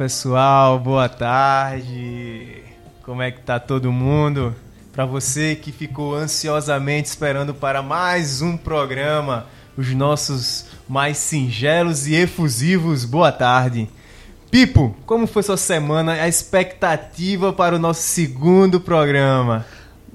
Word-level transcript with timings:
Pessoal, 0.00 0.78
boa 0.78 1.10
tarde. 1.10 2.62
Como 3.02 3.20
é 3.20 3.30
que 3.30 3.42
tá 3.42 3.60
todo 3.60 3.92
mundo? 3.92 4.56
Para 4.94 5.04
você 5.04 5.54
que 5.54 5.70
ficou 5.70 6.14
ansiosamente 6.14 7.10
esperando 7.10 7.52
para 7.52 7.82
mais 7.82 8.40
um 8.40 8.56
programa, 8.56 9.46
os 9.76 9.92
nossos 9.92 10.64
mais 10.88 11.18
singelos 11.18 12.06
e 12.06 12.14
efusivos, 12.14 13.04
boa 13.04 13.30
tarde. 13.30 13.90
Pipo, 14.50 14.96
como 15.04 15.26
foi 15.26 15.42
sua 15.42 15.58
semana? 15.58 16.12
A 16.12 16.26
expectativa 16.26 17.52
para 17.52 17.76
o 17.76 17.78
nosso 17.78 18.00
segundo 18.00 18.80
programa? 18.80 19.66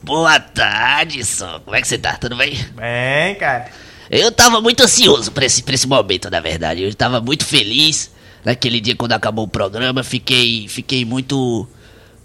Boa 0.01 0.39
tarde, 0.39 1.23
só. 1.23 1.59
Como 1.59 1.75
é 1.75 1.81
que 1.81 1.87
você 1.87 1.99
tá? 1.99 2.17
Tudo 2.17 2.35
bem? 2.35 2.57
Bem, 2.73 3.35
cara. 3.35 3.67
Eu 4.09 4.31
tava 4.31 4.59
muito 4.59 4.81
ansioso 4.81 5.31
pra 5.31 5.45
esse, 5.45 5.61
pra 5.61 5.75
esse 5.75 5.87
momento, 5.87 6.27
na 6.31 6.39
verdade. 6.39 6.81
Eu 6.81 6.95
tava 6.95 7.21
muito 7.21 7.45
feliz 7.45 8.14
naquele 8.45 8.79
dia 8.79 8.95
quando 8.95 9.13
acabou 9.13 9.45
o 9.45 9.47
programa. 9.49 10.03
Fiquei, 10.03 10.67
fiquei 10.69 11.03
muito, 11.03 11.67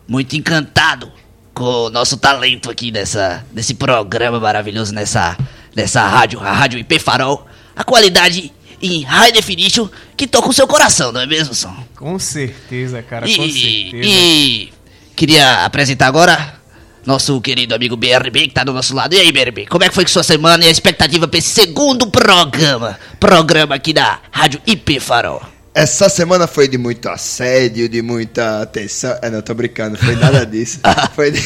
muito 0.06 0.36
encantado 0.36 1.10
com 1.54 1.86
o 1.86 1.90
nosso 1.90 2.16
talento 2.18 2.70
aqui 2.70 2.92
nessa, 2.92 3.44
nesse 3.52 3.74
programa 3.74 4.38
maravilhoso, 4.38 4.94
nessa, 4.94 5.36
nessa 5.74 6.06
rádio, 6.06 6.38
a 6.40 6.52
Rádio 6.52 6.78
IP 6.78 6.98
Farol. 6.98 7.46
A 7.74 7.82
qualidade 7.82 8.52
em 8.82 9.02
high 9.02 9.32
definition 9.32 9.88
que 10.16 10.26
toca 10.26 10.48
o 10.48 10.52
seu 10.52 10.66
coração, 10.66 11.10
não 11.12 11.20
é 11.20 11.26
mesmo, 11.26 11.54
Som? 11.54 11.74
Com 11.96 12.18
certeza, 12.18 13.02
cara, 13.02 13.28
E, 13.28 13.36
com 13.36 13.42
certeza. 13.42 14.08
e 14.08 14.72
queria 15.16 15.64
apresentar 15.64 16.06
agora 16.06 16.60
nosso 17.04 17.40
querido 17.40 17.74
amigo 17.74 17.96
BRB 17.96 18.48
que 18.48 18.54
tá 18.54 18.64
do 18.64 18.72
nosso 18.72 18.94
lado. 18.94 19.14
E 19.14 19.20
aí, 19.20 19.32
BRB, 19.32 19.66
como 19.66 19.84
é 19.84 19.88
que 19.88 19.94
foi 19.94 20.04
que 20.04 20.10
sua 20.10 20.22
semana 20.22 20.64
e 20.64 20.68
a 20.68 20.70
expectativa 20.70 21.26
pra 21.26 21.38
esse 21.38 21.48
segundo 21.48 22.06
programa? 22.06 22.98
Programa 23.18 23.74
aqui 23.74 23.92
da 23.92 24.20
Rádio 24.30 24.60
IP 24.66 25.00
Farol. 25.00 25.42
Essa 25.72 26.08
semana 26.08 26.48
foi 26.48 26.66
de 26.66 26.76
muito 26.76 27.08
assédio, 27.08 27.88
de 27.88 28.02
muita 28.02 28.62
atenção. 28.62 29.16
É, 29.22 29.30
não, 29.30 29.40
tô 29.40 29.54
brincando, 29.54 29.96
foi 29.96 30.16
nada 30.16 30.44
disso. 30.44 30.80
foi 31.14 31.30
de... 31.30 31.40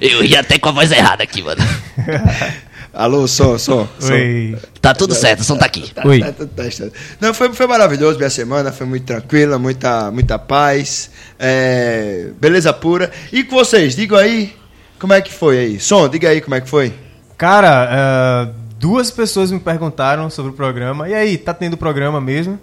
Eu 0.00 0.24
ia 0.24 0.40
até 0.40 0.58
com 0.58 0.68
a 0.68 0.72
voz 0.72 0.92
errada 0.92 1.24
aqui, 1.24 1.42
mano. 1.42 1.60
Alô, 2.94 3.26
som, 3.26 3.58
som, 3.58 3.88
som. 3.98 4.12
Oi. 4.12 4.56
Tá 4.80 4.94
tudo 4.94 5.14
certo, 5.14 5.40
o 5.40 5.44
som 5.44 5.56
tá 5.56 5.66
aqui. 5.66 5.92
Tá, 5.92 6.02
Oi. 6.06 6.20
tá, 6.20 6.32
tá. 6.32 6.64
Não, 7.20 7.34
foi, 7.34 7.52
foi 7.52 7.66
maravilhoso 7.66 8.16
minha 8.16 8.30
semana, 8.30 8.72
foi 8.72 8.86
muito 8.86 9.04
tranquila, 9.04 9.58
muita, 9.58 10.10
muita 10.10 10.38
paz, 10.38 11.10
é, 11.38 12.28
beleza 12.40 12.72
pura. 12.72 13.10
E 13.32 13.44
com 13.44 13.56
vocês, 13.56 13.94
digam 13.94 14.18
aí, 14.18 14.54
como 14.98 15.12
é 15.12 15.20
que 15.20 15.32
foi 15.32 15.58
aí? 15.58 15.80
Som, 15.80 16.08
diga 16.08 16.28
aí 16.28 16.40
como 16.40 16.54
é 16.54 16.60
que 16.60 16.68
foi. 16.68 16.92
Cara, 17.38 17.88
ah, 17.90 18.48
duas 18.78 19.10
pessoas 19.10 19.50
me 19.50 19.60
perguntaram 19.60 20.28
sobre 20.28 20.50
o 20.52 20.54
programa. 20.54 21.08
E 21.08 21.14
aí, 21.14 21.38
tá 21.38 21.54
tendo 21.54 21.76
programa 21.76 22.20
mesmo? 22.20 22.58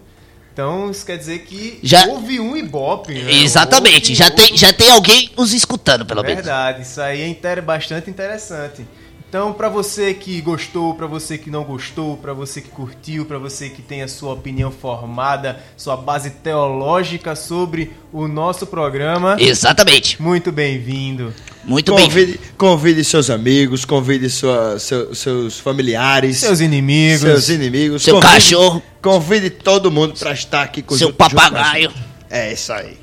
Então, 0.58 0.90
isso 0.90 1.06
quer 1.06 1.20
dizer 1.20 1.38
que 1.44 1.78
Já- 1.84 2.08
houve 2.08 2.40
um 2.40 2.58
Ibope. 2.58 3.14
né? 3.14 3.32
Exatamente, 3.32 4.10
Houve- 4.10 4.16
já 4.16 4.32
tem, 4.32 4.46
houve- 4.46 4.58
já 4.58 4.74
tem 4.74 4.90
alguém 4.90 5.30
nos 5.38 5.54
escutando, 5.54 6.04
pelo 6.04 6.24
menos. 6.24 6.38
Verdade, 6.38 6.82
isso 6.82 7.00
aí 7.00 7.22
é 7.22 7.28
bastante 7.62 8.10
interessante. 8.10 8.84
Então, 9.30 9.52
pra 9.52 9.68
você 9.68 10.14
que 10.14 10.40
gostou, 10.40 10.94
pra 10.96 11.06
você 11.06 11.38
que 11.38 11.52
não 11.52 11.66
gostou, 11.66 12.16
pra 12.16 12.32
você 12.32 12.62
que 12.62 12.70
curtiu, 12.70 13.26
pra 13.26 13.38
você 13.38 13.70
que 13.70 13.82
tem 13.82 14.02
a 14.02 14.08
sua 14.08 14.32
opinião 14.34 14.72
formada, 14.72 15.62
sua 15.76 15.98
base 15.98 16.30
teológica 16.30 17.36
sobre 17.36 17.92
o 18.14 18.26
nosso 18.26 18.66
programa, 18.66 19.36
Exatamente. 19.38 20.22
muito 20.22 20.50
bem-vindo. 20.50 21.34
Muito 21.66 21.94
bem. 21.94 22.06
Convide, 22.06 22.40
convide 22.58 23.04
seus 23.04 23.30
amigos, 23.30 23.84
convide 23.84 24.30
sua, 24.30 24.80
seu- 24.80 25.14
seus 25.14 25.60
familiares, 25.60 26.38
Seus 26.38 26.62
inimigos. 26.62 27.20
seus 27.20 27.50
inimigos, 27.50 28.04
Seu 28.04 28.16
convide- 28.16 28.32
cachorro. 28.34 28.82
Convide 29.02 29.50
todo 29.50 29.92
mundo 29.92 30.14
pra 30.18 30.32
estar 30.32 30.62
aqui 30.64 30.82
com 30.82 30.96
Seu 30.98 31.12
papagaio. 31.12 31.92
É 32.30 32.54
isso 32.54 32.72
aí. 32.72 32.98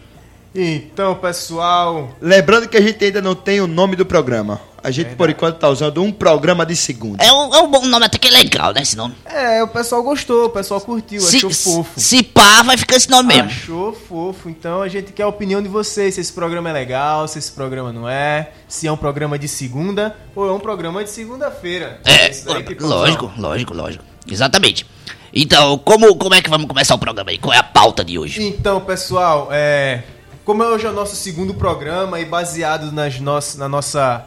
Então, 0.55 1.15
pessoal, 1.17 2.11
Lembrando 2.21 2.69
que 2.69 2.77
a 2.77 2.81
gente 2.81 3.05
ainda 3.05 3.21
não 3.21 3.35
tem 3.35 3.61
o 3.61 3.67
nome 3.67 3.97
do 3.97 4.07
programa. 4.07 4.61
A 4.85 4.91
gente, 4.91 5.15
por 5.17 5.31
enquanto, 5.31 5.57
tá 5.57 5.69
usando 5.69 6.03
um 6.03 6.13
programa 6.13 6.67
de 6.67 6.77
segunda. 6.77 7.25
É 7.25 7.33
um, 7.33 7.55
é 7.55 7.59
um 7.63 7.71
bom 7.71 7.87
nome 7.87 8.05
até 8.05 8.19
que 8.19 8.29
é 8.29 8.31
legal, 8.31 8.73
né? 8.75 8.83
Esse 8.83 8.95
nome. 8.97 9.15
é, 9.25 9.63
o 9.63 9.69
pessoal 9.69 10.03
gostou, 10.03 10.45
o 10.45 10.51
pessoal 10.51 10.79
curtiu, 10.79 11.27
achou 11.27 11.51
Se, 11.51 11.65
fofo. 11.65 11.99
se 11.99 12.23
pá, 12.23 12.63
vai 12.63 12.77
ficar 12.77 12.97
esse 12.97 13.09
nome 13.09 13.29
mesmo. 13.29 13.49
Achou 13.49 13.95
fofo. 13.95 14.51
Então 14.51 14.83
a 14.83 14.89
gente 14.89 15.11
quer 15.13 15.23
a 15.23 15.29
opinião 15.29 15.63
de 15.63 15.69
vocês. 15.71 16.15
Se 16.15 16.21
esse 16.21 16.33
programa 16.33 16.69
é 16.69 16.73
legal, 16.75 17.27
se 17.27 17.39
esse 17.39 17.51
programa 17.51 17.95
não 17.95 18.07
é. 18.07 18.51
Se 18.69 18.87
é 18.87 18.93
um 18.93 18.97
programa 18.97 19.39
de 19.39 19.49
segunda 19.49 20.15
ou 20.37 20.47
é 20.47 20.53
um 20.53 20.61
programa 20.61 21.03
de 21.03 21.09
segunda-feira. 21.09 22.01
É, 22.05 22.29
que 22.29 22.75
lógico, 22.85 23.33
lógico, 23.39 23.73
lógico. 23.73 24.05
Exatamente. 24.31 24.87
Então, 25.33 25.79
como, 25.79 26.15
como 26.15 26.35
é 26.35 26.43
que 26.43 26.49
vamos 26.51 26.69
começar 26.69 26.95
o 26.95 26.99
programa 26.99 27.31
aí? 27.31 27.39
Qual 27.39 27.53
é 27.53 27.59
a 27.59 27.63
pauta 27.63 28.05
de 28.05 28.19
hoje? 28.19 28.41
Então, 28.41 28.81
pessoal, 28.83 29.49
é, 29.51 30.03
como 30.45 30.63
hoje 30.63 30.87
é 30.87 30.91
o 30.91 30.93
nosso 30.93 31.17
segundo 31.17 31.55
programa 31.55 32.21
e 32.21 32.25
baseado 32.25 32.93
nas 32.93 33.19
nossas, 33.19 33.57
na 33.57 33.69
nossa 33.69 34.27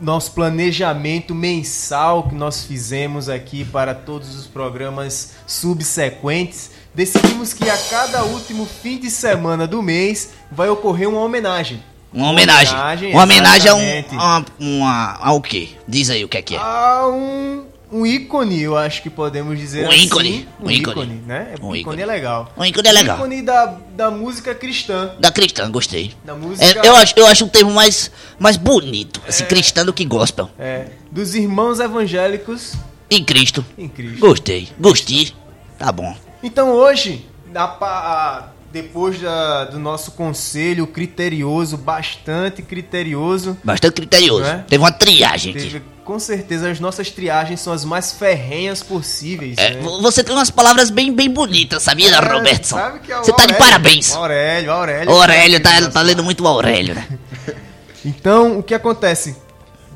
nosso 0.00 0.32
planejamento 0.32 1.34
mensal 1.34 2.26
que 2.26 2.34
nós 2.34 2.64
fizemos 2.64 3.28
aqui 3.28 3.66
para 3.66 3.94
todos 3.94 4.34
os 4.34 4.46
programas 4.46 5.32
subsequentes, 5.46 6.70
decidimos 6.94 7.52
que 7.52 7.68
a 7.68 7.76
cada 7.76 8.24
último 8.24 8.64
fim 8.64 8.98
de 8.98 9.10
semana 9.10 9.66
do 9.66 9.82
mês 9.82 10.30
vai 10.50 10.70
ocorrer 10.70 11.06
uma 11.06 11.20
homenagem. 11.20 11.82
Uma 12.12 12.30
homenagem. 12.30 12.74
homenagem, 12.74 13.12
Uma 13.12 13.22
homenagem 13.22 13.70
a 13.70 13.74
um. 13.74 14.18
A, 14.18 14.44
uma, 14.58 15.18
ao 15.20 15.40
quê? 15.40 15.68
Diz 15.86 16.10
aí 16.10 16.24
o 16.24 16.28
que 16.28 16.38
é 16.38 16.42
que 16.42 16.56
é. 16.56 16.58
a 16.58 17.06
um, 17.06 17.66
um 17.92 18.06
ícone, 18.06 18.60
eu 18.60 18.76
acho 18.76 19.02
que 19.02 19.10
podemos 19.10 19.58
dizer 19.58 19.84
Um 19.86 19.88
assim. 19.90 20.00
ícone, 20.04 20.48
Um, 20.60 20.66
um 20.66 20.70
ícone. 20.70 20.92
ícone, 21.02 21.22
né? 21.26 21.54
Um 21.60 21.68
Um 21.68 21.76
ícone, 21.76 21.80
ícone. 21.80 22.02
é 22.02 22.06
legal. 22.06 22.52
Um 22.56 22.64
ícone 22.64 22.88
é 22.88 22.92
legal. 22.92 23.16
Um 23.16 23.20
ícone 23.20 23.42
da, 23.42 23.66
da 23.96 24.10
música 24.10 24.54
cristã. 24.54 25.12
Da 25.18 25.30
cristã, 25.30 25.70
gostei. 25.70 26.14
Da 26.24 26.34
música. 26.34 26.64
É, 26.64 26.86
eu, 26.88 26.94
acho, 26.96 27.14
eu 27.16 27.26
acho 27.26 27.44
um 27.44 27.48
termo 27.48 27.72
mais, 27.72 28.10
mais 28.38 28.56
bonito, 28.56 29.20
assim, 29.26 29.44
cristã 29.44 29.84
do 29.84 29.92
que 29.92 30.04
gospel. 30.04 30.48
é, 30.58 30.86
dos 31.10 31.34
irmãos 31.34 31.80
evangélicos 31.80 32.74
Em 33.10 33.24
Cristo. 33.24 33.64
em 33.76 33.88
Cristo. 33.88 34.20
Gostei. 34.20 34.68
Gostei. 34.78 35.32
Tá 35.78 35.90
bom. 35.90 36.14
Então 36.42 36.70
hoje, 36.72 37.26
a 37.54 37.64
a- 37.64 38.48
depois 38.72 39.20
da- 39.20 39.64
do 39.64 39.78
nosso 39.78 40.12
conselho 40.12 40.86
criterioso, 40.86 41.76
bastante 41.76 42.62
criterioso, 42.62 43.56
Bastante 43.64 43.94
criterioso. 43.94 44.44
É? 44.44 44.64
Teve 44.68 44.82
uma 44.82 44.92
triagem 44.92 45.52
aqui. 45.52 45.62
teve- 45.62 45.82
com 46.04 46.18
certeza 46.18 46.68
as 46.70 46.80
nossas 46.80 47.08
triagens 47.10 47.60
são 47.60 47.72
as 47.72 47.84
mais 47.84 48.12
ferrenhas 48.12 48.82
possíveis. 48.82 49.56
É, 49.58 49.74
né? 49.74 49.80
vo- 49.80 50.00
você 50.02 50.24
tem 50.24 50.34
umas 50.34 50.50
palavras 50.50 50.90
bem, 50.90 51.12
bem 51.14 51.30
bonitas, 51.30 51.82
sabia, 51.84 52.10
É, 52.10 52.18
Robertson? 52.18 52.76
sabe 52.76 52.98
que 53.00 53.12
é 53.12 53.16
Você 53.18 53.30
tá 53.32 53.36
de 53.46 53.52
Aurélio. 53.52 53.58
parabéns. 53.58 54.14
Aurélio, 54.14 54.72
Aurélio. 54.72 55.10
Aurélio 55.12 55.60
tá, 55.62 55.88
tá 55.90 56.02
lendo 56.02 56.24
muito 56.24 56.42
o 56.42 56.48
Aurélio, 56.48 56.94
né? 56.94 57.06
Então, 58.04 58.58
o 58.58 58.62
que 58.62 58.74
acontece? 58.74 59.36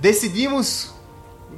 Decidimos. 0.01 0.94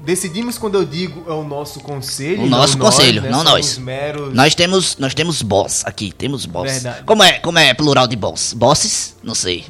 Decidimos 0.06 0.56
quando 0.56 0.76
eu 0.76 0.84
digo 0.84 1.24
é 1.28 1.32
o 1.32 1.42
nosso 1.42 1.80
conselho. 1.80 2.44
O 2.44 2.48
não 2.48 2.58
nosso 2.60 2.78
nós, 2.78 2.94
conselho, 2.94 3.22
né? 3.22 3.28
não 3.28 3.38
Somos 3.38 3.52
nós. 3.52 3.78
Meros... 3.78 4.32
Nós 4.32 4.54
temos, 4.54 4.96
nós 4.98 5.14
temos 5.14 5.42
boss 5.42 5.84
aqui, 5.84 6.12
temos 6.16 6.46
boss. 6.46 6.70
Verdade. 6.70 7.02
Como 7.02 7.24
é, 7.24 7.40
como 7.40 7.58
é 7.58 7.74
plural 7.74 8.06
de 8.06 8.14
boss? 8.14 8.52
Bosses? 8.52 9.16
Não 9.20 9.34
sei. 9.34 9.64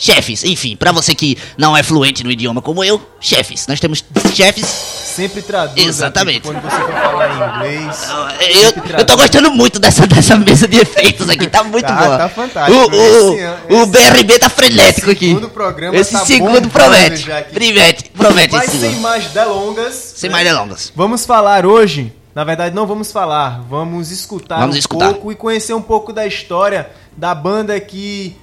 Chefes, 0.00 0.42
enfim, 0.44 0.74
pra 0.76 0.92
você 0.92 1.14
que 1.14 1.36
não 1.58 1.76
é 1.76 1.82
fluente 1.82 2.24
no 2.24 2.30
idioma 2.30 2.62
como 2.62 2.82
eu, 2.82 2.98
chefes. 3.20 3.66
Nós 3.66 3.78
temos 3.78 4.02
chefes. 4.34 4.64
Sempre 4.66 5.42
traduz. 5.42 5.86
Exatamente. 5.86 6.38
aqui, 6.38 6.48
quando 6.48 6.62
você 6.62 6.76
for 6.80 6.92
falar 6.92 7.28
em 7.28 7.56
inglês. 7.58 8.08
Eu, 8.40 8.70
sempre 8.70 8.94
eu 8.98 9.04
tô 9.04 9.16
gostando 9.16 9.50
muito 9.50 9.78
dessa, 9.78 10.06
dessa 10.06 10.36
mesa 10.38 10.66
de 10.66 10.78
efeitos 10.78 11.28
aqui, 11.28 11.46
tá 11.48 11.62
muito 11.62 11.84
Tá- 11.86 11.94
boa. 11.96 12.16
tá 12.16 12.28
fantástico. 12.30 12.78
O, 12.78 12.86
o, 12.90 13.34
Esse 13.34 13.44
o 13.74 13.82
esse- 13.82 13.86
BRB 13.90 14.38
tá 14.38 14.48
frenético 14.48 15.10
aqui. 15.10 15.28
segundo 15.28 15.48
programa 15.50 15.94
Esse 15.96 16.12
tá 16.12 16.24
segundo 16.24 16.70
promete. 16.70 17.24
Promete, 17.52 18.10
promete 18.16 18.54
Mas 18.56 18.70
sem 18.70 18.94
mais 19.00 19.26
delongas. 19.26 20.14
Sem 20.16 20.30
né? 20.30 20.36
mais 20.36 20.48
delongas. 20.48 20.92
Vamos 20.96 21.26
falar 21.26 21.66
hoje. 21.66 22.10
Na 22.34 22.42
verdade, 22.44 22.74
não 22.74 22.86
vamos 22.86 23.12
falar. 23.12 23.60
Vamos 23.68 24.10
escutar 24.10 24.60
Vamos 24.60 24.76
um 24.76 24.78
escutar. 24.78 25.12
pouco 25.12 25.30
e 25.32 25.34
conhecer 25.34 25.74
um 25.74 25.82
pouco 25.82 26.10
da 26.12 26.26
história 26.26 26.88
da 27.16 27.34
banda 27.34 27.78
que 27.80 28.34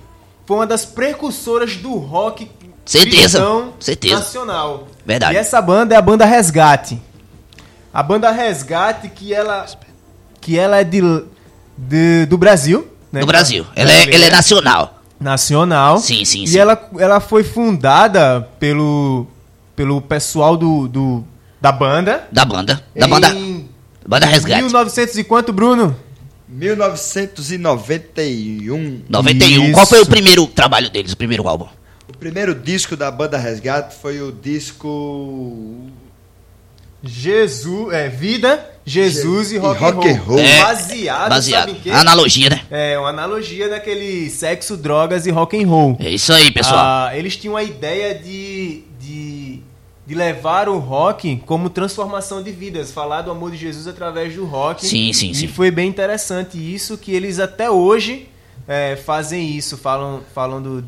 foi 0.48 0.58
uma 0.58 0.66
das 0.66 0.84
precursoras 0.86 1.76
do 1.76 1.94
rock 1.98 2.50
Certeza, 2.86 3.44
certeza. 3.82 4.16
nacional. 4.16 4.88
Verdade. 5.06 5.34
E 5.34 5.38
essa 5.38 5.62
banda 5.62 5.94
é 5.94 5.98
a 5.98 6.02
banda 6.02 6.24
Resgate. 6.26 7.00
A 7.94 8.02
banda 8.02 8.32
Resgate 8.32 9.10
que 9.10 9.34
ela 9.34 9.66
que 10.40 10.58
ela 10.58 10.78
é 10.78 10.84
de, 10.86 11.02
de- 11.78 12.26
do 12.28 12.38
Brasil, 12.38 12.88
né? 13.12 13.20
No 13.20 13.28
Brasil. 13.28 13.66
Ela 13.76 13.92
é, 13.92 14.16
ela 14.16 14.26
é 14.26 14.30
nacional. 14.30 15.02
nacional. 15.20 15.98
Sim, 15.98 16.24
sim, 16.24 16.44
E 16.44 16.48
sim. 16.48 16.58
ela, 16.58 16.90
ela 16.98 17.20
foi 17.20 17.44
fundada 17.44 18.48
pelo, 18.58 19.28
pelo 19.76 20.00
pessoal 20.02 20.56
do, 20.56 20.88
do, 20.88 21.24
da 21.60 21.74
banda. 21.74 22.26
Da 22.32 22.46
banda. 22.46 22.82
Da 22.96 23.06
banda. 23.08 23.36
Banda 24.08 24.26
Resgate. 24.28 24.62
1900 24.64 25.18
e 25.18 25.24
quanto, 25.26 25.52
Bruno? 25.52 25.94
1991. 26.48 29.02
91. 29.10 29.64
Isso. 29.66 29.74
Qual 29.74 29.86
foi 29.86 30.02
o 30.02 30.06
primeiro 30.06 30.48
trabalho 30.48 30.90
deles, 30.90 31.12
o 31.14 31.18
primeiro 31.18 31.48
álbum? 31.48 31.68
O 32.10 32.18
primeiro 32.18 32.56
disco 32.56 32.96
da 32.96 33.12
banda 33.12 33.38
Resgate 33.38 33.96
foi 34.02 34.22
o 34.22 34.32
disco. 34.32 35.86
Jesus, 37.04 37.94
é, 37.94 38.10
vida, 38.10 38.68
Jesus 38.84 39.50
Je- 39.50 39.56
e 39.56 39.58
rock, 39.60 39.80
e 39.80 39.84
rock 39.84 40.08
and 40.10 40.14
roll. 40.14 40.38
roll. 40.38 40.40
É, 40.40 40.62
baseado, 40.64 41.30
baseado. 41.30 41.70
sabe? 41.76 41.92
Analogia, 41.92 42.50
né? 42.50 42.62
É, 42.72 42.98
uma 42.98 43.10
analogia 43.10 43.70
daquele 43.70 44.30
sexo, 44.32 44.76
drogas 44.76 45.28
e 45.28 45.32
rock 45.32 45.62
and 45.62 45.68
roll. 45.68 45.96
É 46.00 46.10
isso 46.10 46.34
aí, 46.34 46.50
pessoal. 46.52 46.80
Ah, 46.80 47.12
eles 47.14 47.38
tinham 47.38 47.56
a 47.56 47.62
ideia 47.64 48.16
de, 48.16 48.84
de, 49.00 49.62
de 50.08 50.16
levar 50.16 50.70
o 50.70 50.80
rock 50.80 51.44
como 51.46 51.70
transformação 51.70 52.42
de 52.42 52.50
vidas, 52.50 52.94
falar 52.94 53.24
do 53.24 53.30
amor 53.30 53.52
de 53.52 53.58
Jesus 53.58 53.88
através 53.88 54.34
do 54.34 54.46
rock. 54.46 54.86
Sim, 54.88 55.12
sim, 55.12 55.32
e 55.32 55.36
sim. 55.36 55.48
foi 55.50 55.70
bem 55.70 55.90
interessante 55.90 56.58
isso, 56.58 56.98
que 56.98 57.12
eles 57.12 57.40
até 57.40 57.70
hoje 57.70 58.30
é, 58.66 58.96
fazem 58.96 59.52
isso, 59.52 59.76
falam, 59.76 60.22
falam 60.34 60.62
do, 60.62 60.82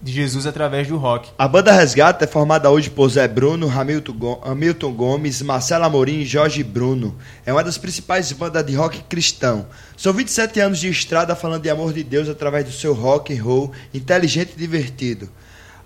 de 0.00 0.12
Jesus 0.12 0.46
através 0.46 0.86
do 0.86 0.96
rock. 0.96 1.30
A 1.36 1.48
banda 1.48 1.72
Resgate 1.72 2.22
é 2.22 2.28
formada 2.28 2.70
hoje 2.70 2.88
por 2.88 3.08
Zé 3.08 3.26
Bruno, 3.26 3.68
Hamilton 3.68 4.92
Gomes, 4.92 5.42
Marcelo 5.42 5.84
Amorim 5.84 6.20
e 6.20 6.24
Jorge 6.24 6.62
Bruno. 6.62 7.16
É 7.44 7.52
uma 7.52 7.64
das 7.64 7.76
principais 7.76 8.30
bandas 8.30 8.64
de 8.64 8.76
rock 8.76 9.02
cristão. 9.08 9.66
São 9.96 10.12
27 10.12 10.60
anos 10.60 10.78
de 10.78 10.88
estrada 10.88 11.34
falando 11.34 11.62
de 11.62 11.70
amor 11.70 11.92
de 11.92 12.04
Deus 12.04 12.28
através 12.28 12.64
do 12.64 12.72
seu 12.72 12.94
rock 12.94 13.36
and 13.36 13.42
roll 13.42 13.72
inteligente 13.92 14.52
e 14.56 14.58
divertido. 14.60 15.28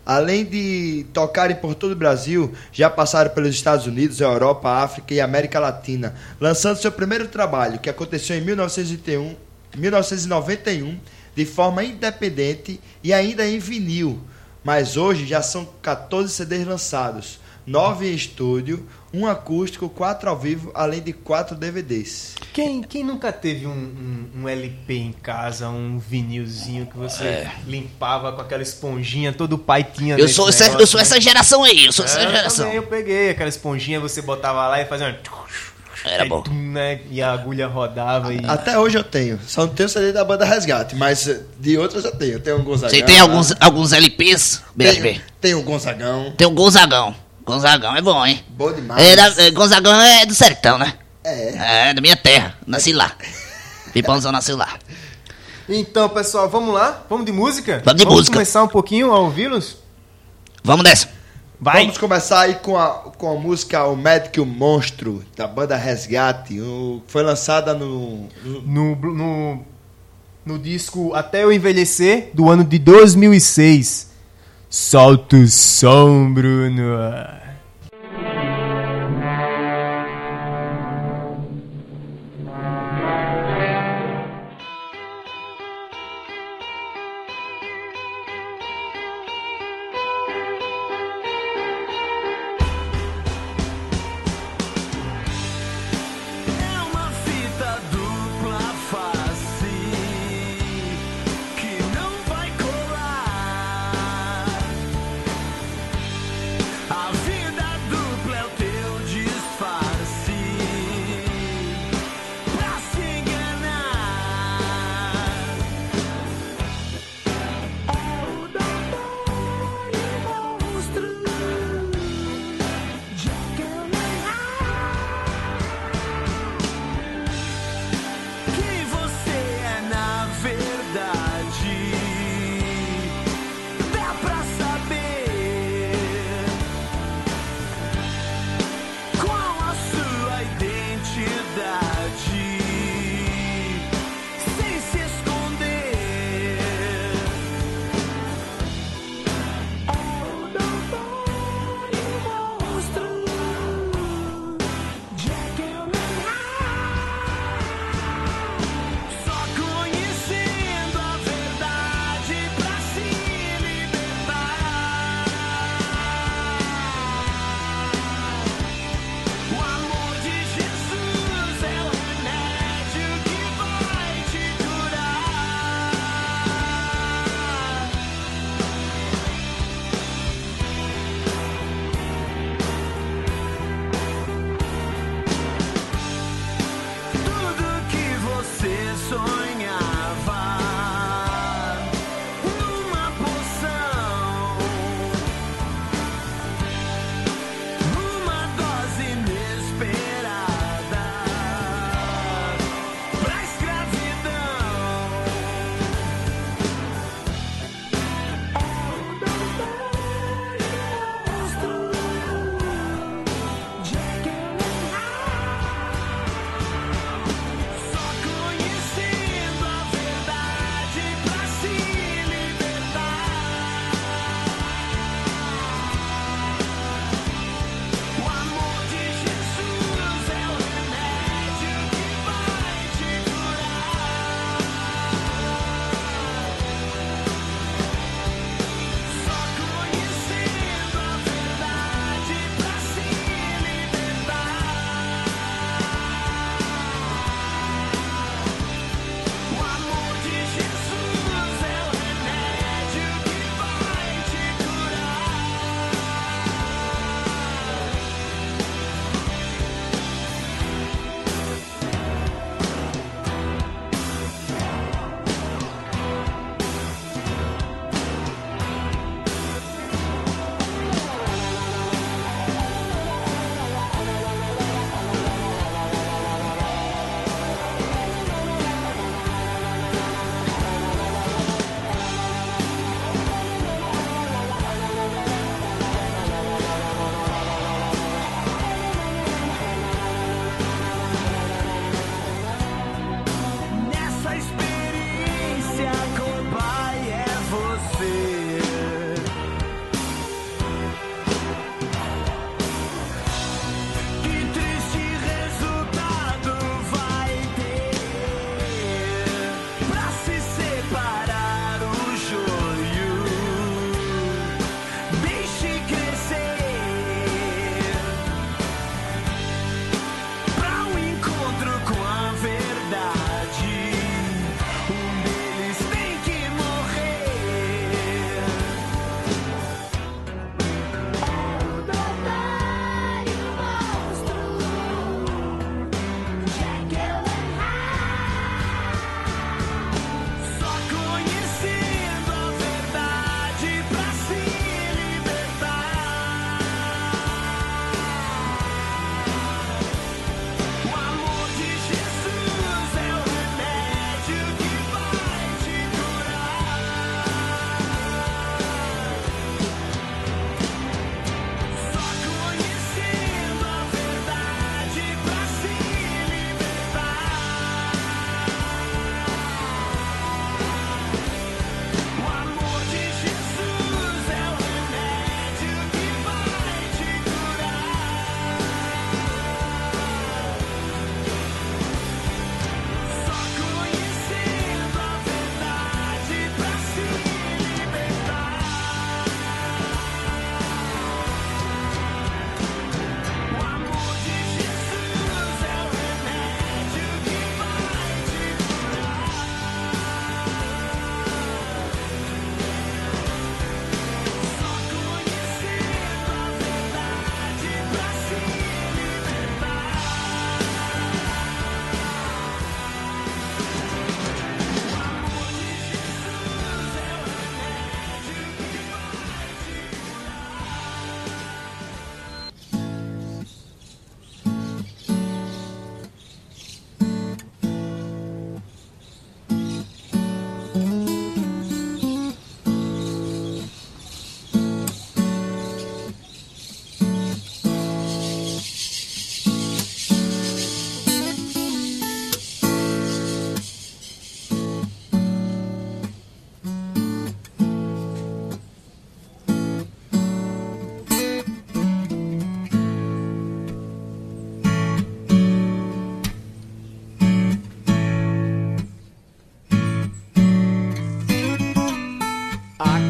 Além 0.07 0.45
de 0.45 1.07
tocarem 1.15 1.57
por 1.57 1.75
todo 1.75 1.93
o 1.93 1.97
Brasil, 1.97 2.53
já 2.71 2.91
passaram 2.91 3.31
pelos 3.31 3.55
Estados 3.55 3.87
Unidos, 3.87 4.21
Europa, 4.21 4.69
África 4.69 5.15
e 5.15 5.21
América 5.21 5.59
Latina, 5.59 6.15
lançando 6.39 6.77
seu 6.77 6.93
primeiro 6.93 7.27
trabalho, 7.29 7.79
que 7.79 7.89
aconteceu 7.89 8.37
em 8.37 8.43
1981, 8.43 9.35
1991, 9.77 11.01
de 11.35 11.47
forma 11.47 11.83
independente 11.83 12.79
e 13.03 13.15
ainda 13.15 13.47
em 13.47 13.59
vinil. 13.59 14.21
Mas 14.63 14.97
hoje 14.97 15.27
já 15.27 15.41
são 15.41 15.67
14 15.81 16.33
CDs 16.33 16.67
lançados, 16.67 17.41
9 17.67 18.07
em 18.07 18.15
estúdio, 18.15 18.87
um 19.15 19.27
acústico, 19.27 19.89
4 19.89 20.29
ao 20.29 20.37
vivo, 20.37 20.71
além 20.75 21.01
de 21.01 21.13
4 21.13 21.55
DVDs. 21.57 22.35
Quem, 22.53 22.83
quem 22.83 23.05
nunca 23.05 23.33
teve 23.33 23.67
um, 23.67 23.71
um- 23.71 24.43
um 24.43 24.49
LP 24.49 24.95
em 24.95 25.13
casa, 25.13 25.69
um 25.69 25.99
vinilzinho 25.99 26.87
que 26.87 26.97
você 26.97 27.25
É. 27.25 27.53
limpava 27.67 28.33
com 28.33 28.41
aquela 28.41 28.63
esponjinha, 28.63 29.33
todo 29.33 29.57
pai 29.57 29.85
tinha. 29.85 30.17
Eu 30.17 30.29
sou, 30.29 30.49
essa, 30.49 30.65
negócio, 30.65 30.83
eu 30.83 30.87
sou 30.87 30.99
né? 30.99 31.03
essa 31.03 31.21
geração 31.21 31.63
aí, 31.63 31.87
eu 31.87 31.93
sou 31.93 32.05
essa 32.05 32.21
É, 32.21 32.25
eu 32.27 32.31
geração. 32.31 32.65
também, 32.65 32.77
eu 32.77 32.87
peguei 32.87 33.31
aquela 33.31 33.49
esponjinha, 33.49 34.01
você 34.01 34.21
botava 34.21 34.67
lá 34.69 34.81
e 34.81 34.85
fazia 34.87 35.07
uma... 35.07 35.17
Era 36.07 36.27
bom. 36.27 36.43
tum, 36.43 36.53
né, 36.53 37.01
e 37.11 37.23
a 37.23 37.33
agulha 37.33 37.67
rodava 37.67 38.35
e... 38.35 38.39
Até 38.47 38.79
hoje 38.79 38.99
eu 38.99 39.03
tenho, 39.05 39.39
só 39.47 39.63
não 39.65 39.73
tenho 39.73 39.89
CD 39.89 40.13
da 40.13 40.23
banda 40.23 40.45
Resgate, 40.45 40.95
mas 40.97 41.25
de 41.59 41.79
outras 41.79 42.05
eu 42.05 42.13
tenho. 42.15 42.33
Eu 42.35 42.41
tenho 42.41 42.59
um 42.59 42.63
Gonzagão. 42.65 42.91
Você 42.99 43.03
tem 43.03 43.21
alguns, 43.21 43.55
alguns 43.59 43.93
LPs? 43.95 44.63
Tenho, 44.77 45.21
tenho 45.41 45.59
um 45.61 45.63
Gonzagão, 45.63 46.35
Tem 46.37 46.47
o 46.47 46.51
Gonzagão. 46.51 47.15
Gonzagão 47.45 47.95
é 47.97 48.01
bom, 48.01 48.25
hein? 48.25 48.43
bom 48.49 48.73
demais. 48.73 49.03
É 49.07 49.17
da- 49.17 49.43
é, 49.43 49.51
Gonzagão 49.51 50.01
é 50.01 50.25
do 50.27 50.35
sertão, 50.35 50.79
né? 50.79 50.95
É. 51.23 51.89
É, 51.91 51.95
da 51.95 52.01
minha 52.01 52.17
terra. 52.17 52.57
Nasci 52.67 52.93
lá. 52.93 53.13
Pipãozão 53.93 54.33
nasceu 54.33 54.57
lá. 54.57 54.79
Então, 55.69 56.09
pessoal, 56.09 56.49
vamos 56.49 56.75
lá? 56.75 57.05
Vamos 57.09 57.25
de 57.27 57.33
música? 57.33 57.81
Vamos 57.85 58.01
de 58.03 58.07
música. 58.07 58.33
começar 58.35 58.63
um 58.63 58.69
pouquinho 58.69 59.13
a 59.13 59.19
ouvi-los? 59.19 59.77
Vamos 60.63 60.85
nessa. 60.85 61.09
Vai! 61.61 61.83
Vamos 61.83 61.99
começar 61.99 62.41
aí 62.41 62.55
com 62.57 62.77
a, 62.77 62.89
com 63.17 63.31
a 63.31 63.41
música 63.41 63.85
O 63.87 63.97
Médico 63.97 64.39
e 64.39 64.41
o 64.41 64.47
Monstro, 64.47 65.25
da 65.37 65.47
banda 65.47 65.77
Resgate. 65.77 66.61
O, 66.61 67.03
foi 67.07 67.23
lançada 67.23 67.73
no, 67.73 68.29
no- 68.45 68.61
No, 68.97 69.15
no, 69.15 69.65
no 70.45 70.59
disco 70.59 71.15
Até 71.15 71.45
Eu 71.45 71.53
Envelhecer, 71.53 72.31
do 72.35 72.51
ano 72.51 72.65
de 72.65 72.79
2006. 72.79 74.11
Solta 74.77 75.37
o 75.37 75.47
som, 75.47 76.35
Bruno. 76.35 77.44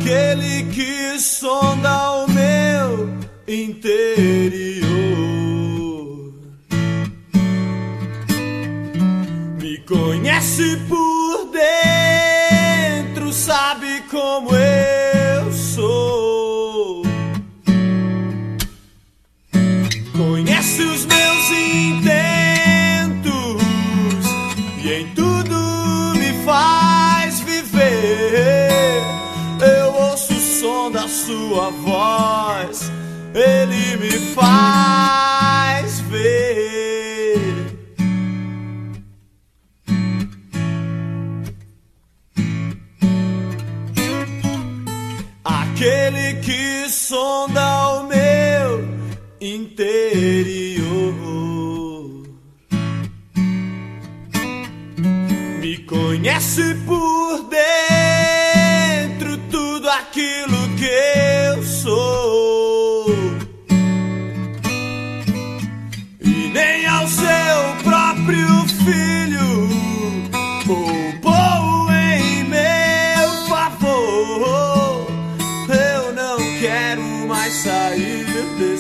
aquele 0.04 0.64
que 0.64 1.18
sonda 1.18 2.25
o 2.25 2.30
meu 2.30 3.08
inteiro. 3.49 4.34
mais 77.44 77.50
sair, 77.50 78.24
de 78.58 78.74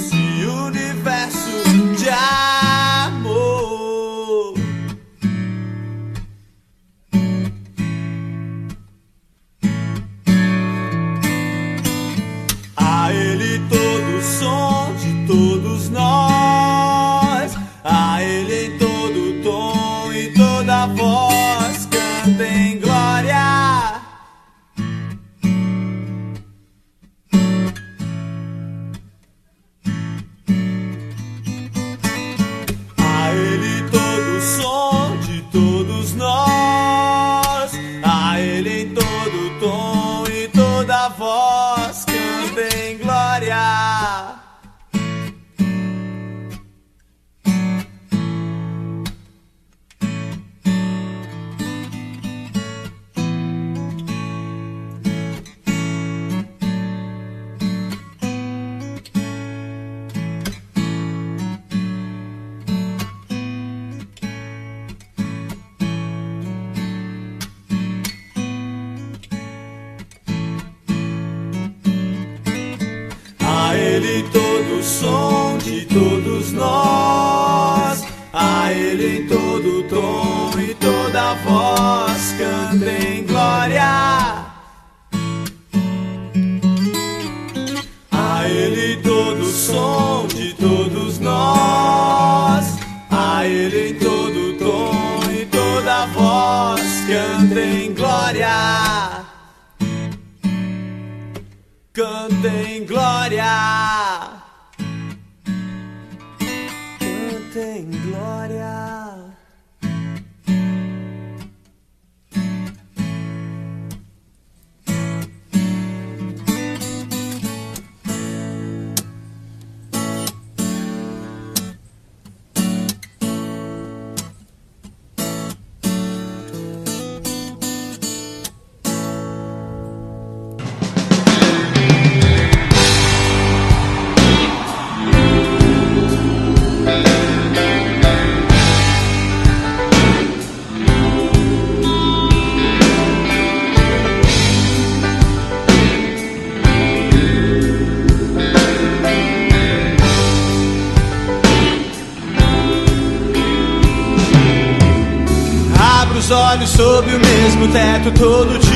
no 157.66 157.72
teto 157.72 158.10
todo 158.12 158.58
dia. 158.58 158.73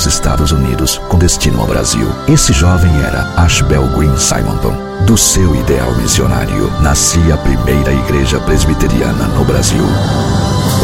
Dos 0.00 0.06
Estados 0.06 0.50
Unidos 0.50 0.98
com 1.10 1.18
destino 1.18 1.60
ao 1.60 1.66
Brasil. 1.66 2.08
Esse 2.26 2.54
jovem 2.54 2.90
era 3.02 3.22
Ashbel 3.36 3.86
Green 3.88 4.16
Simonton. 4.16 4.74
Do 5.04 5.14
seu 5.18 5.54
ideal 5.54 5.92
missionário, 5.96 6.72
nascia 6.80 7.34
a 7.34 7.36
primeira 7.36 7.92
igreja 7.92 8.40
presbiteriana 8.40 9.26
no 9.28 9.44
Brasil. 9.44 9.84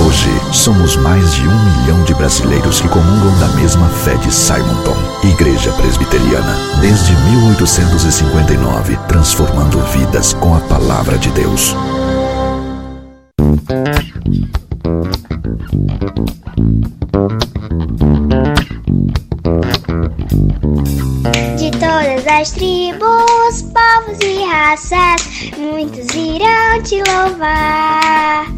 Hoje, 0.07 0.29
somos 0.53 0.97
mais 0.97 1.35
de 1.35 1.49
um 1.49 1.65
milhão 1.65 2.05
de 2.05 2.13
brasileiros 2.13 2.79
que 2.79 2.89
comungam 2.89 3.39
da 3.39 3.49
mesma 3.57 3.89
fé 3.89 4.17
de 4.17 4.31
Simonton, 4.31 4.97
Igreja 5.25 5.73
Presbiteriana, 5.73 6.55
desde 6.83 7.13
1859, 7.15 8.99
transformando 9.09 9.79
vidas 9.93 10.35
com 10.35 10.55
a 10.55 10.61
palavra 10.61 11.17
de 11.17 11.31
Deus. 11.31 11.75
E 24.69 25.57
muitos 25.61 26.13
irão 26.13 26.83
te 26.83 26.97
louvar. 26.97 28.53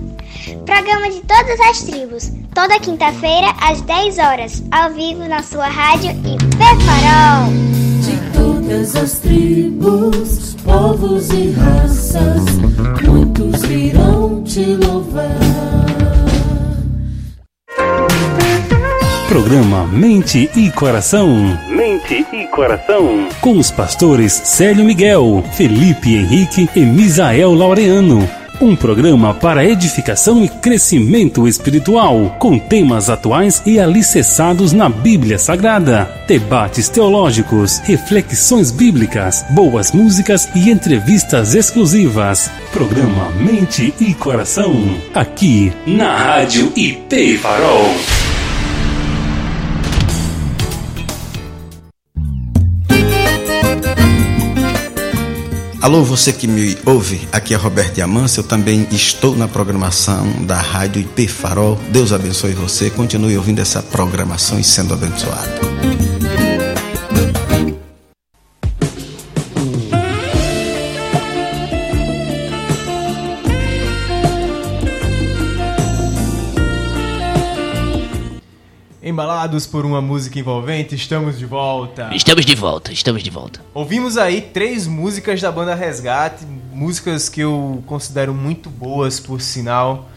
Programa 0.65 1.11
de 1.11 1.21
todas 1.21 1.61
as 1.61 1.83
tribos, 1.83 2.33
toda 2.55 2.81
quinta-feira 2.81 3.55
às 3.61 3.83
10 3.83 4.17
horas, 4.17 4.63
ao 4.71 4.91
vivo 4.91 5.29
na 5.29 5.43
sua 5.43 5.69
rádio 5.69 6.11
IP 6.11 6.39
Farol. 6.87 7.53
De 8.01 8.39
todas 8.39 8.97
as 8.97 9.19
tribos, 9.19 10.57
povos 10.65 11.29
e 11.29 11.51
raças, 11.51 12.43
muitos 13.07 13.61
virão 13.65 14.43
te 14.45 14.65
louvar. 14.65 15.78
Programa 19.29 19.87
Mente 19.87 20.51
e 20.57 20.71
Coração. 20.71 21.29
Mente 21.69 22.27
e 22.33 22.47
Coração. 22.47 23.29
Com 23.43 23.59
os 23.59 23.71
pastores 23.71 24.33
Célio 24.33 24.83
Miguel, 24.87 25.45
Felipe 25.53 26.15
Henrique 26.17 26.67
e 26.75 26.81
Misael 26.81 27.53
Laureano. 27.53 28.27
Um 28.59 28.75
programa 28.75 29.35
para 29.35 29.67
edificação 29.67 30.43
e 30.43 30.49
crescimento 30.49 31.47
espiritual, 31.47 32.37
com 32.39 32.59
temas 32.59 33.11
atuais 33.11 33.63
e 33.67 33.79
alicerçados 33.79 34.73
na 34.73 34.89
Bíblia 34.89 35.39
Sagrada, 35.39 36.11
debates 36.27 36.89
teológicos, 36.89 37.81
reflexões 37.81 38.71
bíblicas, 38.71 39.45
boas 39.51 39.93
músicas 39.93 40.49
e 40.55 40.71
entrevistas 40.71 41.55
exclusivas. 41.55 42.51
Programa 42.73 43.31
Mente 43.33 43.93
e 44.01 44.15
Coração, 44.15 44.75
aqui 45.15 45.71
na 45.87 46.17
Rádio 46.17 46.73
IP 46.75 47.37
Farol. 47.37 47.95
Alô, 55.89 56.05
você 56.05 56.35
que 56.35 56.47
me 56.47 56.77
ouve, 56.85 57.27
aqui 57.33 57.55
é 57.55 57.57
Roberto 57.57 57.95
Diamante, 57.95 58.37
eu 58.37 58.45
também 58.45 58.87
estou 58.93 59.35
na 59.35 59.49
programação 59.49 60.45
da 60.45 60.61
Rádio 60.61 61.01
IP 61.01 61.27
Farol. 61.27 61.81
Deus 61.91 62.13
abençoe 62.13 62.53
você, 62.53 62.91
continue 62.91 63.39
ouvindo 63.39 63.61
essa 63.61 63.83
programação 63.83 64.61
e 64.61 64.65
sendo 64.65 64.93
abençoado. 64.93 66.18
Embalados 79.19 79.67
por 79.67 79.85
uma 79.85 80.01
música 80.01 80.39
envolvente, 80.39 80.95
estamos 80.95 81.37
de 81.37 81.45
volta. 81.45 82.09
Estamos 82.15 82.47
de 82.47 82.55
volta, 82.55 82.93
estamos 82.93 83.21
de 83.21 83.31
volta. 83.31 83.61
Ouvimos 83.75 84.17
aí 84.17 84.41
três 84.41 84.87
músicas 84.87 85.41
da 85.41 85.51
banda 85.51 85.75
Resgate, 85.75 86.47
músicas 86.73 87.29
que 87.29 87.41
eu 87.41 87.83
considero 87.85 88.33
muito 88.33 88.71
boas, 88.71 89.19
por 89.19 89.41
sinal. 89.41 90.09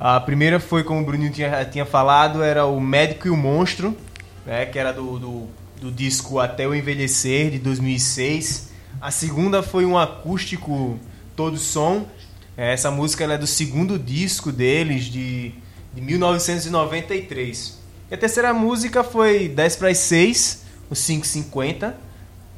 A 0.00 0.18
primeira 0.18 0.58
foi, 0.58 0.82
como 0.82 1.00
o 1.00 1.04
Bruninho 1.04 1.30
tinha, 1.30 1.64
tinha 1.66 1.86
falado, 1.86 2.42
era 2.42 2.66
o 2.66 2.80
Médico 2.80 3.28
e 3.28 3.30
o 3.30 3.36
Monstro, 3.36 3.96
né, 4.44 4.66
que 4.66 4.76
era 4.76 4.90
do, 4.90 5.20
do, 5.20 5.46
do 5.80 5.92
disco 5.92 6.40
Até 6.40 6.66
o 6.66 6.74
Envelhecer, 6.74 7.52
de 7.52 7.60
2006. 7.60 8.70
A 9.00 9.12
segunda 9.12 9.62
foi 9.62 9.86
um 9.86 9.96
acústico 9.96 10.98
todo 11.36 11.56
som. 11.58 12.08
É, 12.56 12.72
Essa 12.72 12.90
música 12.90 13.22
é 13.22 13.38
do 13.38 13.46
segundo 13.46 13.96
disco 13.96 14.50
deles, 14.50 15.04
de, 15.04 15.54
de 15.94 16.00
1993. 16.00 17.77
E 18.10 18.14
a 18.14 18.18
terceira 18.18 18.52
música 18.54 19.04
foi 19.04 19.48
10 19.48 19.76
para 19.76 19.88
as 19.90 19.98
6, 19.98 20.62
o 20.90 20.94
550, 20.94 21.94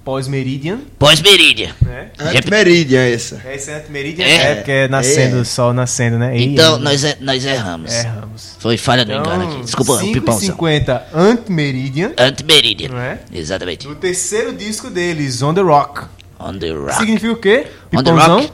pós-Meridian. 0.04 0.78
Pós-Meridian. 0.98 1.74
Né? 1.82 2.10
Antimeridian 2.18 3.00
essa. 3.02 3.42
É, 3.44 3.54
esse 3.56 3.70
é 3.70 3.74
Antimeridian, 3.76 4.24
É. 4.24 4.34
é, 4.34 4.54
porque 4.56 4.70
é 4.70 4.88
nascendo, 4.88 5.38
É. 5.38 5.40
o 5.40 5.44
sol 5.44 5.72
nascendo, 5.72 6.18
né? 6.18 6.36
E- 6.38 6.44
Então, 6.54 6.78
nós, 6.78 7.02
er- 7.04 7.18
nós 7.20 7.44
erramos. 7.44 7.92
Erramos. 7.92 8.56
Foi 8.60 8.76
falha 8.76 9.04
do 9.04 9.12
engano 9.12 9.50
aqui. 9.52 9.62
Desculpa, 9.64 9.92
o 9.94 9.98
pipãozão. 9.98 10.40
550 10.40 11.06
Anti-Meridian, 11.12 12.12
Anti-Meridian. 12.16 12.90
é? 12.98 13.18
Exatamente. 13.32 13.86
Do 13.86 13.94
terceiro 13.96 14.52
disco 14.52 14.88
deles, 14.88 15.42
On 15.42 15.52
The 15.52 15.60
Rock. 15.62 16.06
On 16.38 16.56
the 16.58 16.70
rock. 16.70 16.94
Significa 16.94 17.32
o 17.32 17.36
quê? 17.36 17.66
On 17.92 18.02
the 18.02 18.10
Pipãozão? 18.10 18.36
rock? 18.40 18.52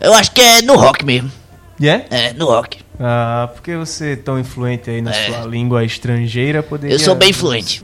Eu 0.00 0.12
acho 0.14 0.30
que 0.32 0.40
é 0.40 0.62
no 0.62 0.76
rock 0.76 1.04
mesmo. 1.04 1.32
Yeah? 1.80 2.04
É, 2.10 2.32
no 2.32 2.46
rock. 2.46 2.78
Ah, 2.98 3.50
porque 3.54 3.76
você 3.76 4.12
é 4.12 4.16
tão 4.16 4.38
influente 4.38 4.88
aí 4.90 5.02
na 5.02 5.10
É. 5.14 5.26
sua 5.26 5.46
língua 5.46 5.84
estrangeira, 5.84 6.62
poderia... 6.62 6.94
Eu 6.94 6.98
sou 6.98 7.14
bem 7.14 7.32
fluente. 7.32 7.80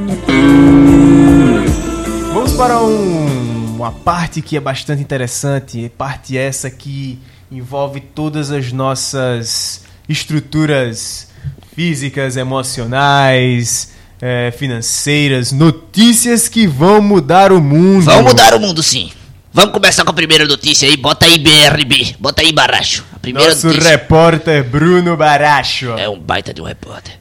Vamos 2.32 2.52
para 2.54 2.82
um- 2.82 3.74
uma 3.76 3.92
parte 3.92 4.40
que 4.40 4.56
é 4.56 4.60
bastante 4.60 5.02
interessante, 5.02 5.90
parte 5.98 6.36
essa 6.38 6.70
que 6.70 7.18
envolve 7.50 8.00
todas 8.00 8.50
as 8.50 8.72
nossas 8.72 9.82
estruturas 10.08 11.28
físicas, 11.74 12.36
emocionais, 12.36 13.92
eh, 14.20 14.52
financeiras, 14.56 15.52
notícias 15.52 16.48
que 16.48 16.66
vão 16.66 17.00
mudar 17.02 17.52
o 17.52 17.60
mundo. 17.60 18.04
Vamos 18.04 18.32
mudar 18.32 18.54
o 18.54 18.60
mundo, 18.60 18.82
sim. 18.82 19.10
Vamos 19.54 19.72
começar 19.72 20.02
com 20.04 20.10
a 20.10 20.14
primeira 20.14 20.46
notícia 20.46 20.88
aí. 20.88 20.96
Bota 20.96 21.26
aí 21.26 21.38
BRB. 21.38 22.16
Bota 22.18 22.40
aí 22.40 22.52
Baracho. 22.52 23.04
A 23.14 23.18
primeira 23.18 23.50
Nosso 23.50 23.66
notícia. 23.66 23.90
repórter 23.90 24.64
Bruno 24.64 25.14
Baracho. 25.16 25.90
É 25.98 26.08
um 26.08 26.18
baita 26.18 26.54
de 26.54 26.62
um 26.62 26.64
repórter. 26.64 27.14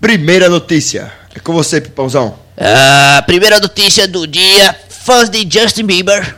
Primeira 0.00 0.48
notícia. 0.48 1.12
É 1.34 1.38
com 1.38 1.52
você, 1.52 1.80
Pipãozão. 1.80 2.38
A 2.58 3.22
primeira 3.22 3.60
notícia 3.60 4.08
do 4.08 4.26
dia: 4.26 4.74
fãs 4.88 5.28
de 5.28 5.46
Justin 5.50 5.84
Bieber 5.84 6.36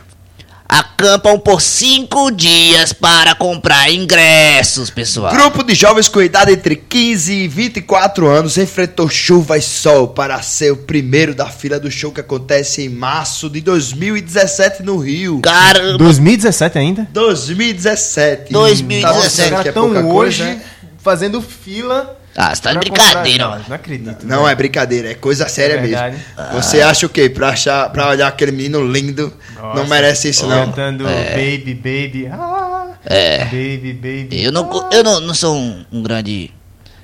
acampam 0.69 1.39
por 1.39 1.59
cinco 1.59 2.29
dias 2.29 2.93
para 2.93 3.33
comprar 3.33 3.91
ingressos, 3.91 4.91
pessoal. 4.91 5.33
Grupo 5.33 5.63
de 5.63 5.73
jovens 5.73 6.07
com 6.07 6.21
idade 6.21 6.51
entre 6.51 6.75
15 6.75 7.33
e 7.33 7.47
24 7.47 8.27
anos 8.27 8.55
enfrentou 8.55 9.09
chuva 9.09 9.57
e 9.57 9.61
sol 9.63 10.09
para 10.09 10.39
ser 10.43 10.71
o 10.71 10.77
primeiro 10.77 11.33
da 11.33 11.47
fila 11.47 11.79
do 11.79 11.89
show 11.89 12.11
que 12.11 12.21
acontece 12.21 12.83
em 12.83 12.89
março 12.89 13.49
de 13.49 13.61
2017 13.61 14.83
no 14.83 14.97
Rio. 14.97 15.39
Caramba, 15.41 15.97
2017 15.97 16.77
ainda? 16.77 17.07
2017. 17.11 18.53
2017. 18.53 19.49
Tá 19.49 19.61
que 19.63 19.67
é 19.67 19.71
estão 19.71 19.85
pouca 19.85 20.01
hoje 20.01 20.43
coisa, 20.43 20.43
né? 20.43 20.61
fazendo 20.99 21.41
fila. 21.41 22.15
Ah, 22.39 22.55
você 22.55 22.61
tá 22.61 22.73
de 22.73 22.89
comprar 22.89 23.03
brincadeira, 23.05 23.47
mano. 23.49 23.65
Não 23.67 23.75
acredito. 23.75 24.23
Não 24.25 24.37
velho. 24.37 24.47
é 24.49 24.55
brincadeira, 24.55 25.11
é 25.11 25.13
coisa 25.13 25.47
séria 25.49 25.73
É 25.75 25.81
mesmo. 25.81 26.19
Você 26.53 26.81
acha 26.81 27.05
o 27.05 27.09
quê? 27.09 27.29
Pra, 27.29 27.49
achar, 27.49 27.89
pra 27.89 28.07
olhar 28.09 28.27
aquele 28.29 28.51
menino 28.53 28.81
lindo, 28.85 29.33
não 29.57 29.73
Nossa. 29.75 29.83
merece 29.85 30.29
isso 30.29 30.47
não. 30.47 30.67
Cantando 30.67 31.03
Baby, 31.03 31.73
Baby. 31.75 32.29
Ah, 32.31 32.87
É. 33.05 33.43
Baby, 33.45 33.93
Baby. 33.93 34.43
Eu 34.43 34.51
não, 34.51 34.89
eu 34.91 35.03
não, 35.03 35.19
não 35.19 35.33
sou 35.33 35.55
um, 35.55 35.85
um 35.91 36.01
grande, 36.01 36.51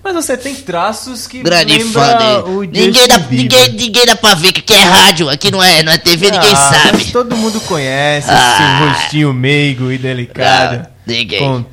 Mas 0.04 0.14
você 0.14 0.38
tem 0.38 0.54
traços 0.56 1.26
que 1.28 1.42
grande 1.42 1.78
lembra 1.80 2.02
fã 2.02 2.44
o 2.46 2.66
dele. 2.66 2.88
Ninguém 2.88 3.08
dá, 3.08 3.18
ninguém, 3.30 3.70
ninguém 3.74 4.06
dá 4.06 4.16
pra 4.16 4.36
ver 4.36 4.52
que 4.54 4.60
aqui 4.62 4.74
é 4.74 4.84
rádio, 4.84 5.30
aqui 5.30 5.50
não 5.52 5.62
é, 5.64 5.82
não 5.84 5.92
é 5.92 5.98
TV, 5.98 6.32
ninguém 6.32 6.54
Ah, 6.54 6.56
sabe. 6.56 6.90
mas 6.94 7.12
todo 7.12 7.36
mundo 7.36 7.60
conhece 7.62 8.30
Ah. 8.30 8.86
esse 8.86 9.02
rostinho 9.02 9.34
meigo 9.34 9.92
e 9.92 9.98
delicado. 9.98 10.78
Não, 10.78 10.86
ninguém. 11.16 11.40
Com 11.40 11.66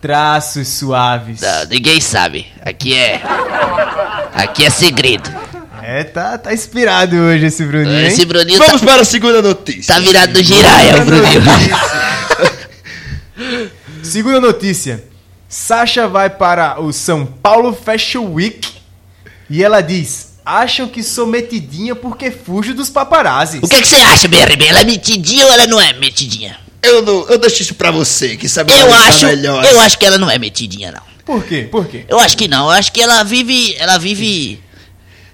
traços 0.00 0.68
suaves. 0.68 1.40
Não, 1.40 1.64
ninguém 1.66 2.00
sabe. 2.00 2.46
Aqui 2.62 2.94
é. 2.94 3.20
Aqui 4.34 4.64
é 4.64 4.70
segredo. 4.70 5.30
É, 5.82 6.04
tá, 6.04 6.36
tá 6.36 6.52
inspirado 6.52 7.16
hoje 7.16 7.46
esse 7.46 7.64
Bruninho? 7.64 8.06
Esse 8.06 8.24
Bruninho 8.24 8.58
Vamos 8.58 8.80
tá, 8.80 8.86
para 8.86 9.02
a 9.02 9.04
segunda 9.04 9.40
notícia. 9.40 9.94
tá 9.94 10.00
virado 10.00 10.34
no 10.34 10.42
giraia, 10.42 11.00
o 11.00 11.04
Bruninho. 11.04 11.42
Segunda 14.02 14.40
notícia. 14.40 15.04
Sasha 15.48 16.06
vai 16.06 16.28
para 16.28 16.80
o 16.80 16.92
São 16.92 17.24
Paulo 17.24 17.72
Fashion 17.72 18.32
Week 18.34 18.68
e 19.48 19.64
ela 19.64 19.80
diz: 19.80 20.34
Acham 20.44 20.88
que 20.88 21.02
sou 21.02 21.26
metidinha 21.26 21.94
porque 21.94 22.30
fujo 22.30 22.74
dos 22.74 22.90
paparazzis. 22.90 23.60
O 23.62 23.68
que, 23.68 23.80
que 23.80 23.88
você 23.88 23.96
acha, 23.96 24.28
BRB? 24.28 24.66
Ela 24.66 24.80
é 24.80 24.84
metidinha 24.84 25.46
ou 25.46 25.52
ela 25.52 25.66
não 25.66 25.80
é 25.80 25.94
metidinha? 25.94 26.58
Eu, 26.82 27.02
não, 27.02 27.28
eu 27.28 27.38
deixo 27.38 27.62
isso 27.62 27.74
pra 27.74 27.90
você, 27.90 28.36
que 28.36 28.48
sabe 28.48 28.72
Eu 28.72 28.94
acho, 28.94 29.26
melhor. 29.26 29.64
eu 29.64 29.80
acho 29.80 29.98
que 29.98 30.06
ela 30.06 30.16
não 30.18 30.30
é 30.30 30.38
metidinha, 30.38 30.92
não. 30.92 31.02
Por 31.24 31.44
quê? 31.44 31.68
Por 31.70 31.86
quê? 31.86 32.04
Eu 32.08 32.18
acho 32.18 32.36
que 32.36 32.48
não. 32.48 32.66
Eu 32.66 32.70
acho 32.70 32.90
que 32.92 33.02
ela 33.02 33.22
vive. 33.22 33.74
Ela 33.78 33.98
vive. 33.98 34.60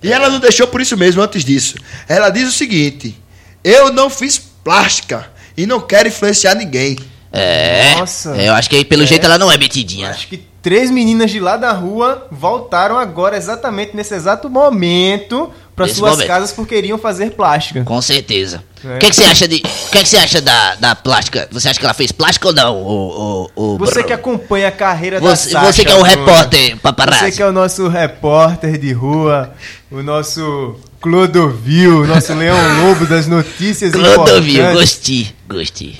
E 0.02 0.12
ela 0.12 0.28
não 0.28 0.40
deixou 0.40 0.66
por 0.66 0.80
isso 0.80 0.96
mesmo 0.96 1.22
antes 1.22 1.44
disso. 1.44 1.76
Ela 2.08 2.30
diz 2.30 2.48
o 2.48 2.52
seguinte: 2.52 3.14
Eu 3.62 3.92
não 3.92 4.10
fiz 4.10 4.38
plástica 4.38 5.30
e 5.56 5.66
não 5.66 5.80
quero 5.80 6.08
influenciar 6.08 6.54
ninguém. 6.54 6.98
É. 7.32 7.94
Nossa. 7.96 8.30
Eu 8.36 8.54
acho 8.54 8.68
que 8.68 8.84
pelo 8.84 9.06
jeito 9.06 9.24
ela 9.24 9.38
não 9.38 9.50
é 9.52 9.56
metidinha. 9.58 10.10
Acho 10.10 10.26
que 10.28 10.42
três 10.64 10.90
meninas 10.90 11.30
de 11.30 11.38
lá 11.38 11.56
da 11.58 11.72
rua 11.72 12.26
voltaram 12.32 12.98
agora, 12.98 13.36
exatamente 13.36 13.94
nesse 13.94 14.14
exato 14.14 14.48
momento, 14.48 15.50
para 15.76 15.86
suas 15.86 16.12
momento. 16.12 16.26
casas 16.26 16.52
porque 16.52 16.74
iriam 16.76 16.96
fazer 16.96 17.32
plástica. 17.32 17.84
Com 17.84 18.00
certeza. 18.00 18.64
É. 18.82 18.96
O 18.96 18.98
que, 18.98 19.10
que 19.10 19.14
você 19.16 19.24
acha 19.24 19.46
de. 19.46 19.60
Que, 19.60 19.98
que 20.02 20.06
você 20.08 20.16
acha 20.16 20.40
da, 20.40 20.74
da 20.76 20.94
plástica? 20.94 21.46
Você 21.52 21.68
acha 21.68 21.78
que 21.78 21.84
ela 21.84 21.92
fez 21.94 22.10
plástica 22.12 22.48
ou 22.48 22.54
não? 22.54 22.76
O, 22.82 23.50
o, 23.54 23.74
o 23.74 23.78
Você 23.78 24.02
que 24.02 24.12
acompanha 24.12 24.68
a 24.68 24.72
carreira 24.72 25.20
Você- 25.20 25.52
da 25.52 25.60
Sasha. 25.60 25.72
você 25.72 25.84
que 25.84 25.92
é 25.92 25.96
o 25.96 26.02
repórter 26.02 26.76
paparazzi. 26.80 27.24
Você 27.26 27.32
que 27.32 27.42
é 27.42 27.46
o 27.46 27.52
nosso 27.52 27.86
repórter 27.88 28.78
de 28.78 28.92
rua, 28.92 29.52
o 29.90 30.02
nosso 30.02 30.76
Clodovil, 31.00 32.00
o 32.02 32.06
nosso 32.06 32.32
Leão 32.32 32.56
Lobo 32.86 33.04
das 33.06 33.26
notícias 33.26 33.92
Clodovil, 33.92 34.54
importantes. 34.64 34.72
gostei, 34.80 35.28
gostei. 35.46 35.96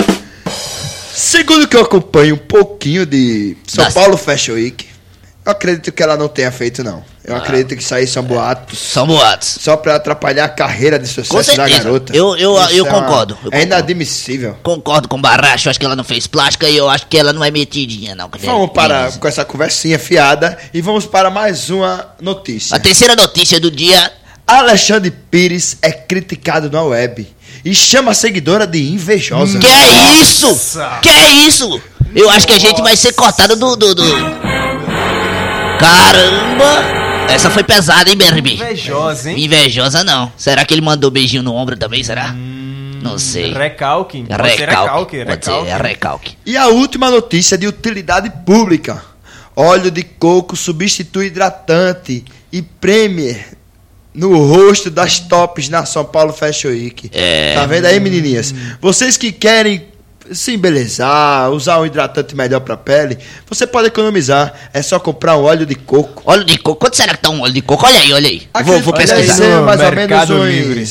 Segundo 1.15 1.69
que 1.69 1.77
eu 1.77 1.83
acompanho 1.83 2.35
um 2.35 2.39
pouquinho 2.39 3.07
de 3.07 3.57
São. 3.67 3.91
Paulo 3.93 4.17
Fashion 4.17 4.55
Week, 4.55 4.87
eu 5.47 5.53
acredito 5.53 5.93
que 5.93 6.03
ela 6.03 6.17
não 6.17 6.27
tenha 6.29 6.51
feito, 6.51 6.83
não. 6.83 6.99
Ah. 6.99 7.15
Eu 7.27 7.37
acredito 7.37 7.77
que 7.77 7.83
isso 7.83 7.95
aí 7.95 8.07
são 8.07 8.23
boatos. 8.23 8.79
São 8.79 9.07
boatos. 9.07 9.57
Só 9.61 9.77
pra 9.77 9.97
atrapalhar 9.97 10.45
a 10.45 10.49
carreira 10.49 10.99
de 10.99 11.07
sucesso 11.09 11.57
da 11.57 11.67
garota. 11.69 12.15
Eu- 12.15 12.37
eu- 12.37 12.61
Isso 12.65 12.73
eu 12.75 12.87
é 12.87 12.91
uma- 12.91 13.01
concordo, 13.03 13.33
eu 13.35 13.39
é 13.39 13.43
concordo. 13.45 13.67
inadmissível. 13.67 14.57
Concordo 14.63 15.09
com 15.09 15.17
o 15.17 15.21
Baracho, 15.21 15.71
acho 15.71 15.79
que 15.79 15.87
ela 15.87 15.97
não 15.97 16.05
fez 16.05 16.27
plástica 16.27 16.69
e 16.69 16.77
eu 16.77 16.89
acho 16.91 17.07
que 17.07 17.17
ela 17.17 17.33
não 17.33 17.43
é 17.45 17.51
metidinha, 17.51 18.15
não. 18.15 18.29
Vamos 18.41 18.73
para 18.73 19.09
nem 19.09 19.19
com 19.19 19.29
essa 19.29 19.45
conversinha 19.45 19.99
fiada 19.99 20.59
e 20.75 20.81
vamos 20.83 21.07
para 21.07 21.31
mais 21.31 21.71
uma 21.71 22.15
notícia. 22.21 22.77
A 22.77 22.81
terceira 22.81 23.15
notícia 23.17 23.59
do 23.61 23.71
dia. 23.71 24.13
Alexandre 24.47 25.11
Pires 25.11 25.79
é 25.81 25.91
criticado 25.91 26.71
na 26.71 26.83
web 26.83 27.27
e 27.65 27.75
chama 27.75 28.11
a 28.11 28.15
seguidora 28.15 28.67
de 28.67 28.93
invejosa. 28.93 29.59
Que 29.59 29.67
é 29.67 30.15
isso? 30.21 30.49
Nossa. 30.49 30.99
Que 31.03 31.09
é 31.09 31.33
isso? 31.47 31.81
Eu 32.15 32.31
acho 32.31 32.47
que 32.47 32.53
a 32.53 32.59
gente 32.59 32.83
vai 32.83 32.97
ser 32.97 33.13
cortado 33.13 33.57
do. 33.57 33.77
do, 33.77 33.95
do... 33.95 34.05
Caramba! 35.79 37.05
Essa 37.29 37.51
foi 37.51 37.65
pesada, 37.65 38.11
hein, 38.11 38.17
BRB? 38.17 38.55
Invejosa, 38.55 39.31
hein? 39.31 39.43
Invejosa 39.43 40.05
não. 40.05 40.31
Será 40.37 40.65
que 40.65 40.75
ele 40.75 40.83
mandou 40.83 41.11
beijinho 41.11 41.43
no 41.43 41.55
ombro 41.55 41.77
também, 41.77 42.05
será? 42.05 42.35
não 43.05 43.19
sei. 43.19 43.53
Recalque. 43.53 44.25
Pode 44.25 44.57
ser 44.57 44.69
Recalque. 44.69 45.17
recalque. 45.19 45.25
Pode 45.25 45.45
ser, 45.45 45.51
recalque. 45.51 45.71
é 45.71 45.77
recalque. 45.77 46.39
E 46.47 46.57
a 46.57 46.69
última 46.69 47.11
notícia 47.11 47.59
de 47.59 47.67
utilidade 47.67 48.33
pública. 48.47 49.03
Óleo 49.55 49.91
de 49.91 50.03
coco 50.03 50.57
substitui 50.57 51.27
hidratante 51.27 52.25
e 52.51 52.63
Premier 52.63 53.57
no 54.15 54.37
rosto 54.47 54.91
das 54.91 55.19
tops 55.19 55.69
na 55.69 55.85
São 55.85 56.05
Paulo 56.05 56.33
Fashion 56.33 56.69
Week. 56.71 57.11
É. 57.13 57.55
Tá 57.55 57.67
vendo 57.67 57.87
aí, 57.87 57.99
menininhas? 57.99 58.55
Vocês 58.81 59.17
que 59.17 59.33
querem 59.33 59.87
se 60.33 60.53
embelezar, 60.55 61.51
usar 61.51 61.79
um 61.81 61.85
hidratante 61.87 62.35
melhor 62.35 62.61
pra 62.61 62.77
pele, 62.79 63.19
você 63.47 63.67
pode 63.67 63.89
economizar. 63.89 64.55
É 64.73 64.81
só 64.81 64.99
comprar 64.99 65.37
um 65.37 65.43
óleo 65.45 65.67
de 65.67 65.75
coco. 65.75 66.23
Óleo 66.25 66.45
de 66.45 66.57
coco, 66.59 66.81
quanto 66.81 66.97
será 66.97 67.15
que 67.15 67.21
tá 67.23 67.29
um 67.31 67.43
óleo 67.43 67.53
de 67.53 67.61
coco? 67.61 67.85
Olha 67.85 67.99
aí, 68.01 68.13
olha 68.13 68.29
aí. 68.29 68.43
Vou, 68.65 68.81
vou 68.81 68.95
pesquisar. 68.95 69.35
ser 69.35 69.49
No 69.57 69.63
mais 69.65 69.81
ou 69.83 69.93
menos 69.93 70.31
uns 70.31 70.47
Livre. 70.49 70.87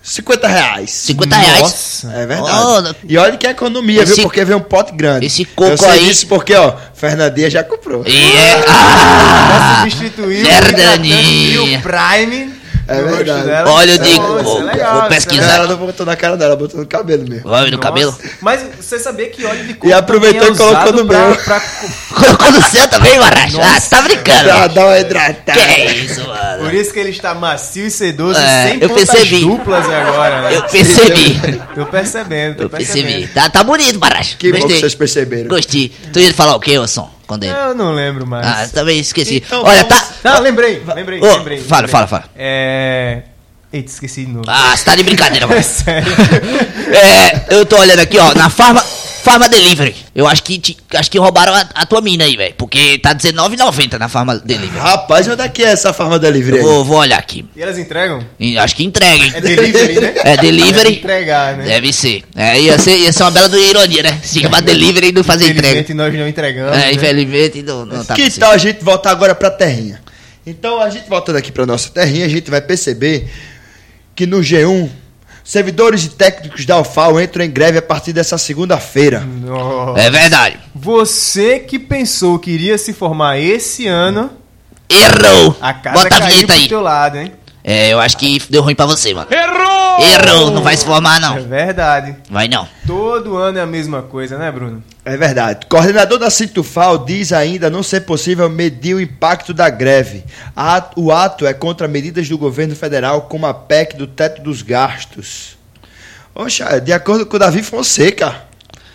50 0.00 0.48
reais. 0.48 0.90
50 0.90 1.36
reais. 1.36 1.60
Nossa. 1.60 2.12
É 2.12 2.26
verdade. 2.26 2.94
Oh, 3.02 3.06
e 3.08 3.18
olha 3.18 3.36
que 3.36 3.46
é 3.46 3.50
economia, 3.50 4.02
esse- 4.04 4.14
viu? 4.14 4.22
Porque 4.24 4.44
vem 4.44 4.56
um 4.56 4.60
pote 4.60 4.92
grande. 4.92 5.26
esse 5.26 5.44
coco 5.44 5.72
Eu 5.72 5.76
sei 5.76 5.88
aí- 5.90 6.04
disso 6.06 6.26
porque, 6.28 6.54
ó, 6.54 6.74
Fernandinha 6.94 7.50
já 7.50 7.62
comprou. 7.64 8.04
E 8.06 8.36
é. 8.36 8.64
Ah! 8.68 9.48
Pra 9.48 9.80
substituir 9.82 10.26
o 10.26 10.32
hidratante 10.48 11.08
e 11.08 11.58
o 11.58 11.82
Prime 11.82 12.57
É 12.88 13.02
verdade. 13.02 13.46
dela. 13.46 13.70
Óleo 13.70 13.90
Isso 13.92 14.00
é 14.00 14.04
de 14.04 14.10
legal, 14.10 14.42
Vou 14.42 14.62
isso 14.62 15.04
é 15.04 15.08
pesquisar. 15.08 15.54
Ela 15.56 15.66
não 15.68 15.76
botou 15.76 16.06
na 16.06 16.16
cara 16.16 16.36
dela, 16.36 16.56
botou 16.56 16.80
no 16.80 16.86
cabelo 16.86 17.28
mesmo. 17.28 17.48
Óleo 17.50 17.70
no 17.70 17.78
cabelo? 17.78 18.16
Mas 18.40 18.64
você 18.80 18.98
sabia 18.98 19.28
que 19.28 19.44
óleo 19.44 19.64
de 19.66 19.74
coco 19.74 19.86
E 19.86 19.92
aproveitou 19.92 20.48
é 20.48 20.50
e 20.52 20.56
colocou 20.56 20.92
no 20.92 21.04
meu. 21.04 21.36
pra- 21.36 21.60
Colocou 22.14 22.50
no 22.52 22.62
seu 22.62 22.88
também, 22.88 23.18
Maracho? 23.18 23.60
Ah, 23.60 23.78
você 23.78 23.90
tá 23.90 24.02
brincando. 24.02 24.44
Pra 24.44 24.66
dar 24.68 24.86
uma 24.86 24.98
hidratada. 24.98 25.52
Que 25.52 25.58
é 25.60 25.92
isso, 25.96 26.26
mano? 26.26 26.64
Por 26.64 26.74
isso 26.74 26.92
que 26.92 26.98
ele 26.98 27.10
está 27.10 27.34
macio 27.34 27.86
e 27.86 27.90
sedoso, 27.90 28.38
É, 28.40 28.68
sem 28.70 28.80
eu 28.82 28.88
pontas 28.88 29.10
percebi. 29.10 29.40
duplas 29.42 29.84
agora. 29.88 30.42
Né? 30.42 30.56
Eu 30.56 30.62
percebi. 30.62 31.62
Tô 31.74 31.86
percebendo, 31.86 32.56
tô 32.56 32.62
Eu 32.64 32.70
percebi. 32.70 33.02
percebendo. 33.02 33.34
Tá, 33.34 33.50
tá 33.50 33.62
bonito, 33.62 33.98
Maracho. 34.00 34.36
Que 34.38 34.48
bom 34.50 34.56
que 34.56 34.62
Gostei. 34.62 34.80
vocês 34.80 34.94
perceberam. 34.94 35.48
Gostei. 35.48 35.92
Tu 36.12 36.20
ia 36.20 36.32
falar 36.32 36.54
o 36.56 36.60
quê, 36.60 36.78
Wilson? 36.78 37.17
Quando 37.28 37.44
ele... 37.44 37.52
Eu 37.52 37.74
não 37.76 37.92
lembro 37.94 38.26
mais. 38.26 38.44
Ah, 38.44 38.68
também 38.72 38.98
esqueci. 38.98 39.36
Então 39.46 39.62
Olha, 39.62 39.84
vamos- 39.84 39.88
tá... 39.88 40.08
Ah, 40.24 40.38
lembrei, 40.40 40.82
lembrei, 40.94 41.20
Ô, 41.20 41.36
lembrei. 41.36 41.58
fala, 41.60 41.82
lembrei. 41.82 41.88
fala, 41.92 42.06
fala. 42.08 42.24
É... 42.34 43.22
Eita, 43.72 43.90
esqueci 43.92 44.24
de 44.24 44.32
novo. 44.32 44.46
Ah, 44.48 44.74
você 44.74 44.82
tá 44.84 44.96
de 44.96 45.02
brincadeira, 45.02 45.44
É 45.46 45.48
mano. 45.48 45.62
sério. 45.62 46.10
É, 46.90 47.54
eu 47.54 47.66
tô 47.66 47.76
olhando 47.78 48.00
aqui, 48.00 48.18
ó, 48.18 48.34
na 48.34 48.48
Farma, 48.48 48.82
Farma 49.30 49.48
Delivery. 49.48 49.94
Eu 50.14 50.26
acho 50.26 50.42
que, 50.42 50.58
te- 50.58 50.76
acho 50.94 51.10
que 51.10 51.18
roubaram 51.18 51.54
a, 51.54 51.60
a 51.74 51.86
tua 51.86 52.00
mina 52.00 52.24
aí, 52.24 52.36
velho. 52.36 52.54
Porque 52.56 52.98
tá 52.98 53.10
R$19,90 53.10 53.98
na 53.98 54.08
Farma 54.08 54.38
Delivery. 54.38 54.78
Rapaz, 54.78 55.28
onde 55.28 55.42
é 55.42 55.48
que 55.48 55.62
é 55.62 55.68
essa 55.68 55.92
farma 55.92 56.18
delivery 56.18 56.58
aí? 56.58 56.62
vou, 56.62 56.84
vou 56.84 56.96
olhar 56.98 57.18
aqui. 57.18 57.44
E 57.54 57.62
elas 57.62 57.78
entregam? 57.78 58.24
E 58.40 58.56
Acho 58.58 58.74
que 58.74 58.84
entrega, 58.84 59.22
hein? 59.24 59.32
É 59.34 59.40
delivery, 59.40 60.00
né? 60.00 60.14
É 60.24 60.36
delivery. 60.36 60.92
Entregar, 60.94 61.56
né? 61.56 61.64
Deve 61.64 61.92
ser. 61.92 62.22
É, 62.34 62.60
ia 62.60 62.78
ser, 62.78 62.96
ia 62.96 63.12
ser 63.12 63.22
uma 63.22 63.30
bela 63.30 63.48
do 63.48 63.58
ironia, 63.58 64.02
né? 64.02 64.18
Se 64.22 64.40
chamar 64.40 64.62
delivery 64.62 65.08
e 65.08 65.12
não 65.12 65.22
fazer 65.22 65.44
entrega. 65.44 65.68
Infelizmente 65.68 65.94
nós 65.94 66.14
não 66.14 66.28
entregamos. 66.28 66.72
É, 66.76 66.80
né? 66.80 66.92
infelizmente 66.92 67.62
não, 67.62 67.84
não 67.84 68.04
tá 68.04 68.14
que 68.14 68.22
possível. 68.22 68.40
tal 68.40 68.52
a 68.52 68.58
gente 68.58 68.82
voltar 68.82 69.10
agora 69.10 69.34
pra 69.34 69.50
terrinha? 69.50 70.00
Então, 70.46 70.80
a 70.80 70.88
gente 70.88 71.06
voltando 71.08 71.36
aqui 71.36 71.52
pra 71.52 71.66
nossa 71.66 71.90
terrinha, 71.90 72.24
a 72.24 72.28
gente 72.28 72.50
vai 72.50 72.62
perceber 72.62 73.28
que 74.14 74.26
no 74.26 74.40
G1, 74.40 74.88
servidores 75.48 76.04
e 76.04 76.10
técnicos 76.10 76.66
da 76.66 76.78
UFAO 76.78 77.18
entram 77.18 77.42
em 77.42 77.50
greve 77.50 77.78
a 77.78 77.82
partir 77.82 78.12
dessa 78.12 78.36
segunda-feira. 78.36 79.26
É 79.96 80.10
verdade. 80.10 80.58
Você 80.74 81.58
que 81.60 81.78
pensou 81.78 82.38
que 82.38 82.50
iria 82.50 82.76
se 82.76 82.92
formar 82.92 83.38
esse 83.38 83.86
ano, 83.86 84.30
Errou. 84.90 85.56
a 85.58 85.72
casa 85.72 86.02
Bota 86.02 86.16
a 86.16 86.18
caiu 86.20 86.34
vinheta 86.34 86.52
pro 86.52 86.62
aí. 86.62 86.68
teu 86.68 86.80
lado, 86.82 87.16
hein? 87.16 87.32
É, 87.70 87.90
eu 87.92 88.00
acho 88.00 88.16
que 88.16 88.40
deu 88.48 88.62
ruim 88.62 88.74
pra 88.74 88.86
você, 88.86 89.12
mano. 89.12 89.28
Errou! 89.30 90.00
Errou, 90.00 90.50
não 90.52 90.62
vai 90.62 90.74
se 90.74 90.86
formar, 90.86 91.18
É 91.18 91.20
não. 91.20 91.42
verdade. 91.42 92.16
Vai 92.30 92.48
não. 92.48 92.66
Todo 92.86 93.36
ano 93.36 93.58
é 93.58 93.60
a 93.60 93.66
mesma 93.66 94.00
coisa, 94.00 94.38
né, 94.38 94.50
Bruno? 94.50 94.82
É 95.04 95.18
verdade. 95.18 95.66
Coordenador 95.68 96.18
da 96.18 96.30
Citufal 96.30 97.04
diz 97.04 97.30
ainda 97.30 97.68
não 97.68 97.82
ser 97.82 98.00
possível 98.06 98.48
medir 98.48 98.94
o 98.94 99.00
impacto 99.00 99.52
da 99.52 99.68
greve. 99.68 100.24
O 100.96 101.12
ato 101.12 101.46
é 101.46 101.52
contra 101.52 101.86
medidas 101.86 102.26
do 102.26 102.38
governo 102.38 102.74
federal, 102.74 103.22
como 103.22 103.44
a 103.44 103.52
PEC 103.52 103.96
do 103.98 104.06
teto 104.06 104.40
dos 104.40 104.62
gastos. 104.62 105.58
Oxa, 106.34 106.80
de 106.80 106.92
acordo 106.94 107.26
com 107.26 107.36
o 107.36 107.38
Davi 107.38 107.62
Fonseca, 107.62 108.47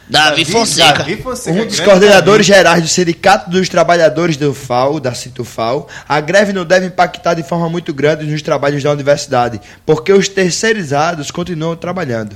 Davi 0.10 0.44
Fonseca. 0.46 1.00
Davi 1.00 1.18
Fonseca, 1.18 1.62
um 1.62 1.66
dos 1.66 1.80
coordenadores 1.80 2.46
gerais 2.46 2.82
do 2.82 2.88
Sindicato 2.88 3.50
dos 3.50 3.70
Trabalhadores 3.70 4.36
do 4.38 4.54
FAO, 4.54 5.00
da 5.00 5.14
Citufal, 5.14 5.88
a 6.08 6.20
greve 6.20 6.52
não 6.54 6.66
deve 6.66 6.86
impactar 6.88 7.34
de 7.36 7.44
forma 7.44 7.70
muito 7.70 7.94
grande 7.94 8.26
nos 8.26 8.42
trabalhos 8.42 8.84
da 8.84 8.92
universidade, 8.92 9.62
porque 9.86 10.12
os 10.12 10.28
terceirizados 10.28 11.32
continuam 11.32 11.76
trabalhando. 11.76 12.36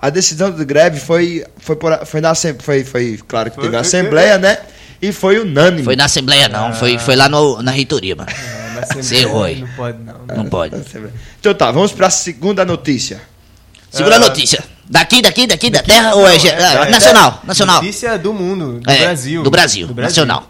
A 0.00 0.10
decisão 0.10 0.50
da 0.50 0.64
greve 0.64 0.98
foi, 0.98 1.44
foi, 1.58 1.76
por- 1.76 2.04
foi 2.06 2.20
na 2.20 2.34
foi, 2.34 2.82
foi 2.82 3.20
claro 3.28 3.50
que 3.50 3.56
Foi- 3.56 3.64
teve 3.64 3.76
a 3.76 3.80
Assembleia, 3.80 4.38
né? 4.38 4.58
E 5.00 5.12
foi 5.12 5.38
unânime. 5.38 5.82
Foi 5.84 5.94
na 5.96 6.06
Assembleia, 6.06 6.48
não. 6.48 6.72
Foi, 6.72 6.98
foi 6.98 7.14
lá 7.14 7.28
no, 7.28 7.60
na 7.62 7.70
reitoria, 7.72 8.16
mano. 8.16 8.30
É, 8.30 8.94
Você 9.02 9.16
errou 9.16 9.44
aí. 9.44 9.60
Não 9.60 9.68
pode, 9.76 9.98
não. 9.98 10.36
Não 10.36 10.44
pode. 10.46 10.74
Então 11.40 11.52
tá, 11.54 11.70
vamos 11.70 11.92
para 11.92 12.06
a 12.06 12.10
segunda 12.10 12.64
notícia. 12.64 13.20
Segunda 13.90 14.16
Ah. 14.16 14.20
notícia. 14.20 14.64
Daqui, 14.92 15.22
daqui, 15.22 15.46
daqui, 15.46 15.70
da 15.70 15.82
terra 15.82 16.14
ou 16.14 16.28
é, 16.28 16.38
ge- 16.38 16.50
ah, 16.50 16.84
é- 16.86 16.90
nacional? 16.90 17.40
Nacional. 17.44 17.76
Notícia 17.76 18.18
do 18.18 18.34
mundo, 18.34 18.78
do 18.78 18.90
É, 18.90 18.98
Brasil. 18.98 19.42
do 19.42 19.50
Brasil, 19.50 19.88
nacional. 19.94 20.44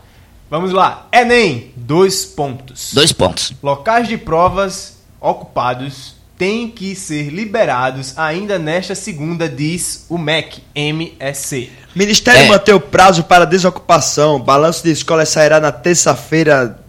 Vamos 0.50 0.72
lá. 0.72 1.06
Enem, 1.12 1.70
dois 1.76 2.24
pontos. 2.24 2.90
Dois 2.92 3.12
pontos. 3.12 3.52
Locais 3.62 4.08
de 4.08 4.18
provas 4.18 4.94
ocupados 5.20 6.16
têm 6.36 6.68
que 6.68 6.96
ser 6.96 7.28
liberados 7.28 8.18
ainda 8.18 8.58
nesta 8.58 8.96
segunda, 8.96 9.48
diz 9.48 10.06
o 10.08 10.18
MEC, 10.18 10.60
MEC. 10.74 11.70
Ministério 11.94 12.40
É. 12.42 12.48
mantém 12.48 12.74
o 12.74 12.80
prazo 12.80 13.22
para 13.22 13.44
desocupação. 13.44 14.40
Balanço 14.40 14.82
de 14.82 14.90
escolas 14.90 15.28
sairá 15.28 15.60
na 15.60 15.70
terça-feira, 15.70 16.80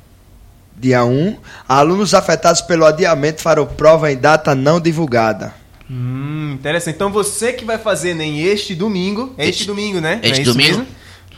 dia 0.76 1.06
1. 1.06 1.38
Alunos 1.70 2.16
afetados 2.16 2.62
pelo 2.62 2.84
adiamento 2.84 3.44
farão 3.44 3.68
prova 3.68 4.12
em 4.12 4.18
data 4.18 4.56
não 4.56 4.80
divulgada. 4.82 5.54
Hum, 5.90 6.54
interessante. 6.54 6.96
Então 6.96 7.12
você 7.12 7.54
que 7.54 7.66
vai 7.66 7.78
fazer 7.78 8.12
Enem 8.12 8.42
este 8.44 8.74
domingo, 8.76 9.34
é 9.38 9.44
este, 9.44 9.62
Este- 9.62 9.68
domingo, 9.68 10.00
né? 10.02 10.20
este 10.24 10.42
é 10.42 10.44
domingo. 10.44 10.78
mesmo? 10.80 10.88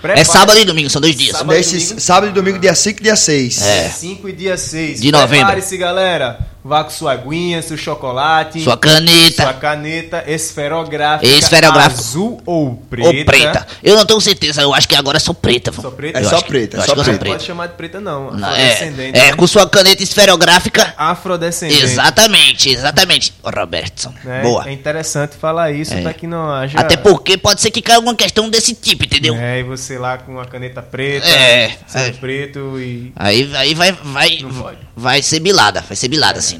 É 0.04 0.24
sábado 0.24 0.60
e 0.60 0.66
domingo, 0.66 0.90
são 0.90 1.02
dois 1.02 1.16
dias. 1.16 1.36
Sábado 1.36 1.54
e 1.54 1.58
Nesse 1.58 1.78
domingo? 1.80 2.00
sábado 2.00 2.30
e 2.30 2.34
domingo, 2.34 2.60
dia 2.60 2.76
5 2.76 3.00
e 3.00 3.04
dia 3.04 3.16
6. 3.16 3.62
É. 3.62 3.90
5 3.90 4.30
e 4.30 4.34
dia 4.34 4.56
6. 4.58 5.02
De 5.02 5.12
novembro. 5.12 5.46
Prepare-se, 5.48 5.78
galera. 5.78 6.48
Vá 6.67 6.84
com 6.84 6.89
sua 6.89 7.12
aguinha, 7.12 7.62
seu 7.62 7.78
chocolate. 7.78 8.60
Sua 8.63 8.75
caneta. 8.75 9.43
Sua 9.43 9.54
caneta 9.54 10.23
esferográfica. 10.25 11.32
Esferográfica. 11.32 12.01
Azul 12.01 12.41
ou 12.43 12.75
preta. 12.89 13.08
Ou 13.08 13.23
preta. 13.25 13.67
Eu 13.84 13.95
não 13.95 14.04
tenho 14.04 14.19
certeza, 14.19 14.63
eu 14.63 14.73
acho 14.73 14.88
que 14.88 14.95
agora 14.95 15.17
é 15.17 15.19
só 15.19 15.32
preta. 15.32 15.71
Só 15.71 15.91
preta? 15.91 16.17
É 16.17 16.23
Eu 16.23 16.30
só 16.30 16.41
preta, 16.41 16.78
eu 16.78 16.80
é 16.80 16.84
acho 16.84 16.88
só 16.89 16.93
que 16.95 16.99
eu 16.99 17.04
Não 17.04 17.12
sou 17.13 17.19
preta. 17.19 17.36
pode 17.36 17.45
chamar 17.45 17.67
de 17.67 17.73
preta, 17.75 17.99
não. 18.01 18.32
Não, 18.32 18.49
Afrodescendente. 18.49 19.19
É, 19.19 19.28
é, 19.28 19.34
com 19.34 19.45
sua 19.45 19.69
caneta 19.69 20.01
esferográfica. 20.01 20.95
Afrodescendente. 20.97 21.84
Exatamente, 21.84 22.69
exatamente. 22.69 23.34
Ô, 23.43 23.49
Robertson. 23.51 24.12
É, 24.25 24.41
Boa. 24.41 24.67
É 24.67 24.71
interessante 24.73 25.36
falar 25.36 25.71
isso 25.71 25.93
É. 25.93 26.01
pra 26.01 26.13
que 26.13 26.25
não 26.25 26.49
haja. 26.51 26.80
Até 26.80 26.97
porque 26.97 27.38
pode 27.38 27.62
ser 27.62 27.69
que 27.69 27.80
caia 27.82 27.97
alguma 27.97 28.15
questão 28.15 28.49
desse 28.49 28.73
tipo, 28.73 29.04
entendeu? 29.06 29.36
É, 29.36 29.60
e 29.60 29.63
você 29.63 29.99
lá 29.99 30.17
com 30.17 30.39
a 30.39 30.45
caneta 30.45 30.82
preta, 30.82 31.28
É, 31.28 31.75
sendo 31.86 32.08
é. 32.08 32.12
preto 32.13 32.80
e. 32.80 33.13
Aí, 33.15 33.51
aí 33.56 33.75
vai, 33.75 33.91
vai, 33.91 34.39
Não 34.41 34.49
pode. 34.51 34.78
vai 34.95 35.21
ser 35.21 35.39
bilada, 35.39 35.82
vai 35.82 35.95
ser 35.95 36.08
bilada, 36.08 36.39
assim. 36.39 36.55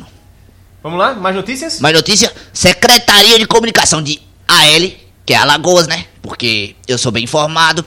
Vamos 0.86 1.00
lá? 1.00 1.16
Mais 1.16 1.36
notícias? 1.36 1.80
Mais 1.80 1.96
notícia: 1.96 2.32
Secretaria 2.54 3.40
de 3.40 3.48
Comunicação 3.48 4.04
de 4.04 4.22
AL, 4.48 4.92
que 5.26 5.34
é 5.34 5.36
Alagoas, 5.36 5.88
né? 5.88 6.06
Porque 6.22 6.76
eu 6.88 6.96
sou 7.00 7.12
bem 7.12 7.24
informado. 7.24 7.84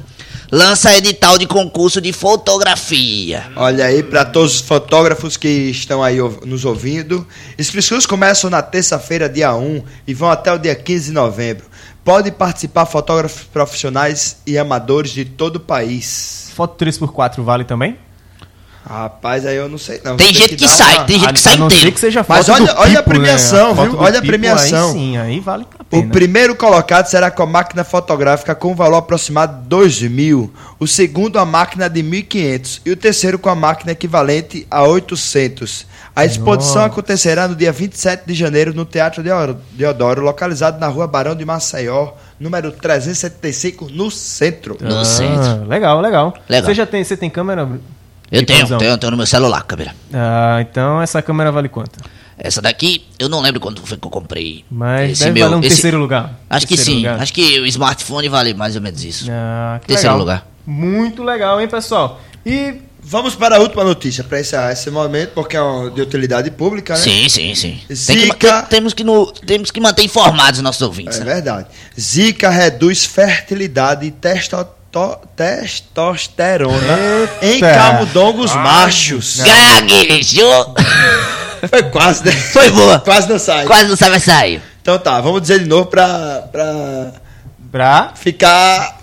Lança 0.50 0.92
edital 0.96 1.38
de 1.38 1.46
concurso 1.46 2.00
de 2.00 2.12
fotografia. 2.12 3.52
Olha 3.54 3.84
aí, 3.84 4.02
para 4.02 4.24
todos 4.24 4.56
os 4.56 4.60
fotógrafos 4.62 5.36
que 5.36 5.48
estão 5.48 6.02
aí 6.02 6.16
nos 6.44 6.64
ouvindo. 6.64 7.24
Inscrições 7.56 8.04
começam 8.04 8.50
na 8.50 8.62
terça-feira, 8.62 9.28
dia 9.28 9.54
1, 9.54 9.80
e 10.04 10.12
vão 10.12 10.28
até 10.28 10.52
o 10.52 10.58
dia 10.58 10.74
15 10.74 11.10
de 11.10 11.12
novembro. 11.12 11.66
Pode 12.04 12.32
participar 12.32 12.84
fotógrafos 12.84 13.44
profissionais 13.44 14.38
e 14.44 14.58
amadores 14.58 15.12
de 15.12 15.24
todo 15.24 15.56
o 15.56 15.60
país. 15.60 16.50
Foto 16.52 16.84
3x4 16.84 17.44
vale 17.44 17.62
também? 17.62 17.96
Rapaz, 18.88 19.44
aí 19.44 19.56
eu 19.56 19.68
não 19.68 19.76
sei 19.76 20.00
não. 20.02 20.16
Tem 20.16 20.32
gente 20.32 20.56
que, 20.56 20.64
dar 20.64 20.68
sai, 20.68 20.94
uma- 20.96 21.04
tem 21.04 21.18
gente 21.20 21.32
que 21.34 21.38
A- 21.38 21.42
sai 21.42 21.52
a 21.52 21.56
inteiro. 21.66 21.92
que 21.92 22.00
seja 22.00 22.24
Mas 22.26 22.48
olha- 22.48 22.74
olha 22.78 22.98
a 23.00 23.02
Pipo, 23.02 23.10
né? 23.10 23.18
premiação, 23.18 23.74
foto 23.76 23.82
viu? 23.90 23.98
do 23.98 24.02
Olha 24.02 24.18
a 24.18 24.22
Pipo, 24.22 24.26
premiação. 24.32 24.86
Aí 24.88 24.92
sim, 24.92 25.16
aí 25.18 25.40
vale 25.40 25.64
a 25.78 25.82
O 25.82 25.84
pena. 25.84 26.10
primeiro 26.10 26.56
colocado 26.56 27.06
será 27.06 27.30
com 27.30 27.42
a 27.42 27.46
máquina 27.46 27.84
fotográfica 27.84 28.54
com 28.54 28.74
valor 28.74 28.96
aproximado 28.96 29.62
de 29.62 29.68
2 29.68 30.00
mil, 30.02 30.50
o 30.80 30.86
segundo 30.86 31.38
a 31.38 31.44
máquina 31.44 31.88
de 31.90 32.02
1.500 32.02 32.80
e 32.86 32.90
o 32.90 32.96
terceiro 32.96 33.38
com 33.38 33.50
a 33.50 33.54
máquina 33.54 33.92
equivalente 33.92 34.66
a 34.70 34.82
800. 34.84 35.86
A 36.16 36.24
exposição 36.24 36.76
Nossa. 36.76 36.86
acontecerá 36.86 37.46
no 37.46 37.54
dia 37.54 37.70
27 37.70 38.24
de 38.26 38.34
janeiro 38.34 38.72
no 38.74 38.84
Teatro 38.84 39.22
Deodoro- 39.22 39.58
Deodoro, 39.72 40.22
localizado 40.22 40.80
na 40.80 40.88
rua 40.88 41.06
Barão 41.06 41.34
de 41.36 41.44
Maceió, 41.44 42.12
número 42.40 42.72
375, 42.72 43.88
no 43.90 44.10
centro. 44.10 44.76
No 44.80 45.00
Ah, 45.00 45.04
centro. 45.04 45.68
Legal, 45.68 46.00
legal. 46.00 46.34
Legal. 46.48 46.66
Você 46.66 46.74
já 46.74 46.86
tem, 46.86 47.04
você 47.04 47.16
tem 47.16 47.30
câmera? 47.30 47.68
Eu 48.30 48.44
tenho, 48.44 48.66
tenho, 48.78 48.98
tenho 48.98 49.10
no 49.10 49.16
meu 49.16 49.26
celular, 49.26 49.62
câmera. 49.64 49.94
Ah, 50.12 50.58
então 50.60 51.00
essa 51.00 51.20
câmera 51.22 51.50
vale 51.50 51.68
quanto? 51.68 51.98
Essa 52.36 52.62
daqui, 52.62 53.04
eu 53.18 53.28
não 53.28 53.40
lembro 53.40 53.58
quando 53.60 53.80
foi 53.84 53.96
que 53.96 54.06
eu 54.06 54.10
comprei. 54.10 54.64
Mas 54.70 55.12
esse 55.12 55.24
deve 55.24 55.40
meu. 55.40 55.44
valer 55.48 55.56
um 55.56 55.60
esse- 55.60 55.70
terceiro 55.70 55.98
lugar. 55.98 56.38
Acho 56.48 56.66
que 56.66 56.76
Terceiro 56.76 57.00
sim. 57.00 57.06
lugar. 57.06 57.20
Acho 57.22 57.32
que 57.32 57.60
o 57.60 57.66
smartphone 57.66 58.28
vale 58.28 58.54
mais 58.54 58.76
ou 58.76 58.82
menos 58.82 59.02
isso. 59.02 59.26
Ah, 59.30 59.78
que 59.80 59.88
Terceiro 59.88 60.14
legal. 60.14 60.18
lugar. 60.18 60.46
Muito 60.66 61.22
legal, 61.24 61.60
hein, 61.60 61.66
pessoal? 61.68 62.20
E 62.46 62.86
Vamos 63.10 63.34
para 63.34 63.56
a 63.56 63.60
última 63.60 63.82
notícia, 63.84 64.22
para 64.22 64.38
encerrar 64.38 64.70
esse 64.72 64.90
momento, 64.90 65.30
porque 65.30 65.56
é 65.56 65.60
de 65.94 66.02
utilidade 66.02 66.50
pública, 66.50 66.92
né? 66.92 67.00
Sim, 67.00 67.26
sim, 67.30 67.54
sim. 67.54 67.70
Tem 67.70 67.86
que, 67.86 67.94
Zika. 67.94 68.36
tem- 68.62 68.68
temos, 68.68 68.92
que 68.92 69.02
no- 69.02 69.32
temos 69.32 69.70
que 69.70 69.80
manter 69.80 70.02
informados 70.02 70.58
os 70.58 70.62
nossos 70.62 70.82
ouvintes. 70.82 71.16
É 71.16 71.20
né? 71.24 71.32
verdade. 71.34 71.68
Zika 71.98 72.50
reduz 72.50 73.06
fertilidade 73.06 74.04
e 74.04 74.10
testo- 74.10 74.62
to- 74.62 74.68
testosterona 75.36 76.98
em 77.42 77.60
camundongos 77.60 78.54
machos. 78.54 79.40
Gaguejou! 79.40 80.74
Foi 81.68 81.82
quase, 81.84 82.24
né? 82.24 82.32
Foi 82.32 82.70
boa. 82.70 83.00
Quase 83.00 83.28
não 83.28 83.38
sai. 83.38 83.66
Quase 83.66 83.88
não 83.88 83.96
sabe 83.96 84.10
vai 84.12 84.20
sair. 84.20 84.62
Então 84.80 84.96
tá, 84.98 85.20
vamos 85.20 85.42
dizer 85.42 85.58
de 85.60 85.66
novo 85.66 85.86
pra, 85.86 86.42
pra 86.52 87.12
Pra... 87.70 88.12
ficar 88.14 88.96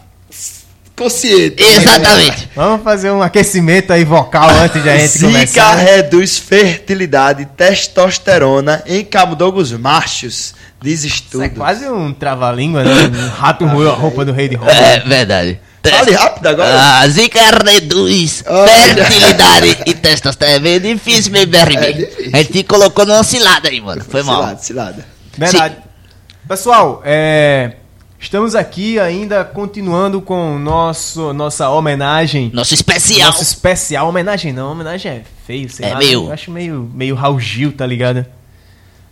consciente. 0.95 1.62
Exatamente. 1.62 2.49
Vamos 2.55 2.82
fazer 2.84 3.12
um 3.12 3.22
aquecimento 3.22 3.91
aí 3.91 4.03
vocal 4.05 4.49
antes 4.49 4.82
de 4.82 4.89
a 4.89 4.97
gente 4.97 5.10
Zika 5.10 5.26
começar. 5.28 5.76
né? 5.76 5.84
reduz 5.84 6.39
fertilidade 6.39 7.43
e 7.43 7.45
testosterona 7.45 8.82
em 8.88 9.03
camundongos 9.03 9.74
machos, 9.74 10.55
diz 10.82 11.03
Isso 11.03 11.16
estudo. 11.16 11.43
é 11.43 11.49
quase 11.49 11.86
um 11.89 12.14
trava-língua, 12.14 12.84
né? 12.86 12.91
Um 13.14 13.28
rato 13.38 13.66
roeu 13.68 13.91
a 13.91 13.95
roupa 13.95 14.24
do 14.24 14.32
rei 14.32 14.47
de 14.47 14.55
Roma. 14.55 14.72
É 14.72 15.01
verdade. 15.01 15.60
Fale 15.92 16.12
rápido 16.14 16.48
agora. 16.48 16.76
Ah, 17.02 17.08
Zika 17.08 17.40
reduz 17.64 18.44
Olha. 18.48 18.68
fertilidade 18.70 19.78
e 19.86 19.94
testosterona. 19.94 20.58
É 20.58 20.60
meio 20.60 20.80
difícil, 20.80 21.32
meu 21.32 21.46
BRB. 21.46 21.76
É 21.76 21.92
difícil. 21.92 22.32
A 22.34 22.38
gente 22.38 22.52
te 22.54 22.64
colocou 22.64 23.06
numa 23.06 23.24
cilada 23.24 23.70
aí, 23.70 23.80
mano. 23.82 24.04
Foi 24.08 24.24
mal. 24.24 24.42
Cilada, 24.42 24.58
cilada. 24.62 25.06
Verdade. 25.38 25.76
Pessoal, 26.48 27.02
é, 27.04 27.74
estamos 28.20 28.54
aqui 28.56 29.00
ainda 29.00 29.44
continuando 29.44 30.22
com 30.22 30.60
nosso, 30.60 31.34
nossa 31.34 31.70
homenagem. 31.70 32.52
Nosso 32.54 32.74
especial. 32.74 33.32
Nosso 33.32 33.42
especial. 33.44 34.08
Homenagem 34.08 34.54
não, 34.54 34.72
homenagem 34.72 35.12
é 35.12 35.22
feio, 35.48 35.70
sei 35.70 35.88
É 35.88 35.94
lá. 35.94 35.98
meio- 36.00 36.26
Eu 36.28 36.32
acho 36.32 36.52
meio, 36.52 36.90
meio 36.94 37.16
Raul 37.16 37.40
Gil, 37.40 37.72
tá 37.72 37.86
ligado? 37.86 38.26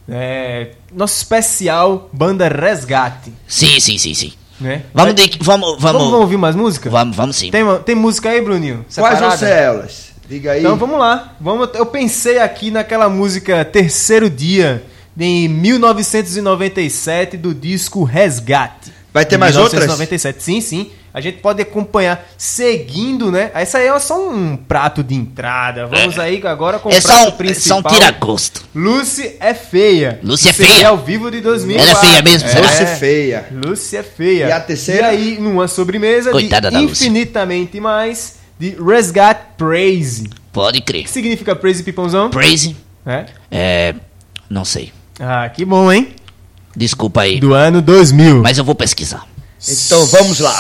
É, 0.08 0.72
nosso 0.94 1.16
especial 1.18 2.10
Banda 2.12 2.48
Resgate, 2.50 3.32
Sim, 3.48 3.80
sim, 3.80 3.98
sim, 3.98 4.14
sim. 4.14 4.34
Né? 4.64 4.84
Vamos, 4.94 5.14
Vai- 5.14 5.28
de, 5.28 5.38
vamos, 5.42 5.68
vamos, 5.68 5.82
vamos, 5.82 6.02
vamos 6.02 6.20
ouvir 6.20 6.38
mais 6.38 6.56
música? 6.56 6.90
vamos, 6.90 7.16
vamos 7.16 7.36
sim. 7.36 7.52
Tem, 7.52 7.64
tem 7.86 7.96
música 7.96 8.30
aí, 8.30 8.42
Bruninho? 8.42 8.86
Quais 8.96 9.40
ser 9.40 9.50
elas? 9.52 10.14
Diga 10.28 10.54
aí. 10.54 10.62
Então 10.62 10.78
vamos 10.78 10.98
lá. 10.98 11.36
Vamos, 11.40 11.70
eu 11.74 11.86
pensei 11.86 12.40
aqui 12.40 12.72
naquela 12.72 13.10
música 13.10 13.64
Terceiro 13.66 14.30
Dia, 14.30 14.84
de 15.16 15.48
1997, 15.50 17.38
do 17.38 17.54
disco 17.54 18.04
Resgate. 18.04 18.92
Vai 19.14 19.26
ter 19.26 19.38
mais 19.38 19.56
outras? 19.56 19.82
1997. 19.84 20.44
Sim, 20.44 20.62
sim. 20.62 20.92
A 21.14 21.22
gente 21.22 21.38
pode 21.38 21.62
acompanhar 21.62 22.28
seguindo, 22.38 23.32
né? 23.32 23.52
Essa 23.54 23.78
aí 23.78 23.88
é 23.88 24.00
só 24.00 24.20
um 24.30 24.58
prato 24.58 25.04
de 25.04 25.14
entrada. 25.14 25.86
Vamos 25.86 26.18
aí 26.18 26.42
agora 26.46 26.80
com 26.80 26.90
É 26.90 26.98
o 26.98 27.02
prato 27.04 27.24
um, 27.26 27.28
é 27.28 27.32
principal. 27.32 27.82
só 27.84 27.88
um 27.88 27.92
tiragosto. 27.94 28.64
Lucy 28.74 29.36
é 29.40 29.54
feia. 29.54 30.20
Lucy 30.24 30.50
é 30.50 30.54
feia? 30.54 30.88
ao 30.90 30.98
vivo 30.98 31.30
de 31.30 31.40
2004. 31.42 31.92
Ela 31.92 32.00
é 32.00 32.10
feia 32.10 32.22
mesmo, 32.24 32.50
será? 32.50 32.62
Lucy 32.68 33.00
feia. 33.00 33.46
Lucy 33.52 33.98
é 33.98 34.04
feia. 34.04 34.48
E 34.48 34.52
a 34.52 34.60
terceira? 34.60 35.14
E 35.14 35.16
aí, 35.18 35.38
numa 35.40 35.68
sobremesa 35.68 36.32
Coitada 36.32 36.70
de 36.70 36.74
da 36.76 36.82
Lucy. 36.82 37.04
infinitamente 37.04 37.80
mais, 37.80 38.38
de 38.60 38.76
Resgate 38.84 39.42
Praise. 39.56 40.24
Pode 40.52 40.80
O 40.80 40.84
crer. 40.84 41.04
que 41.04 41.10
significa 41.12 41.56
praise, 41.56 41.84
Pipãozão? 41.84 42.30
Praise, 42.32 42.76
É? 43.06 43.26
é. 43.52 43.96
Não 44.50 44.66
sei. 44.66 44.92
Ah, 45.20 45.48
que 45.50 45.64
bom, 45.64 45.92
hein? 45.92 46.10
Desculpa 46.76 47.22
aí. 47.22 47.40
Do 47.40 47.54
ano 47.54 47.82
2000. 47.84 48.42
Mas 48.42 48.58
eu 48.58 48.64
vou 48.64 48.74
pesquisar. 48.74 49.28
Então 49.68 50.06
vamos 50.08 50.40
lá. 50.40 50.60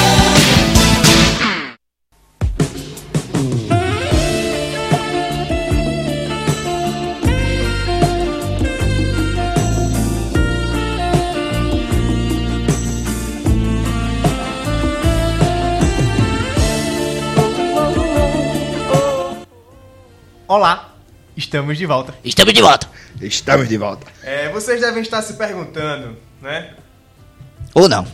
Olá, 20.56 20.94
estamos 21.36 21.80
de 21.80 21.86
volta. 21.88 22.14
Estamos 22.24 22.54
de 22.54 22.62
volta. 22.62 22.88
Estamos 23.20 23.68
de 23.68 23.76
volta. 23.76 24.06
É, 24.22 24.50
vocês 24.50 24.80
devem 24.80 25.02
estar 25.02 25.20
se 25.24 25.34
perguntando, 25.34 26.16
né? 26.40 26.76
Ou 27.74 27.90
não. 27.90 28.06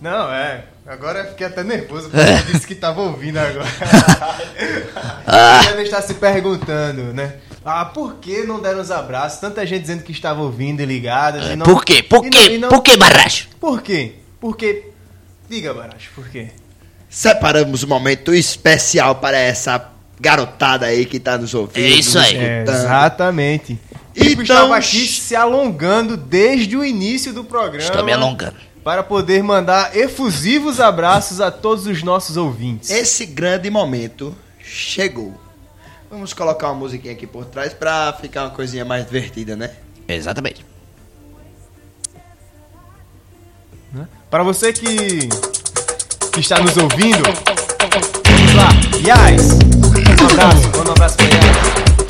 Não, 0.00 0.32
é. 0.32 0.64
Agora 0.86 1.18
eu 1.18 1.26
fiquei 1.26 1.48
até 1.48 1.62
nervoso 1.62 2.08
porque 2.08 2.30
eu 2.30 2.52
disse 2.54 2.66
que 2.66 2.74
tava 2.76 3.02
ouvindo 3.02 3.36
agora. 3.36 3.66
Vocês 5.60 5.66
devem 5.66 5.84
estar 5.84 6.00
se 6.00 6.14
perguntando, 6.14 7.12
né? 7.12 7.34
Ah, 7.62 7.84
por 7.84 8.14
que 8.14 8.42
não 8.44 8.58
deram 8.58 8.80
os 8.80 8.90
abraços? 8.90 9.38
Tanta 9.38 9.66
gente 9.66 9.82
dizendo 9.82 10.02
que 10.02 10.12
estava 10.12 10.40
ouvindo 10.40 10.80
e 10.80 10.86
ligada. 10.86 11.40
e 11.52 11.56
não- 11.56 11.66
Por 11.66 11.84
quê? 11.84 12.02
Por 12.02 12.24
e 12.24 12.30
quê? 12.30 12.38
não- 12.38 12.54
e 12.54 12.58
não- 12.58 12.68
Por 12.70 12.80
que, 12.82 12.96
Barracho? 12.96 13.50
Por 13.60 13.82
quê? 13.82 14.14
Porque. 14.40 14.88
Diga, 15.46 15.74
Baracho, 15.74 16.08
por 16.14 16.26
quê? 16.30 16.52
Separamos 17.10 17.84
um 17.84 17.88
momento 17.88 18.32
especial 18.34 19.16
para 19.16 19.36
essa 19.36 19.91
garotada 20.22 20.86
aí 20.86 21.04
que 21.04 21.18
tá 21.18 21.36
nos 21.36 21.52
ouvindo. 21.52 21.84
É 21.84 21.88
isso 21.88 22.16
aí. 22.16 22.36
É, 22.36 22.62
exatamente. 22.62 23.76
Então, 24.14 24.42
estava 24.42 24.76
aqui 24.76 25.06
se 25.06 25.34
alongando 25.34 26.16
desde 26.16 26.76
o 26.76 26.84
início 26.84 27.32
do 27.32 27.42
programa. 27.42 27.82
Estou 27.82 28.04
me 28.04 28.12
alongando. 28.12 28.54
Para 28.84 29.02
poder 29.02 29.42
mandar 29.42 29.96
efusivos 29.96 30.80
abraços 30.80 31.40
a 31.40 31.50
todos 31.50 31.86
os 31.86 32.02
nossos 32.02 32.36
ouvintes. 32.36 32.90
Esse 32.90 33.26
grande 33.26 33.68
momento 33.68 34.34
chegou. 34.60 35.34
Vamos 36.08 36.32
colocar 36.32 36.68
uma 36.68 36.74
musiquinha 36.74 37.14
aqui 37.14 37.26
por 37.26 37.46
trás 37.46 37.72
pra 37.72 38.12
ficar 38.12 38.44
uma 38.44 38.50
coisinha 38.50 38.84
mais 38.84 39.04
divertida, 39.04 39.56
né? 39.56 39.70
Exatamente. 40.06 40.64
Para 44.30 44.42
você 44.42 44.72
que, 44.72 45.28
que 46.32 46.40
está 46.40 46.60
nos 46.60 46.76
ouvindo, 46.76 47.22
vamos 47.22 48.54
lá. 48.54 48.68
Yais, 49.04 49.48
um 50.22 50.26
abraço, 50.26 50.70
manda 50.76 50.90
um 50.90 50.92
abraço 50.92 51.16
para 51.16 51.26
Yais. 51.26 51.56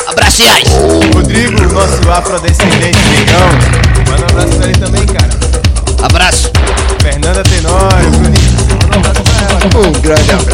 Abraço, 0.06 0.42
Iais. 0.42 0.68
Rodrigo, 1.14 1.72
nosso 1.72 2.10
afrodescendente 2.10 2.98
negão, 3.08 3.48
manda 4.08 4.22
um 4.22 4.26
abraço 4.30 4.56
para 4.58 4.66
ele 4.68 4.78
também, 4.78 5.06
cara. 5.06 5.30
Abraço. 6.02 6.50
Fernanda 7.00 7.42
Tenório, 7.42 8.10
Bruninho, 8.10 8.52
manda 8.82 8.96
um 8.96 9.00
abraço 9.00 9.22
para 9.22 9.34
ela. 9.48 9.88
Um 9.88 9.92
grande 10.00 10.30
abraço. 10.32 10.51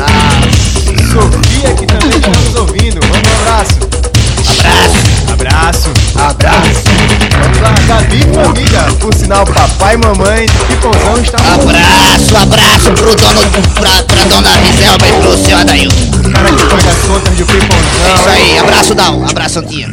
Papai 9.78 9.94
e 9.94 9.98
mamãe 9.98 10.46
do 10.46 10.64
Pipãozão 10.66 11.22
estão 11.22 11.44
Abraço, 11.54 12.36
abraço 12.36 12.90
pro 12.92 13.14
dono, 13.14 13.40
pra, 13.74 14.02
pra 14.02 14.24
dona 14.24 14.50
Riselma 14.56 15.06
e 15.06 15.22
pro 15.22 15.38
senhor 15.38 15.60
Adailton. 15.60 15.96
O 15.96 16.30
cara 16.30 16.52
que 16.52 16.62
paga 16.64 16.90
as 16.90 16.98
contas 17.06 17.34
do 17.34 17.46
Pipãozão. 17.46 17.78
É 18.04 18.14
isso 18.14 18.28
aí, 18.28 18.58
abraço, 18.58 18.94
Dal. 18.94 19.24
Abraço, 19.28 19.54
Santinha. 19.54 19.88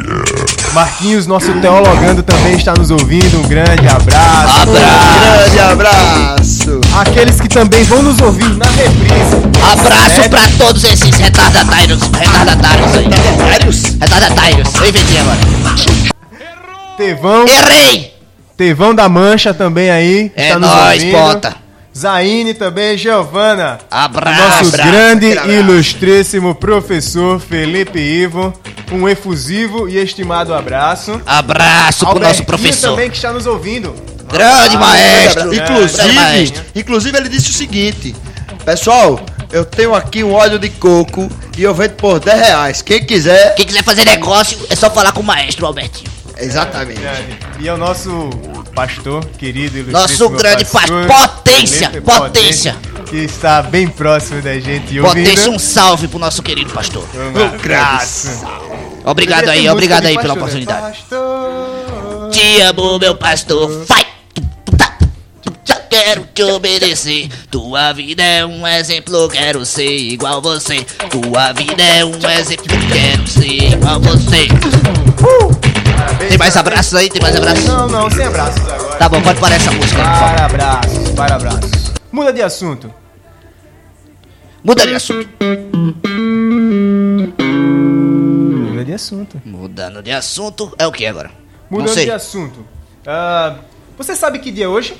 Marquinhos, 0.74 1.28
nosso 1.28 1.54
teologando, 1.54 2.24
também 2.24 2.56
está 2.56 2.74
nos 2.74 2.90
ouvindo. 2.90 3.40
Um 3.40 3.48
grande 3.48 3.88
abraço. 3.88 4.62
Abraço. 4.62 4.72
Grande 5.22 5.60
abraço. 5.60 6.82
Aqueles 7.00 7.40
que 7.40 7.48
também 7.48 7.84
vão 7.84 8.02
nos 8.02 8.20
ouvir 8.20 8.50
na 8.58 8.66
reprise. 8.66 9.36
Abraço 9.72 10.16
Certo? 10.16 10.30
pra 10.32 10.48
todos 10.58 10.84
esses 10.84 11.16
retardatários, 11.18 12.00
retardatários 12.02 12.96
aí. 12.96 13.08
Vários. 13.50 13.84
Retardatários. 13.84 14.76
Eu 14.76 14.90
inventei 14.90 15.20
agora. 15.20 15.38
Tevão, 16.98 17.46
Errei! 17.48 18.15
Tevão 18.58 18.96
da 18.96 19.10
Mancha 19.10 19.54
também 19.54 19.90
aí. 19.90 20.32
É 20.36 20.48
está 20.48 20.60
nos 20.60 20.70
nóis, 20.70 21.04
ouvindo. 21.04 21.18
Pota. 21.18 21.56
Zaine 21.98 22.54
também, 22.54 22.98
Giovana. 22.98 23.80
Abraço. 23.90 24.42
Nosso 24.42 24.76
abraço, 24.76 24.92
grande 24.92 25.26
e 25.28 25.32
abraço. 25.32 25.50
ilustríssimo 25.52 26.56
professor 26.56 27.40
Felipe 27.40 28.00
Ivo. 28.00 28.54
Um 28.92 29.08
efusivo 29.08 29.88
e 29.90 29.98
estimado 29.98 30.54
abraço. 30.54 31.22
Abraço 31.26 32.06
pro 32.06 32.20
nosso 32.20 32.44
professor. 32.44 32.92
também 32.92 33.10
que 33.10 33.16
está 33.16 33.32
nos 33.32 33.46
ouvindo. 33.46 33.96
Grande 34.32 34.78
maestro. 34.78 35.50
grande 35.50 35.62
Inclusive, 35.62 36.12
maestro. 36.14 36.64
inclusive 36.76 37.18
ele 37.18 37.30
disse 37.30 37.52
o 37.52 37.54
seguinte: 37.54 38.16
Pessoal, 38.66 39.20
eu 39.52 39.64
tenho 39.64 39.96
aqui 39.96 40.24
um 40.24 40.34
óleo 40.34 40.60
de 40.60 40.70
coco 40.70 41.30
e 41.58 41.64
eu 41.64 41.74
vendo 41.74 41.94
por 41.94 42.20
10 42.20 42.40
reais. 42.40 42.82
Quem 42.82 43.04
quiser. 43.06 43.56
Quem 43.56 43.66
quiser 43.66 43.84
fazer 43.84 44.06
negócio, 44.06 44.58
é 44.70 44.76
só 44.76 44.90
falar 44.90 45.12
com 45.14 45.22
o 45.22 45.24
maestro 45.24 45.66
Albertinho. 45.66 46.15
Exatamente. 46.38 47.00
Grande. 47.00 47.38
E 47.60 47.68
é 47.68 47.74
o 47.74 47.78
nosso 47.78 48.30
pastor 48.74 49.26
querido, 49.38 49.92
Nosso 49.92 50.30
grande 50.30 50.66
pastor. 50.66 51.08
Potência, 51.08 51.90
Felipe 51.90 52.06
potência. 52.06 52.76
Que 53.06 53.18
está 53.18 53.62
bem 53.62 53.88
próximo 53.88 54.42
da 54.42 54.60
gente 54.60 54.94
e 54.94 55.00
ouvindo. 55.00 55.24
Potência, 55.24 55.52
um 55.52 55.60
salve 55.60 56.08
pro 56.08 56.20
nosso 56.20 56.44
querido 56.44 56.72
pastor. 56.74 57.08
Um 57.16 57.56
abraço. 57.56 58.46
Obrigado 59.06 59.50
aí, 59.50 59.70
obrigado 59.70 60.06
aí 60.06 60.18
pela 60.18 60.36
pastor, 60.36 60.60
né? 60.60 60.64
oportunidade. 60.64 60.98
Pastor. 61.00 62.30
Te 62.32 62.62
amo, 62.62 63.00
meu 63.00 63.16
pastor. 63.16 63.86
Vai! 63.86 64.06
Já 65.64 65.76
quero 65.76 66.28
te 66.34 66.44
obedecer. 66.44 67.30
Tua 67.50 67.94
vida 67.94 68.24
é 68.24 68.46
um 68.46 68.68
exemplo, 68.68 69.30
quero 69.30 69.66
ser 69.66 69.96
igual 69.96 70.42
você. 70.42 70.86
Tua 71.10 71.54
vida 71.54 71.82
é 71.82 72.04
um 72.04 72.30
exemplo, 72.30 72.66
quero 72.92 73.28
ser 73.28 73.74
igual 73.74 74.00
você. 74.02 74.48
Parabéns, 74.48 75.55
Tem 76.30 76.38
mais 76.38 76.56
abraços 76.58 76.94
aí? 76.96 77.10
Tem 77.10 77.22
mais 77.22 77.36
abraços? 77.36 77.66
Não, 77.66 77.88
não, 77.88 78.10
sem 78.10 78.26
abraços 78.26 78.62
agora. 78.62 78.96
Tá 78.98 79.10
bom, 79.10 79.22
pode 79.22 79.40
parar 79.40 79.56
essa 79.56 79.72
música. 79.72 80.02
Para 80.02 80.46
abraços, 80.46 81.10
para 81.10 81.36
abraços. 81.36 81.94
Muda 82.12 82.32
de 82.34 82.42
assunto. 82.42 82.94
Muda 84.64 84.88
de 84.88 84.96
assunto. 84.96 85.30
Muda 88.70 88.86
de 88.86 88.94
assunto. 88.94 89.42
Mudando 89.46 90.02
de 90.02 90.12
assunto, 90.12 90.74
é 90.78 90.88
o 90.88 90.92
que 90.92 91.06
agora? 91.06 91.32
Não 91.70 91.80
Mudando 91.80 91.96
de 91.96 92.12
assunto. 92.12 92.66
Ah, 93.06 93.58
você 93.98 94.16
sabe 94.16 94.40
que 94.40 94.52
dia 94.52 94.66
é 94.66 94.68
hoje? 94.68 94.96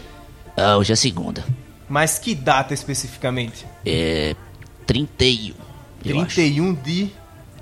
Ah, 0.58 0.78
hoje 0.78 0.94
é 0.94 0.96
segunda. 0.96 1.44
Mas 1.88 2.18
que 2.18 2.34
data 2.36 2.74
especificamente? 2.74 3.66
É. 3.86 4.36
31. 4.86 5.56
eu 6.06 6.20
acho. 6.20 6.36
31 6.36 6.74
de 6.76 7.12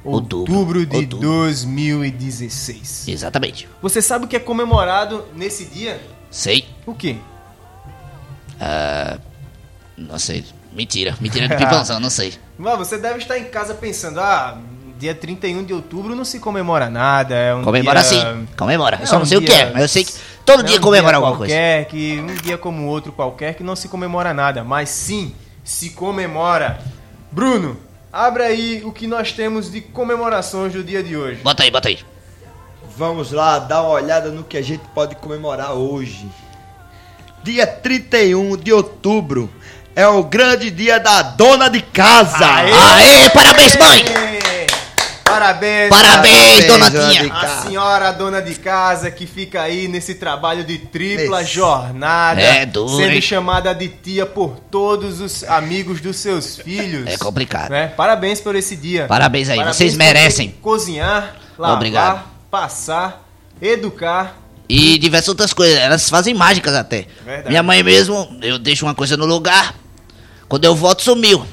Outubro. 0.04 0.54
outubro 0.54 0.86
de 0.86 0.96
Outubro. 0.98 1.20
2016. 1.28 3.08
Exatamente. 3.08 3.68
Você 3.82 4.02
sabe 4.02 4.26
o 4.26 4.28
que 4.28 4.36
é 4.36 4.40
comemorado 4.40 5.26
nesse 5.36 5.66
dia? 5.66 6.02
Sei. 6.30 6.66
O 6.86 6.94
quê? 6.94 7.16
Ah. 8.60 9.18
Não 9.98 10.18
sei. 10.20 10.44
Mentira. 10.72 11.16
Mentira 11.22 11.48
de 11.48 11.56
pipãozão, 11.56 12.00
não 12.00 12.10
sei. 12.10 12.34
Ah, 12.66 12.76
você 12.78 12.98
deve 12.98 13.18
estar 13.18 13.38
em 13.38 13.46
casa 13.46 13.74
pensando, 13.74 14.20
ah, 14.22 14.58
dia 14.98 15.14
31 15.14 15.64
de 15.66 15.74
outubro 15.74 16.16
não 16.16 16.24
se 16.24 16.40
comemora 16.40 16.90
nada. 16.90 17.36
É 17.36 17.54
um 17.54 17.62
Comemora 17.64 18.00
dia... 18.02 18.10
sim, 18.10 18.48
comemora. 18.58 18.98
Eu 18.98 19.04
É 19.04 19.06
só 19.06 19.16
um 19.18 19.20
não 19.20 19.26
sei 19.26 19.38
o 19.38 19.42
que 19.42 19.48
dia- 19.48 19.64
é, 19.64 19.72
mas 19.74 19.82
eu 19.82 19.88
sei 19.90 20.06
que 20.06 20.14
todo 20.46 20.62
é 20.62 20.64
dia 20.68 20.78
um 20.78 20.82
comemora 20.82 21.18
alguma 21.18 21.36
coisa. 21.36 21.52
qualquer, 21.54 21.86
Que 21.86 22.20
um 22.22 22.36
dia 22.42 22.58
como 22.58 22.86
outro 22.88 23.12
qualquer 23.12 23.56
que 23.56 23.64
não 23.64 23.76
se 23.76 23.90
comemora 23.90 24.34
nada, 24.34 24.64
mas 24.64 24.88
sim 24.90 25.36
se 25.64 25.90
comemora. 25.90 26.80
Bruno, 27.32 27.76
abre 28.14 28.44
aí 28.44 28.84
o 28.86 28.92
que 28.92 29.08
nós 29.08 29.32
temos 29.32 29.72
de 29.72 29.82
comemorações 29.82 30.72
do 30.72 30.84
dia 30.84 31.02
de 31.02 31.18
hoje. 31.18 31.42
Bota 31.42 31.64
aí, 31.64 31.72
bota 31.72 31.90
aí. 31.90 31.98
Vamos 32.96 33.32
lá, 33.32 33.58
dar 33.58 33.82
uma 33.82 33.94
olhada 33.94 34.30
no 34.30 34.44
que 34.44 34.56
a 34.56 34.62
gente 34.62 34.84
pode 34.94 35.16
comemorar 35.16 35.74
hoje. 35.74 36.30
Dia 37.42 37.66
31 37.66 38.56
de 38.56 38.72
outubro 38.72 39.50
é 39.96 40.08
o 40.08 40.24
grande 40.24 40.70
dia 40.70 41.00
da 41.00 41.24
dona 41.24 41.70
de 41.70 41.82
casa. 41.82 42.46
Aê, 42.46 43.30
parabéns, 43.32 43.76
mãe! 43.78 44.43
Parabéns, 45.34 45.90
Parabéns, 45.90 46.66
dona 46.68 46.90
dona 46.90 47.10
Tinha. 47.10 47.24
de 47.24 47.32
A 47.32 47.48
senhora 47.64 48.12
dona 48.12 48.42
de 48.42 48.56
casa 48.56 49.10
que 49.12 49.26
fica 49.26 49.62
aí 49.62 49.88
nesse 49.88 50.16
trabalho 50.16 50.64
de 50.64 50.78
tripla 50.78 51.40
Nesse. 51.42 51.54
jornada, 51.54 52.42
É 52.42 52.66
duro, 52.66 52.96
sendo 52.96 53.14
hein? 53.14 53.22
chamada 53.22 53.74
de 53.74 53.88
tia 53.88 54.26
por 54.26 54.60
todos 54.72 55.20
os 55.22 55.44
amigos 55.44 56.00
dos 56.02 56.18
seus 56.18 56.58
filhos. 56.58 57.08
É 57.08 57.18
complicado. 57.18 57.72
né? 57.72 57.88
Parabéns 57.88 58.40
por 58.42 58.56
esse 58.56 58.76
dia. 58.76 59.06
Parabéns 59.08 59.50
aí, 59.50 59.58
Parabéns 59.58 59.78
vocês 59.78 59.96
merecem. 59.96 60.56
Cozinhar, 60.62 61.36
lavar, 61.58 61.76
Obrigado. 61.78 62.24
passar, 62.52 63.28
educar. 63.62 64.38
E 64.70 64.98
diversas 64.98 65.28
outras 65.30 65.52
coisas. 65.54 65.78
Elas 65.78 66.10
fazem 66.10 66.34
mágicas 66.34 66.74
até. 66.74 67.06
Verdade. 67.26 67.50
Minha 67.50 67.62
mãe 67.62 67.84
mesmo, 67.84 68.38
eu 68.42 68.58
deixo 68.58 68.86
uma 68.86 68.96
coisa 68.96 69.18
no 69.18 69.26
lugar. 69.26 69.76
Quando 70.48 70.66
eu 70.66 70.76
volto, 70.76 71.02
sumiu. 71.02 71.46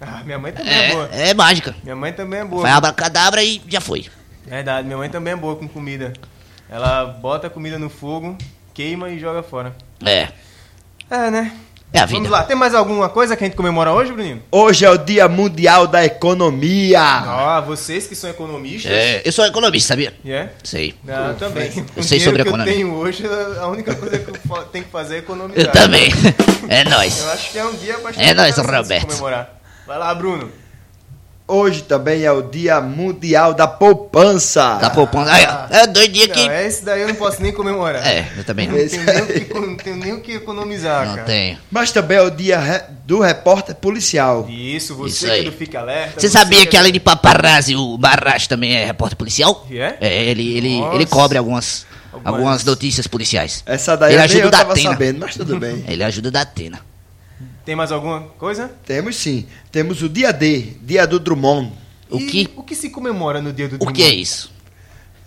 Ah, 0.00 0.22
minha 0.24 0.38
mãe 0.38 0.52
também 0.52 0.72
é, 0.72 0.92
boa. 0.92 1.08
É, 1.12 1.28
é 1.30 1.34
mágica. 1.34 1.74
Minha 1.82 1.96
mãe 1.96 2.12
também 2.12 2.40
é 2.40 2.44
boa. 2.44 2.62
Vai 2.62 2.70
abracadabra 2.70 3.42
e 3.42 3.60
já 3.68 3.80
foi. 3.80 4.06
Verdade, 4.46 4.86
minha 4.86 4.96
mãe 4.96 5.10
também 5.10 5.32
é 5.32 5.36
boa 5.36 5.56
com 5.56 5.68
comida. 5.68 6.12
Ela 6.70 7.04
bota 7.04 7.46
a 7.48 7.50
comida 7.50 7.78
no 7.78 7.90
fogo, 7.90 8.36
queima 8.72 9.10
e 9.10 9.18
joga 9.18 9.42
fora. 9.42 9.74
É. 10.04 10.28
É, 11.10 11.30
né? 11.30 11.52
É 11.90 12.00
a 12.00 12.04
Vamos 12.06 12.24
vida. 12.24 12.30
lá, 12.36 12.44
tem 12.44 12.54
mais 12.54 12.74
alguma 12.74 13.08
coisa 13.08 13.34
que 13.34 13.42
a 13.42 13.46
gente 13.46 13.56
comemora 13.56 13.90
hoje, 13.92 14.12
Bruninho? 14.12 14.42
Hoje 14.52 14.84
é 14.84 14.90
o 14.90 14.98
Dia 14.98 15.26
Mundial 15.26 15.86
da 15.86 16.04
Economia. 16.04 17.00
Ah, 17.00 17.60
vocês 17.62 18.06
que 18.06 18.14
são 18.14 18.28
economistas. 18.28 18.92
É, 18.92 19.22
eu 19.24 19.32
sou 19.32 19.46
economista, 19.46 19.88
sabia? 19.94 20.14
É? 20.26 20.48
Sei. 20.62 20.94
Ah, 21.08 21.28
eu 21.30 21.36
também. 21.36 21.72
Eu 21.96 22.02
sei 22.02 22.20
sobre 22.20 22.42
que 22.42 22.48
economia. 22.48 22.70
eu 22.72 22.76
tenho 22.76 22.94
hoje, 22.94 23.24
a 23.58 23.66
única 23.68 23.94
coisa 23.94 24.18
que 24.18 24.28
eu 24.30 24.64
tenho 24.70 24.84
que 24.84 24.90
fazer 24.90 25.16
é 25.16 25.18
economizar. 25.20 25.64
Eu 25.64 25.72
também. 25.72 26.10
É 26.70 26.84
nóis. 26.84 27.18
Eu 27.24 27.30
acho 27.30 27.50
que 27.50 27.58
é 27.58 27.64
um 27.64 27.74
dia 27.76 27.94
bastante 27.96 28.28
É 28.28 28.34
nóis, 28.34 28.54
Roberto. 28.58 29.06
comemorar. 29.06 29.57
Vai 29.88 29.98
lá, 29.98 30.14
Bruno. 30.14 30.50
Hoje 31.50 31.80
também 31.82 32.24
é 32.24 32.30
o 32.30 32.42
Dia 32.42 32.78
Mundial 32.78 33.54
da 33.54 33.66
Poupança. 33.66 34.78
Poupando. 34.94 35.30
Aí, 35.30 35.46
ó. 35.48 35.74
É 35.74 35.86
dois 35.86 36.12
dias 36.12 36.26
que. 36.26 36.46
Não, 36.46 36.52
esse 36.52 36.84
daí 36.84 37.00
eu 37.00 37.08
não 37.08 37.14
posso 37.14 37.42
nem 37.42 37.50
comemorar. 37.54 38.06
É, 38.06 38.30
eu 38.36 38.44
também 38.44 38.68
não. 38.68 38.76
Não 38.76 38.86
tenho 38.86 39.06
nem 39.06 39.22
o 39.22 39.26
que, 39.26 39.54
não 39.54 39.76
tenho 39.76 39.96
nem 39.96 40.12
o 40.12 40.20
que 40.20 40.32
economizar, 40.34 41.06
Não 41.06 41.14
cara. 41.14 41.26
tenho. 41.26 41.58
Mas 41.70 41.90
também 41.90 42.18
é 42.18 42.22
o 42.22 42.28
Dia 42.30 42.84
do 43.06 43.20
Repórter 43.20 43.74
Policial. 43.76 44.46
Isso, 44.46 44.94
você 44.94 45.10
Isso 45.14 45.24
que 45.24 45.30
aí. 45.32 45.40
é 45.40 45.44
do 45.44 45.52
Fica 45.52 45.80
Alerta. 45.80 46.20
Você 46.20 46.28
sabia 46.28 46.66
que 46.66 46.76
além 46.76 46.92
de 46.92 47.00
paparazzi, 47.00 47.74
o 47.74 47.96
Barras 47.96 48.46
também 48.46 48.76
é 48.76 48.84
repórter 48.84 49.16
policial? 49.16 49.66
É? 49.70 49.94
É, 50.02 50.24
ele, 50.26 50.54
ele, 50.54 50.80
Nossa. 50.80 50.94
ele 50.96 51.06
cobre 51.06 51.38
algumas, 51.38 51.86
Algumas- 52.12 52.34
algumas 52.34 52.64
notícias 52.64 53.06
policiais. 53.06 53.62
Essa 53.64 53.96
daí 53.96 54.12
Ele 54.12 54.20
ajuda 54.22 54.42
eu 54.42 54.48
o 54.48 54.50
da 54.50 54.58
tava 54.58 54.72
Atena. 54.74 54.90
sabendo, 54.90 55.20
mas 55.20 55.34
tudo 55.34 55.58
bem. 55.58 55.82
Ele 55.88 56.04
ajuda 56.04 56.30
da 56.30 56.42
Atena. 56.42 56.78
Tem 57.68 57.76
mais 57.76 57.92
alguma 57.92 58.20
coisa? 58.38 58.72
Temos 58.86 59.14
sim. 59.16 59.46
Temos 59.70 60.00
o 60.00 60.08
Dia 60.08 60.32
D, 60.32 60.72
Dia 60.80 61.06
do 61.06 61.20
Drummond. 61.20 61.70
O 62.08 62.16
E 62.16 62.24
que, 62.26 62.48
O 62.56 62.62
que 62.62 62.74
se 62.74 62.88
comemora 62.88 63.42
no 63.42 63.52
dia 63.52 63.68
do 63.68 63.74
o 63.74 63.78
Drummond? 63.78 63.94
que 63.94 64.08
é 64.08 64.14
isso? 64.14 64.50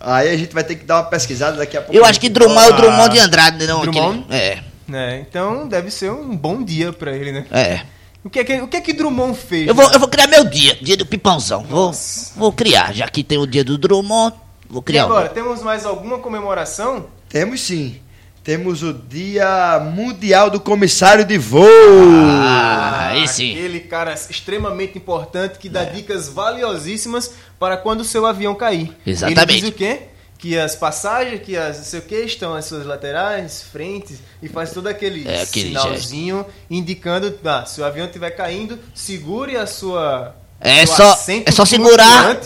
Aí 0.00 0.28
a 0.28 0.36
gente 0.36 0.52
vai 0.52 0.64
ter 0.64 0.74
que 0.74 0.84
dar 0.84 0.96
uma 0.96 1.04
pesquisada 1.04 1.56
daqui 1.58 1.76
a 1.76 1.80
pouco. 1.82 1.96
Eu 1.96 2.04
acho 2.04 2.18
que 2.18 2.28
Drummond 2.28 2.66
é 2.66 2.70
o 2.70 2.74
Ah, 2.74 2.76
Drummond 2.76 3.10
de 3.14 3.20
Andrade, 3.20 3.64
não 3.68 3.82
Drummond? 3.82 4.24
aquele. 4.28 4.34
É, 4.42 4.58
É, 4.92 5.20
então 5.20 5.68
deve 5.68 5.88
ser 5.92 6.10
um 6.10 6.36
bom 6.36 6.64
dia 6.64 6.92
pra 6.92 7.12
ele, 7.16 7.30
né? 7.30 7.46
é. 7.52 7.82
O 8.24 8.28
que 8.28 8.40
é 8.40 8.44
que, 8.44 8.60
o 8.60 8.66
que, 8.66 8.76
é 8.76 8.80
que 8.80 8.92
Drummond 8.92 9.38
fez? 9.38 9.68
Eu 9.68 9.74
vou, 9.76 9.88
né? 9.88 9.94
eu 9.94 10.00
vou 10.00 10.08
criar 10.08 10.26
meu 10.26 10.42
dia, 10.44 10.76
dia 10.82 10.96
do 10.96 11.06
pipãozão. 11.06 11.62
Vou, 11.62 11.86
Nossa. 11.86 12.32
vou 12.36 12.52
criar, 12.52 12.92
já 12.92 13.06
que 13.06 13.22
tem 13.22 13.38
o 13.38 13.46
dia 13.46 13.62
do 13.62 13.78
Drummond, 13.78 14.34
vou 14.68 14.80
E 14.80 14.84
criar 14.84 15.04
agora, 15.04 15.30
um. 15.30 15.32
temos 15.34 15.62
mais 15.62 15.86
alguma 15.86 16.18
comemoração? 16.18 17.06
Temos 17.28 17.60
sim. 17.60 18.00
Temos 18.44 18.82
o 18.82 18.92
Dia 18.92 19.78
Mundial 19.94 20.50
do 20.50 20.58
Comissário 20.58 21.24
de 21.24 21.38
Voo. 21.38 21.62
Ah, 21.64 23.10
aí 23.12 23.28
sim. 23.28 23.52
Aquele 23.52 23.80
cara 23.80 24.14
extremamente 24.14 24.98
importante 24.98 25.58
que 25.58 25.68
dá 25.68 25.84
dicas 25.84 26.28
valiosíssimas 26.28 27.32
para 27.58 27.76
quando 27.76 28.00
o 28.00 28.04
seu 28.04 28.26
avião 28.26 28.54
cair. 28.54 28.92
Exatamente. 29.06 29.40
Ele 29.52 29.60
diz 29.60 29.68
o 29.68 29.72
quê? 29.72 30.00
Que 30.38 30.58
as 30.58 30.74
passagens, 30.74 31.40
que 31.42 31.56
as 31.56 31.76
não 31.78 31.84
sei 31.84 32.00
o 32.00 32.02
que, 32.02 32.16
estão 32.16 32.52
às 32.52 32.64
suas 32.64 32.84
laterais, 32.84 33.62
frentes, 33.70 34.18
e 34.42 34.48
faz 34.48 34.72
todo 34.72 34.88
aquele, 34.88 35.22
É, 35.28 35.42
aquele 35.42 35.68
sinalzinho 35.68 36.44
indicando, 36.68 37.32
ah, 37.44 37.64
se 37.64 37.80
o 37.80 37.84
avião 37.84 38.06
estiver 38.06 38.30
caindo, 38.32 38.76
segure 38.92 39.56
a 39.56 39.68
sua. 39.68 40.34
É 40.60 40.84
só- 40.84 41.14
é 41.46 41.50
só 41.52 41.64
segurar. 41.64 42.36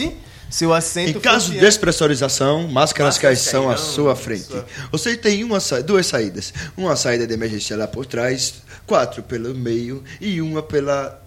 Seu 0.49 0.73
assento 0.73 1.19
Em 1.19 1.21
caso 1.21 1.51
de 1.53 1.59
despressurização, 1.59 2.69
máscaras 2.69 3.15
Máscaras 3.17 3.45
cairão 3.45 3.69
à 3.71 3.77
sua 3.77 4.15
frente. 4.15 4.45
sua- 4.45 4.65
Você 4.93 5.17
tem 5.17 5.43
uma 5.43 5.59
sa- 5.61 5.81
duas 5.81 6.07
saídas. 6.07 6.53
Uma 6.77 6.95
saída 6.97 7.27
de 7.27 7.35
emergência 7.35 7.77
lá 7.77 7.87
por 7.89 8.07
trás, 8.07 8.55
quatro 8.87 9.23
pelo 9.23 9.55
meio 9.55 10.05
e 10.21 10.41
uma 10.41 10.63
pela, 10.63 11.21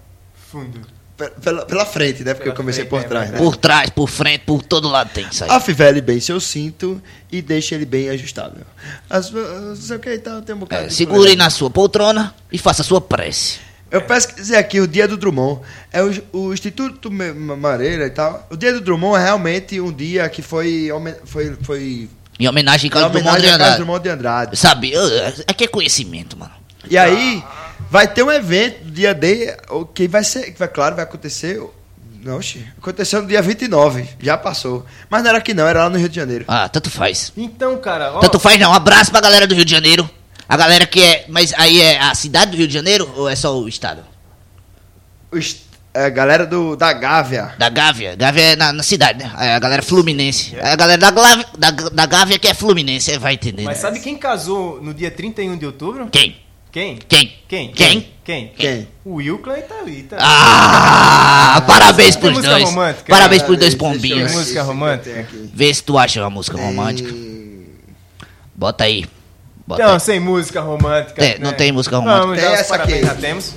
Fundo. 0.50 0.80
pe- 1.18 1.32
pela, 1.42 1.66
pela 1.66 1.86
frente, 1.86 2.24
né? 2.24 2.34
Porque 2.34 2.44
Pela 2.46 2.54
eu 2.54 2.56
comecei 2.58 2.86
frente, 2.86 2.90
por 2.90 3.02
é 3.02 3.08
trás, 3.10 3.26
né? 3.26 3.32
verdade. 3.34 3.44
Por 3.52 3.58
trás, 3.58 3.90
por 3.90 4.10
frente, 4.10 4.44
por 4.46 4.64
todo 4.64 4.88
lado 4.88 5.10
tem 5.14 5.28
isso 5.30 5.44
aí. 5.44 5.50
Afivele 5.50 6.00
bem 6.02 6.20
seu 6.22 6.40
cinto 6.40 7.02
e 7.30 7.42
deixe 7.42 7.76
ele 7.76 7.86
bem 7.86 8.10
ajustável. 8.10 8.64
As, 9.10 9.30
não 9.32 9.76
sei 9.76 9.98
o 9.98 10.00
que 10.00 10.18
tem 10.18 10.56
um 10.56 10.60
bocado 10.60 10.86
É, 10.86 10.90
segure 10.90 11.18
problema. 11.18 11.44
na 11.44 11.50
sua 11.50 11.70
poltrona 11.70 12.34
e 12.52 12.58
faça 12.58 12.82
a 12.84 12.86
sua 12.86 13.02
prece. 13.02 13.60
Eu 13.92 14.02
pesquisei 14.02 14.58
aqui 14.58 14.80
o 14.80 14.88
dia 14.88 15.08
do 15.08 15.18
Drummond. 15.18 15.62
É 15.92 16.02
o, 16.04 16.12
o 16.32 16.54
Instituto 16.54 17.10
Mareira 17.12 18.06
e 18.06 18.10
tal. 18.10 18.48
O 18.50 18.56
dia 18.58 18.72
do 18.74 18.82
Drummond 18.82 19.20
é 19.20 19.24
realmente 19.24 19.80
um 19.82 19.92
dia 19.92 20.28
que 20.30 20.42
foi. 20.42 20.90
Foi. 21.26 21.58
foi 21.64 22.10
Em 22.40 22.48
homenagem 22.48 22.90
em 22.90 22.94
ao 22.94 23.02
Carlos 23.10 23.22
Drummond 23.22 23.42
de 23.42 23.48
Andrade. 23.50 23.76
Drummond 23.78 24.04
de 24.04 24.10
Andrade. 24.10 24.58
Sabe, 24.58 24.92
eu- 24.92 25.04
aqui 25.48 25.64
é 25.64 25.68
conhecimento, 25.68 26.38
mano. 26.38 26.52
E 26.90 26.98
aí, 26.98 27.44
vai 27.90 28.08
ter 28.08 28.24
um 28.24 28.32
evento 28.32 28.86
no 28.86 28.92
dia 28.92 29.14
D, 29.14 29.56
o 29.70 29.86
que 29.86 30.08
vai 30.08 30.24
ser, 30.24 30.52
que 30.52 30.58
vai, 30.60 30.68
claro, 30.68 30.96
vai 30.96 31.04
acontecer. 31.04 31.62
Não, 32.24 32.38
oxi, 32.38 32.66
aconteceu 32.78 33.22
no 33.22 33.28
dia 33.28 33.42
29, 33.42 34.06
já 34.22 34.38
passou. 34.38 34.86
Mas 35.10 35.22
não 35.24 35.30
era 35.30 35.38
aqui 35.40 35.54
não, 35.54 35.66
era 35.68 35.84
lá 35.86 35.90
no 35.90 35.98
Rio 35.98 36.10
de 36.10 36.16
Janeiro. 36.16 36.46
Ah, 36.48 36.68
tanto 36.68 36.90
faz. 36.90 37.32
Então, 37.36 37.78
cara, 37.78 38.12
ó, 38.14 38.20
Tanto 38.20 38.38
faz 38.40 38.60
não. 38.60 38.72
Um 38.72 38.74
abraço 38.74 39.10
pra 39.10 39.22
galera 39.22 39.48
do 39.48 39.56
Rio 39.56 39.64
de 39.66 39.72
Janeiro. 39.72 40.10
A 40.50 40.58
galera 40.58 40.88
que 40.88 41.00
é. 41.00 41.26
Mas 41.30 41.54
aí 41.56 41.80
é 41.80 42.00
a 42.00 42.16
cidade 42.16 42.52
do 42.52 42.58
Rio 42.58 42.68
de 42.68 42.74
Janeiro 42.74 43.08
ou 43.16 43.30
é 43.30 43.36
só 43.36 43.56
o 43.56 43.70
estado? 43.70 44.04
Os, 45.32 45.58
a 45.94 46.10
galera 46.10 46.44
do, 46.44 46.76
da 46.76 46.92
Gávea. 46.92 47.54
Da 47.60 47.70
Gávea. 47.70 48.16
Gávea 48.16 48.42
é 48.42 48.56
na, 48.56 48.74
na 48.74 48.82
cidade, 48.82 49.20
né? 49.20 49.32
É 49.38 49.54
a 49.54 49.60
galera 49.60 49.84
fluminense. 49.84 50.56
É 50.56 50.72
a 50.72 50.76
galera 50.76 51.00
da, 51.00 51.12
Glávia, 51.12 51.46
da, 51.56 51.70
da 51.70 52.06
Gávea 52.08 52.40
que 52.40 52.48
é 52.48 52.56
fluminense, 52.56 53.16
vai 53.20 53.36
entender. 53.36 53.64
mas 53.64 53.78
né? 53.78 53.82
sabe 53.82 54.00
quem 54.00 54.18
casou 54.18 54.82
no 54.82 54.92
dia 54.92 55.12
31 55.12 55.56
de 55.56 55.68
outubro? 55.68 56.10
Quem? 56.10 56.36
Quem? 56.72 56.98
Quem? 57.08 57.38
Quem? 57.48 57.72
Quem? 57.72 58.08
Quem? 58.24 58.48
Quem? 58.56 58.88
O 59.04 59.16
Wilclan 59.16 59.58
e 59.58 59.62
Thalita. 59.64 60.18
Ah, 60.20 61.64
parabéns 61.66 62.16
pros 62.16 62.34
música 62.34 62.50
dois. 62.52 62.64
romântica? 62.64 63.12
Parabéns 63.12 63.42
pros 63.42 63.58
dois 63.58 63.76
pombinhos. 63.76 64.32
Música 64.32 64.64
romântica? 64.64 65.20
aqui. 65.20 65.50
Vê 65.54 65.74
se 65.74 65.84
tu 65.84 65.98
acha 65.98 66.20
uma 66.22 66.30
música 66.30 66.58
romântica. 66.58 67.12
Bota 68.56 68.84
aí. 68.84 69.06
Bota 69.70 69.84
Então, 69.84 69.94
aí. 69.94 70.00
sem 70.00 70.20
música 70.20 70.62
romântica. 70.62 71.22
Tem- 71.22 71.38
não 71.40 71.54
tem 71.54 71.72
música 71.72 71.96
romântica. 71.98 72.22
Vamos, 72.26 72.40
Tem 72.42 72.54
essa 72.54 72.70
parabéns 72.70 72.98
aqui. 72.98 73.06
já 73.08 73.14
temos. 73.14 73.54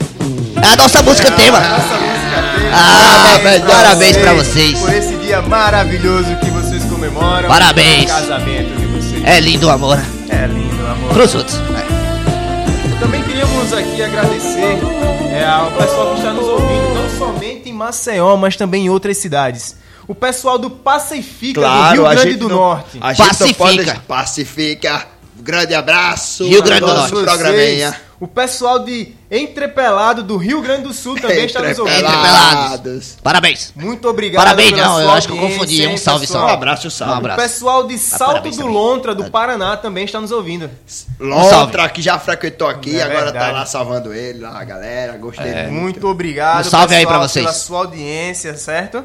É 0.62 0.66
a 0.74 0.76
nossa 0.76 1.02
música 1.02 1.30
tema. 1.30 1.58
Nossa 1.58 1.76
música 1.78 2.42
tema. 2.58 2.70
Ah, 2.74 3.28
Parabéns 3.32 3.62
pra 3.64 3.74
parabéns 3.74 4.16
pra 4.18 4.32
vocês. 4.34 4.78
Por 4.78 4.92
esse 4.92 5.14
dia 5.16 5.40
maravilhoso 5.40 6.36
que 6.36 6.50
vocês 6.50 6.84
comemoram. 6.84 7.48
Parabéns. 7.48 8.04
O 8.10 8.14
casamento 8.14 8.76
de 8.78 8.86
vocês. 8.88 9.24
É 9.24 9.40
lindo 9.40 9.68
o 9.68 9.70
amor. 9.70 9.98
É 10.28 10.46
lindo, 10.48 10.86
amor. 10.86 11.12
Pros 11.14 11.34
outros. 11.34 11.56
Também 13.00 13.22
queríamos 13.22 13.72
aqui 13.72 14.02
agradecer 14.02 14.78
é, 15.32 15.44
ao 15.46 15.70
pessoal 15.72 16.10
que 16.10 16.18
está 16.18 16.32
nos 16.34 16.46
ouvindo, 16.46 16.94
não 16.94 17.18
somente 17.18 17.70
em 17.70 17.72
Maceió, 17.72 18.36
mas 18.36 18.54
também 18.54 18.84
em 18.84 18.90
outras 18.90 19.16
cidades. 19.16 19.76
O 20.06 20.14
pessoal 20.14 20.58
do 20.58 20.68
Pacifica 20.68 21.60
do 21.60 21.66
Claro, 21.66 21.92
Rio 21.94 22.06
a 22.06 22.10
Grande 22.14 22.30
gente 22.32 22.38
do 22.38 22.48
não- 22.50 22.56
Norte. 22.56 22.98
A 23.00 23.14
gente 23.14 23.40
não 23.40 23.52
pode 23.54 23.84
Pacifica. 24.06 25.06
Um 25.42 25.44
grande 25.44 25.74
abraço. 25.74 26.46
Rio 26.46 26.62
Grande 26.62 26.82
do 26.82 26.86
Norte. 26.86 27.10
Vocês, 27.10 27.24
programinha. 27.24 28.00
O 28.20 28.28
pessoal 28.28 28.78
de 28.84 29.12
Entrepelado 29.28 30.22
do 30.22 30.36
Rio 30.36 30.62
Grande 30.62 30.82
do 30.82 30.92
Sul 30.94 31.16
também 31.16 31.46
está 31.46 31.60
nos 31.60 31.76
ouvindo. 31.80 31.98
Entrepelados. 31.98 33.16
Parabéns. 33.20 33.72
Muito 33.74 34.08
obrigado. 34.08 34.44
Parabéns, 34.44 34.70
pela 34.70 34.86
não, 34.86 35.00
eu 35.00 35.10
acho 35.10 35.26
que 35.26 35.34
eu 35.34 35.38
confundi. 35.40 35.84
Um 35.88 35.96
salve 35.96 36.28
pessoal. 36.28 36.46
Um 36.46 36.50
abraço, 36.50 36.86
Um 36.86 36.90
salve. 36.90 37.14
O 37.14 37.16
abraço. 37.16 37.40
pessoal 37.42 37.86
de 37.88 37.98
Salto 37.98 38.26
parabéns 38.28 38.56
do 38.56 38.62
também. 38.62 38.76
Lontra, 38.76 39.14
do 39.16 39.30
Paraná, 39.32 39.76
também 39.76 40.04
está 40.04 40.20
nos 40.20 40.30
ouvindo. 40.30 40.70
Lontra, 41.18 41.88
que 41.88 42.00
já 42.00 42.16
frequentou 42.20 42.68
aqui, 42.68 43.00
É 43.00 43.02
agora 43.02 43.24
verdade. 43.24 43.46
tá 43.46 43.50
lá 43.52 43.66
salvando 43.66 44.14
ele, 44.14 44.38
lá, 44.38 44.60
a 44.60 44.64
galera. 44.64 45.16
Gostei 45.16 45.52
muito. 45.52 45.72
Muito 45.72 46.06
obrigado. 46.06 46.64
Um 46.66 46.70
salve 46.70 46.94
aí 46.94 47.04
pra 47.04 47.18
vocês. 47.18 47.44
Pela 47.44 47.52
sua 47.56 47.78
audiência, 47.78 48.56
certo? 48.56 49.04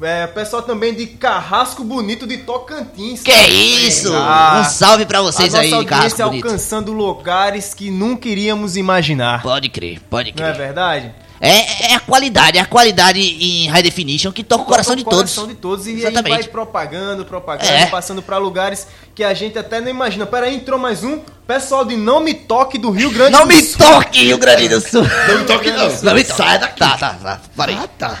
É, 0.00 0.26
pessoal 0.28 0.62
também 0.62 0.94
de 0.94 1.06
Carrasco 1.06 1.82
Bonito 1.82 2.26
de 2.26 2.38
Tocantins. 2.38 3.22
Que 3.22 3.32
isso? 3.32 4.12
Ah, 4.14 4.62
um 4.64 4.70
salve 4.70 5.04
pra 5.06 5.20
vocês 5.22 5.54
a 5.54 5.60
aí, 5.60 5.70
nossa 5.70 5.84
Carrasco 5.86 6.22
Bonito. 6.24 6.44
alcançando 6.46 6.92
lugares 6.92 7.74
que 7.74 7.90
nunca 7.90 8.28
iríamos 8.28 8.76
imaginar. 8.76 9.42
Pode 9.42 9.68
crer, 9.68 10.00
pode 10.08 10.32
Não 10.36 10.46
é 10.46 10.52
crer. 10.52 10.66
verdade? 10.66 11.12
É, 11.40 11.92
é 11.92 11.94
a 11.94 12.00
qualidade, 12.00 12.58
é 12.58 12.60
a 12.60 12.66
qualidade 12.66 13.20
em 13.20 13.68
high 13.68 13.82
definition 13.82 14.32
que 14.32 14.42
toca 14.42 14.62
o 14.62 14.66
coração 14.66 14.96
de 14.96 15.04
todos. 15.04 15.18
coração 15.34 15.46
de 15.46 15.54
todos 15.54 15.86
e 15.86 15.90
aí 15.90 15.96
Exatamente. 16.00 16.34
vai 16.34 16.42
propagando, 16.48 17.24
propagando, 17.24 17.70
É. 17.72 17.86
passando 17.86 18.20
pra 18.22 18.38
lugares 18.38 18.88
que 19.14 19.22
a 19.22 19.32
gente 19.34 19.56
até 19.58 19.80
não 19.80 19.88
imagina. 19.88 20.26
Pera 20.26 20.46
aí, 20.46 20.56
entrou 20.56 20.78
mais 20.80 21.02
um. 21.04 21.20
Pessoal 21.46 21.84
de 21.84 21.96
Não 21.96 22.18
Me 22.20 22.34
Toque 22.34 22.76
do 22.76 22.90
Rio 22.90 23.10
Grande 23.10 23.32
Não 23.32 23.42
do 23.42 23.48
me 23.48 23.62
Sul. 23.62 23.78
toque, 23.78 24.24
Rio 24.24 24.38
Grande 24.38 24.68
do 24.68 24.80
Sul. 24.80 25.02
Não 25.28 25.38
me 25.38 25.44
toque 25.44 25.70
não. 25.70 25.88
Não 26.02 26.14
me 26.14 26.24
toque. 26.24 26.36
Sai 26.36 26.58
daqui. 26.58 26.78
Tá, 26.80 26.96
tá, 26.98 27.14
tá. 27.14 27.40
Parei. 27.56 27.76
Ah, 27.76 27.88
tá. 27.96 28.18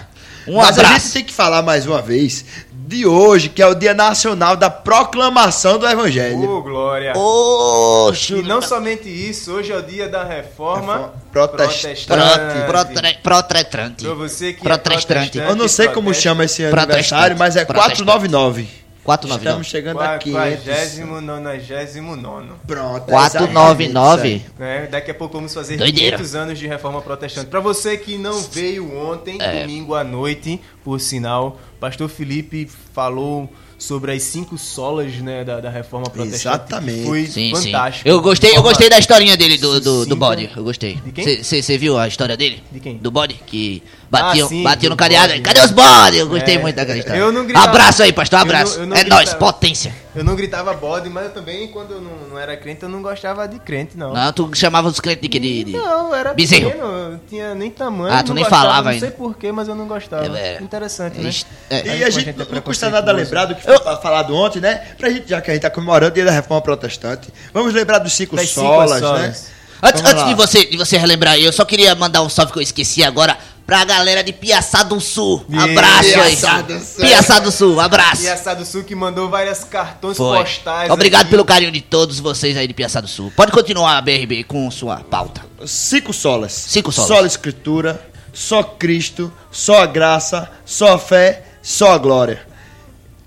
Um 0.48 0.56
Mas 0.56 0.78
a 0.78 0.82
abraço. 0.82 1.00
gente 1.04 1.12
tem 1.12 1.24
que 1.24 1.32
falar 1.34 1.62
mais 1.62 1.86
uma 1.86 2.00
vez 2.02 2.44
de 2.72 3.04
hoje, 3.06 3.48
que 3.50 3.60
é 3.60 3.66
o 3.66 3.74
Dia 3.74 3.92
Nacional 3.92 4.56
da 4.56 4.70
Proclamação 4.70 5.78
do 5.78 5.86
Evangelho. 5.86 6.50
Ô, 6.50 6.62
Glória. 6.62 7.12
Oxe, 7.16 8.34
E 8.34 8.42
não 8.42 8.62
somente 8.62 9.08
isso, 9.08 9.52
hoje 9.52 9.70
é 9.72 9.76
o 9.76 9.82
dia 9.82 10.08
da 10.08 10.24
reforma 10.24 10.78
Reforma 10.94 11.12
protestante. 11.30 12.06
Protre- 12.06 13.18
Protretrante. 13.22 14.04
Pra 14.04 14.14
você 14.14 14.52
que 14.54 14.60
é 14.60 14.62
Protestrante. 14.62 15.38
Eu 15.38 15.54
não 15.54 15.68
sei 15.68 15.88
como 15.88 16.14
chama 16.14 16.44
esse 16.44 16.62
Protestante. 16.62 16.90
aniversário, 16.92 17.36
mas 17.38 17.56
é 17.56 17.64
Protestante. 17.64 18.02
499. 18.04 18.68
499. 19.08 19.38
Estamos 19.48 19.66
chegando 19.68 20.00
a 20.00 20.18
500. 20.18 20.64
40, 20.64 21.06
99. 21.22 22.52
Pronto. 22.66 23.08
é 23.08 23.12
499. 23.12 23.86
exatamente 23.86 24.44
Né? 24.58 24.86
Daqui 24.86 25.10
a 25.10 25.14
pouco 25.14 25.34
vamos 25.36 25.54
fazer 25.54 25.78
Doideira. 25.78 26.16
500 26.18 26.34
anos 26.34 26.58
de 26.58 26.66
reforma 26.66 27.00
protestante. 27.00 27.46
Pra 27.46 27.60
você 27.60 27.96
que 27.96 28.18
não 28.18 28.38
veio 28.42 28.94
ontem, 28.94 29.38
É. 29.40 29.62
domingo 29.62 29.94
à 29.94 30.04
noite, 30.04 30.60
por 30.84 31.00
sinal, 31.00 31.58
pastor 31.80 32.08
Felipe 32.10 32.68
falou 32.92 33.50
sobre 33.78 34.12
as 34.12 34.24
cinco 34.24 34.58
solas 34.58 35.14
né, 35.14 35.44
da, 35.44 35.60
da 35.60 35.70
reforma 35.70 36.10
protestante. 36.10 36.56
Exatamente. 36.56 37.04
Foi 37.06 37.24
Sim, 37.26 37.54
sim. 37.54 37.66
fantástico. 37.72 38.08
Eu 38.08 38.20
gostei, 38.20 38.54
eu 38.56 38.62
gostei 38.62 38.90
da 38.90 38.98
historinha 38.98 39.36
dele 39.36 39.56
do, 39.56 39.80
do, 39.80 40.04
do 40.04 40.16
bode. 40.16 40.50
Eu 40.54 40.64
gostei. 40.64 40.98
Você 41.42 41.78
viu 41.78 41.96
a 41.96 42.06
história 42.06 42.36
dele? 42.36 42.62
De 42.70 42.80
quem? 42.80 42.98
Do 42.98 43.10
bode? 43.10 43.34
Que 43.46 43.82
batiam, 44.10 44.46
Ah, 44.46 44.48
sim, 44.48 44.62
batiam 44.62 44.90
no 44.90 44.96
cadeado. 44.96 45.28
bode, 45.28 45.42
Cadê 45.42 45.60
os 45.60 45.70
bodes? 45.70 46.18
Eu 46.20 46.28
gostei 46.28 46.54
É, 46.56 46.58
muito 46.58 46.76
daquela 46.76 46.98
história. 46.98 47.18
eu 47.20 47.32
não 47.32 47.44
gritava- 47.44 47.66
abraço 47.68 48.02
aí, 48.02 48.12
pastor. 48.12 48.38
eu 48.40 48.44
não- 48.46 48.54
Abraço. 48.54 48.78
eu 48.80 48.86
não 48.86 48.96
é 48.96 49.04
nóis, 49.04 49.34
potência. 49.34 49.94
Eu 50.16 50.24
não 50.24 50.34
gritava 50.34 50.72
bode, 50.74 51.08
mas 51.08 51.24
eu 51.26 51.30
também, 51.30 51.68
quando 51.68 51.92
eu 51.92 52.00
não, 52.00 52.10
não 52.30 52.38
era 52.38 52.56
crente, 52.56 52.82
eu 52.82 52.88
não 52.88 53.00
gostava 53.02 53.46
de 53.46 53.58
crente, 53.60 53.96
não. 53.96 54.12
Não, 54.12 54.32
tu 54.32 54.50
chamava 54.54 54.88
os 54.88 54.98
crentes 54.98 55.22
de 55.22 55.28
que? 55.28 55.38
De, 55.38 55.64
de... 55.64 55.72
Não, 55.72 56.12
era 56.14 56.34
Bezerro. 56.34 56.70
pequeno, 56.70 56.86
eu 56.86 57.20
tinha 57.28 57.54
nem 57.54 57.70
tamanho. 57.70 58.12
Ah, 58.12 58.22
tu 58.22 58.28
não 58.28 58.34
nem 58.36 58.44
gostava, 58.44 58.62
falava 58.62 58.82
Não 58.84 58.90
ainda. 58.92 59.06
sei 59.06 59.14
porquê, 59.14 59.52
mas 59.52 59.68
eu 59.68 59.74
não 59.76 59.86
gostava. 59.86 60.36
É, 60.38 60.56
é. 60.56 60.62
Interessante, 60.62 61.18
né? 61.18 61.30
É. 61.70 61.86
E 61.86 61.90
Aí, 61.90 62.04
a 62.04 62.10
gente 62.10 62.30
é 62.30 62.34
não 62.54 62.60
custa 62.62 62.90
nada 62.90 63.12
lembrar 63.12 63.44
do 63.44 63.54
que 63.54 63.62
foi 63.62 63.78
falado 64.02 64.34
ontem, 64.34 64.60
né? 64.60 64.76
Pra 64.98 65.08
gente, 65.10 65.28
já 65.28 65.40
que 65.40 65.50
a 65.50 65.54
gente 65.54 65.62
tá 65.62 65.70
comemorando 65.70 66.10
o 66.10 66.14
dia 66.14 66.24
da 66.24 66.32
reforma 66.32 66.62
protestante, 66.62 67.28
vamos 67.54 67.72
lembrar 67.72 67.98
dos 67.98 68.12
cinco 68.12 68.36
solas, 68.46 69.00
né? 69.00 69.34
Antes, 69.80 70.02
antes 70.04 70.24
de, 70.26 70.34
você, 70.34 70.64
de 70.64 70.76
você 70.76 70.98
relembrar 70.98 71.38
eu 71.38 71.52
só 71.52 71.64
queria 71.64 71.94
mandar 71.94 72.22
um 72.22 72.28
salve 72.28 72.52
que 72.52 72.58
eu 72.58 72.62
esqueci 72.62 73.04
agora 73.04 73.38
pra 73.68 73.84
galera 73.84 74.24
de 74.24 74.32
Piaçá 74.32 74.82
do 74.82 74.98
Sul. 74.98 75.44
Abraço 75.52 76.18
aí. 76.18 76.34
Piaçá 76.34 76.62
do 76.62 76.80
Sul. 76.80 77.04
Piaçá 77.04 77.38
do 77.38 77.52
Sul, 77.52 77.80
abraço. 77.80 78.22
Sá 78.38 78.54
do 78.54 78.64
Sul 78.64 78.82
que 78.82 78.94
mandou 78.94 79.28
vários 79.28 79.62
cartões 79.62 80.16
Foi. 80.16 80.38
postais. 80.38 80.90
Obrigado 80.90 81.22
aqui. 81.22 81.32
pelo 81.32 81.44
carinho 81.44 81.70
de 81.70 81.82
todos 81.82 82.18
vocês 82.18 82.56
aí 82.56 82.66
de 82.66 82.72
Piaçá 82.72 82.98
do 82.98 83.06
Sul. 83.06 83.30
Pode 83.36 83.52
continuar, 83.52 84.00
BRB, 84.00 84.44
com 84.44 84.70
sua 84.70 85.00
pauta. 85.00 85.42
Cinco 85.66 86.14
solas. 86.14 86.50
Cinco 86.52 86.90
solas. 86.90 87.08
Só 87.08 87.22
a 87.22 87.26
Escritura, 87.26 88.10
só 88.32 88.62
Cristo, 88.62 89.30
só 89.52 89.82
a 89.82 89.86
graça, 89.86 90.50
só 90.64 90.94
a 90.94 90.98
fé, 90.98 91.44
só 91.62 91.92
a 91.92 91.98
glória. 91.98 92.46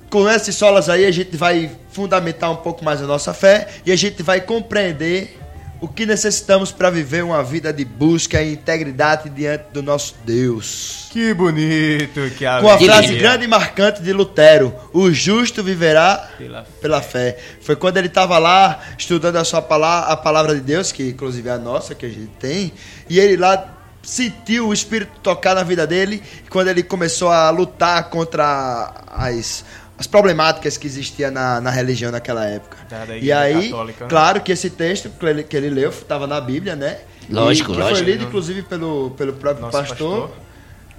Com 0.09 0.27
essas 0.27 0.55
solas 0.55 0.89
aí, 0.89 1.05
a 1.05 1.11
gente 1.11 1.37
vai 1.37 1.69
fundamentar 1.91 2.51
um 2.51 2.55
pouco 2.55 2.83
mais 2.83 2.99
a 2.99 3.05
nossa 3.05 3.31
fé 3.31 3.67
e 3.85 3.91
a 3.91 3.95
gente 3.95 4.23
vai 4.23 4.41
compreender 4.41 5.39
o 5.81 5.87
que 5.87 6.05
necessitamos 6.05 6.71
para 6.71 6.91
viver 6.91 7.23
uma 7.23 7.43
vida 7.43 7.73
de 7.73 7.83
busca 7.83 8.39
e 8.41 8.53
integridade 8.53 9.29
diante 9.31 9.65
do 9.73 9.81
nosso 9.81 10.15
Deus. 10.23 11.07
Que 11.11 11.33
bonito, 11.33 12.21
que 12.37 12.45
Com 12.45 12.45
a 12.45 12.73
alegria. 12.73 12.93
frase 12.93 13.15
grande 13.15 13.45
e 13.45 13.47
marcante 13.47 14.01
de 14.01 14.13
Lutero: 14.13 14.73
O 14.93 15.11
justo 15.11 15.63
viverá 15.63 16.29
Pela 16.37 16.63
fé. 16.63 16.71
pela 16.81 17.01
fé. 17.01 17.37
Foi 17.61 17.75
quando 17.75 17.97
ele 17.97 18.07
estava 18.07 18.37
lá 18.37 18.79
estudando 18.97 19.37
a 19.37 19.43
sua 19.43 19.61
palavra, 19.61 20.13
a 20.13 20.15
palavra 20.17 20.53
de 20.55 20.61
Deus, 20.61 20.91
que 20.91 21.09
inclusive 21.09 21.49
é 21.49 21.53
a 21.53 21.57
nossa 21.57 21.95
que 21.95 22.05
a 22.05 22.09
gente 22.09 22.31
tem, 22.39 22.71
e 23.09 23.19
ele 23.19 23.35
lá 23.35 23.77
sentiu 24.03 24.67
o 24.69 24.73
Espírito 24.73 25.11
tocar 25.21 25.53
na 25.55 25.63
vida 25.63 25.85
dele, 25.85 26.23
quando 26.49 26.67
ele 26.69 26.81
começou 26.83 27.29
a 27.29 27.49
lutar 27.49 28.09
contra 28.09 28.93
as, 29.07 29.63
as 30.01 30.07
problemáticas 30.07 30.77
que 30.77 30.87
existiam 30.87 31.29
na, 31.29 31.61
na 31.61 31.69
religião 31.69 32.11
naquela 32.11 32.43
época. 32.43 32.75
Da- 32.89 33.05
da 33.05 33.15
e 33.15 33.31
aí, 33.31 33.69
Católica, 33.69 34.03
né? 34.05 34.09
claro 34.09 34.41
que 34.41 34.51
esse 34.51 34.71
texto 34.71 35.11
que 35.11 35.23
ele, 35.27 35.43
que 35.43 35.55
ele 35.55 35.69
leu 35.69 35.91
estava 35.91 36.25
na 36.25 36.41
Bíblia, 36.41 36.75
né? 36.75 37.01
Lógico, 37.29 37.71
e, 37.71 37.75
que 37.75 37.79
lógico. 37.81 37.97
Foi 37.99 38.11
lido, 38.11 38.23
inclusive, 38.23 38.63
pelo, 38.63 39.11
pelo 39.11 39.33
próprio 39.33 39.61
Nosso 39.63 39.77
pastor, 39.77 40.29
pastor. 40.29 40.37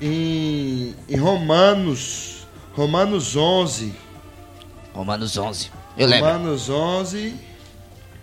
Em, 0.01 0.95
em 1.09 1.17
Romanos, 1.17 2.47
Romanos 2.75 3.35
11. 3.35 3.93
Romanos 4.95 5.37
11. 5.37 5.73
Eu 5.99 6.07
lembro. 6.07 6.27
Romanos 6.31 6.71
11. 6.71 7.35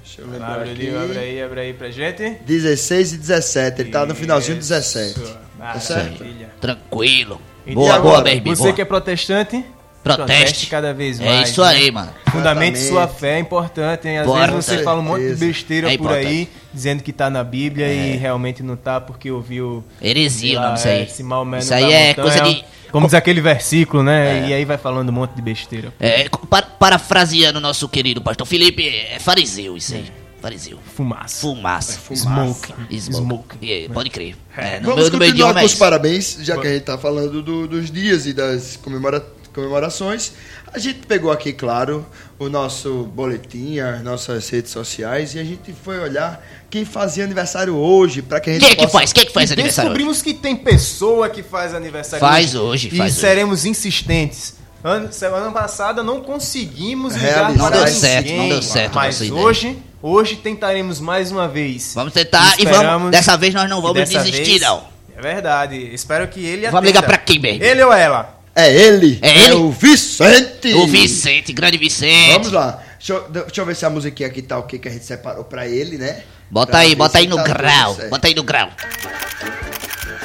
Deixa 0.01 0.21
eu 0.21 0.27
lembrar 0.27 0.53
Abre 0.61 0.71
aqui. 0.71 0.95
abre 0.95 1.19
aí, 1.19 1.41
abre 1.41 1.59
aí 1.59 1.73
pra 1.73 1.91
gente. 1.91 2.37
16 2.45 3.13
e 3.13 3.17
17. 3.17 3.81
Ele 3.81 3.91
tá 3.91 4.05
no 4.05 4.15
finalzinho 4.15 4.55
do 4.55 4.61
Isso. 4.61 4.69
17. 4.69 5.19
Tá 5.59 5.77
certo? 5.81 6.19
Maravilha. 6.23 6.49
Tranquilo. 6.61 7.41
E 7.67 7.73
Boa, 7.75 7.95
agora, 7.95 8.21
boa, 8.21 8.23
BRB. 8.23 8.49
Você 8.55 8.63
boa. 8.63 8.73
que 8.73 8.81
é 8.81 8.85
protestante, 8.85 9.65
Proteste. 10.03 10.67
cada 10.67 10.93
vez 10.93 11.19
É 11.19 11.25
mais. 11.25 11.49
isso 11.49 11.61
né? 11.61 11.67
aí, 11.67 11.91
mano. 11.91 12.11
Fundamente 12.31 12.77
Exatamente. 12.77 12.79
sua 12.87 13.07
fé 13.07 13.35
é 13.35 13.39
importante, 13.39 14.07
hein? 14.07 14.19
Às 14.19 14.25
Bora, 14.25 14.51
vezes 14.51 14.65
você 14.65 14.83
fala 14.83 14.99
um 14.99 15.03
monte 15.03 15.27
de 15.27 15.35
besteira 15.35 15.93
É 15.93 15.97
por 15.97 16.11
aí, 16.11 16.47
dizendo 16.73 17.03
que 17.03 17.11
tá 17.11 17.29
na 17.29 17.43
Bíblia 17.43 17.91
e 17.91 18.15
realmente 18.17 18.63
não 18.63 18.75
tá 18.75 19.01
porque 19.01 19.29
ouviu. 19.29 19.83
Heresia 20.01 20.59
o 20.73 20.77
sei 20.77 20.91
lá, 20.91 20.97
aí. 20.97 21.03
Esse 21.03 21.23
Maomé 21.23 21.59
Isso 21.59 21.73
aí 21.73 21.83
é 21.91 22.07
montanha, 22.09 22.15
coisa 22.15 22.39
de... 22.41 22.65
Como 22.91 23.05
diz 23.05 23.13
aquele 23.13 23.39
versículo, 23.41 24.01
né? 24.01 24.47
E 24.49 24.53
aí 24.53 24.65
vai 24.65 24.77
falando 24.77 25.09
um 25.09 25.13
monte 25.13 25.33
de 25.35 25.41
besteira. 25.43 25.93
É, 25.99 26.27
pa- 26.49 26.63
parafraseando 26.63 27.59
nosso 27.59 27.87
querido 27.87 28.19
pastor 28.21 28.47
Felipe, 28.47 28.87
é 28.87 29.19
fariseu 29.19 29.77
isso 29.77 29.93
aí. 29.93 30.05
Fariseu. 30.41 30.79
Fumaça. 30.95 31.41
Fumaça. 31.41 31.99
Smoke. 32.15 32.73
Smoke. 32.97 33.71
É, 33.71 33.89
pode 33.89 34.09
crer. 34.09 34.35
É, 34.57 34.79
no 34.79 34.85
Vamos 34.85 34.85
meu, 34.85 34.95
meu 34.95 35.03
continuar 35.11 35.27
idioma 35.27 35.53
com 35.53 35.59
é 35.59 35.63
os 35.65 35.71
isso. 35.71 35.79
parabéns, 35.79 36.37
já 36.41 36.57
que 36.57 36.65
a 36.65 36.71
gente 36.73 36.83
tá 36.83 36.97
falando 36.97 37.41
do- 37.43 37.67
dos 37.67 37.91
dias 37.91 38.25
e 38.25 38.33
das 38.33 38.77
comemora- 38.77 39.23
comemorações. 39.53 40.31
A 40.73 40.77
gente 40.79 40.99
pegou 41.07 41.31
aqui, 41.31 41.51
claro, 41.53 42.05
o 42.37 42.47
nosso 42.49 43.03
boletim, 43.13 43.79
as 43.79 44.01
nossas 44.03 44.47
redes 44.49 44.71
sociais 44.71 45.33
e 45.35 45.39
a 45.39 45.43
gente 45.43 45.73
foi 45.83 45.99
olhar 45.99 46.45
quem 46.69 46.85
fazia 46.85 47.23
aniversário 47.23 47.75
hoje, 47.75 48.21
para 48.21 48.39
que 48.39 48.49
a 48.49 48.53
gente 48.53 48.61
Quem 48.61 48.71
é 48.71 48.75
que 48.75 48.81
possa... 48.83 48.93
faz? 48.99 49.11
Quem 49.13 49.23
é 49.23 49.25
que 49.25 49.33
faz 49.33 49.49
E 49.49 49.53
aniversário? 49.53 49.89
hoje? 49.91 49.97
descobrimos 49.97 50.21
que 50.21 50.33
tem 50.33 50.55
pessoa 50.55 51.29
que 51.29 51.41
faz 51.43 51.73
aniversário 51.73 52.19
Faz 52.25 52.53
hoje, 52.55 52.89
E 52.93 52.97
faz 52.97 53.13
hoje. 53.13 53.21
seremos 53.21 53.65
insistentes. 53.65 54.55
Ano, 54.83 55.11
semana 55.11 55.51
passada 55.51 56.01
não 56.01 56.21
conseguimos 56.21 57.13
ligar 57.15 57.49
Realizar. 57.49 57.53
para 57.57 57.63
Não 57.63 57.69
deu 57.71 57.79
ninguém, 57.85 57.99
certo, 57.99 58.31
não 58.31 58.49
deu 58.49 58.61
certo 58.61 58.95
Mas 58.95 59.15
nossa 59.15 59.25
ideia. 59.25 59.41
hoje, 59.45 59.77
hoje 60.01 60.35
tentaremos 60.37 60.99
mais 61.01 61.31
uma 61.31 61.47
vez. 61.49 61.91
Vamos 61.95 62.13
tentar 62.13 62.51
e 62.57 62.63
Esperamos 62.63 62.85
vamos. 62.85 63.11
Dessa 63.11 63.35
vez 63.35 63.53
nós 63.53 63.69
não 63.69 63.81
vamos 63.81 64.07
desistir, 64.07 64.43
vez- 64.43 64.61
não. 64.61 64.83
É 65.17 65.21
verdade. 65.21 65.75
Espero 65.93 66.25
que 66.29 66.39
ele 66.45 66.61
Vamos 66.69 66.77
atenda. 66.77 66.87
ligar 66.87 67.03
pra 67.03 67.17
quem, 67.17 67.41
BRB? 67.41 67.65
Ele 67.65 67.83
ou 67.83 67.91
ela? 67.91 68.38
É 68.59 68.73
ele! 68.75 69.19
É 69.21 69.45
ele? 69.45 69.53
o 69.55 69.71
Vicente! 69.71 70.73
O 70.73 70.87
Vicente, 70.87 71.53
grande 71.53 71.77
Vicente. 71.77 72.33
Vamos 72.33 72.51
lá. 72.51 72.83
Deixa 72.97 73.13
eu, 73.13 73.29
deixa 73.29 73.61
eu 73.61 73.65
ver 73.65 73.75
se 73.75 73.85
a 73.85 73.89
musiquinha 73.89 74.27
aqui 74.27 74.41
tá 74.41 74.57
o 74.57 74.63
que 74.63 74.77
que 74.77 74.87
a 74.87 74.91
gente 74.91 75.05
separou 75.05 75.45
pra 75.45 75.65
ele, 75.67 75.97
né? 75.97 76.23
Bota 76.51 76.71
Pra 76.71 76.79
aí, 76.81 76.95
bota 76.95 77.17
aí 77.19 77.27
no 77.27 77.37
tá 77.37 77.43
grau. 77.43 77.97
Bota 78.09 78.27
aí 78.27 78.35
no 78.35 78.43
grau. 78.43 78.69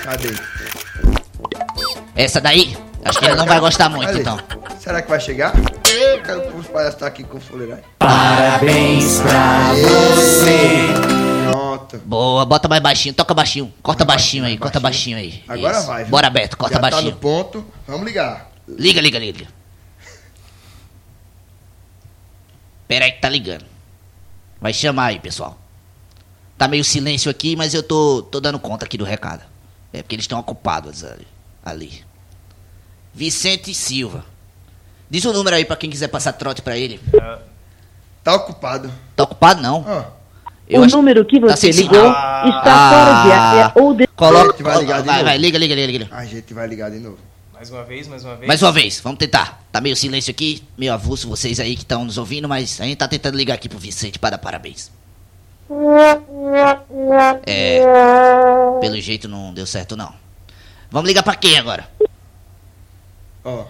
Cadê? 0.03 0.31
Essa 2.17 2.41
daí? 2.41 2.77
Acho 3.05 3.19
que 3.19 3.27
ele 3.27 3.37
não 3.37 3.47
vai 3.47 3.61
gostar 3.61 3.89
muito, 3.89 4.07
Cadê? 4.07 4.21
então. 4.21 4.39
Será 4.81 5.01
que 5.03 5.09
vai 5.09 5.21
chegar? 5.21 5.53
Os 6.59 6.67
palhaços 6.67 6.99
tá 6.99 7.07
aqui 7.07 7.23
com 7.23 7.39
fuleiragem. 7.39 7.85
Parabéns 7.99 9.21
pra 9.21 9.73
você. 9.75 11.14
Boa, 11.99 12.45
bota 12.45 12.69
mais 12.69 12.83
baixinho, 12.83 13.15
toca 13.15 13.35
baixinho. 13.35 13.73
Corta 13.83 14.05
baixinho 14.05 14.45
aí, 14.45 14.57
corta 14.59 14.81
baixinho 14.81 15.17
aí. 15.17 15.43
Agora 15.49 15.79
Isso. 15.79 15.87
vai, 15.87 16.03
viu? 16.05 16.11
Bora, 16.11 16.31
Beto, 16.31 16.57
corta 16.57 16.75
Já 16.77 16.81
tá 16.81 16.91
baixinho. 16.91 17.13
no 17.13 17.17
ponto. 17.19 17.65
Vamos 17.87 18.05
ligar. 18.07 18.51
Liga, 18.69 19.01
liga, 19.01 19.19
liga. 19.19 19.47
Pera 22.87 23.05
aí 23.05 23.13
que 23.13 23.21
tá 23.21 23.29
ligando. 23.29 23.65
Vai 24.61 24.73
chamar 24.73 25.07
aí, 25.07 25.19
pessoal. 25.21 25.59
Tá 26.57 26.69
meio 26.69 26.85
silêncio 26.85 27.31
aqui, 27.31 27.57
mas 27.57 27.75
eu 27.75 27.83
tô, 27.83 28.23
tô 28.23 28.41
dando 28.41 28.59
conta 28.59 28.85
aqui 28.85 28.97
do 28.97 29.05
recado. 29.05 29.43
É 29.93 30.03
porque 30.03 30.15
eles 30.15 30.25
estão 30.25 30.39
ocupados 30.39 31.05
ali, 31.05 31.27
ali. 31.65 32.05
Vicente 33.13 33.73
Silva. 33.75 34.25
Diz 35.09 35.25
o 35.25 35.33
número 35.33 35.57
aí 35.57 35.65
pra 35.65 35.77
quem 35.77 35.91
quiser 35.91 36.09
passar 36.09 36.33
trote 36.33 36.63
pra 36.63 36.77
ele. 36.77 37.01
Tá 38.23 38.35
ocupado. 38.35 38.93
Tá 39.15 39.25
ocupado 39.25 39.61
não? 39.63 39.85
Ó, 39.87 40.05
Eu 40.69 40.81
o 40.81 40.85
acho- 40.85 40.97
número 40.97 41.25
que 41.25 41.39
tá 41.41 41.49
você 41.57 41.73
sem 41.73 41.83
ligou 41.83 41.99
sinal. 42.01 42.49
está 42.49 42.91
fora 42.91 43.23
de 43.25 43.33
área 43.33 43.73
ou 43.75 43.95
de... 43.95 44.07
Coloca, 44.09 44.53
Gente, 44.53 44.63
vai 44.63 44.79
ligar 44.81 45.01
de 45.01 45.07
vai, 45.07 45.15
novo. 45.17 45.25
vai, 45.27 45.39
liga, 45.39 45.59
liga, 45.59 45.75
liga, 45.75 45.93
liga. 45.93 46.09
a 46.11 46.25
gente 46.25 46.55
vai 46.55 46.67
ligar 46.67 46.91
de 46.91 46.99
novo. 47.01 47.19
Mais 47.53 47.71
uma 47.71 47.85
vez, 47.85 48.09
mais 48.09 48.25
uma 48.25 48.35
vez. 48.37 48.49
Mais 48.49 48.63
uma 48.63 48.73
vez, 48.73 49.01
vamos 49.01 49.19
tentar. 49.19 49.63
Tá 49.71 49.81
meio 49.81 49.95
silêncio 49.97 50.31
aqui, 50.31 50.63
meio 50.77 50.93
avulso 50.93 51.29
vocês 51.29 51.61
aí 51.61 51.75
que 51.77 51.83
estão 51.83 52.05
nos 52.05 52.19
ouvindo, 52.19 52.49
mas 52.49 52.81
a 52.81 52.85
gente 52.85 52.97
tá 52.97 53.07
tentando 53.09 53.37
ligar 53.37 53.55
aqui 53.55 53.69
pro 53.69 53.79
Vicente 53.79 54.19
para 54.19 54.31
dar 54.31 54.39
parabéns. 54.39 54.91
É. 57.47 57.81
Pelo 58.81 59.01
jeito 59.01 59.29
não 59.29 59.53
deu 59.55 59.67
certo 59.67 59.97
não. 59.97 60.13
Vamos 60.91 61.09
ligar 61.09 61.23
pra 61.23 61.35
quem 61.35 61.59
agora? 61.59 61.89
Ó. 63.45 63.65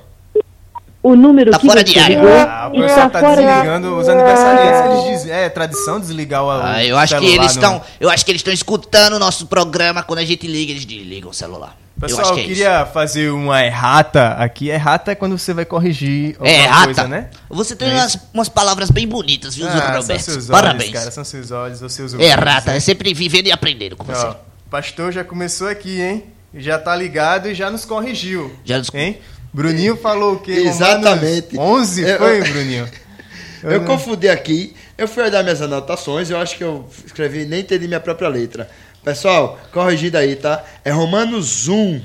O 1.05 1.15
número 1.15 1.51
Tá 1.51 1.59
que 1.59 1.67
fora 1.67 1.81
você 1.81 1.85
de 1.93 1.99
área. 1.99 2.17
ligou 2.17 2.33
Ah, 2.33 2.71
o 2.73 2.77
está 2.77 2.87
pessoal 2.89 3.11
tá 3.11 3.21
fora 3.21 3.37
de... 3.43 3.47
desligando 3.47 3.97
os 3.99 4.09
aniversariantes. 4.09 4.91
Eles 5.07 5.19
dizem, 5.19 5.33
é 5.37 5.49
tradição 5.51 6.01
desligar 6.01 6.43
o, 6.43 6.51
Ah, 6.51 6.77
o 6.77 6.81
eu 6.81 6.97
acho 6.97 7.15
que 7.17 7.21
celular 7.21 7.43
eles 7.45 7.57
no- 7.57 7.63
estão, 7.63 7.83
eu 8.01 8.09
acho 8.11 8.25
que 8.25 8.31
eles 8.31 8.41
estão 8.41 8.55
escutando 8.55 9.13
o 9.13 9.19
nosso 9.19 9.47
programa 9.47 10.03
quando 10.03 10.21
a 10.21 10.25
gente 10.25 10.47
liga, 10.47 10.73
eles 10.73 10.87
desligam 10.87 11.31
o 11.31 11.35
celular. 11.35 11.77
eu 11.97 12.01
Pessoal, 12.09 12.29
eu, 12.29 12.35
que 12.35 12.41
é 12.41 12.43
isso. 12.45 12.53
queria 12.55 12.87
fazer 12.87 13.31
uma 13.31 13.63
errata 13.65 14.31
aqui. 14.39 14.71
Errata 14.71 15.13
é 15.13 15.15
quando 15.15 15.37
você 15.39 15.53
vai 15.53 15.67
corrigir 15.67 16.37
alguma 16.39 16.49
É, 16.51 16.65
errata. 16.65 16.85
coisa, 16.87 17.07
né? 17.07 17.29
Você 17.51 17.77
tem 17.77 17.91
é 17.91 17.95
umas, 17.95 18.19
umas 18.33 18.49
palavras 18.49 18.91
bem 18.91 19.07
bonitas, 19.07 19.55
viu, 19.55 19.67
Ah, 19.69 19.71
Zé 19.71 19.79
são 19.79 20.01
Roberto? 20.01 20.21
seus 20.23 20.47
Parabéns. 20.47 20.83
olhos, 20.89 20.93
cara. 21.01 21.11
São 21.11 21.25
seus 21.25 21.51
olhos 21.51 21.83
ou 21.83 21.89
seus 21.91 22.15
É 22.15 22.17
ouvidos, 22.17 22.35
rata, 22.45 22.71
né? 22.71 22.77
é 22.79 22.81
sempre 22.81 23.13
vivendo 23.13 23.47
e 23.47 23.53
aprendendo 23.53 23.95
com 23.95 24.05
você. 24.05 24.25
Ó, 24.27 24.35
pastor 24.71 25.13
já 25.13 25.23
começou 25.23 25.69
aqui, 25.69 26.01
hein? 26.01 26.25
Já 26.57 26.79
tá 26.79 26.95
ligado 26.97 27.49
e 27.49 27.55
já 27.55 27.69
nos 27.71 27.85
corrigiu. 27.85 28.55
Já 28.65 28.79
nos... 28.79 28.89
Hein? 28.95 29.19
Bruninho 29.55 29.97
falou 29.97 30.35
o 30.35 30.39
quê? 30.41 30.51
Exatamente. 30.53 31.57
Romanos 31.57 31.81
11 31.91 32.03
Eu- 32.03 32.19
foi, 32.19 32.41
Bruninho? 32.43 32.89
Eu 33.63 33.79
não- 33.81 33.87
confundi 33.87 34.29
aqui, 34.29 34.75
eu 34.99 35.09
fui 35.09 35.23
olhar 35.23 35.43
minhas 35.43 35.63
anotações, 35.63 36.29
eu 36.29 36.37
acho 36.37 36.55
que 36.59 36.63
eu 36.63 36.87
escrevi 37.07 37.43
e 37.43 37.47
nem 37.47 37.61
entendi 37.61 37.89
minha 37.89 37.99
própria 38.01 38.29
letra. 38.29 38.69
Pessoal, 39.03 39.59
corrigindo 39.73 40.19
aí, 40.19 40.37
tá? 40.37 40.63
É 40.85 40.91
Romanos 40.91 41.67
1, 41.67 42.03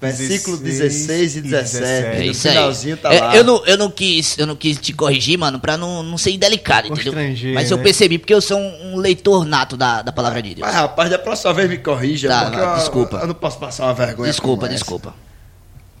versículo 0.00 0.56
16 0.56 1.36
e 1.36 1.40
17. 1.42 1.84
É 1.84 2.16
no 2.20 2.22
isso 2.30 2.48
aí. 2.48 2.54
finalzinho 2.54 2.96
tá 2.96 3.12
É, 3.12 3.20
lá. 3.20 3.36
eu, 3.36 3.44
não, 3.44 3.66
eu, 3.66 3.76
não 3.76 3.90
quis, 3.90 4.38
eu 4.38 4.46
não 4.46 4.56
quis 4.56 4.78
te 4.78 4.94
corrigir, 4.94 5.36
mano, 5.38 5.60
pra 5.60 5.76
não, 5.76 6.02
não 6.02 6.16
ser 6.16 6.30
indelicado, 6.30 6.88
entendeu? 6.88 7.12
Mas 7.52 7.70
eu 7.70 7.76
né? 7.76 7.82
percebi, 7.82 8.16
porque 8.18 8.32
eu 8.32 8.40
sou 8.40 8.58
um, 8.58 8.94
um 8.94 8.96
leitor 8.96 9.44
nato 9.44 9.76
da, 9.76 10.00
da 10.00 10.10
palavra 10.12 10.40
de 10.40 10.54
Deus. 10.54 10.66
Mas 10.66 10.74
rapaz, 10.74 11.10
da 11.10 11.18
próxima 11.18 11.52
vez 11.52 11.68
me 11.68 11.76
corrija, 11.76 12.28
Tá, 12.28 12.44
porque 12.46 12.60
eu- 12.60 12.74
desculpa. 12.76 13.18
Eu, 13.18 13.26
não 13.26 13.34
posso 13.34 13.58
passar 13.58 13.84
uma 13.84 13.94
vergonha. 13.94 14.30
Desculpa, 14.30 14.62
como 14.62 14.66
essa. 14.72 14.74
desculpa. 14.74 15.14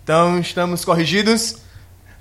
Então, 0.08 0.38
estamos 0.38 0.86
corrigidos? 0.86 1.56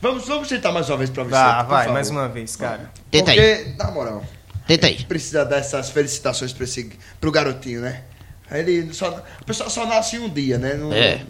Vamos, 0.01 0.27
vamos 0.27 0.49
tentar 0.49 0.73
mais 0.73 0.89
uma 0.89 0.97
vez 0.97 1.09
pra 1.09 1.23
você. 1.23 1.29
Por 1.29 1.37
vai, 1.69 1.83
favor. 1.85 1.93
mais 1.93 2.09
uma 2.09 2.27
vez, 2.27 2.53
cara. 2.57 2.91
Tenta 3.09 3.31
aí. 3.31 3.37
Porque, 3.37 3.75
na 3.81 3.91
moral, 3.91 4.25
Tenta 4.67 4.87
aí. 4.87 5.05
precisa 5.05 5.45
dar 5.45 5.59
essas 5.59 5.89
felicitações 5.89 6.51
pra 6.51 6.65
esse, 6.65 6.91
pro 7.21 7.31
garotinho, 7.31 7.79
né? 7.79 8.01
Aí 8.51 8.59
Ele 8.59 8.93
só, 8.93 9.23
o 9.41 9.45
pessoal 9.45 9.69
só 9.69 9.85
nasce 9.85 10.19
um 10.19 10.27
dia, 10.27 10.57
né? 10.57 10.73
Não- 10.73 10.91
É. 10.91 11.21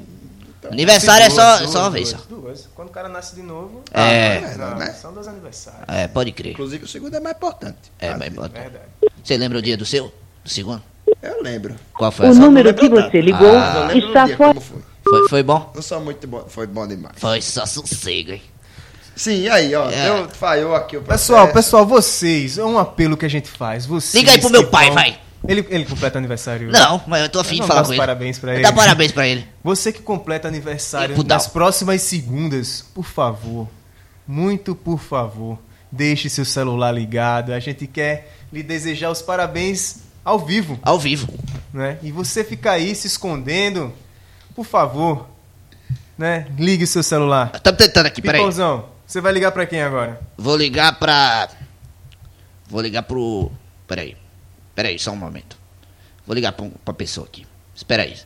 Aniversário 0.71 1.27
é 1.27 1.29
só, 1.29 1.57
Duas, 1.59 1.69
só 1.69 1.79
uma 1.83 1.89
duas, 1.91 1.93
vez. 1.93 2.09
duas, 2.13 2.23
Só. 2.27 2.35
duas. 2.35 2.69
Quando 2.73 2.87
o 2.89 2.91
cara 2.91 3.07
nasce 3.07 3.35
de 3.35 3.43
novo. 3.43 3.83
É. 3.93 4.37
Ah, 4.37 4.57
não, 4.57 4.75
né? 4.77 4.87
São 4.99 5.13
dois 5.13 5.27
aniversários. 5.27 5.83
É, 5.87 6.07
pode 6.07 6.31
crer. 6.31 6.53
Inclusive 6.53 6.85
o 6.85 6.87
segundo 6.87 7.15
é 7.15 7.19
mais 7.19 7.35
importante. 7.35 7.77
É, 7.99 8.09
Ah, 8.09 8.17
mas 8.17 8.33
bota. 8.33 8.59
Verdade. 8.59 8.83
Você 9.23 9.37
lembra 9.37 9.59
o 9.59 9.61
dia 9.61 9.77
do 9.77 9.85
seu? 9.85 10.11
Do 10.43 10.49
segundo? 10.49 10.81
Eu 11.21 11.43
lembro. 11.43 11.75
Qual 11.93 12.11
foi 12.11 12.25
O 12.25 12.29
essa? 12.31 12.39
número 12.39 12.73
que 12.73 12.89
você 12.89 13.21
ligou 13.21 13.53
Mas 13.53 13.75
eu 13.75 13.81
lembro 13.85 14.01
do 14.01 14.07
está 14.07 14.25
dia, 14.25 14.37
fora... 14.37 14.49
como 14.55 14.61
foi. 14.61 14.81
Foi, 15.09 15.29
foi 15.29 15.43
bom? 15.43 15.71
Não 15.75 15.81
sou 15.81 15.99
muito 16.01 16.27
bom, 16.27 16.45
foi 16.47 16.67
bom 16.67 16.87
demais. 16.87 17.15
Foi 17.17 17.41
só 17.41 17.65
sossego, 17.65 18.31
hein? 18.31 18.41
Sim, 19.15 19.41
e 19.41 19.49
aí, 19.49 19.73
ó, 19.73 19.89
É. 19.89 20.03
deu, 20.03 20.29
falhou 20.29 20.75
aqui 20.75 20.95
o 20.97 21.01
Pessoal, 21.01 21.47
processo. 21.47 21.53
pessoal, 21.65 21.85
vocês, 21.87 22.57
é 22.57 22.63
um 22.63 22.77
apelo 22.77 23.17
que 23.17 23.25
a 23.25 23.29
gente 23.29 23.49
faz. 23.49 23.85
Vocês 23.85 24.13
Liga 24.13 24.31
aí 24.31 24.39
pro 24.39 24.49
meu 24.49 24.65
que 24.65 24.71
pai, 24.71 24.85
vão- 24.87 24.95
vai. 24.95 25.19
Ele, 25.47 25.65
ele 25.69 25.85
completa 25.85 26.17
aniversário. 26.17 26.69
Não, 26.71 27.01
mas 27.07 27.21
eu 27.23 27.29
tô 27.29 27.39
afim 27.39 27.51
de 27.55 27.57
Vamos 27.61 27.67
falar 27.67 27.79
dar 27.81 27.85
com 27.85 27.89
os 27.91 27.93
ele. 27.93 27.99
parabéns 27.99 28.37
pra 28.39 28.53
ele. 28.53 28.63
Dá 28.63 28.73
parabéns 28.73 29.11
pra 29.11 29.27
ele. 29.27 29.47
Você 29.63 29.91
que 29.93 30.01
completa 30.01 30.47
aniversário 30.47 31.15
nas 31.23 31.47
próximas 31.47 32.01
segundas, 32.01 32.83
por 32.93 33.05
favor, 33.05 33.67
muito 34.27 34.75
por 34.75 34.99
favor, 34.99 35.57
deixe 35.91 36.29
seu 36.29 36.43
celular 36.45 36.91
ligado. 36.91 37.53
A 37.53 37.59
gente 37.59 37.87
quer 37.87 38.35
lhe 38.51 38.61
desejar 38.61 39.09
os 39.09 39.21
parabéns 39.21 39.97
ao 40.25 40.37
vivo, 40.39 40.77
Ao 40.83 40.99
vivo. 40.99 41.27
né? 41.73 41.97
E 42.03 42.11
você 42.11 42.43
ficar 42.43 42.71
aí 42.73 42.93
se 42.93 43.07
escondendo, 43.07 43.93
por 44.57 44.65
favor, 44.65 45.27
né? 46.17 46.47
Ligue 46.57 46.83
o 46.83 46.87
seu 46.87 47.03
celular. 47.03 47.51
Estamos 47.53 47.77
tentando 47.77 48.07
aqui, 48.07 48.23
peraí. 48.23 48.39
Pipãozão, 48.39 48.89
você 49.05 49.21
vai 49.21 49.31
ligar 49.31 49.51
pra 49.51 49.67
quem 49.67 49.83
agora? 49.83 50.19
Vou 50.35 50.57
ligar 50.57 50.97
pra. 50.97 51.47
Vou 52.67 52.81
ligar 52.81 53.03
pro. 53.03 53.51
Peraí. 53.87 54.17
Peraí, 54.73 54.97
só 54.97 55.11
um 55.11 55.15
momento. 55.15 55.55
Vou 56.25 56.33
ligar 56.33 56.53
pra, 56.53 56.65
um- 56.65 56.71
pra 56.71 56.91
pessoa 56.93 57.27
aqui. 57.27 57.45
Espera 57.75 58.01
aí. 58.01 58.17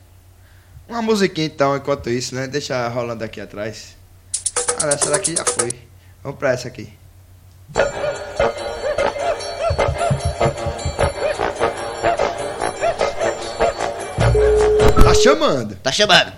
Uma 0.88 1.02
musiquinha 1.02 1.46
então, 1.46 1.76
enquanto 1.76 2.08
isso, 2.08 2.34
né? 2.34 2.46
Deixa 2.48 2.88
rolando 2.88 3.22
aqui 3.22 3.38
atrás. 3.38 3.94
Ah, 4.82 4.86
essa 4.88 5.10
daqui 5.10 5.36
já 5.36 5.44
foi. 5.44 5.70
Vamos 6.22 6.38
pra 6.38 6.52
essa 6.52 6.68
aqui. 6.68 6.92
Tá 15.04 15.14
chamando. 15.14 15.76
Tá 15.76 15.92
chamando. 15.92 16.32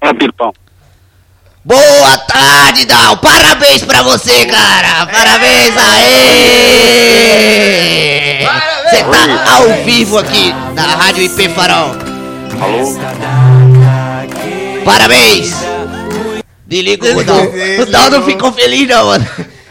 É. 0.00 0.12
Boa 1.64 2.18
tarde, 2.18 2.86
Dal! 2.86 3.16
Parabéns 3.18 3.82
pra 3.84 4.02
você, 4.02 4.46
cara! 4.46 5.04
Parabéns 5.06 5.76
aí! 5.76 6.38
Você 8.88 9.02
tá 9.04 9.54
ao 9.54 9.84
vivo 9.84 10.18
aqui 10.18 10.52
na 10.74 10.82
Rádio 10.82 11.24
IP 11.24 11.48
Farol. 11.50 11.90
Alô? 12.60 12.96
Parabéns! 14.84 15.52
Desliga 16.66 17.18
o 17.18 17.24
Dal. 17.24 17.42
O 17.82 17.86
Dal 17.86 18.10
não 18.10 18.22
ficou 18.24 18.52
feliz, 18.52 18.88
não, 18.88 19.06
mano. 19.06 19.26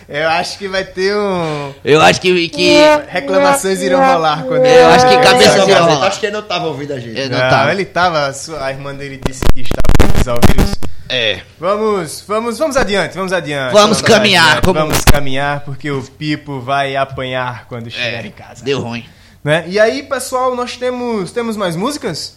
Eu 0.10 0.30
acho 0.30 0.58
que 0.58 0.68
vai 0.70 0.86
ter 0.86 1.14
um. 1.16 1.74
Eu 1.84 2.02
acho 2.02 2.22
que. 2.22 2.48
que... 2.50 2.80
Reclamações 3.10 3.82
irão 3.82 4.00
rolar 4.00 4.44
quando 4.46 4.66
Eu 4.66 4.88
acho 4.88 5.06
que 5.08 5.18
cabeça 5.18 5.56
Acho 5.58 5.66
que- 5.66 5.72
vai 5.74 5.82
rolar. 5.82 6.08
Acho 6.08 6.20
que 6.20 6.26
ele 6.28 6.34
não 6.36 6.44
tava 6.44 6.68
ouvindo 6.68 6.94
a 6.94 7.00
gente. 7.00 7.20
Eu 7.20 7.30
Não, 7.30 7.38
não 7.38 7.50
tava. 7.50 7.72
ele 7.72 7.84
tava. 7.86 8.34
sua- 8.34 8.66
A 8.66 8.72
irmã 8.72 8.96
dele 8.96 9.20
disse 9.28 9.44
que 9.54 9.62
estava 9.62 10.38
ao 10.38 10.40
vivo. 10.56 10.72
É. 11.10 11.42
Vamos, 11.60 12.24
vamos, 12.28 12.58
vamos 12.58 12.78
adiante, 12.78 13.16
vamos 13.16 13.32
adiante. 13.34 13.72
Vamos 13.74 14.02
caminhar, 14.02 14.46
adiante, 14.48 14.64
como- 14.66 14.80
Vamos 14.80 15.04
caminhar, 15.06 15.62
porque 15.62 15.90
o 15.92 16.02
Pipo 16.02 16.60
vai 16.62 16.96
apanhar 16.96 17.66
quando 17.68 17.90
chegar 17.90 18.26
em 18.26 18.32
casa. 18.32 18.64
Deu 18.64 18.82
ruim. 18.82 19.06
Né? 19.44 19.64
E 19.68 19.80
aí, 19.80 20.04
pessoal, 20.04 20.56
nós 20.56 20.76
temos, 20.78 21.32
temos 21.32 21.56
mais 21.56 21.76
músicas? 21.76 22.36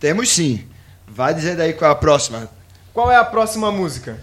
Temos 0.00 0.28
sim. 0.30 0.64
Vai 1.06 1.32
dizendo 1.34 1.60
aí 1.60 1.72
qual 1.72 1.90
é 1.90 1.92
a 1.92 1.96
próxima. 1.96 2.48
Qual 2.92 3.10
é 3.10 3.16
a 3.16 3.24
próxima 3.24 3.70
música? 3.70 4.18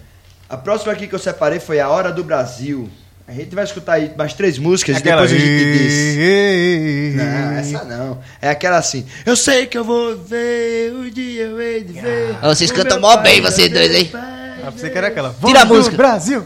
A 0.52 0.58
próxima 0.58 0.92
aqui 0.92 1.08
que 1.08 1.16
eu 1.16 1.20
separei 1.20 1.60
foi 1.62 1.80
A 1.80 1.88
Hora 1.90 2.12
do 2.12 2.24
Brasil. 2.26 2.90
A 3.28 3.32
gente 3.32 3.56
vai 3.56 3.64
escutar 3.64 3.94
aí 3.94 4.12
mais 4.18 4.34
três 4.34 4.58
músicas 4.58 4.98
Aquela- 4.98 5.24
e 5.26 5.28
depois 5.30 5.42
a 5.42 5.46
gente 5.46 5.78
diz. 5.78 7.16
Não, 7.16 7.52
essa 7.54 7.84
não. 7.86 8.20
É 8.42 8.50
aquela 8.50 8.78
assim. 8.78 9.06
Eu 9.26 9.38
sei 9.38 9.66
que 9.68 9.78
eu 9.78 9.86
vou 9.86 10.18
ver, 10.18 10.92
o 10.94 11.10
dia 11.10 11.44
eu 11.44 11.62
hei 11.62 11.84
de 11.84 11.94
ver. 11.94 12.36
Ah, 12.42 12.50
vocês 12.50 12.70
cantam 12.70 13.00
mó 13.00 13.16
bem, 13.18 13.40
vocês 13.40 13.72
dois, 13.72 13.96
hein? 13.96 14.12
Ah, 14.14 14.70
você 14.70 14.90
que 14.90 14.98
era 14.98 15.08
aquela. 15.08 15.30
Tira 15.34 15.62
a 15.62 15.64
Vamos 15.64 15.78
música. 15.78 15.96
do 15.96 15.98
Brasil. 15.98 16.46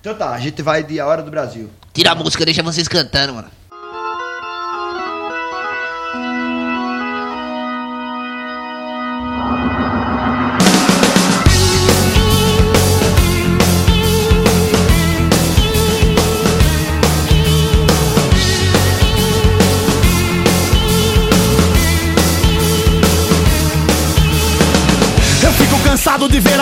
Então 0.00 0.14
tá, 0.14 0.30
a 0.30 0.38
gente 0.38 0.62
vai 0.62 0.82
de 0.82 0.98
A 0.98 1.06
Hora 1.06 1.22
do 1.22 1.30
Brasil. 1.30 1.68
Tira 1.92 2.12
a 2.12 2.14
música, 2.14 2.42
deixa 2.46 2.62
vocês 2.62 2.88
cantando, 2.88 3.34
mano. 3.34 3.48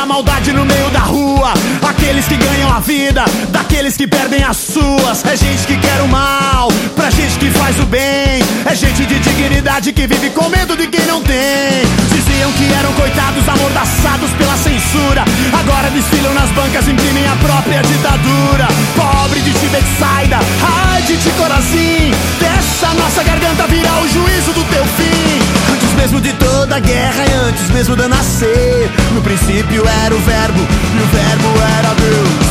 Maldade 0.09 0.53
no 0.53 0.65
meio 0.65 0.89
da 0.91 1.01
rua. 1.01 1.53
Aqueles 1.87 2.27
que 2.27 2.37
ganham 2.37 2.73
a 2.73 2.81
vida, 2.81 3.25
daqueles 3.51 3.97
que 3.97 4.07
perdem 4.07 4.43
as 4.43 4.57
suas. 4.57 5.25
É 5.25 5.37
gente 5.37 5.67
que 5.67 5.77
quer 5.77 6.01
o 6.01 6.09
mal, 6.09 6.69
pra 6.97 7.11
gente 7.11 7.39
que 7.39 7.51
faz 7.51 7.79
o 7.79 7.85
bem. 7.85 8.43
É 8.65 8.75
gente 8.75 9.05
de 9.05 9.19
dignidade 9.19 9.93
que 9.93 10.07
vive 10.07 10.31
com 10.31 10.49
medo 10.49 10.75
de 10.77 10.87
quem 10.87 11.05
não 11.07 11.23
tem. 11.23 11.85
Diziam 12.11 12.51
que 12.53 12.73
eram 12.73 12.93
coitados 12.95 13.47
amordaçados 13.47 14.31
pela 14.39 14.57
censura. 14.57 15.25
Agora 15.61 15.91
desfilam 15.91 16.33
nas 16.33 16.51
bancas, 16.53 16.89
imprimem 16.89 17.27
a 17.29 17.37
própria 17.37 17.83
ditadura. 17.83 18.67
Pobre 18.97 19.41
de 19.41 19.53
Tibetsaida, 19.53 20.39
ai 20.91 21.03
de 21.03 21.17
Ticorazim. 21.19 22.11
Dessa 22.41 22.95
nossa 22.95 23.23
garganta 23.23 23.67
virá 23.67 24.01
o 24.01 24.09
juízo 24.09 24.53
do 24.55 24.65
teu 24.65 24.85
fim. 24.97 25.39
Antes 25.71 25.93
mesmo 25.93 26.21
de 26.21 26.33
toda 26.33 26.77
a 26.77 26.81
guerra 26.81 27.25
e 27.29 27.49
antes 27.49 27.71
mesmo 27.71 27.95
eu 27.95 28.09
nascer 28.09 28.88
No 29.19 29.25
princípio 29.25 29.83
era 30.05 30.15
o 30.15 30.19
verbo 30.21 30.61
e 30.61 31.03
o 31.03 31.07
verbo 31.09 31.49
era 31.77 31.93
Deus 31.95 32.48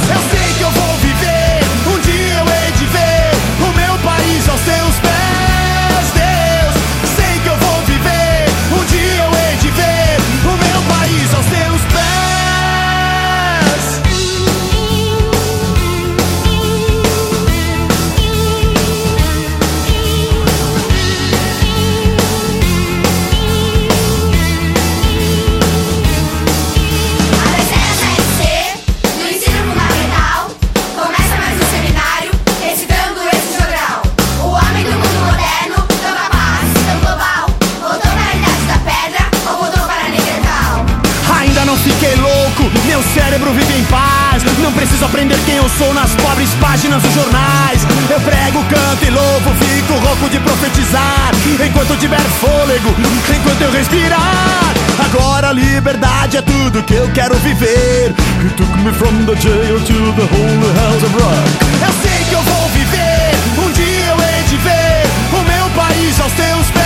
sou 45.78 45.94
nas 45.94 46.10
pobres 46.16 46.50
páginas 46.60 47.02
dos 47.04 47.14
jornais. 47.14 47.82
Eu 48.10 48.20
prego, 48.22 48.64
canto 48.64 49.06
e 49.06 49.10
louvo, 49.10 49.54
fico 49.64 49.94
rouco 49.94 50.30
de 50.30 50.40
profetizar. 50.40 51.32
Enquanto 51.66 51.96
tiver 51.98 52.20
fôlego, 52.42 52.90
enquanto 53.36 53.62
eu 53.62 53.72
respirar. 53.72 54.74
Agora 55.06 55.50
a 55.50 55.54
liberdade 55.54 56.38
é 56.38 56.42
tudo 56.42 56.84
que 56.84 56.96
eu 56.96 57.08
quero 57.12 57.36
viver. 57.36 58.14
You 58.42 58.50
took 58.58 58.72
me 58.80 58.92
from 58.94 59.26
the 59.26 59.40
jail 59.40 59.80
to 59.80 59.94
the 60.14 60.26
holy 60.34 60.72
house 60.80 61.04
of 61.04 61.14
rock. 61.14 61.48
Eu 61.86 61.94
sei 62.02 62.26
que 62.26 62.34
eu 62.34 62.42
vou 62.42 62.70
viver, 62.70 63.32
um 63.60 63.72
dia 63.72 64.06
eu 64.08 64.18
hei 64.18 64.44
de 64.50 64.58
ver 64.58 65.04
o 65.32 65.44
meu 65.44 65.70
país 65.76 66.20
aos 66.20 66.34
teus 66.34 66.68
pés. 66.72 66.77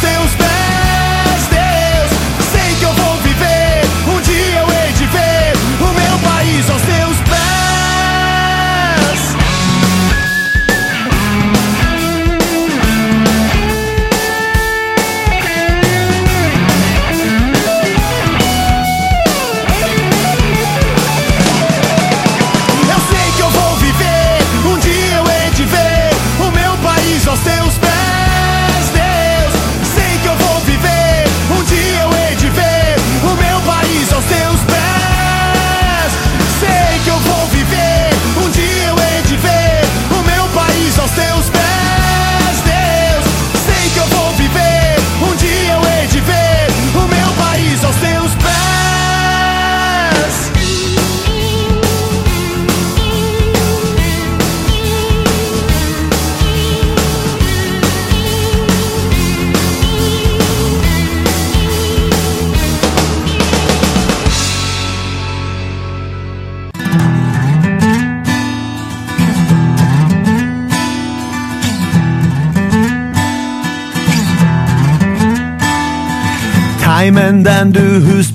seus 0.00 0.39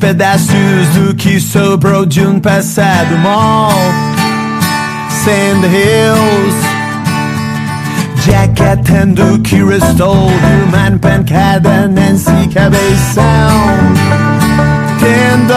pedaços 0.05 0.87
do 0.93 1.15
que 1.15 1.39
sobrou 1.39 2.05
de 2.05 2.21
um 2.21 2.39
passado 2.39 3.17
mol. 3.17 3.71
Sand 5.09 5.65
Hills, 5.65 6.55
jacatando 8.23 9.39
que 9.39 9.63
restou 9.63 10.27
de 10.27 10.63
uma 10.67 10.99
pancada 10.99 11.87
Nancy 11.87 12.47
Cabeção. 12.53 13.23
Tendo 14.99 15.53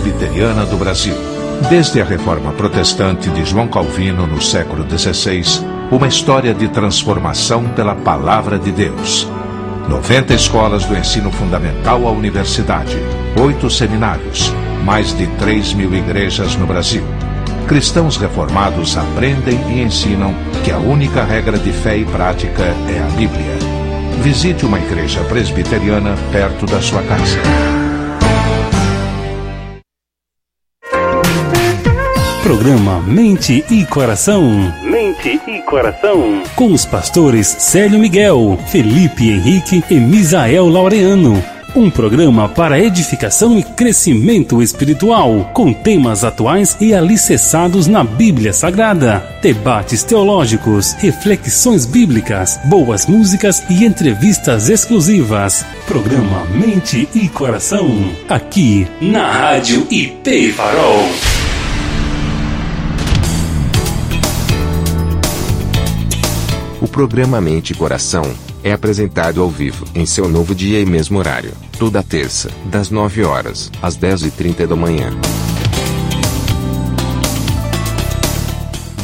Presbiteriana 0.00 0.64
do 0.64 0.78
Brasil. 0.78 1.14
Desde 1.68 2.00
a 2.00 2.04
reforma 2.06 2.52
protestante 2.52 3.28
de 3.28 3.44
João 3.44 3.68
Calvino 3.68 4.26
no 4.26 4.40
século 4.40 4.86
XVI, 4.88 5.42
uma 5.90 6.08
história 6.08 6.54
de 6.54 6.68
transformação 6.68 7.64
pela 7.68 7.94
palavra 7.94 8.58
de 8.58 8.72
Deus. 8.72 9.28
90 9.88 10.32
escolas 10.32 10.86
do 10.86 10.96
ensino 10.96 11.30
fundamental 11.30 12.06
à 12.06 12.10
universidade, 12.10 12.96
oito 13.38 13.68
seminários, 13.68 14.50
mais 14.84 15.14
de 15.14 15.26
3 15.36 15.74
mil 15.74 15.94
igrejas 15.94 16.56
no 16.56 16.66
Brasil. 16.66 17.04
Cristãos 17.68 18.16
reformados 18.16 18.96
aprendem 18.96 19.60
e 19.68 19.82
ensinam 19.82 20.34
que 20.64 20.70
a 20.70 20.78
única 20.78 21.24
regra 21.24 21.58
de 21.58 21.72
fé 21.72 21.98
e 21.98 22.06
prática 22.06 22.62
é 22.62 23.02
a 23.02 23.16
Bíblia. 23.16 23.58
Visite 24.22 24.64
uma 24.64 24.78
igreja 24.78 25.20
presbiteriana 25.24 26.14
perto 26.32 26.64
da 26.64 26.80
sua 26.80 27.02
casa. 27.02 27.79
Programa 32.50 33.00
Mente 33.02 33.64
e 33.70 33.86
Coração. 33.86 34.74
Mente 34.82 35.40
e 35.46 35.62
Coração. 35.62 36.42
Com 36.56 36.72
os 36.72 36.84
pastores 36.84 37.46
Célio 37.46 37.96
Miguel, 37.96 38.58
Felipe 38.66 39.30
Henrique 39.30 39.84
e 39.88 39.94
Misael 39.94 40.66
Laureano. 40.68 41.40
Um 41.76 41.88
programa 41.88 42.48
para 42.48 42.80
edificação 42.80 43.56
e 43.56 43.62
crescimento 43.62 44.60
espiritual, 44.60 45.48
com 45.54 45.72
temas 45.72 46.24
atuais 46.24 46.76
e 46.80 46.92
alicerçados 46.92 47.86
na 47.86 48.02
Bíblia 48.02 48.52
Sagrada, 48.52 49.24
debates 49.40 50.02
teológicos, 50.02 50.94
reflexões 50.94 51.86
bíblicas, 51.86 52.58
boas 52.64 53.06
músicas 53.06 53.62
e 53.70 53.84
entrevistas 53.84 54.68
exclusivas. 54.68 55.64
Programa 55.86 56.44
Mente 56.46 57.08
e 57.14 57.28
Coração, 57.28 58.10
aqui 58.28 58.88
na 59.00 59.30
Rádio 59.30 59.86
IP 59.88 60.50
Farol. 60.50 61.08
Programa 66.90 67.40
Mente 67.40 67.72
e 67.72 67.76
Coração 67.76 68.22
é 68.62 68.72
apresentado 68.72 69.40
ao 69.40 69.48
vivo 69.48 69.86
em 69.94 70.04
seu 70.04 70.28
novo 70.28 70.54
dia 70.54 70.80
e 70.80 70.84
mesmo 70.84 71.18
horário, 71.18 71.52
toda 71.78 72.02
terça, 72.02 72.50
das 72.66 72.90
9 72.90 73.22
horas 73.22 73.70
às 73.80 73.96
10h30 73.96 74.66
da 74.66 74.76
manhã. 74.76 75.10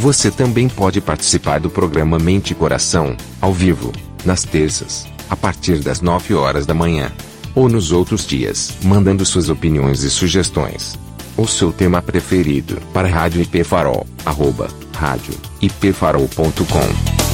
Você 0.01 0.31
também 0.31 0.69
pode 0.69 1.01
participar 1.01 1.59
do 1.59 1.71
programa 1.71 2.19
Mente 2.19 2.51
e 2.51 2.55
Coração, 2.55 3.17
ao 3.41 3.53
vivo, 3.53 3.93
nas 4.25 4.43
terças, 4.43 5.07
a 5.31 5.37
partir 5.37 5.79
das 5.79 6.01
9 6.01 6.35
horas 6.35 6.67
da 6.67 6.75
manhã, 6.75 7.11
ou 7.55 7.69
nos 7.69 7.93
outros 7.93 8.27
dias, 8.27 8.75
mandando 8.83 9.25
suas 9.25 9.49
opiniões 9.49 10.03
e 10.03 10.11
sugestões. 10.11 10.99
O 11.37 11.47
seu 11.47 11.73
tema 11.73 12.03
preferido 12.03 12.79
para 12.93 13.09
Rádio 13.09 13.41
IP 13.43 13.65
Farol, 13.65 14.07
arroba, 14.25 14.69
rádio, 14.93 15.35
ipfarol.com. 15.61 17.26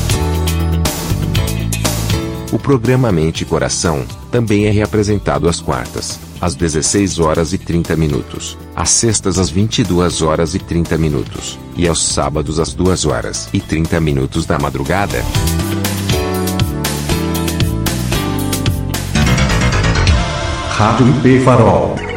O 2.53 2.59
programa 2.59 3.11
Mente 3.11 3.41
e 3.41 3.45
Coração 3.47 4.05
também 4.31 4.67
é 4.67 4.71
reapresentado 4.71 5.49
às 5.49 5.59
quartas, 5.59 6.21
às 6.39 6.55
16 6.55 7.19
horas 7.19 7.55
e 7.55 7.59
30 7.59 7.97
minutos, 7.97 8.59
às 8.77 8.91
sextas 8.91 9.39
às 9.39 9.49
22 9.49 10.21
horas 10.21 10.55
e 10.55 10.59
30 10.59 10.99
minutos, 10.99 11.59
e 11.75 11.89
aos 11.89 12.07
sábados 12.07 12.61
às 12.61 12.75
2 12.75 13.07
horas 13.07 13.49
e 13.55 13.59
30 13.61 13.99
minutos 14.01 14.45
da 14.45 14.59
madrugada. 14.59 15.25
Rádio 20.69 21.09
IP 21.09 21.41
Farol. 21.41 22.12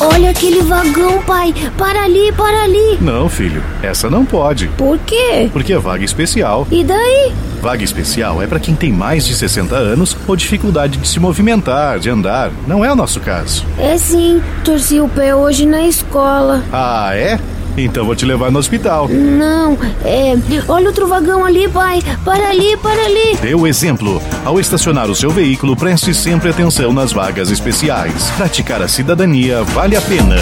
Olha 0.00 0.30
aquele 0.30 0.62
vagão, 0.62 1.20
pai. 1.22 1.52
Para 1.76 2.04
ali, 2.04 2.30
para 2.32 2.62
ali. 2.62 2.98
Não, 3.00 3.28
filho, 3.28 3.62
essa 3.82 4.08
não 4.08 4.24
pode. 4.24 4.68
Por 4.68 4.96
quê? 4.98 5.48
Porque 5.52 5.72
é 5.72 5.78
vaga 5.78 6.04
especial. 6.04 6.66
E 6.70 6.84
daí? 6.84 7.32
Vaga 7.60 7.82
especial 7.82 8.40
é 8.40 8.46
para 8.46 8.60
quem 8.60 8.76
tem 8.76 8.92
mais 8.92 9.26
de 9.26 9.34
60 9.34 9.74
anos 9.74 10.16
ou 10.28 10.36
dificuldade 10.36 10.98
de 10.98 11.08
se 11.08 11.18
movimentar, 11.18 11.98
de 11.98 12.08
andar. 12.08 12.52
Não 12.66 12.84
é 12.84 12.92
o 12.92 12.94
nosso 12.94 13.18
caso. 13.18 13.66
É 13.76 13.98
sim, 13.98 14.40
torci 14.64 15.00
o 15.00 15.08
pé 15.08 15.34
hoje 15.34 15.66
na 15.66 15.82
escola. 15.82 16.62
Ah, 16.72 17.10
é? 17.14 17.40
Então 17.84 18.04
vou 18.04 18.16
te 18.16 18.26
levar 18.26 18.50
no 18.50 18.58
hospital. 18.58 19.08
Não, 19.08 19.78
é. 20.04 20.34
Olha 20.68 20.88
outro 20.88 21.06
vagão 21.06 21.44
ali, 21.44 21.68
pai. 21.68 22.02
Para 22.24 22.48
ali, 22.48 22.76
para 22.78 23.04
ali. 23.04 23.36
Dê 23.40 23.54
o 23.54 23.66
exemplo. 23.66 24.20
Ao 24.44 24.58
estacionar 24.58 25.08
o 25.10 25.14
seu 25.14 25.30
veículo, 25.30 25.76
preste 25.76 26.12
sempre 26.12 26.50
atenção 26.50 26.92
nas 26.92 27.12
vagas 27.12 27.50
especiais. 27.50 28.30
Praticar 28.36 28.82
a 28.82 28.88
cidadania 28.88 29.62
vale 29.62 29.96
a 29.96 30.00
pena. 30.00 30.36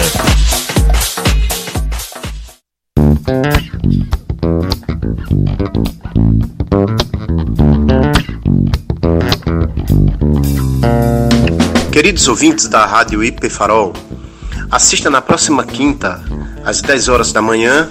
Queridos 11.91 12.27
ouvintes 12.27 12.67
da 12.67 12.85
Rádio 12.85 13.23
IP 13.23 13.49
Farol, 13.49 13.91
assista 14.69 15.09
na 15.09 15.21
próxima 15.21 15.63
quinta, 15.63 16.21
às 16.67 16.81
10 16.81 17.07
horas 17.07 17.31
da 17.31 17.41
manhã, 17.41 17.87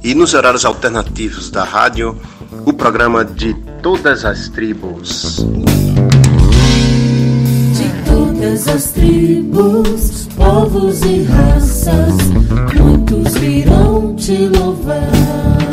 e 0.00 0.14
nos 0.14 0.32
horários 0.32 0.64
alternativos 0.64 1.50
da 1.50 1.64
rádio, 1.64 2.16
o 2.64 2.72
programa 2.72 3.24
de 3.24 3.52
Todas 3.82 4.24
as 4.24 4.48
Tribos. 4.48 5.44
De 7.74 7.88
todas 8.06 8.68
as 8.68 8.92
tribos, 8.92 10.28
povos 10.36 11.02
e 11.02 11.24
raças, 11.24 12.14
muitos 12.78 13.34
virão 13.38 14.14
te 14.14 14.46
louvar. 14.46 15.71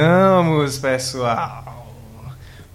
Voltamos, 0.00 0.78
pessoal. 0.78 1.86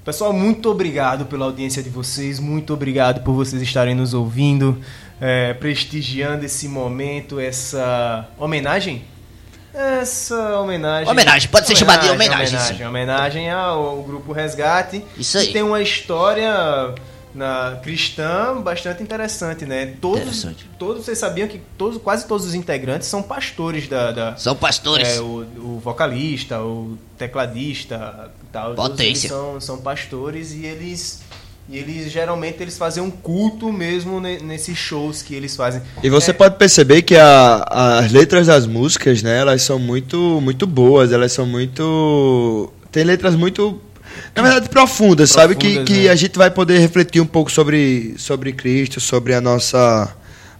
Pessoal, 0.04 0.32
muito 0.32 0.70
obrigado 0.70 1.26
pela 1.26 1.46
audiência 1.46 1.82
de 1.82 1.90
vocês, 1.90 2.40
muito 2.40 2.72
obrigado 2.72 3.24
por 3.24 3.34
vocês 3.34 3.60
estarem 3.64 3.96
nos 3.96 4.14
ouvindo, 4.14 4.80
é, 5.20 5.52
prestigiando 5.56 6.46
esse 6.46 6.68
momento, 6.68 7.40
essa 7.40 8.30
homenagem. 8.38 9.04
Essa 9.74 10.60
homenagem. 10.60 11.12
Homenagem, 11.12 11.50
pode 11.50 11.66
ser 11.66 11.76
chamada 11.76 12.04
de 12.04 12.12
homenagem, 12.12 12.56
Homenagem, 12.60 12.88
homenagem 12.88 13.50
ao, 13.50 13.84
ao 13.84 14.04
grupo 14.04 14.32
Resgate. 14.32 15.04
Isso 15.18 15.40
aí. 15.40 15.48
Que 15.48 15.54
tem 15.54 15.64
uma 15.64 15.82
história 15.82 16.94
na 17.36 17.78
cristã 17.84 18.62
bastante 18.62 19.04
interessante, 19.04 19.66
né? 19.66 19.94
Todos, 20.00 20.22
Interessante. 20.22 20.70
todos 20.80 21.04
vocês 21.06 21.18
sabiam 21.18 21.48
que 21.50 21.60
todos, 21.78 22.02
quase 22.02 22.26
todos 22.26 22.46
os 22.46 22.56
integrantes 22.56 23.08
são 23.10 23.22
pastores 23.22 23.88
da. 23.90 24.12
da- 24.12 24.36
São 24.38 24.56
pastores. 24.56 25.08
É, 25.08 25.20
o, 25.20 25.46
o 25.58 25.80
vocalista, 25.84 26.62
o 26.62 26.98
tecladista, 27.18 28.32
e 28.42 28.46
tal. 28.52 28.74
Potência. 28.76 29.30
São, 29.30 29.60
são 29.60 29.78
pastores 29.80 30.54
e 30.54 30.66
eles. 30.66 31.22
E 31.68 31.78
eles 31.78 32.12
geralmente 32.12 32.62
eles 32.62 32.78
fazem 32.78 33.02
um 33.02 33.10
culto 33.10 33.74
mesmo 33.74 34.22
ne- 34.22 34.38
nesses 34.40 34.78
shows 34.78 35.24
que 35.24 35.34
eles 35.34 35.56
fazem. 35.56 35.82
E 36.04 36.10
você 36.12 36.30
É, 36.30 36.34
pode 36.34 36.58
perceber 36.58 37.02
que 37.02 37.16
a- 37.18 37.98
as 38.00 38.12
letras 38.12 38.46
das 38.48 38.68
músicas, 38.68 39.24
né, 39.24 39.40
elas 39.40 39.64
são 39.64 39.80
muito, 39.80 40.40
muito 40.42 40.68
boas, 40.68 41.12
elas 41.12 41.32
são 41.32 41.46
muito. 41.46 42.72
Tem 42.92 43.04
letras 43.04 43.36
muito. 43.36 43.82
Na 44.36 44.42
verdade, 44.42 44.70
profundas, 44.70 45.32
sabe? 45.32 45.56
Que, 45.56 45.68
Profundas, 45.76 45.88
que 45.96 46.04
né? 46.06 46.10
a 46.10 46.16
gente 46.16 46.38
vai 46.38 46.52
poder 46.52 46.80
refletir 46.80 47.22
um 47.22 47.26
pouco 47.26 47.52
sobre, 47.52 48.16
sobre 48.18 48.52
Cristo, 48.54 49.00
sobre 49.00 49.34
a 49.34 49.42
nossa, 49.42 50.14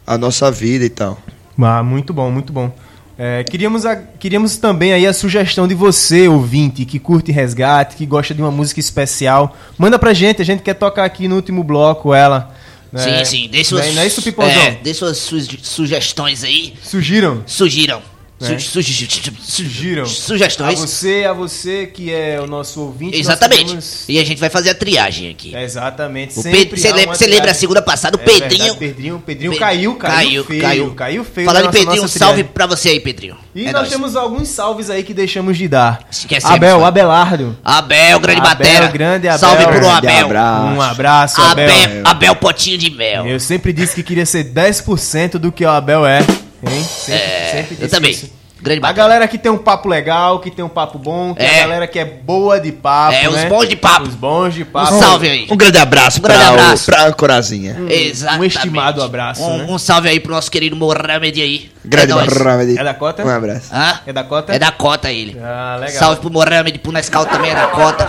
a 0.06 0.18
nossa 0.18 0.50
vida 0.52 0.86
e 0.86 0.90
tal. 0.90 1.20
Ah, 1.62 1.84
muito 1.84 2.14
bom, 2.14 2.30
muito 2.32 2.52
bom. 2.54 2.74
É, 3.18 3.44
queríamos, 3.46 3.86
a- 3.86 3.96
queríamos 3.96 4.58
também 4.58 4.92
aí 4.92 5.08
a 5.08 5.14
sugestão 5.14 5.68
de 5.68 5.74
você, 5.74 6.28
ouvinte, 6.28 6.84
que 6.84 7.00
curte 7.00 7.32
resgate, 7.32 7.96
que 7.96 8.06
gosta 8.06 8.34
de 8.34 8.42
uma 8.42 8.52
música 8.52 8.80
especial. 8.80 9.56
Manda 9.78 9.98
pra 9.98 10.14
gente, 10.14 10.42
a 10.42 10.46
gente 10.46 10.62
quer 10.62 10.74
tocar 10.74 11.06
aqui 11.06 11.28
no 11.28 11.36
último 11.38 11.64
bloco 11.64 12.14
ela. 12.14 12.54
né? 12.92 13.24
Sim, 13.24 13.26
sim. 13.26 13.50
Dê 13.50 13.64
suas, 13.64 13.86
é- 13.88 13.92
não 13.94 14.02
é 14.02 14.08
isso? 14.08 14.22
É, 14.42 14.72
dê 14.84 14.94
suas 14.94 15.18
suge- 15.18 15.60
sugestões 15.64 16.44
aí. 16.44 16.74
Sugiram? 16.84 17.42
Sugiram. 17.46 18.02
É. 18.42 18.60
Su- 18.60 18.82
sugi- 18.84 19.08
Sugiram. 19.42 20.04
A 20.04 20.06
Sugestões. 20.06 20.78
você, 20.78 21.24
a 21.24 21.32
você 21.32 21.88
que 21.88 22.14
é 22.14 22.38
o 22.42 22.46
nosso 22.46 22.82
ouvinte. 22.82 23.18
Exatamente. 23.18 23.64
queremos- 23.64 24.04
E 24.10 24.20
a 24.20 24.26
gente 24.26 24.40
vai 24.40 24.50
fazer 24.50 24.72
a 24.72 24.76
triagem 24.76 25.30
aqui. 25.32 25.56
É, 25.56 25.64
exatamente. 25.64 26.38
O 26.38 26.42
sempre 26.42 26.66
Pe- 26.66 26.78
Você 26.78 26.92
lembra, 26.92 27.16
você 27.16 27.28
lembra 27.28 27.52
a 27.52 27.54
segunda 27.54 27.82
passada? 27.82 28.18
O 28.18 28.22
É 28.22 28.24
Pedrinho. 28.26 28.50
verdade, 28.50 28.78
Pedrinho, 28.78 29.24
Pedrinho 29.26 29.52
Pe- 29.54 29.58
caiu, 29.60 29.96
caiu, 29.96 30.14
caiu, 30.18 30.44
feio, 30.44 30.62
caiu. 30.62 30.94
caiu 30.96 31.24
feio. 31.24 31.48
Falando 31.48 31.68
em 31.68 31.72
Pedrinho, 31.72 32.04
um 32.04 32.08
salve 32.10 32.34
triagem. 32.34 32.52
pra 32.54 32.66
você 32.68 32.90
aí, 32.90 33.00
Pedrinho. 33.00 33.38
E 33.56 33.62
É 33.62 33.72
nós 33.72 33.74
nóis. 33.84 33.90
temos 33.90 34.16
alguns 34.18 34.50
salves 34.50 34.90
aí 34.90 35.02
que 35.02 35.14
deixamos 35.14 35.58
de 35.58 35.70
dar. 35.70 36.02
Esquecemos, 36.12 36.54
Abel, 36.56 36.80
vai. 36.80 36.88
Abelardo. 36.90 37.58
Abel, 37.64 38.20
grande 38.20 38.42
Abel, 38.42 38.50
batera. 38.52 38.88
grande 38.88 39.28
Abel. 39.30 39.40
Salve 39.40 39.64
pro 39.66 39.88
Abel. 39.90 40.26
abraço. 40.26 40.66
Um 40.76 40.82
abraço, 40.82 41.42
Abel. 41.42 41.70
Abel. 41.70 42.02
Abel 42.04 42.36
Potinho 42.36 42.78
de 42.78 42.90
Mel. 42.90 43.26
Eu 43.28 43.40
sempre 43.40 43.72
disse 43.72 43.96
que 43.96 44.04
queria 44.04 44.26
ser 44.26 44.44
10% 44.44 45.40
do 45.40 45.54
que 45.54 45.64
o 45.64 45.70
Abel 45.70 46.06
é. 46.06 46.20
Hein? 46.70 46.84
Sempre, 46.84 47.22
É, 47.22 47.52
sempre 47.52 47.78
eu 47.80 47.90
também. 47.90 48.12
isso. 48.12 48.32
Grande 48.62 48.80
A 48.84 48.92
galera 48.94 49.28
que 49.28 49.38
tem 49.38 49.52
um 49.52 49.58
papo 49.58 49.88
legal, 49.90 50.40
que 50.40 50.50
tem 50.50 50.64
um 50.64 50.70
papo 50.70 50.98
bom, 50.98 51.36
que 51.36 51.44
É. 51.44 51.60
a 51.60 51.64
galera 51.64 51.88
que 51.88 52.00
é 52.00 52.06
boa 52.06 52.60
de 52.60 52.72
papo. 52.72 53.14
É, 53.14 53.28
os 53.28 53.36
né? 53.36 53.50
bons 53.50 53.68
de 53.68 53.76
papo. 53.76 54.08
Os 54.08 54.16
bons 54.16 54.54
de 54.54 54.64
papo. 54.66 54.94
Um 54.96 55.00
salve 55.00 55.30
aí. 55.30 55.48
Um 55.52 55.58
grande 55.58 55.78
abraço 55.78 56.20
Um 56.20 56.22
grande 56.24 56.40
pra, 56.40 56.50
abraço. 56.50 56.84
O, 56.84 56.86
pra 56.86 57.14
Corazinha. 57.14 57.78
Exatamente. 57.90 58.42
Um 58.42 58.46
estimado 58.46 59.04
abraço. 59.04 59.44
Um, 59.44 59.58
né? 59.58 59.66
um 59.70 59.78
salve 59.78 60.10
aí 60.10 60.20
pro 60.20 60.32
nosso 60.32 60.50
querido 60.50 60.76
Mohamed 60.76 61.42
aí. 61.42 61.75
Grande 61.88 62.12
é. 62.12 62.16
Mohamed. 62.16 62.80
É 62.80 62.84
da 62.84 62.94
cota? 62.94 63.24
Um 63.26 63.30
abraço. 63.30 63.68
Hã? 63.74 64.00
É 64.06 64.14
da 64.14 64.24
cota? 64.24 64.54
É 64.56 64.60
da 64.60 64.72
cota 64.72 65.12
ele. 65.12 65.38
Ah, 65.42 65.78
legal. 65.80 65.96
Salve 66.00 66.22
pro 66.22 66.32
Mohamed, 66.32 66.80
pro 66.80 66.92
Nescau 66.92 67.26
também 67.26 67.52
é 67.52 67.56
da 67.56 67.68
cota. 67.68 68.04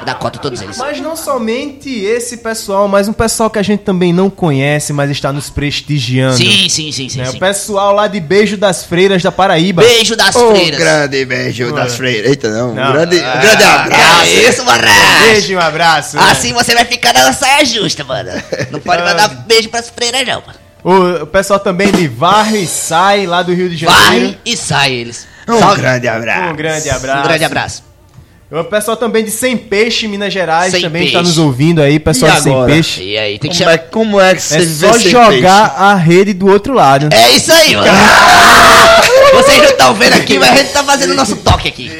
É 0.00 0.04
da 0.04 0.14
cota 0.14 0.38
todos 0.38 0.60
eles. 0.62 0.76
Mas 0.76 1.00
não 1.00 1.14
somente 1.16 1.88
esse 1.90 2.38
pessoal, 2.38 2.88
mas 2.88 3.08
um 3.08 3.12
pessoal 3.12 3.50
que 3.50 3.58
a 3.58 3.62
gente 3.62 3.80
também 3.80 4.12
não 4.12 4.30
conhece, 4.30 4.92
mas 4.92 5.10
está 5.10 5.32
nos 5.32 5.50
prestigiando. 5.50 6.36
Sim, 6.36 6.68
sim, 6.68 6.90
sim, 6.92 7.08
sim. 7.08 7.18
né? 7.18 7.26
sim. 7.26 7.36
O 7.36 7.40
pessoal 7.40 7.92
lá 7.94 8.06
de 8.06 8.20
Beijo 8.20 8.56
das 8.56 8.84
Freiras 8.84 9.22
da 9.22 9.30
Paraíba. 9.32 9.82
Beijo 9.82 10.16
das 10.16 10.34
Um 10.34 10.50
freiras. 10.50 10.78
grande 10.80 11.24
beijo 11.24 11.72
das 11.74 11.94
freiras. 11.96 12.30
Eita, 12.30 12.48
não. 12.50 12.74
Não. 12.74 12.88
Um 12.90 12.92
grande, 12.92 13.20
Ah, 13.20 13.36
grande 13.36 13.64
abraço. 13.64 14.22
É 14.24 14.48
isso, 14.48 14.64
Mohamed. 14.64 14.88
Beijo 15.24 15.52
e 15.52 15.56
um 15.56 15.60
abraço. 15.60 16.16
né? 16.16 16.22
Assim 16.30 16.52
você 16.52 16.74
vai 16.74 16.84
ficar 16.84 17.12
na 17.12 17.32
saia 17.32 17.64
justa, 17.64 18.04
mano. 18.04 18.30
Não 18.70 18.80
pode 18.80 19.02
mandar 19.02 19.28
beijo 19.46 19.68
pras 19.68 19.88
freiras, 19.88 20.26
não, 20.26 20.40
mano. 20.46 20.67
O, 20.90 21.22
o 21.24 21.26
pessoal 21.26 21.58
também 21.60 21.90
de 21.92 22.08
Varre 22.08 22.60
e 22.62 22.66
Sai, 22.66 23.26
lá 23.26 23.42
do 23.42 23.52
Rio 23.52 23.68
de 23.68 23.76
Janeiro. 23.76 24.26
Vai 24.28 24.38
e 24.46 24.56
sai 24.56 24.92
eles. 24.92 25.26
Um 25.46 25.58
Salve. 25.58 25.80
grande 25.82 26.08
abraço. 26.08 26.52
Um 26.52 26.56
grande 26.56 26.90
abraço. 26.90 27.20
Um 27.20 27.22
grande 27.28 27.44
abraço. 27.44 27.82
O 28.50 28.64
pessoal 28.64 28.96
também 28.96 29.22
de 29.22 29.30
Sem 29.30 29.54
Peixe, 29.58 30.08
Minas 30.08 30.32
Gerais, 30.32 30.70
Sem 30.72 30.80
também 30.80 31.04
está 31.04 31.18
Peixe. 31.18 31.28
nos 31.28 31.38
ouvindo 31.38 31.82
aí, 31.82 31.98
pessoal 31.98 32.32
E 32.32 32.34
de 32.36 32.42
Sem 32.42 32.52
agora? 32.54 32.72
Peixe. 32.72 33.02
E 33.02 33.18
aí, 33.18 33.38
tem 33.38 33.50
que 33.50 33.58
Como 33.58 33.68
é, 33.70 33.76
chamar. 33.76 33.90
como 33.90 34.20
é 34.20 34.34
que 34.34 34.40
você 34.40 34.56
É 34.56 34.58
vê 34.60 34.66
só 34.66 34.92
sem 34.94 35.10
jogar 35.10 35.74
a 35.76 35.94
rede 35.94 36.32
do 36.32 36.46
outro 36.46 36.72
lado. 36.72 37.10
É 37.12 37.32
isso 37.32 37.52
aí, 37.52 37.76
mano. 37.76 37.86
Vocês 39.34 39.58
não 39.58 39.64
estão 39.70 39.94
vendo 39.94 40.14
aqui, 40.14 40.38
mas 40.38 40.50
a 40.50 40.54
gente 40.56 40.72
tá 40.72 40.82
fazendo 40.82 41.10
o 41.10 41.14
nosso 41.14 41.36
toque 41.36 41.68
aqui. 41.68 41.90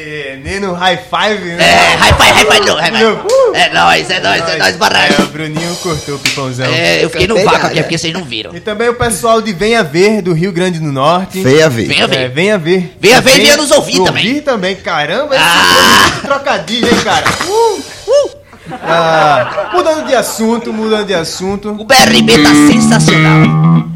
É, 0.49 0.53
nem 0.53 0.61
no 0.61 0.73
high 0.73 0.97
five, 0.97 1.45
né? 1.45 1.63
É, 1.63 1.95
high 1.97 2.13
five, 2.15 2.33
high 2.33 2.47
five 2.47 2.67
não, 2.67 2.77
high 2.77 2.91
five. 2.91 3.05
Uh! 3.05 3.55
É 3.55 3.69
nóis, 3.71 4.11
é 4.11 4.21
nóis, 4.21 4.43
é 4.49 4.59
nóis, 4.59 4.75
É, 4.75 4.79
barraco. 4.79 5.23
o 5.23 5.27
Bruninho 5.27 5.77
cortou 5.83 6.15
o 6.15 6.19
pipãozão. 6.19 6.67
É, 6.67 7.05
eu 7.05 7.11
fiquei 7.11 7.27
no 7.27 7.37
vácuo 7.45 7.67
aqui, 7.67 7.79
é 7.79 7.83
porque 7.83 7.99
vocês 7.99 8.13
não 8.15 8.25
viram. 8.25 8.55
E 8.57 8.61
também 8.61 8.89
o 8.89 8.95
pessoal 8.95 9.43
de 9.43 9.53
Venha 9.53 9.83
Ver, 9.85 10.23
do 10.23 10.33
Rio 10.33 10.51
Grande 10.51 10.79
do 10.79 10.91
Norte. 10.91 11.43
Venha 11.43 11.69
ver. 11.69 11.87
Venha 11.87 12.09
ver. 12.09 12.17
É, 12.17 12.29
venha 12.29 12.59
ver. 12.59 12.97
Venha 12.99 13.21
ver 13.21 13.37
e 13.37 13.41
venha 13.43 13.57
nos 13.59 13.71
ouvir 13.71 14.03
também. 14.03 14.27
Ouvir 14.27 14.41
também, 14.41 14.77
caramba. 14.77 15.35
esse 15.37 15.45
Ah! 15.45 16.01
foi 16.01 16.03
muito 16.13 16.21
trocadilho, 16.23 16.89
hein, 16.89 17.01
cara. 17.05 17.27
Uh, 17.47 17.83
uh. 18.09 18.39
Ah, 18.83 19.71
mudando 19.75 20.07
de 20.07 20.15
assunto, 20.15 20.73
mudando 20.73 21.07
de 21.07 21.15
assunto. 21.15 21.71
O 21.71 21.85
BRB 21.85 22.43
tá 22.43 22.55
sensacional. 22.71 23.87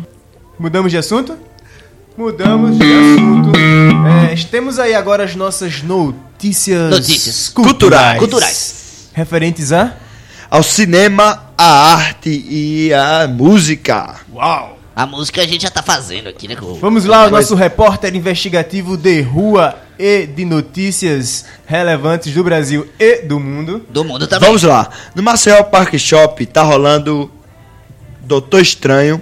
Mudamos 0.59 0.91
de 0.91 0.99
assunto? 0.99 1.37
Mudamos 2.17 2.79
de 2.79 2.85
assunto. 2.85 3.53
É, 4.31 4.35
temos 4.51 4.79
aí 4.79 4.95
agora 4.95 5.25
as 5.25 5.35
nossas 5.35 5.83
notícias, 5.83 6.32
Notícias. 6.91 7.49
culturais. 7.49 8.19
Culturais. 8.19 8.75
Referentes 9.13 9.73
a? 9.73 9.97
Ao 10.51 10.63
cinema, 10.63 11.51
a 11.57 11.95
arte 11.95 12.29
e 12.49 12.93
a 12.93 13.27
música. 13.29 14.17
Uau! 14.33 14.79
A 14.95 15.07
música 15.07 15.41
a 15.41 15.47
gente 15.47 15.63
já 15.63 15.71
tá 15.71 15.83
fazendo 15.83 16.29
aqui, 16.29 16.47
né? 16.47 16.55
com- 16.57 16.75
Vamos 16.75 17.07
lá, 17.07 17.27
o 17.27 17.31
nosso 17.31 17.55
repórter 17.55 18.15
investigativo 18.15 18.95
de 18.97 19.23
rua 19.23 19.79
e 19.99 20.27
de 20.27 20.45
notícias 20.45 21.47
relevantes 21.65 22.35
do 22.35 22.45
Brasil 22.45 22.87
e 22.99 23.23
do 23.23 23.41
mundo. 23.41 23.87
Do 23.89 24.05
mundo 24.05 24.27
também. 24.27 24.47
Vamos 24.47 24.63
lá. 24.63 24.91
No 25.15 25.23
Maceió 25.23 25.63
Park 25.63 25.95
Shop 25.97 26.45
tá 26.45 26.63
rolando 26.63 27.31
Doutor 28.23 28.61
Estranho, 28.61 29.21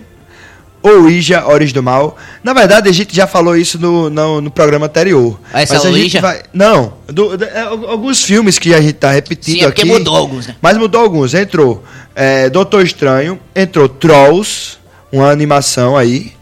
ou 0.82 1.08
Ija, 1.10 1.44
Horas 1.46 1.72
do 1.72 1.82
Mal. 1.82 2.16
Na 2.42 2.52
verdade, 2.52 2.88
a 2.88 2.92
gente 2.92 3.14
já 3.14 3.26
falou 3.26 3.56
isso 3.56 3.78
no, 3.78 4.08
no, 4.10 4.40
no 4.40 4.50
programa 4.50 4.86
anterior. 4.86 5.38
Ah, 5.52 5.62
essa 5.62 5.74
Mas 5.74 5.84
é 5.84 5.88
a 5.88 5.90
o 5.90 5.94
gente 5.94 6.02
Ouija? 6.04 6.20
vai. 6.20 6.42
Não, 6.52 6.94
do- 7.06 7.36
do- 7.36 7.44
é, 7.44 7.60
alguns 7.60 8.22
filmes 8.22 8.58
que 8.58 8.72
a 8.74 8.80
gente 8.80 8.94
tá 8.94 9.10
repetindo 9.10 9.54
Sim, 9.56 9.62
é 9.62 9.66
porque 9.66 9.82
aqui. 9.82 9.90
mudou 9.90 10.16
alguns, 10.16 10.46
né? 10.46 10.56
Mas 10.62 10.76
mudou 10.78 11.00
alguns. 11.00 11.34
Entrou 11.34 11.82
é, 12.14 12.48
Doutor 12.50 12.84
Estranho, 12.84 13.38
entrou 13.54 13.88
Trolls, 13.88 14.78
uma 15.12 15.30
animação 15.30 15.96
aí. 15.96 16.32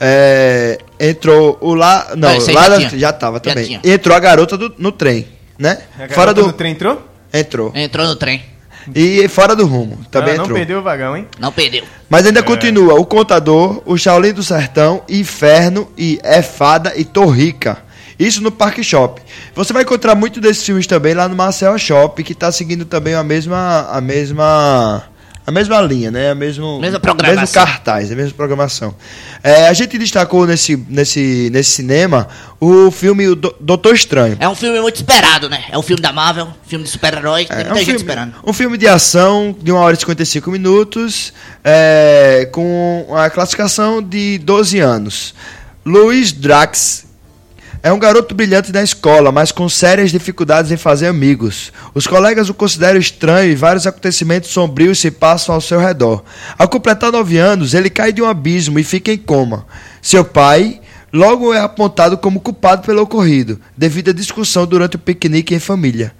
É, 0.00 0.78
Entrou 0.98 1.58
o 1.60 1.74
lá. 1.74 2.12
Não, 2.16 2.28
Ah, 2.28 2.52
lá 2.52 2.70
já 2.80 2.88
tinha. 2.88 2.98
já 3.00 3.12
tava 3.12 3.36
Já 3.36 3.40
também. 3.52 3.64
tinha. 3.66 3.80
Entrou 3.84 4.16
a 4.16 4.20
garota 4.20 4.56
do- 4.56 4.72
no 4.78 4.92
trem, 4.92 5.26
né? 5.58 5.78
A 5.96 6.08
Fora 6.08 6.32
garota 6.32 6.34
do. 6.42 6.46
do 6.48 6.52
trem 6.52 6.72
entrou? 6.72 7.02
Entrou. 7.32 7.72
Entrou 7.74 8.06
no 8.06 8.16
trem. 8.16 8.42
E 8.94 9.28
fora 9.28 9.54
do 9.54 9.66
rumo, 9.66 9.98
também 10.10 10.34
não 10.36 10.44
entrou. 10.44 10.58
perdeu 10.58 10.78
o 10.80 10.82
vagão, 10.82 11.16
hein? 11.16 11.28
Não 11.38 11.52
perdeu. 11.52 11.84
Mas 12.10 12.26
ainda 12.26 12.40
É. 12.40 12.42
continua 12.42 12.94
o 12.94 13.06
Contador, 13.06 13.82
o 13.86 13.96
Shaolin 13.96 14.32
do 14.32 14.42
Sertão, 14.42 15.02
Inferno 15.08 15.88
e 15.96 16.18
É 16.22 16.42
Fada 16.42 16.92
e 16.96 17.04
Torrica. 17.04 17.78
Isso 18.18 18.42
no 18.42 18.50
Parque 18.52 18.82
Shop. 18.84 19.20
Você 19.54 19.72
vai 19.72 19.82
encontrar 19.82 20.14
muito 20.14 20.40
desses 20.40 20.64
filmes 20.64 20.86
também 20.86 21.14
lá 21.14 21.28
no 21.28 21.34
Marcel 21.34 21.76
Shop, 21.78 22.22
que 22.22 22.34
tá 22.34 22.52
seguindo 22.52 22.84
também 22.84 23.14
a 23.14 23.24
mesma 23.24 23.88
a 23.90 24.00
mesma 24.00 25.02
a 25.46 25.50
mesma 25.52 25.80
linha, 25.82 26.10
né? 26.10 26.30
A 26.30 26.34
mesmo 26.34 26.80
Mesma 26.80 26.98
programação. 26.98 27.40
mesmo 27.40 27.54
cartaz, 27.54 28.10
a 28.10 28.14
mesma 28.14 28.32
programação. 28.34 28.94
É, 29.42 29.68
a 29.68 29.72
gente 29.74 29.98
destacou 29.98 30.46
nesse 30.46 30.76
nesse 30.88 31.50
nesse 31.52 31.70
cinema 31.70 32.28
o 32.58 32.90
filme 32.90 33.28
o 33.28 33.34
Do- 33.36 33.54
Doutor 33.60 33.94
Estranho. 33.94 34.36
É 34.40 34.48
um 34.48 34.54
filme 34.54 34.80
muito 34.80 34.96
esperado, 34.96 35.50
né? 35.50 35.64
É 35.70 35.76
um 35.78 35.82
filme 35.82 36.00
da 36.00 36.12
Marvel, 36.12 36.48
filme 36.66 36.84
de 36.84 36.90
super-herói, 36.90 37.44
tem 37.44 37.56
É, 37.56 37.58
muita 37.58 37.72
um 37.72 37.76
gente 37.76 37.84
filme, 37.86 38.00
esperando. 38.00 38.34
Um 38.46 38.52
filme 38.52 38.78
de 38.78 38.86
ação 38.88 39.54
de 39.60 39.70
1 39.70 39.76
hora 39.76 39.94
e 39.94 39.98
55 40.00 40.50
minutos, 40.50 41.32
é, 41.62 42.48
com 42.50 43.06
a 43.14 43.28
classificação 43.28 44.02
de 44.02 44.38
12 44.38 44.78
anos. 44.80 45.34
Luiz 45.84 46.32
Drax 46.32 47.04
é 47.84 47.92
um 47.92 47.98
garoto 47.98 48.34
brilhante 48.34 48.72
na 48.72 48.82
escola, 48.82 49.30
mas 49.30 49.52
com 49.52 49.68
sérias 49.68 50.10
dificuldades 50.10 50.72
em 50.72 50.76
fazer 50.78 51.06
amigos. 51.06 51.70
Os 51.92 52.06
colegas 52.06 52.48
o 52.48 52.54
consideram 52.54 52.98
estranho 52.98 53.52
e 53.52 53.54
vários 53.54 53.86
acontecimentos 53.86 54.48
sombrios 54.48 54.98
se 54.98 55.10
passam 55.10 55.54
ao 55.54 55.60
seu 55.60 55.78
redor. 55.78 56.24
Ao 56.56 56.66
completar 56.66 57.12
9 57.12 57.36
anos, 57.36 57.74
ele 57.74 57.90
cai 57.90 58.10
de 58.10 58.22
um 58.22 58.26
abismo 58.26 58.78
e 58.78 58.82
fica 58.82 59.12
em 59.12 59.18
coma. 59.18 59.66
Seu 60.00 60.24
pai 60.24 60.80
logo 61.12 61.52
é 61.52 61.60
apontado 61.60 62.16
como 62.16 62.40
culpado 62.40 62.86
pelo 62.86 63.02
ocorrido, 63.02 63.60
devido 63.76 64.08
à 64.08 64.14
discussão 64.14 64.64
durante 64.64 64.96
o 64.96 64.98
piquenique 64.98 65.54
em 65.54 65.60
família. 65.60 66.14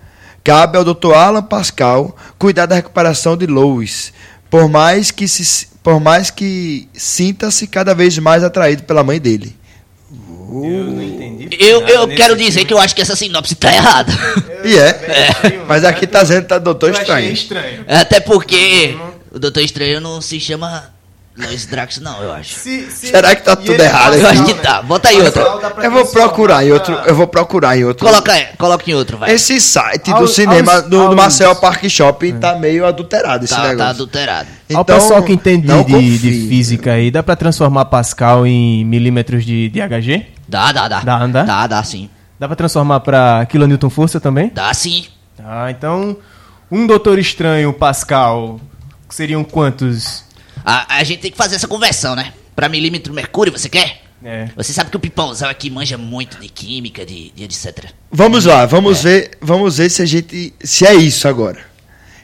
Cabe 0.45 0.77
ao 0.77 0.85
Dr. 0.85 1.15
Alan 1.15 1.43
Pascal 1.43 2.15
cuidar 2.39 2.67
da 2.67 2.75
recuperação 2.75 3.39
de 3.39 3.47
Lois, 3.47 4.13
por 4.51 4.69
mais 4.69 5.11
que 5.11 5.27
se 5.27 5.67
por 5.83 5.99
mais 5.99 6.31
que 6.31 6.89
sinta-se 6.93 7.67
cada 7.67 7.95
vez 7.95 8.19
mais 8.19 8.45
atraído 8.45 8.83
pela 8.83 9.03
mãe 9.03 9.19
dele. 9.19 9.64
Eu 10.63 10.85
não 10.85 11.03
entendi. 11.03 11.49
Eu, 11.59 11.81
eu 11.87 12.09
quero 12.09 12.35
filme. 12.37 12.45
dizer 12.45 12.65
que 12.65 12.73
eu 12.75 12.79
acho 12.79 12.95
que 12.95 13.03
essa 13.03 13.17
sinopse 13.17 13.55
tá 13.55 13.73
errada. 13.73 14.13
E 14.65 14.77
é, 14.79 15.63
mas 15.67 15.85
aqui 15.85 16.07
tá 16.07 16.23
dizendo 16.23 16.43
que 16.43 16.49
tá 16.49 16.59
Doutor 16.59 16.91
Eu 16.91 16.93
achei 17.01 17.31
Estranho. 17.33 17.33
estranho. 17.33 17.85
Até 17.89 18.21
porque 18.21 18.97
o 19.33 19.39
Doutor 19.39 19.61
Estranho 19.63 20.01
não 20.01 20.21
se 20.21 20.39
chama 20.39 20.93
Lois 21.37 21.67
Drax, 21.67 21.99
não, 21.99 22.23
eu 22.23 22.33
acho. 22.33 22.55
Se- 22.55 22.89
se- 22.93 23.09
Será 23.09 23.35
que 23.35 23.43
tá 23.43 23.57
tudo 23.57 23.73
ele 23.73 23.83
é 23.83 23.87
errado? 23.87 24.15
Eu 24.15 24.27
acho 24.29 24.45
que 24.45 24.55
né? 24.55 24.61
tá. 24.63 24.81
Bota 24.83 25.09
aí 25.09 25.19
pra 25.33 25.85
Eu 25.85 25.91
vou 25.91 26.07
procurar 26.07 26.65
em 26.65 26.71
outro, 26.71 26.95
eu 27.07 27.15
vou 27.17 27.27
procurar 27.27 27.77
em 27.77 27.83
outro. 27.85 28.07
Coloca, 28.07 28.33
coloca 28.57 28.89
em 28.89 28.95
outro, 28.95 29.19
vai. 29.19 29.33
Esse 29.33 29.61
site 29.61 30.13
do 30.15 30.29
cinema 30.29 30.81
do, 30.83 31.09
do 31.09 31.17
Marcel 31.17 31.57
Park 31.57 31.85
Shopping 31.89 32.39
tá 32.39 32.55
meio 32.57 32.87
adulterado 32.87 33.45
esse 33.45 33.53
Tá, 33.53 33.63
negócio. 33.63 33.79
tá 33.79 33.89
adulterado. 33.91 34.49
Ao 34.73 34.85
pessoal 34.85 35.25
que 35.25 35.33
entende 35.33 35.65
Então, 35.67 35.83
de, 35.83 36.19
de 36.19 36.49
física 36.49 36.93
aí, 36.93 37.11
dá 37.11 37.21
pra 37.21 37.35
transformar 37.35 37.87
Pascal 37.87 38.47
em 38.47 38.85
milímetros 38.85 39.45
de, 39.45 39.69
de 39.71 39.81
HG? 39.81 40.27
Dá, 40.49 40.73
dá, 40.73 40.89
dá. 40.89 41.01
Dá, 41.01 41.27
dá? 41.27 41.43
Dá, 41.43 41.67
dá 41.67 41.83
sim. 41.83 42.09
Dá 42.39 42.47
pra 42.47 42.57
transformar 42.57 43.01
pra 43.01 43.47
kilonewton 43.47 43.89
força 43.91 44.21
também? 44.21 44.51
Dá 44.53 44.73
sim. 44.75 45.07
Tá, 45.37 45.71
então 45.71 46.17
um 46.71 46.87
Doutor 46.87 47.19
Estranho 47.19 47.73
Pascal 47.73 48.61
seriam 49.09 49.45
quantos? 49.45 50.25
A, 50.65 50.97
a 50.99 51.05
gente 51.05 51.21
tem 51.21 51.31
que 51.31 51.37
fazer 51.37 51.57
essa 51.57 51.69
conversão, 51.69 52.15
né? 52.17 52.33
Pra 52.55 52.69
milímetro 52.69 53.13
mercúrio, 53.13 53.53
você 53.53 53.69
quer? 53.69 54.03
É. 54.25 54.49
Você 54.57 54.73
sabe 54.73 54.91
que 54.91 54.97
o 54.97 55.01
Pipãozão 55.01 55.51
aqui 55.51 55.69
manja 55.69 55.99
muito 55.99 56.39
de 56.41 56.49
química, 56.49 57.05
de, 57.05 57.31
de 57.33 57.45
etc. 57.45 57.91
Vamos 58.11 58.47
lá, 58.47 58.65
vamos 58.65 59.03
ver, 59.03 59.33
vamos 59.41 59.77
ver 59.77 59.91
se 59.91 60.01
a 60.01 60.07
gente 60.07 60.55
se 60.63 60.87
é 60.87 60.95
isso 60.95 61.29
agora. 61.29 61.59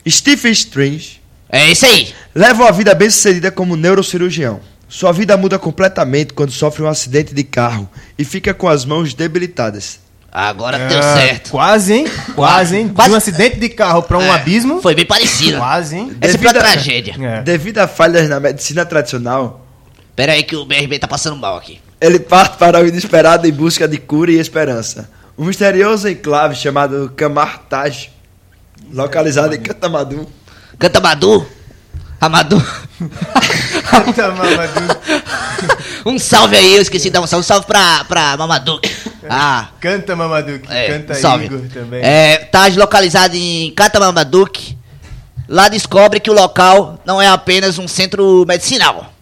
Stephen 0.08 0.50
Strange 0.52 1.20
É 1.48 1.70
isso 1.70 1.84
aí. 1.84 2.14
leva 2.34 2.62
uma 2.62 2.72
vida 2.72 2.94
bem-sucedida 2.94 3.50
como 3.50 3.76
neurocirurgião. 3.76 4.60
Sua 4.90 5.12
vida 5.12 5.36
muda 5.36 5.56
completamente 5.56 6.32
quando 6.34 6.50
sofre 6.50 6.82
um 6.82 6.88
acidente 6.88 7.32
de 7.32 7.44
carro 7.44 7.88
e 8.18 8.24
fica 8.24 8.52
com 8.52 8.68
as 8.68 8.84
mãos 8.84 9.14
debilitadas. 9.14 10.00
Agora 10.32 10.78
deu 10.88 10.98
Ah, 10.98 11.14
certo. 11.16 11.50
Quase, 11.50 11.92
hein? 11.94 12.06
Quase, 12.34 12.76
hein? 12.76 12.88
Quase. 12.88 13.08
De 13.08 13.14
um 13.14 13.16
acidente 13.16 13.56
de 13.60 13.68
carro 13.68 14.02
pra 14.02 14.18
um 14.18 14.22
É, 14.22 14.30
abismo. 14.30 14.82
Foi 14.82 14.94
bem 14.94 15.06
parecido. 15.06 15.58
Quase, 15.58 15.96
hein? 15.96 16.16
Essa 16.20 16.36
foi 16.36 16.46
uma 16.48 16.52
Devido 16.52 16.56
a- 16.66 16.72
tragédia. 16.72 17.16
É. 17.20 17.42
Devido 17.42 17.78
a 17.78 17.86
falhas 17.86 18.28
na 18.28 18.40
medicina 18.40 18.84
tradicional, 18.84 19.64
Pera 20.16 20.32
aí 20.32 20.42
que 20.42 20.54
o 20.56 20.64
BRB 20.66 20.98
tá 20.98 21.06
passando 21.08 21.36
mal 21.36 21.56
aqui. 21.56 21.80
ele 22.00 22.18
parte 22.18 22.58
para 22.58 22.80
o 22.80 22.86
inesperado 22.86 23.46
em 23.46 23.52
busca 23.52 23.86
de 23.88 23.96
cura 23.96 24.30
e 24.32 24.38
esperança. 24.40 25.08
Um 25.38 25.44
misterioso 25.46 26.08
enclave 26.08 26.54
chamado 26.56 27.12
Kamartaj, 27.16 28.10
localizado 28.92 29.54
em 29.54 29.60
Cantamadu, 29.60 30.28
Canta 30.78 31.00
Madu. 31.00 31.46
Amadu. 32.20 32.62
Tá, 34.14 34.30
Mamadou. 34.30 34.82
um 36.06 36.18
salve 36.18 36.56
aí, 36.56 36.76
eu 36.76 36.82
esqueci 36.82 37.04
de 37.04 37.10
dar 37.10 37.20
um 37.20 37.26
salve. 37.26 37.44
Um 37.44 37.46
salve 37.46 37.66
pra, 37.66 38.04
pra 38.04 38.36
Mamadou. 38.36 38.80
Ah, 39.28 39.68
Canta 39.80 40.16
Mamaduke, 40.16 40.66
é, 40.70 40.86
canta 40.88 41.14
salve. 41.14 41.44
Igor 41.44 41.60
também. 41.72 42.00
É, 42.02 42.36
tá 42.36 42.66
localizado 42.68 43.36
em 43.36 43.70
Catamamaduque. 43.72 44.76
Lá 45.48 45.68
descobre 45.68 46.20
que 46.20 46.30
o 46.30 46.34
local 46.34 47.00
não 47.04 47.20
é 47.20 47.28
apenas 47.28 47.76
um 47.76 47.88
centro 47.88 48.44
medicinal, 48.46 49.12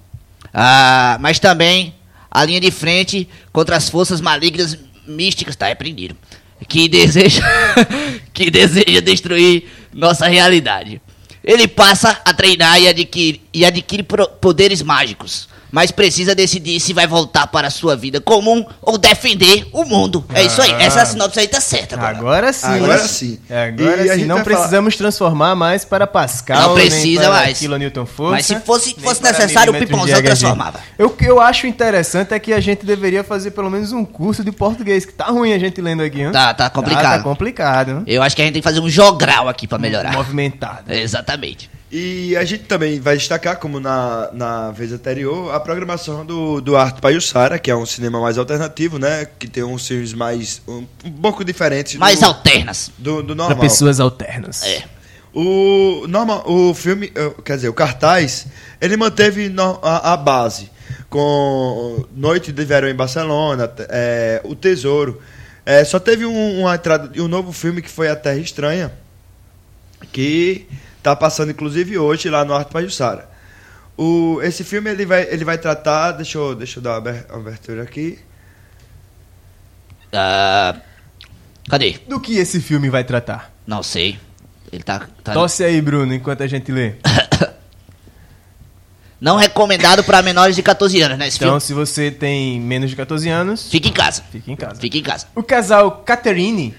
ah, 0.52 1.16
mas 1.20 1.38
também 1.38 1.94
a 2.30 2.44
linha 2.44 2.60
de 2.60 2.70
frente 2.70 3.28
contra 3.52 3.76
as 3.76 3.88
forças 3.88 4.20
malignas 4.20 4.78
místicas, 5.06 5.56
tá? 5.56 5.68
É 5.68 5.74
prendido. 5.74 6.16
Que 6.68 6.88
deseja, 6.88 7.42
que 8.32 8.50
deseja 8.50 9.00
destruir 9.00 9.68
nossa 9.92 10.26
realidade. 10.28 11.00
Ele 11.48 11.66
passa 11.66 12.20
a 12.26 12.34
treinar 12.34 12.78
e 12.78 12.86
adquire, 12.86 13.40
e 13.54 13.64
adquire 13.64 14.02
poderes 14.38 14.82
mágicos, 14.82 15.48
mas 15.70 15.90
precisa 15.90 16.34
decidir 16.34 16.80
se 16.80 16.92
vai 16.92 17.06
voltar 17.06 17.46
para 17.48 17.68
a 17.68 17.70
sua 17.70 17.96
vida 17.96 18.20
comum 18.20 18.64
ou 18.82 18.96
defender 18.98 19.66
o 19.72 19.84
mundo. 19.84 20.24
É 20.34 20.42
isso 20.42 20.60
aí, 20.62 20.72
Ah. 20.72 20.82
essa 20.82 21.04
sinopse 21.06 21.38
aí 21.40 21.48
tá 21.48 21.60
certa 21.60 21.94
agora. 21.96 22.18
Agora 22.18 22.52
sim. 22.52 22.66
Agora 22.66 22.98
sim. 23.08 23.38
Agora 23.50 24.02
E 24.02 24.10
a 24.10 24.12
sim, 24.14 24.18
gente 24.20 24.28
não 24.28 24.42
precisamos 24.42 24.96
transformar 24.96 25.54
mais 25.54 25.84
para 25.84 26.06
Pascal, 26.06 26.60
Não 26.68 26.74
precisa 26.74 27.04
nem 27.04 27.16
para 27.30 27.30
mais. 27.30 27.58
kilonewton 27.58 28.06
força. 28.06 28.32
Mas 28.32 28.46
se 28.46 28.56
fosse- 28.60 28.94
fosse 29.00 29.20
para 29.20 29.32
necessário, 29.32 29.72
o 29.72 29.78
Pipãozão 29.78 30.22
transformava. 30.22 30.80
Eu- 30.98 31.08
O 31.08 31.10
que 31.10 31.24
eu 31.24 31.40
acho 31.40 31.66
interessante 31.66 32.32
é 32.34 32.38
que 32.38 32.52
a 32.52 32.60
gente 32.60 32.84
deveria 32.86 33.24
fazer 33.24 33.50
pelo 33.52 33.70
menos 33.70 33.92
um 33.92 34.04
curso 34.04 34.44
de 34.44 34.52
português, 34.52 35.04
que 35.04 35.12
tá 35.12 35.24
ruim 35.26 35.52
a 35.52 35.58
gente 35.58 35.80
lendo 35.80 36.02
aqui, 36.02 36.20
hein? 36.22 36.30
Tá, 36.32 36.52
tá 36.54 36.68
complicado. 36.70 37.18
Tá, 37.18 37.22
complicado. 37.22 37.90
hein? 37.90 38.02
Eu 38.06 38.22
acho 38.22 38.36
que 38.36 38.42
a 38.42 38.44
gente 38.44 38.54
tem 38.54 38.62
que 38.62 38.68
fazer 38.68 38.80
um 38.80 38.88
jogral 38.88 39.48
aqui 39.48 39.66
pra 39.66 39.78
melhorar. 39.78 40.12
Movimentado. 40.12 40.92
Exatamente. 40.92 41.70
E 41.90 42.36
a 42.36 42.44
gente 42.44 42.64
também 42.64 43.00
vai 43.00 43.16
destacar, 43.16 43.56
como 43.58 43.80
na, 43.80 44.28
na 44.34 44.70
vez 44.72 44.92
anterior, 44.92 45.54
a 45.54 45.58
programação 45.58 46.24
do, 46.24 46.60
do 46.60 46.76
Arte 46.76 47.00
Paiussara, 47.00 47.58
que 47.58 47.70
é 47.70 47.74
um 47.76 47.86
cinema 47.86 48.20
mais 48.20 48.36
alternativo, 48.36 48.98
né? 48.98 49.26
Que 49.38 49.48
tem 49.48 49.62
uns 49.64 49.86
filmes 49.88 50.12
mais. 50.12 50.60
um, 50.68 50.84
um 51.04 51.12
pouco 51.12 51.42
diferentes 51.42 51.94
do, 51.94 52.00
Mais 52.00 52.22
alternas. 52.22 52.90
do, 52.98 53.22
do 53.22 53.34
Para 53.34 53.46
normal. 53.48 53.58
pessoas 53.60 54.00
alternas. 54.00 54.62
É. 54.64 54.84
O, 55.32 56.04
normal, 56.08 56.44
o 56.46 56.74
filme, 56.74 57.10
quer 57.44 57.56
dizer, 57.56 57.68
o 57.70 57.72
cartaz, 57.74 58.46
ele 58.80 58.96
manteve 58.96 59.48
no- 59.48 59.78
a, 59.82 60.12
a 60.12 60.16
base. 60.16 60.70
Com 61.08 62.04
Noite 62.14 62.52
de 62.52 62.64
Verão 62.66 62.86
em 62.88 62.94
Barcelona, 62.94 63.70
eh, 63.88 64.42
O 64.44 64.54
Tesouro. 64.54 65.22
Eh, 65.64 65.82
só 65.84 65.98
teve 65.98 66.26
um, 66.26 66.60
uma 66.60 66.74
entrada 66.74 67.08
de 67.08 67.20
um 67.22 67.28
novo 67.28 67.50
filme 67.50 67.80
que 67.80 67.88
foi 67.90 68.08
A 68.10 68.16
Terra 68.16 68.36
Estranha, 68.36 68.92
que 70.12 70.66
tá 71.10 71.16
passando 71.16 71.50
inclusive 71.50 71.96
hoje 71.98 72.28
lá 72.30 72.44
no 72.44 72.54
Arte 72.54 72.70
Pajussara. 72.72 73.28
O 73.96 74.40
esse 74.42 74.62
filme 74.64 74.90
ele 74.90 75.04
vai 75.04 75.22
ele 75.30 75.44
vai 75.44 75.58
tratar, 75.58 76.12
deixa 76.12 76.38
eu, 76.38 76.54
deixa 76.54 76.78
eu 76.78 76.82
dar 76.82 76.90
uma 76.90 76.96
aber- 76.98 77.26
uma 77.30 77.38
abertura 77.40 77.82
aqui. 77.82 78.18
Ah, 80.12 80.76
cadê? 81.68 81.96
Do 82.08 82.20
que 82.20 82.36
esse 82.36 82.60
filme 82.60 82.88
vai 82.88 83.04
tratar? 83.04 83.52
Não 83.66 83.82
sei. 83.82 84.18
Ele 84.72 84.82
tá. 84.82 85.06
tá- 85.24 85.32
Tosse 85.32 85.64
aí, 85.64 85.80
Bruno, 85.80 86.12
enquanto 86.14 86.42
a 86.42 86.46
gente 86.46 86.70
lê. 86.70 86.94
Não 89.20 89.34
recomendado 89.36 90.04
pra 90.04 90.22
menores 90.22 90.54
de 90.54 90.62
14 90.62 91.00
anos, 91.02 91.18
né? 91.18 91.26
Esse 91.26 91.38
Então, 91.38 91.48
filme. 91.48 91.60
se 91.60 91.74
você 91.74 92.08
tem 92.10 92.60
menos 92.60 92.88
de 92.88 92.94
14 92.94 93.28
anos, 93.28 93.68
Fica 93.68 93.88
em 93.88 93.92
casa. 93.92 94.22
fique 94.30 94.50
em 94.52 94.54
casa. 94.54 94.80
Fica 94.80 94.96
em 94.98 95.02
casa. 95.02 95.26
O 95.34 95.42
casal 95.42 95.90
Catherine 96.06 96.72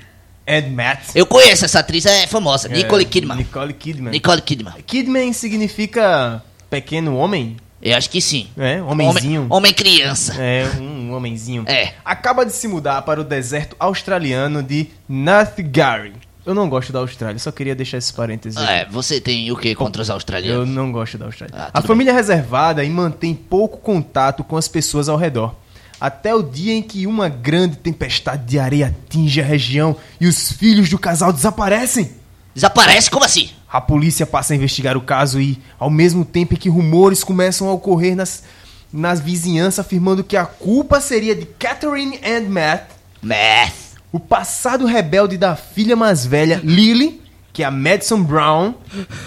and 0.49 0.69
Matt. 0.71 0.99
Eu 1.13 1.26
conheço 1.26 1.63
essa 1.65 1.80
atriz, 1.80 2.05
é 2.05 2.26
famosa. 2.26 2.67
É, 2.67 2.71
Nicole 2.77 3.05
Kidman. 3.05 3.38
Nicole 3.38 3.73
Kidman. 3.73 4.11
Nicole 4.11 4.41
Kidman. 4.41 4.73
Kidman 4.85 5.31
significa 5.31 6.43
pequeno 6.69 7.15
homem? 7.15 7.57
Eu 7.81 7.95
acho 7.95 8.09
que 8.09 8.19
sim. 8.19 8.47
É, 8.57 8.81
homenzinho. 8.81 9.41
Homem, 9.43 9.57
homem 9.57 9.73
criança. 9.73 10.34
É, 10.38 10.69
um 10.81 11.13
homenzinho. 11.13 11.63
É. 11.65 11.93
Acaba 12.03 12.45
de 12.45 12.51
se 12.51 12.67
mudar 12.67 13.01
para 13.03 13.21
o 13.21 13.23
deserto 13.23 13.76
australiano 13.80 14.61
de 14.61 14.88
Nathgary. 15.07 16.13
Eu 16.45 16.55
não 16.55 16.67
gosto 16.67 16.91
da 16.91 16.99
Austrália, 16.99 17.38
só 17.38 17.51
queria 17.51 17.76
deixar 17.76 17.97
esses 17.97 18.11
parênteses 18.11 18.57
aí. 18.57 18.80
É, 18.80 18.85
você 18.85 19.21
tem 19.21 19.51
o 19.51 19.55
que 19.55 19.76
contra 19.76 20.01
os 20.01 20.09
Eu 20.09 20.15
australianos? 20.15 20.67
não 20.67 20.91
gosto 20.91 21.17
da 21.17 21.26
Austrália. 21.26 21.55
Ah, 21.55 21.69
a 21.73 21.81
família 21.81 22.11
é 22.11 22.13
reservada 22.13 22.84
e 22.84 22.89
mantém 22.89 23.35
pouco 23.35 23.77
contato 23.77 24.43
com 24.43 24.57
as 24.57 24.67
pessoas 24.67 25.07
ao 25.07 25.15
redor. 25.17 25.53
Até 25.99 26.34
o 26.34 26.41
dia 26.41 26.73
em 26.73 26.81
que 26.81 27.05
uma 27.05 27.27
grande 27.27 27.77
tempestade 27.77 28.45
de 28.45 28.57
areia 28.59 28.88
atinge 28.88 29.41
a 29.41 29.45
região 29.45 29.95
e 30.19 30.27
os 30.27 30.51
filhos 30.51 30.89
do 30.89 30.97
casal 30.97 31.34
desaparecem. 31.34 32.11
Desaparece? 32.55 33.09
Como 33.09 33.26
assim? 33.26 33.49
A 33.71 33.80
polícia 33.80 34.26
passa 34.26 34.53
a 34.53 34.55
investigar 34.55 34.97
o 34.97 35.01
caso 35.01 35.39
e, 35.39 35.59
ao 35.77 35.89
mesmo 35.89 36.26
tempo 36.26 36.53
em 36.53 36.57
que 36.57 36.69
rumores 36.69 37.23
começam 37.23 37.67
a 37.67 37.73
ocorrer 37.73 38.15
nas, 38.15 38.43
nas 38.91 39.19
vizinhanças 39.19 39.80
afirmando 39.80 40.23
que 40.23 40.35
a 40.35 40.45
culpa 40.45 40.99
seria 40.99 41.35
de 41.35 41.45
Catherine 41.45 42.19
and 42.26 42.49
Matt, 42.49 42.84
Matt, 43.21 43.73
o 44.11 44.19
passado 44.19 44.85
rebelde 44.85 45.38
da 45.38 45.55
filha 45.55 45.95
mais 45.95 46.26
velha, 46.26 46.59
Lily, 46.63 47.18
que 47.60 47.64
é 47.64 47.65
a 47.65 47.72
Madison 47.72 48.23
Brown, 48.23 48.73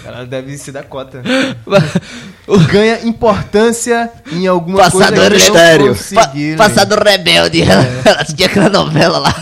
ela 0.03 0.25
deve 0.25 0.57
ser 0.57 0.71
da 0.71 0.81
cota, 0.81 1.21
ganha 2.71 3.05
importância 3.05 4.11
em 4.31 4.47
alguma 4.47 4.79
Passado 4.79 5.15
coisa 5.17 5.87
conseguiram. 5.89 6.57
Pa- 6.57 6.67
passado 6.67 6.95
rebelde. 6.95 7.61
Ela 8.03 8.21
assistia 8.21 8.47
aquela 8.47 8.69
novela 8.69 9.19
lá. 9.19 9.35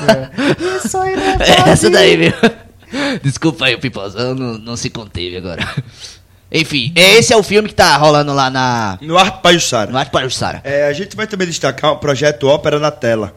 Isso 0.84 0.98
aí, 0.98 1.16
né, 1.16 1.38
É 1.40 1.70
essa 1.70 1.90
daí, 1.90 2.18
viu? 2.18 2.34
Desculpa 3.24 3.64
aí, 3.68 3.76
o 3.76 3.80
Pipozão 3.80 4.36
não, 4.36 4.58
não 4.58 4.76
se 4.76 4.90
conteve 4.90 5.38
agora. 5.38 5.66
Enfim, 6.52 6.92
esse 6.94 7.32
é 7.32 7.38
o 7.38 7.44
filme 7.44 7.70
que 7.70 7.76
tá 7.76 7.96
rolando 7.96 8.34
lá 8.34 8.50
na. 8.50 8.98
No 9.02 9.18
Arte 9.18 9.42
Pajussara. 9.42 9.90
No 9.90 9.98
Arte 9.98 10.12
Pajussara. 10.12 10.60
É, 10.66 10.86
a 10.88 10.92
gente 10.92 11.16
vai 11.16 11.28
também 11.28 11.48
destacar 11.48 11.94
o 11.94 11.98
projeto 11.98 12.46
Ópera 12.48 12.78
na 12.78 12.92
Tela, 12.92 13.34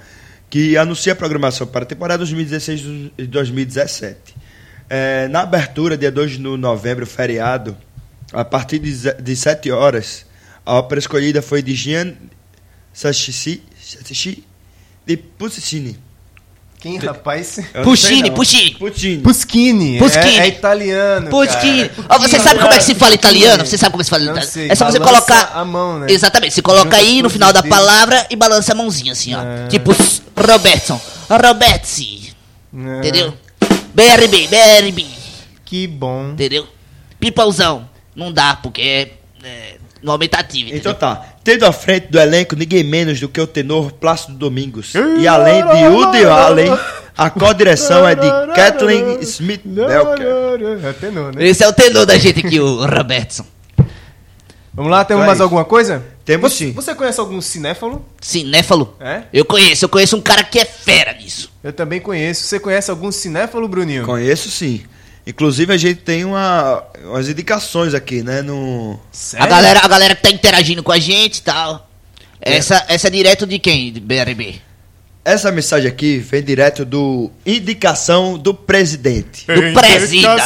que 0.51 0.77
anuncia 0.77 1.13
a 1.13 1.17
programação 1.17 1.65
para 1.65 1.85
a 1.85 1.87
temporada 1.87 2.19
2016 2.19 3.13
e 3.17 3.27
2017. 3.29 4.34
É, 4.89 5.29
na 5.29 5.41
abertura, 5.41 5.97
dia 5.97 6.11
2 6.11 6.33
de 6.33 6.39
novembro, 6.41 7.07
feriado, 7.07 7.77
a 8.33 8.45
partir 8.45 8.79
de, 8.79 8.93
ze- 8.93 9.15
de 9.21 9.35
7 9.37 9.71
horas, 9.71 10.27
a 10.65 10.75
ópera 10.75 10.99
escolhida 10.99 11.41
foi 11.43 11.63
de 11.63 11.75
Gian 11.75 12.13
Sachichi 12.93 13.63
Sachichi 13.83 14.45
de 15.07 15.17
Puccini. 15.17 15.99
Quem, 16.81 16.99
rapaz? 16.99 17.59
Puccini. 17.83 18.31
Puccini. 18.31 18.75
Puccini. 18.75 19.21
Puschini. 19.23 19.99
Puschini. 19.99 20.37
É, 20.39 20.41
é 20.41 20.49
italiano. 20.49 21.31
Puschini. 21.31 21.89
cara. 21.89 22.09
Ó, 22.11 22.19
você 22.19 22.39
sabe 22.39 22.61
como 22.61 22.73
é 22.75 22.77
que 22.79 22.85
se 22.85 22.95
fala 22.95 23.15
italiano? 23.15 23.65
Você 23.65 23.79
sabe 23.79 23.93
como 23.93 24.05
se 24.05 24.11
fala 24.11 24.23
italiano? 24.25 24.47
sei, 24.47 24.71
É 24.71 24.75
só 24.75 24.85
você 24.91 25.01
colocar. 25.01 25.53
a 25.55 25.65
mão, 25.65 25.99
né? 26.01 26.07
Exatamente, 26.11 26.53
você 26.55 26.61
coloca 26.61 26.85
Junta 26.85 26.97
aí 26.99 27.23
no 27.23 27.31
final 27.31 27.55
da 27.55 27.63
palavra 27.63 28.27
e 28.29 28.37
balança 28.37 28.73
a 28.73 28.75
mãozinha 28.75 29.13
assim, 29.13 29.35
ó. 29.35 29.41
É. 29.43 29.69
Tipo, 29.69 29.93
Robertson. 30.37 31.01
Robertsi. 31.31 32.35
É. 32.77 32.99
Entendeu? 32.99 33.35
BRB, 33.95 34.49
BRB. 34.49 35.07
Que 35.65 35.87
bom. 35.87 36.31
Entendeu? 36.31 36.67
Pipauzão. 37.19 37.89
Não 38.15 38.33
dá, 38.33 38.57
porque 38.57 38.81
é, 38.83 39.11
é 39.43 39.77
no 40.03 40.13
aumentativo. 40.13 40.71
Então 40.73 40.93
tá. 40.93 41.25
Tendo 41.43 41.65
à 41.65 41.73
frente 41.73 42.09
do 42.09 42.19
elenco 42.19 42.55
ninguém 42.55 42.85
menos 42.85 43.19
do 43.21 43.29
que 43.29 43.41
o 43.41 43.47
tenor 43.47 43.93
Plácido 43.93 44.35
Domingos. 44.37 44.93
E 45.19 45.27
além 45.27 45.63
de 45.63 45.89
Woody 45.89 46.25
Allen, 46.25 46.79
a 47.17 47.31
co-direção 47.31 48.07
é 48.07 48.15
de 48.15 48.29
Kathleen 48.55 49.21
Smith 49.21 49.63
Belker. 49.65 50.27
É 50.85 50.93
tenor, 50.93 51.35
né? 51.35 51.47
Esse 51.47 51.65
é 51.65 51.69
o 51.69 51.73
tenor 51.73 52.07
da 52.07 52.19
gente 52.19 52.47
aqui, 52.47 52.61
o 52.61 52.85
Robertson. 52.87 53.47
Vamos 54.75 54.91
lá, 54.91 55.05
temos 55.05 55.21
Então 55.21 55.25
é 55.25 55.27
mais 55.27 55.37
isso. 55.37 55.43
alguma 55.45 55.65
coisa? 55.65 56.05
Temos 56.25 56.53
você, 56.53 56.67
sim. 56.67 56.73
Você 56.73 56.95
conhece 56.95 57.21
algum 57.21 57.41
cinéfalo? 57.41 58.05
Cinéfalo? 58.21 58.97
É? 58.99 59.23
Eu 59.33 59.45
conheço, 59.45 59.85
eu 59.85 59.89
conheço 59.89 60.17
um 60.17 60.21
cara 60.21 60.43
que 60.43 60.59
é 60.59 60.65
fera 60.65 61.13
nisso. 61.13 61.53
Eu 61.63 61.73
também 61.73 62.01
conheço. 62.01 62.43
Você 62.43 62.59
conhece 62.59 62.91
algum 62.91 63.13
cinéfalo, 63.13 63.69
Bruninho? 63.69 64.05
Conheço 64.05 64.51
sim. 64.51 64.83
Inclusive 65.27 65.73
a 65.73 65.77
gente 65.77 66.01
tem 66.01 66.25
uma, 66.25 66.83
umas 67.05 67.29
indicações 67.29 67.95
aqui, 67.95 68.23
né? 68.23 68.43
No. 68.43 68.99
A 69.39 69.47
galera, 69.47 69.81
a 69.83 69.89
galera 69.89 70.15
que 70.15 70.23
tá 70.23 70.31
interagindo 70.31 70.83
com 70.83 70.93
a 70.93 70.99
gente 70.99 71.39
e 71.39 71.43
tal. 71.43 71.89
Essa, 72.41 72.85
essa 72.89 73.07
é 73.07 73.11
direto 73.11 73.47
de 73.47 73.59
quem, 73.59 73.93
de 73.93 74.01
BRB? 74.01 74.61
Essa 75.25 75.51
mensagem 75.51 75.89
aqui 75.89 76.19
vem 76.19 76.43
direto 76.43 76.85
do 76.85 77.31
Indicação 77.47 78.37
do 78.37 78.53
Presidente. 78.53 79.47
Do 79.47 79.73
presida. 79.73 80.37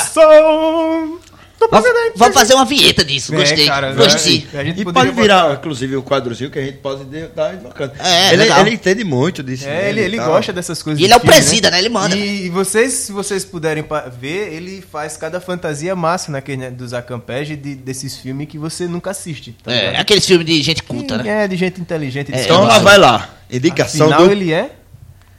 Do 1.59 1.67
Vamos, 1.69 1.89
vamos 2.15 2.35
fazer 2.35 2.55
uma 2.55 2.65
vinheta 2.65 3.05
disso, 3.05 3.35
É, 3.35 3.39
gostei. 3.39 3.67
cara, 3.67 3.93
gostei. 3.93 4.47
A 4.55 4.63
gente 4.63 4.81
E 4.81 4.85
pode 4.85 5.11
virar, 5.11 5.43
botar- 5.43 5.55
inclusive, 5.55 5.97
um 5.97 6.03
quadrozinho 6.03 6.51
que 6.53 6.59
a 6.59 6.63
gente 6.65 6.79
pode 6.79 7.03
estar 7.17 7.53
invocando. 7.53 7.93
É, 7.99 8.33
ele, 8.33 8.45
ele 8.45 8.71
entende 8.75 9.03
muito 9.03 9.43
disso. 9.43 9.65
É, 9.67 9.69
né, 9.83 9.89
ele, 9.91 10.01
ele 10.03 10.17
gosta 10.19 10.53
dessas 10.53 10.81
coisas. 10.83 11.01
E 11.01 11.05
ele 11.05 11.13
é 11.13 11.17
o 11.17 11.21
filme, 11.21 11.35
presida, 11.35 11.69
né? 11.71 11.81
Ele 11.81 11.89
manda. 11.89 12.17
E, 12.17 12.47
e 12.47 12.49
vocês, 12.49 12.93
se 12.93 13.13
vocês 13.13 13.45
puderem 13.45 13.85
ver, 14.21 14.53
ele 14.53 14.81
faz 14.81 15.17
cada 15.17 15.41
fantasia 15.41 15.97
massa 15.97 16.31
naquele 16.31 16.59
né, 16.59 16.71
dos 16.71 16.95
Acampege 16.95 17.57
de, 17.57 17.75
desses 17.75 18.17
filmes 18.17 18.47
que 18.49 18.57
você 18.57 18.87
nunca 18.87 19.11
assiste. 19.11 19.57
tá 19.63 19.73
É, 19.73 19.87
ligado? 19.87 20.01
aqueles 20.03 20.25
filmes 20.25 20.47
de 20.47 20.63
gente 20.63 20.83
culta, 20.85 21.19
né? 21.19 21.45
É, 21.45 21.49
de 21.49 21.57
gente 21.57 21.81
inteligente. 21.81 22.31
de 22.31 22.39
É, 22.39 22.45
Então 22.45 22.63
lá 22.65 22.79
vai 22.79 22.97
lá. 22.99 23.35
Indicação 23.51 24.07
Afinal, 24.07 24.27
do, 24.27 24.33
ele 24.33 24.53
é 24.53 24.71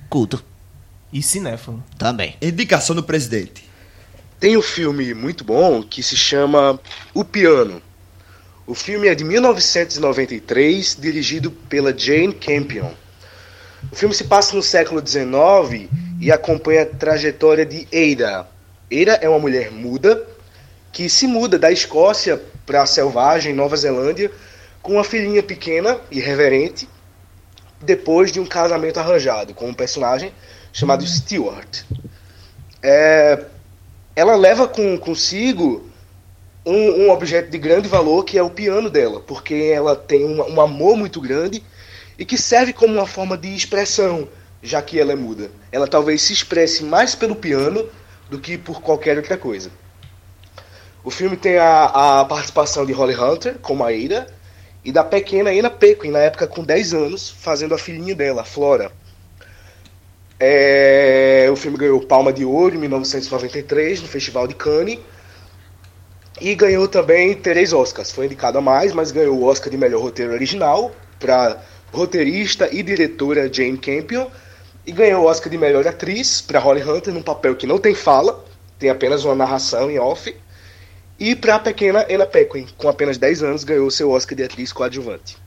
Culto. 0.09 0.43
e 1.13 1.21
cinéfalo. 1.23 1.81
Também. 1.97 2.35
Indicação 2.41 2.93
do 2.93 3.03
Presidente. 3.03 3.68
Tem 4.39 4.55
um 4.55 4.61
filme 4.61 5.13
muito 5.13 5.43
bom 5.43 5.83
que 5.83 6.01
se 6.01 6.15
chama 6.15 6.79
O 7.13 7.25
Piano. 7.25 7.81
O 8.65 8.73
filme 8.73 9.09
é 9.09 9.13
de 9.13 9.25
1993, 9.25 10.95
dirigido 10.97 11.51
pela 11.51 11.97
Jane 11.97 12.33
Campion. 12.33 12.89
O 13.91 13.95
filme 13.95 14.15
se 14.15 14.23
passa 14.23 14.55
no 14.55 14.63
século 14.63 15.05
XIX 15.05 15.89
e 16.21 16.31
acompanha 16.31 16.83
a 16.83 16.85
trajetória 16.85 17.65
de 17.65 17.85
Ada. 17.91 18.47
Ada 18.89 19.19
é 19.21 19.27
uma 19.27 19.39
mulher 19.39 19.71
muda 19.71 20.25
que 20.93 21.09
se 21.09 21.27
muda 21.27 21.59
da 21.59 21.69
Escócia 21.69 22.41
para 22.65 22.83
a 22.83 22.85
selvagem 22.85 23.53
Nova 23.53 23.75
Zelândia 23.75 24.31
com 24.81 24.93
uma 24.93 25.03
filhinha 25.03 25.43
pequena, 25.43 25.99
irreverente, 26.09 26.87
depois 27.81 28.31
de 28.31 28.39
um 28.39 28.45
casamento 28.45 29.01
arranjado 29.01 29.53
com 29.53 29.67
um 29.67 29.73
personagem 29.73 30.31
chamado 30.71 31.05
Stewart. 31.05 31.83
É, 32.81 33.43
ela 34.19 34.35
leva 34.35 34.67
com, 34.67 34.97
consigo 34.97 35.89
um, 36.65 37.05
um 37.05 37.09
objeto 37.09 37.49
de 37.49 37.57
grande 37.57 37.87
valor 37.87 38.25
que 38.25 38.37
é 38.37 38.43
o 38.43 38.49
piano 38.49 38.89
dela, 38.89 39.21
porque 39.21 39.71
ela 39.73 39.95
tem 39.95 40.25
um, 40.25 40.55
um 40.55 40.59
amor 40.59 40.97
muito 40.97 41.21
grande 41.21 41.63
e 42.17 42.25
que 42.25 42.37
serve 42.37 42.73
como 42.73 42.93
uma 42.93 43.07
forma 43.07 43.37
de 43.37 43.55
expressão, 43.55 44.27
já 44.61 44.81
que 44.81 44.99
ela 44.99 45.13
é 45.13 45.15
muda. 45.15 45.49
Ela 45.71 45.87
talvez 45.87 46.21
se 46.21 46.33
expresse 46.33 46.83
mais 46.83 47.15
pelo 47.15 47.33
piano 47.33 47.87
do 48.29 48.37
que 48.37 48.57
por 48.57 48.81
qualquer 48.81 49.15
outra 49.15 49.37
coisa. 49.37 49.71
O 51.01 51.09
filme 51.09 51.37
tem 51.37 51.57
a, 51.57 52.19
a 52.19 52.25
participação 52.25 52.85
de 52.85 52.91
Holly 52.91 53.15
Hunter 53.15 53.57
como 53.59 53.85
a 53.85 53.87
Ada 53.87 54.27
e 54.83 54.91
da 54.91 55.01
pequena 55.01 55.49
Anna 55.49 55.69
Paquin, 55.69 56.11
na 56.11 56.19
época 56.19 56.45
com 56.45 56.61
10 56.61 56.93
anos, 56.93 57.29
fazendo 57.29 57.73
a 57.73 57.77
filhinha 57.77 58.13
dela, 58.13 58.43
Flora. 58.43 58.91
É, 60.39 61.49
o 61.51 61.55
filme 61.57 61.77
ganhou 61.77 61.99
Palma 61.99 62.31
de 62.31 62.45
Ouro 62.45 62.73
em 62.73 62.77
1993 62.77 64.01
no 64.01 64.07
Festival 64.07 64.47
de 64.47 64.55
Cannes 64.55 64.99
e 66.39 66.55
ganhou 66.55 66.87
também 66.87 67.35
três 67.35 67.73
Oscars. 67.73 68.11
Foi 68.11 68.25
indicado 68.25 68.57
a 68.57 68.61
mais, 68.61 68.93
mas 68.93 69.11
ganhou 69.11 69.37
o 69.37 69.43
Oscar 69.43 69.69
de 69.69 69.77
melhor 69.77 70.01
roteiro 70.01 70.31
original 70.31 70.91
para 71.19 71.61
roteirista 71.91 72.69
e 72.71 72.81
diretora 72.81 73.51
Jane 73.51 73.77
Campion 73.77 74.27
e 74.85 74.91
ganhou 74.93 75.23
o 75.23 75.25
Oscar 75.25 75.49
de 75.51 75.57
melhor 75.57 75.85
atriz 75.85 76.41
para 76.41 76.59
Holly 76.59 76.83
Hunter 76.83 77.13
num 77.13 77.21
papel 77.21 77.55
que 77.55 77.67
não 77.67 77.77
tem 77.77 77.93
fala, 77.93 78.43
tem 78.77 78.89
apenas 78.89 79.25
uma 79.25 79.35
narração 79.35 79.91
em 79.91 79.99
off. 79.99 80.33
E 81.19 81.35
para 81.35 81.55
a 81.55 81.59
pequena 81.59 82.07
Anna 82.09 82.25
Paquin, 82.25 82.65
com 82.77 82.87
apenas 82.87 83.17
10 83.17 83.43
anos, 83.43 83.63
ganhou 83.65 83.91
seu 83.91 84.09
Oscar 84.09 84.37
de 84.37 84.43
atriz 84.43 84.71
coadjuvante. 84.71 85.37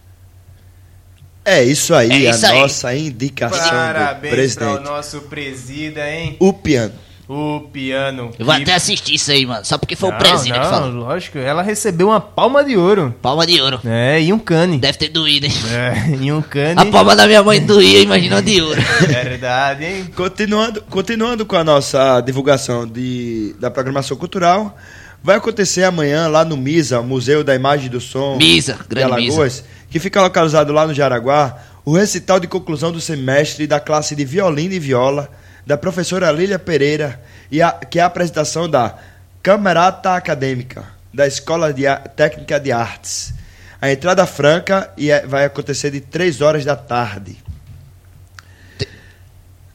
É 1.44 1.62
isso 1.64 1.94
aí, 1.94 2.10
É 2.26 2.30
isso 2.30 2.46
a 2.46 2.50
aí. 2.50 2.60
nossa 2.60 2.94
indicação 2.94 3.64
do 3.64 3.70
Parabéns 3.70 4.20
para 4.20 4.28
o 4.28 4.30
Presidente. 4.36 4.84
nosso 4.84 5.20
presida, 5.22 6.08
hein? 6.10 6.36
O 6.38 6.52
piano. 6.52 6.92
O 7.28 7.60
piano. 7.72 8.30
Eu 8.38 8.44
vou 8.44 8.54
E- 8.54 8.62
até 8.62 8.74
assistir 8.74 9.14
isso 9.14 9.30
aí, 9.30 9.46
mano. 9.46 9.64
Só 9.64 9.78
porque 9.78 9.96
foi 9.96 10.10
não, 10.10 10.16
o 10.16 10.20
presida 10.20 10.56
não, 10.58 10.64
que 10.64 10.70
falou. 10.70 10.90
lógico. 10.90 11.38
Ela 11.38 11.62
recebeu 11.62 12.08
uma 12.08 12.20
palma 12.20 12.62
de 12.62 12.76
ouro. 12.76 13.14
Palma 13.22 13.46
de 13.46 13.60
ouro. 13.60 13.80
É, 13.86 14.20
e 14.20 14.32
um 14.32 14.38
cane. 14.38 14.78
Deve 14.78 14.98
ter 14.98 15.08
doído, 15.08 15.46
hein? 15.46 15.52
É, 15.72 16.10
e 16.24 16.30
um 16.32 16.42
cane. 16.42 16.74
A 16.80 16.84
palma 16.86 17.16
da 17.16 17.26
minha 17.26 17.42
mãe 17.42 17.60
doía, 17.64 18.00
imagina 18.00 18.42
de 18.42 18.60
ouro. 18.60 18.80
Verdade, 19.06 19.84
hein? 19.84 20.10
Continuando, 20.14 20.82
continuando 20.90 21.46
com 21.46 21.56
a 21.56 21.64
nossa 21.64 22.20
divulgação 22.20 22.86
de, 22.86 23.54
da 23.58 23.70
programação 23.70 24.16
cultural, 24.16 24.76
vai 25.22 25.36
acontecer 25.36 25.84
amanhã 25.84 26.28
lá 26.28 26.44
no 26.44 26.56
MISA, 26.56 27.00
Museu 27.02 27.42
da 27.44 27.54
Imagem 27.54 27.86
e 27.86 27.90
do 27.90 28.00
Som 28.00 28.36
Misa, 28.36 28.74
de 28.74 28.88
grande 28.88 29.12
Alagoas, 29.12 29.64
que 29.90 29.98
fica 29.98 30.20
localizado 30.22 30.72
lá 30.72 30.86
no 30.86 30.94
Jaraguá, 30.94 31.58
o 31.84 31.92
recital 31.96 32.38
de 32.40 32.46
conclusão 32.46 32.90
do 32.92 33.00
semestre 33.00 33.66
da 33.66 33.80
classe 33.80 34.14
de 34.16 34.24
violino 34.24 34.74
e 34.74 34.78
viola 34.78 35.28
da 35.66 35.76
professora 35.76 36.30
Lília 36.32 36.58
Pereira, 36.58 37.20
e 37.50 37.60
a, 37.62 37.70
que 37.72 37.98
é 37.98 38.02
a 38.02 38.06
apresentação 38.06 38.68
da 38.68 38.96
Camerata 39.42 40.14
Acadêmica 40.14 40.84
da 41.12 41.26
Escola 41.26 41.72
de 41.72 41.86
A- 41.86 41.96
Técnica 41.96 42.58
de 42.58 42.72
Artes. 42.72 43.34
A 43.80 43.90
entrada 43.92 44.24
franca 44.26 44.90
e 44.96 45.10
é- 45.10 45.26
vai 45.26 45.44
acontecer 45.44 45.90
de 45.90 46.00
3 46.00 46.40
horas 46.40 46.64
da 46.64 46.74
tarde. 46.76 47.36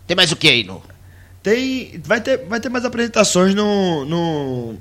Tem 0.08 0.16
mais 0.16 0.32
o 0.32 0.36
que 0.36 0.48
aí, 0.48 0.64
no? 0.64 0.82
Tem. 1.44 2.02
Vai 2.04 2.22
ter, 2.22 2.38
vai 2.48 2.60
ter 2.60 2.70
mais 2.70 2.86
apresentações 2.86 3.54
no. 3.54 4.06
no, 4.06 4.78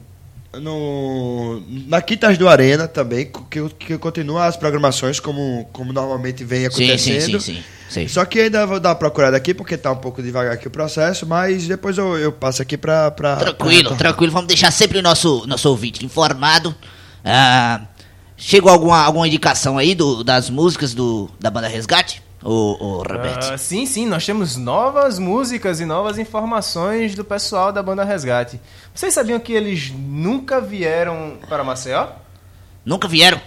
no 0.54 1.62
na 1.86 2.00
Quintas 2.00 2.38
do 2.38 2.48
Arena 2.48 2.88
também, 2.88 3.30
que, 3.50 3.68
que 3.70 3.98
continua 3.98 4.46
as 4.46 4.56
programações 4.56 5.20
como, 5.20 5.68
como 5.72 5.92
normalmente 5.92 6.44
vem 6.44 6.64
Sim, 6.64 6.70
sim, 6.70 6.84
acontecendo. 6.84 7.40
sim, 7.40 7.54
sim. 7.56 7.64
Sei. 7.88 8.08
Só 8.08 8.24
que 8.24 8.40
ainda 8.40 8.66
vou 8.66 8.80
dar 8.80 8.88
uma 8.90 8.94
procurada 8.96 9.36
aqui, 9.36 9.54
porque 9.54 9.76
tá 9.76 9.92
um 9.92 9.96
pouco 9.96 10.20
devagar 10.20 10.52
aqui 10.54 10.66
o 10.66 10.70
processo, 10.70 11.24
mas 11.24 11.68
depois 11.68 11.96
eu, 11.96 12.18
eu 12.18 12.32
passo 12.32 12.60
aqui 12.60 12.76
pra. 12.76 13.10
pra 13.12 13.36
Tranquilo, 13.36 13.90
pra- 13.90 13.96
tranquilo. 13.98 14.32
Vamos 14.32 14.48
deixar 14.48 14.72
sempre 14.72 14.98
o 14.98 15.02
nosso, 15.02 15.46
nosso 15.46 15.68
ouvinte 15.68 16.04
informado. 16.04 16.74
Ah, 17.24 17.82
chegou 18.36 18.72
alguma, 18.72 19.00
alguma 19.04 19.26
indicação 19.28 19.78
aí 19.78 19.94
do, 19.94 20.24
das 20.24 20.50
músicas 20.50 20.94
do, 20.94 21.30
da 21.38 21.48
banda 21.48 21.68
Resgate? 21.68 22.20
Ô, 22.42 22.76
ô 22.78 22.96
Roberto. 22.98 23.52
Ah, 23.52 23.58
sim, 23.58 23.86
sim, 23.86 24.06
nós 24.06 24.24
temos 24.24 24.56
novas 24.56 25.18
músicas 25.18 25.80
e 25.80 25.84
novas 25.84 26.18
informações 26.18 27.14
do 27.14 27.24
pessoal 27.24 27.72
da 27.72 27.82
banda 27.82 28.04
Resgate. 28.04 28.60
Vocês 28.94 29.12
sabiam 29.14 29.40
que 29.40 29.52
eles 29.52 29.90
nunca 29.90 30.60
vieram 30.60 31.38
para 31.48 31.64
Maceió? 31.64 32.08
Nunca 32.84 33.08
vieram? 33.08 33.40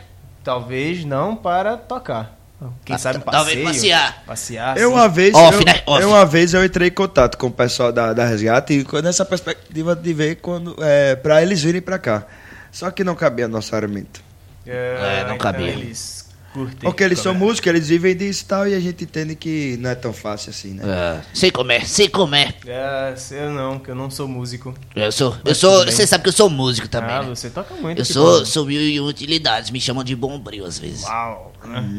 Talvez 0.43 1.05
não 1.05 1.35
para 1.35 1.77
tocar. 1.77 2.37
Quem 2.83 2.93
Ah, 2.95 2.99
sabe 2.99 3.19
um 3.19 3.21
talvez 3.21 3.63
passeio, 3.63 3.65
passear. 3.95 4.23
Passear. 4.25 4.77
Eu 4.77 4.89
sim. 4.89 4.95
uma 4.95 5.07
vez, 5.07 5.33
Off, 5.33 5.57
eu, 5.59 5.65
né? 5.65 5.81
Off. 5.85 6.01
eu 6.01 6.09
uma 6.09 6.25
vez 6.25 6.53
eu 6.53 6.65
entrei 6.65 6.89
em 6.89 6.91
contato 6.91 7.37
com 7.37 7.47
o 7.47 7.51
pessoal 7.51 7.89
da, 7.93 8.11
da 8.11 8.25
Resgate 8.25 8.73
e 8.73 8.83
com- 8.83 8.99
nessa 8.99 9.23
perspectiva 9.23 9.95
de 9.95 10.13
ver 10.13 10.35
quando 10.41 10.75
é, 10.83 11.15
para 11.15 11.41
eles 11.41 11.61
virem 11.63 11.81
pra 11.81 11.97
cá. 11.97 12.25
Só 12.69 12.91
que 12.91 13.01
não 13.03 13.15
cabia 13.15 13.47
no 13.47 13.53
nosso 13.53 13.73
orçamento. 13.73 14.21
É, 14.67 15.19
não 15.19 15.35
então 15.35 15.37
cabia. 15.37 15.69
Eles 15.69 16.18
curtem. 16.59 16.89
Porque 16.89 17.03
eles 17.03 17.19
são 17.19 17.33
cobrar. 17.33 17.47
músicos, 17.47 17.67
eles 17.69 17.87
vivem 17.89 18.15
disso 18.15 18.43
e 18.43 18.47
tal, 18.47 18.67
e 18.67 18.75
a 18.75 18.79
gente 18.79 19.03
entende 19.03 19.35
que 19.35 19.77
não 19.79 19.89
é 19.89 19.95
tão 19.95 20.11
fácil 20.11 20.49
assim, 20.49 20.73
né? 20.73 20.83
Ah, 20.85 21.21
sei 21.33 21.51
como 21.51 21.71
é, 21.71 21.81
sei 21.81 22.09
como 22.09 22.35
é. 22.35 22.53
É, 22.65 23.13
eu 23.31 23.51
não, 23.51 23.79
que 23.79 23.89
eu 23.89 23.95
não 23.95 24.09
sou 24.09 24.27
músico. 24.27 24.73
Eu 24.95 25.11
sou, 25.11 25.37
eu 25.45 25.55
sou, 25.55 25.85
bem. 25.85 25.93
você 25.93 26.05
sabe 26.05 26.23
que 26.23 26.29
eu 26.29 26.33
sou 26.33 26.49
músico 26.49 26.87
também. 26.87 27.15
Ah, 27.15 27.23
né? 27.23 27.29
você 27.29 27.49
toca 27.49 27.73
muito. 27.75 27.99
Eu 27.99 28.05
sou, 28.05 28.39
bom. 28.39 28.45
sou 28.45 28.65
mil 28.65 28.81
e 28.81 28.99
utilidades, 28.99 29.71
me 29.71 29.79
chamam 29.79 30.03
de 30.03 30.15
bombril 30.15 30.65
às 30.65 30.77
vezes. 30.77 31.03
Uau. 31.03 31.53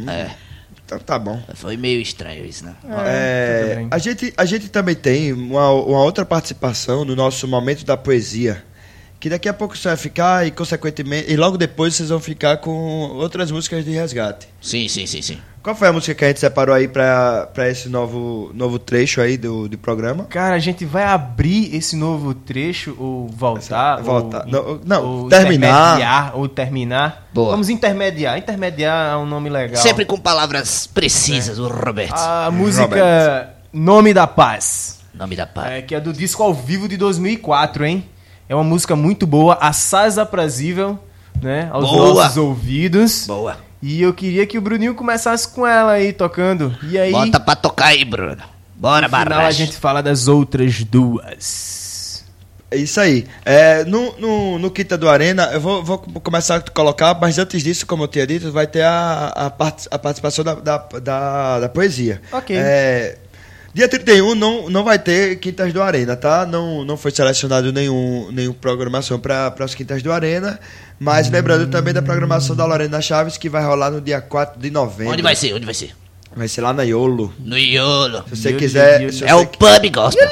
É, 0.09 0.31
Então 0.85 0.99
tá 0.99 1.19
bom. 1.19 1.41
foi 1.55 1.77
meio 1.77 2.01
estranho 2.01 2.45
isso, 2.45 2.65
né? 2.65 2.75
É, 3.07 3.75
bem. 3.77 3.89
a, 3.91 3.99
gente, 3.99 4.35
a 4.37 4.45
gente 4.45 4.69
também 4.69 4.95
tem 4.95 5.33
uma, 5.33 5.71
uma 5.71 6.03
outra 6.03 6.25
participação 6.25 7.05
no 7.05 7.15
nosso 7.15 7.47
momento 7.47 7.85
da 7.85 7.97
poesia. 7.97 8.65
Que 9.21 9.29
daqui 9.29 9.49
a 9.51 9.53
pouco 9.53 9.77
você 9.77 9.87
vai 9.89 9.97
ficar 9.99 10.47
e, 10.47 10.51
consequentemente, 10.51 11.31
e 11.31 11.37
logo 11.37 11.59
depois 11.59 11.95
vocês 11.95 12.09
vão 12.09 12.19
ficar 12.19 12.57
com 12.57 12.73
outras 13.17 13.51
músicas 13.51 13.85
de 13.85 13.91
resgate. 13.91 14.49
Sim, 14.63 14.89
sim, 14.89 15.05
sim, 15.07 15.21
sim. 15.21 15.39
Qual 15.63 15.77
foi 15.77 15.89
a 15.89 15.93
música 15.93 16.15
que 16.15 16.25
a 16.25 16.29
gente 16.29 16.41
separou 16.41 16.75
aí 16.75 16.89
pra, 16.89 17.47
pra 17.53 17.69
esse 17.69 17.91
novo, 17.91 18.51
novo 18.55 18.79
trecho 18.79 19.21
aí 19.21 19.37
do, 19.37 19.69
do 19.69 19.77
programa? 19.77 20.25
Cara, 20.25 20.55
a 20.55 20.59
gente 20.59 20.87
vai 20.87 21.05
abrir 21.05 21.77
esse 21.77 21.97
novo 21.97 22.33
trecho 22.33 22.97
ou 22.99 23.29
voltar? 23.29 24.01
Voltar. 24.01 24.47
Ou, 24.47 24.51
Não, 24.51 24.81
não, 24.87 25.05
ou 25.05 25.29
terminar. 25.29 25.69
intermediar, 25.99 26.33
Ou 26.39 26.49
terminar. 26.49 27.29
Boa. 27.35 27.51
Vamos 27.51 27.69
intermediar. 27.69 28.39
Intermediar 28.39 29.13
é 29.13 29.17
um 29.19 29.27
nome 29.27 29.51
legal. 29.51 29.83
Sempre 29.83 30.07
com 30.07 30.17
palavras 30.19 30.87
precisas, 30.87 31.59
É. 31.59 31.61
o 31.61 31.69
Roberto. 31.69 32.15
A 32.17 32.51
música 32.51 32.85
Robert. 32.87 33.49
Nome 33.71 34.15
da 34.15 34.27
Paz. 34.27 35.01
Nome 35.13 35.37
da 35.37 35.47
paz. 35.47 35.73
É, 35.73 35.83
que 35.83 35.95
é 35.95 36.01
do 36.01 36.11
disco 36.15 36.43
ao 36.43 36.55
vivo 36.55 36.89
de 36.89 36.97
2004, 36.97 37.85
hein? 37.85 38.09
É 38.51 38.55
uma 38.57 38.65
música 38.65 38.97
muito 38.97 39.29
boa, 39.29 39.55
assaz 39.61 40.19
aprazível, 40.19 40.99
né? 41.41 41.69
Aos 41.73 41.89
Boa. 41.89 42.15
nossos 42.15 42.37
ouvidos. 42.37 43.25
Boa. 43.29 43.57
E 43.81 44.03
eu 44.03 44.13
queria 44.13 44.45
que 44.45 44.59
o 44.59 44.61
Bruninho 44.61 44.93
começasse 44.93 45.47
com 45.47 45.65
ela 45.65 45.93
aí, 45.93 46.13
tocando. 46.13 46.77
E 46.83 46.99
aí, 46.99 47.13
Bota 47.13 47.39
pra 47.39 47.55
tocar 47.55 47.87
aí, 47.87 48.05
Bruno. 48.05 48.43
Bora, 48.75 49.07
no 49.07 49.17
final, 49.17 49.41
a 49.47 49.51
gente 49.53 49.77
fala 49.77 50.03
das 50.03 50.27
outras 50.27 50.83
duas. 50.83 52.25
É 52.73 52.77
isso 52.77 53.01
aí. 53.01 53.25
É, 53.45 53.85
no, 53.85 54.19
no, 54.19 54.59
no 54.59 54.69
Quinta 54.69 54.99
do 54.99 55.09
Arena, 55.09 55.45
eu 55.53 55.61
vou, 55.61 55.85
vou 55.85 55.99
começar 55.99 56.57
a 56.57 56.61
colocar, 56.61 57.17
mas 57.21 57.39
antes 57.39 57.63
disso, 57.63 57.87
como 57.87 58.03
eu 58.03 58.09
tinha 58.09 58.27
dito, 58.27 58.51
vai 58.51 58.67
ter 58.67 58.83
a, 58.83 59.27
a, 59.29 59.51
part- 59.51 59.87
a 59.93 59.97
participação 59.99 60.45
da, 60.45 60.55
da, 60.57 60.77
da, 61.01 61.61
da 61.61 61.69
poesia. 61.69 62.21
Ok. 62.33 62.57
É, 62.59 63.17
dia 63.75 63.89
31 63.89 64.35
não, 64.35 64.69
não 64.71 64.85
vai 64.85 64.99
ter 64.99 65.37
Quintas 65.39 65.73
do 65.73 65.81
Arena, 65.83 66.17
tá? 66.17 66.45
Não, 66.47 66.85
não 66.85 66.97
foi 66.97 67.11
selecionado 67.11 67.73
nenhum, 67.73 68.31
nenhum 68.33 68.53
programação 68.53 69.19
para 69.19 69.55
as 69.61 69.75
Quintas 69.75 70.03
do 70.03 70.13
Arena. 70.13 70.59
Mas 70.99 71.31
lembrando 71.31 71.69
também 71.71 71.95
da 71.95 72.03
programação 72.03 72.55
da 72.55 72.67
Lorena 72.67 73.01
Chaves, 73.01 73.39
que 73.39 73.49
vai 73.49 73.65
rolar 73.65 73.91
no 73.91 74.01
dia 74.01 74.21
4 74.21 74.61
de 74.61 74.71
novembro. 74.71 75.13
Onde 75.15 75.23
vai 75.23 75.35
ser? 75.35 75.55
Onde 75.55 75.65
vai 75.65 75.75
ser? 75.75 75.95
Vai 76.37 76.47
ser 76.47 76.61
lá 76.61 76.73
na 76.73 76.83
Iolo. 76.83 77.33
No 77.39 77.57
Iolo. 77.59 78.23
Se 78.29 78.37
você 78.37 78.49
Iolo, 78.51 78.59
quiser. 78.59 79.01
Iolo. 79.01 79.13
se 79.13 79.25
É 79.25 79.29
você 79.35 79.43
o 79.43 79.47
pub 79.47 79.91
gospel. 79.95 80.29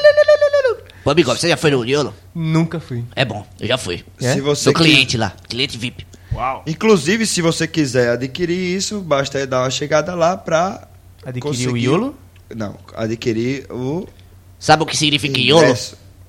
Pub 1.05 1.17
gospel. 1.25 1.37
Você 1.37 1.49
já 1.49 1.57
foi 1.57 1.71
no 1.71 1.85
Iolo? 1.85 2.15
Nunca 2.35 2.79
fui. 2.79 3.03
É 3.17 3.25
bom, 3.25 3.47
eu 3.59 3.67
já 3.67 3.79
fui. 3.79 4.05
É? 4.21 4.35
Se 4.35 4.41
você 4.41 4.65
Sou 4.65 4.73
cliente 4.75 5.17
lá, 5.17 5.33
cliente 5.49 5.79
VIP. 5.79 6.07
Uau. 6.35 6.63
Inclusive, 6.67 7.27
se 7.27 7.41
você 7.41 7.67
quiser 7.67 8.11
adquirir 8.11 8.77
isso, 8.77 9.01
basta 9.01 9.45
dar 9.47 9.63
uma 9.63 9.71
chegada 9.71 10.15
lá 10.15 10.37
pra. 10.37 10.87
Adquiriu 11.25 11.41
o 11.41 11.41
conseguir- 11.73 11.85
Iolo? 11.87 12.15
Não, 12.55 12.77
adquirir 12.95 13.67
o. 13.71 14.07
Sabe 14.59 14.83
o 14.83 14.87
que 14.87 14.97
significa 14.97 15.39
Iolo? 15.39 15.75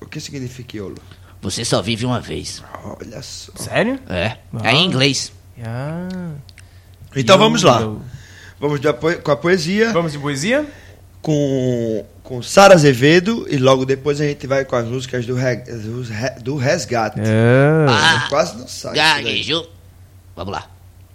O 0.00 0.06
que 0.06 0.20
significa 0.20 0.76
Iolo? 0.76 0.96
Você 1.42 1.64
só 1.64 1.80
vive 1.80 2.04
uma 2.04 2.20
vez. 2.20 2.62
Olha 2.84 3.22
só. 3.22 3.52
Sério? 3.56 3.98
É. 4.08 4.36
Ah. 4.52 4.70
É 4.70 4.72
em 4.74 4.84
inglês. 4.86 5.32
Ah. 5.62 6.32
Então 7.16 7.38
vamos 7.38 7.62
lá. 7.62 7.80
Vamos 8.60 8.80
com 9.24 9.30
a 9.30 9.36
poesia, 9.36 9.92
Vamos 9.92 10.12
de 10.12 10.18
poesia? 10.18 10.66
com, 11.22 12.04
com 12.22 12.42
Sara 12.42 12.74
Azevedo 12.74 13.46
e 13.50 13.56
logo 13.58 13.84
depois 13.84 14.20
a 14.20 14.24
gente 14.24 14.46
vai 14.46 14.64
com 14.64 14.76
as 14.76 14.86
músicas 14.86 15.26
do, 15.26 15.34
re- 15.34 15.56
do, 15.56 16.02
re- 16.02 16.40
do 16.40 16.56
Resgate. 16.56 17.20
É. 17.20 17.86
Ah, 17.88 18.26
Quase 18.28 18.56
não 18.58 18.68
sai. 18.68 18.94
gaguejou. 18.94 19.70
Vamos 20.36 20.52
lá. 20.52 20.70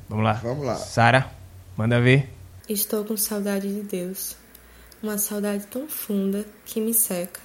Vamos 0.09 0.23
lá. 0.25 0.33
Vamos 0.33 0.65
lá. 0.65 0.75
Sara, 0.75 1.31
manda 1.77 1.99
ver. 2.01 2.29
Estou 2.67 3.03
com 3.05 3.15
saudade 3.15 3.67
de 3.67 3.81
Deus, 3.81 4.35
uma 5.05 5.19
saudade 5.19 5.67
tão 5.67 5.87
funda 5.87 6.43
que 6.65 6.81
me 6.81 6.91
seca. 6.91 7.39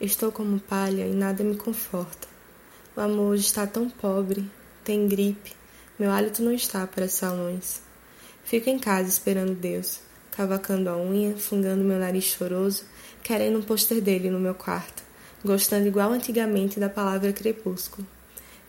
Estou 0.00 0.30
como 0.30 0.60
palha 0.60 1.04
e 1.04 1.12
nada 1.12 1.42
me 1.42 1.56
conforta. 1.56 2.28
O 2.96 3.00
amor 3.00 3.32
hoje 3.32 3.44
está 3.44 3.66
tão 3.66 3.90
pobre, 3.90 4.48
tem 4.84 5.08
gripe, 5.08 5.52
meu 5.98 6.12
hálito 6.12 6.44
não 6.44 6.52
está 6.52 6.86
para 6.86 7.08
salões. 7.08 7.82
Fico 8.44 8.70
em 8.70 8.78
casa 8.78 9.08
esperando 9.08 9.52
Deus, 9.52 9.98
cavacando 10.30 10.88
a 10.88 10.96
unha, 10.96 11.36
fungando 11.36 11.82
meu 11.82 11.98
nariz 11.98 12.22
choroso, 12.22 12.84
querendo 13.20 13.58
um 13.58 13.62
pôster 13.62 14.00
dele 14.00 14.30
no 14.30 14.38
meu 14.38 14.54
quarto, 14.54 15.02
gostando 15.44 15.88
igual 15.88 16.12
antigamente 16.12 16.78
da 16.78 16.88
palavra 16.88 17.32
crepúsculo. 17.32 18.06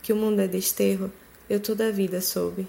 Que 0.02 0.12
o 0.12 0.16
mundo 0.16 0.40
é 0.40 0.48
desterro, 0.48 1.12
eu 1.48 1.60
toda 1.60 1.86
a 1.86 1.92
vida 1.92 2.20
soube. 2.20 2.66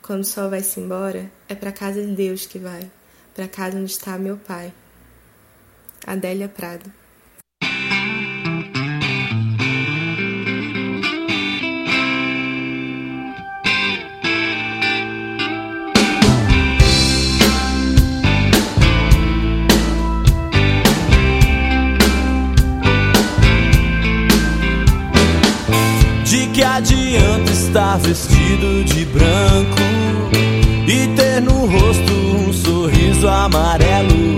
Quando 0.00 0.22
o 0.22 0.26
sol 0.26 0.48
vai-se 0.48 0.80
embora, 0.80 1.30
é 1.50 1.54
para 1.54 1.70
casa 1.70 2.02
de 2.02 2.14
Deus 2.14 2.46
que 2.46 2.58
vai, 2.58 2.90
para 3.34 3.46
casa 3.46 3.76
onde 3.76 3.90
está 3.90 4.16
meu 4.16 4.38
pai. 4.38 4.72
Adélia 6.04 6.48
Prado. 6.48 6.90
De 26.24 26.48
que 26.48 26.62
adianta 26.62 27.52
estar 27.52 27.98
vestido 28.00 28.84
de 28.84 29.04
branco 29.06 29.80
e 30.88 31.06
ter 31.14 31.40
no 31.40 31.66
rosto 31.66 32.12
um 32.12 32.52
sorriso 32.52 33.28
amarelo? 33.28 34.35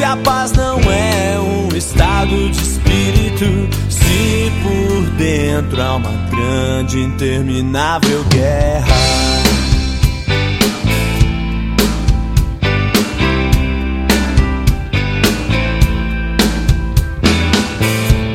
Se 0.00 0.04
a 0.04 0.16
paz 0.16 0.52
não 0.52 0.80
é 0.90 1.38
um 1.38 1.76
estado 1.76 2.48
de 2.48 2.58
espírito, 2.58 3.44
se 3.90 4.50
por 4.62 5.02
dentro 5.18 5.82
há 5.82 5.96
uma 5.96 6.10
grande, 6.30 7.00
interminável 7.00 8.24
guerra. 8.30 8.94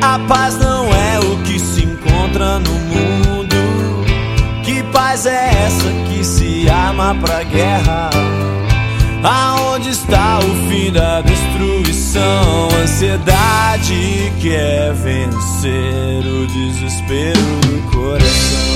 A 0.04 0.20
paz 0.28 0.60
não 0.60 0.86
é 0.94 1.18
o 1.18 1.38
que 1.46 1.58
se 1.58 1.82
encontra 1.82 2.60
no 2.60 2.74
mundo. 2.74 4.06
Que 4.64 4.84
paz 4.94 5.26
é 5.26 5.66
essa 5.66 5.92
que 6.08 6.24
se 6.24 6.70
arma 6.70 7.16
pra 7.16 7.42
guerra? 7.42 8.12
Aonde 9.26 9.89
está 9.89 10.38
o 10.38 10.69
fim 10.69 10.91
da 10.91 11.19
destruição? 11.22 12.69
Ansiedade 12.84 14.31
quer 14.39 14.93
vencer 14.93 16.23
o 16.23 16.45
desespero 16.45 17.39
do 17.65 17.91
coração. 17.91 18.74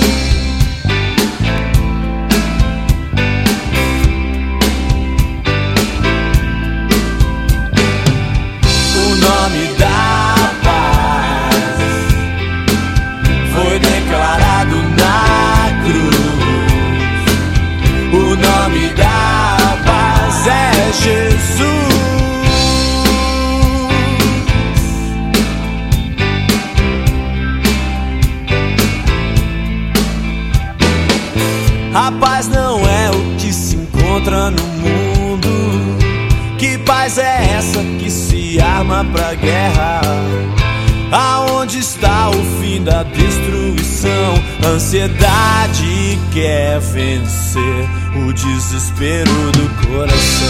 Ansiedade 44.69 46.19
quer 46.31 46.79
vencer 46.79 47.89
o 48.15 48.31
desespero 48.31 49.51
do 49.51 49.67
coração. 49.87 50.47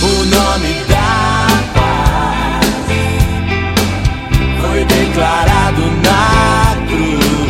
O 0.00 0.24
nome 0.26 0.74
da 0.88 1.48
paz 1.74 2.66
foi 4.60 4.84
declarado 4.84 5.82
na 6.04 6.76
cruz. 6.86 7.40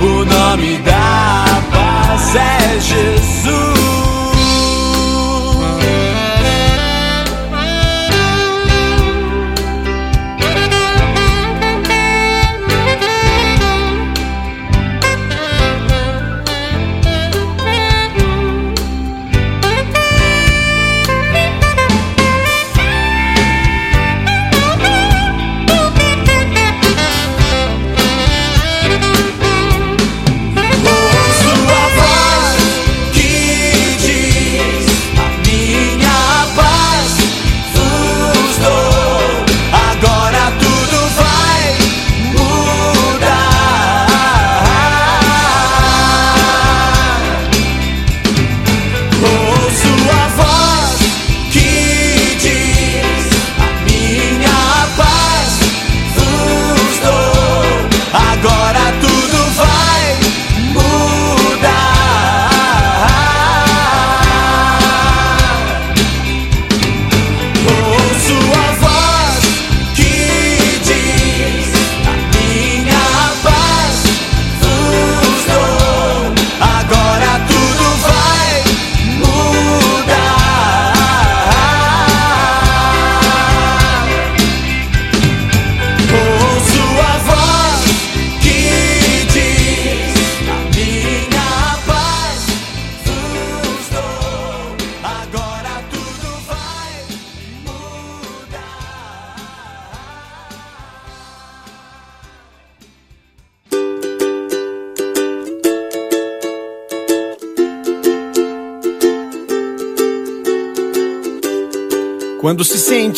O 0.00 0.24
nome 0.24 0.78
da 0.78 1.44
paz 1.72 2.36
é 2.36 2.80
Jesus. 2.80 3.19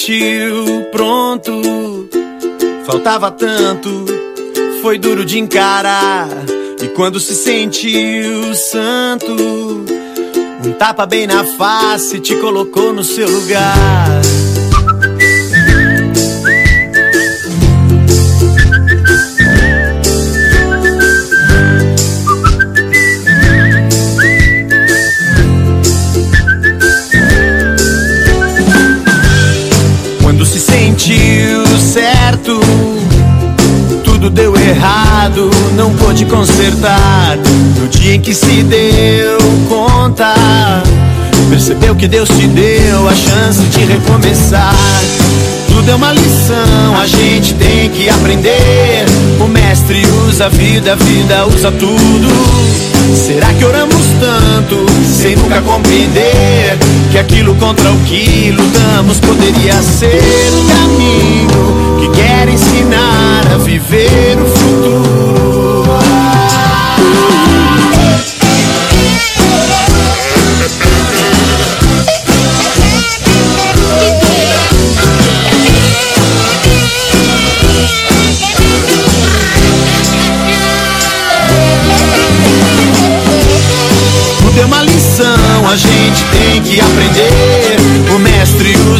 Sentiu 0.02 0.82
pronto, 0.90 2.08
faltava 2.84 3.30
tanto, 3.30 4.04
foi 4.80 4.98
duro 4.98 5.24
de 5.24 5.38
encarar. 5.38 6.28
E 6.82 6.88
quando 6.88 7.20
se 7.20 7.36
sentiu 7.36 8.52
santo, 8.52 9.32
um 10.66 10.72
tapa 10.76 11.06
bem 11.06 11.28
na 11.28 11.44
face 11.44 12.18
te 12.18 12.34
colocou 12.34 12.92
no 12.92 13.04
seu 13.04 13.30
lugar. 13.30 14.22
Não 35.76 35.92
pôde 35.94 36.24
consertar. 36.26 37.38
No 37.80 37.88
dia 37.88 38.14
em 38.14 38.20
que 38.20 38.34
se 38.34 38.62
deu 38.62 39.38
conta, 39.68 40.34
percebeu 41.48 41.94
que 41.94 42.06
Deus 42.06 42.28
te 42.28 42.46
deu 42.46 43.08
a 43.08 43.14
chance 43.14 43.60
de 43.60 43.84
recomeçar. 43.84 44.74
Tudo 45.68 45.90
é 45.90 45.94
uma 45.94 46.12
lição, 46.12 47.00
a 47.00 47.06
gente 47.06 47.54
tem 47.54 47.88
que 47.90 48.08
aprender. 48.08 49.06
O 49.40 49.48
mestre 49.48 50.02
usa 50.28 50.46
a 50.46 50.48
vida, 50.48 50.92
a 50.92 50.96
vida 50.96 51.46
usa 51.46 51.72
tudo. 51.72 52.82
Será 53.14 53.52
que 53.54 53.64
oramos 53.64 54.04
tanto 54.20 54.86
sem 55.04 55.36
nunca 55.36 55.60
compreender 55.62 56.78
que 57.10 57.18
aquilo 57.18 57.54
contra 57.56 57.90
o 57.90 57.98
que 58.00 58.50
lutamos 58.50 59.18
poderia 59.20 59.74
ser 59.82 60.50
o 60.54 60.64
caminho 60.68 61.98
que 62.00 62.08
quer 62.20 62.48
ensinar 62.48 63.52
a 63.52 63.58
viver 63.58 64.38
o 64.40 64.46
futuro? 64.46 65.21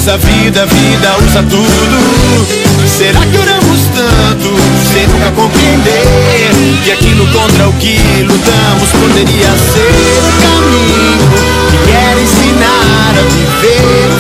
Usa 0.03 0.15
a 0.15 0.17
vida, 0.17 0.67
vida 0.67 1.17
usa 1.25 1.43
tudo. 1.45 2.89
Será 2.89 3.21
que 3.21 3.39
oramos 3.39 3.81
tanto 3.95 4.49
sem 4.93 5.07
nunca 5.07 5.31
compreender 5.31 6.51
que 6.83 6.91
aquilo 6.91 7.25
contra 7.29 7.69
o 7.69 7.73
que 7.75 7.97
lutamos 8.25 8.89
poderia 9.01 9.51
ser 9.73 10.19
o 10.19 10.33
caminho 10.43 11.29
que 11.71 11.79
quer 11.93 12.19
ensinar 12.19 13.15
a 13.17 13.23
viver 13.31 14.12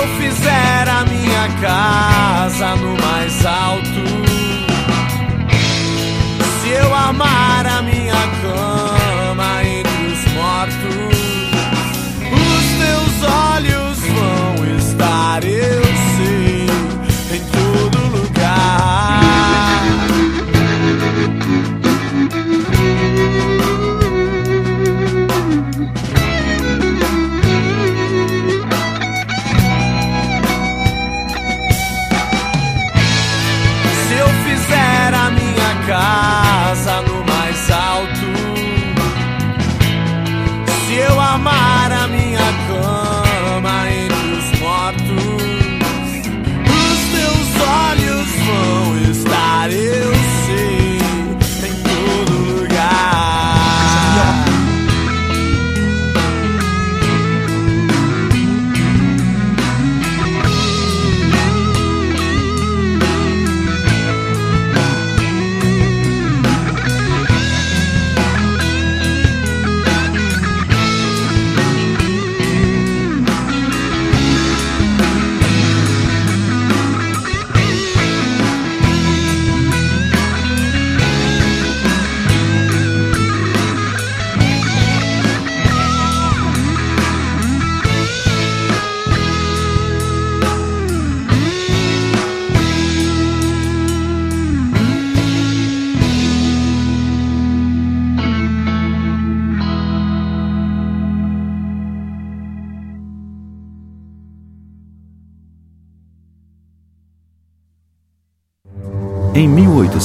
eu 0.00 0.08
fizer 0.16 0.88
a 0.88 1.04
minha 1.04 1.48
casa 1.60 2.74
no 2.76 2.96
mais 3.02 3.44
alto, 3.44 4.02
se 6.62 6.68
eu 6.70 6.94
amar 6.94 7.66
a 7.66 7.82
minha 7.82 8.14
cama 8.40 9.64
entre 9.64 10.06
os 10.06 10.32
mortos, 10.32 10.96
os 12.32 12.66
teus 12.78 13.30
olhos 13.30 13.79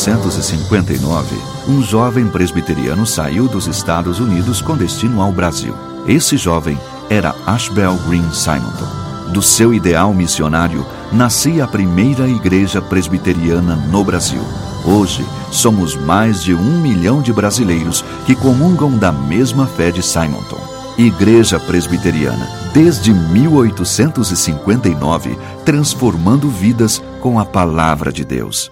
1859, 0.05 1.35
um 1.67 1.81
jovem 1.81 2.27
presbiteriano 2.27 3.07
saiu 3.07 3.47
dos 3.47 3.65
Estados 3.65 4.19
Unidos 4.19 4.61
com 4.61 4.77
destino 4.77 5.19
ao 5.19 5.31
Brasil. 5.31 5.73
Esse 6.07 6.37
jovem 6.37 6.77
era 7.09 7.33
Ashbel 7.47 7.95
Green 8.07 8.31
Simonton. 8.31 8.85
Do 9.31 9.41
seu 9.41 9.73
ideal 9.73 10.13
missionário 10.13 10.85
nascia 11.11 11.63
a 11.63 11.67
primeira 11.67 12.27
igreja 12.27 12.83
presbiteriana 12.83 13.75
no 13.75 14.03
Brasil. 14.03 14.43
Hoje, 14.85 15.25
somos 15.51 15.95
mais 15.95 16.43
de 16.43 16.53
um 16.53 16.79
milhão 16.79 17.23
de 17.23 17.33
brasileiros 17.33 18.05
que 18.27 18.35
comungam 18.35 18.95
da 18.95 19.11
mesma 19.11 19.65
fé 19.65 19.89
de 19.89 20.03
Simonton. 20.03 20.61
Igreja 20.97 21.59
Presbiteriana, 21.59 22.47
desde 22.71 23.11
1859, 23.11 25.35
transformando 25.65 26.47
vidas 26.47 27.01
com 27.19 27.37
a 27.39 27.43
palavra 27.43 28.13
de 28.13 28.23
Deus. 28.23 28.71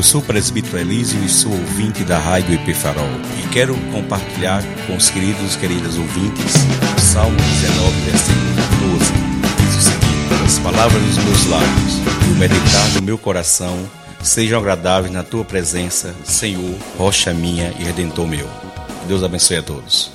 Eu 0.00 0.04
sou 0.04 0.22
o 0.22 0.24
presbítero 0.24 0.78
Elísio 0.78 1.22
e 1.22 1.28
sou 1.28 1.52
ouvinte 1.52 2.04
da 2.04 2.18
Rádio 2.18 2.58
Farol 2.74 3.04
e 3.38 3.46
quero 3.48 3.76
compartilhar 3.92 4.62
com 4.86 4.96
os 4.96 5.10
queridos 5.10 5.54
e 5.54 5.58
queridas 5.58 5.98
ouvintes 5.98 6.54
o 6.96 7.00
Salmo 7.02 7.36
19, 7.36 8.00
versículo 8.06 8.96
12. 8.96 9.12
Diz 9.58 9.76
o 9.76 9.80
seguinte: 9.82 10.42
As 10.46 10.58
palavras 10.60 11.02
dos 11.02 11.18
meus 11.22 11.46
lábios 11.48 11.98
e 12.26 12.32
o 12.32 12.36
meditar 12.36 12.88
do 12.94 13.02
meu 13.02 13.18
coração 13.18 13.78
sejam 14.22 14.58
agradáveis 14.58 15.12
na 15.12 15.22
tua 15.22 15.44
presença, 15.44 16.14
Senhor, 16.24 16.78
rocha 16.96 17.34
minha 17.34 17.70
e 17.78 17.84
redentor 17.84 18.26
meu. 18.26 18.48
Deus 19.06 19.22
abençoe 19.22 19.58
a 19.58 19.62
todos. 19.62 20.10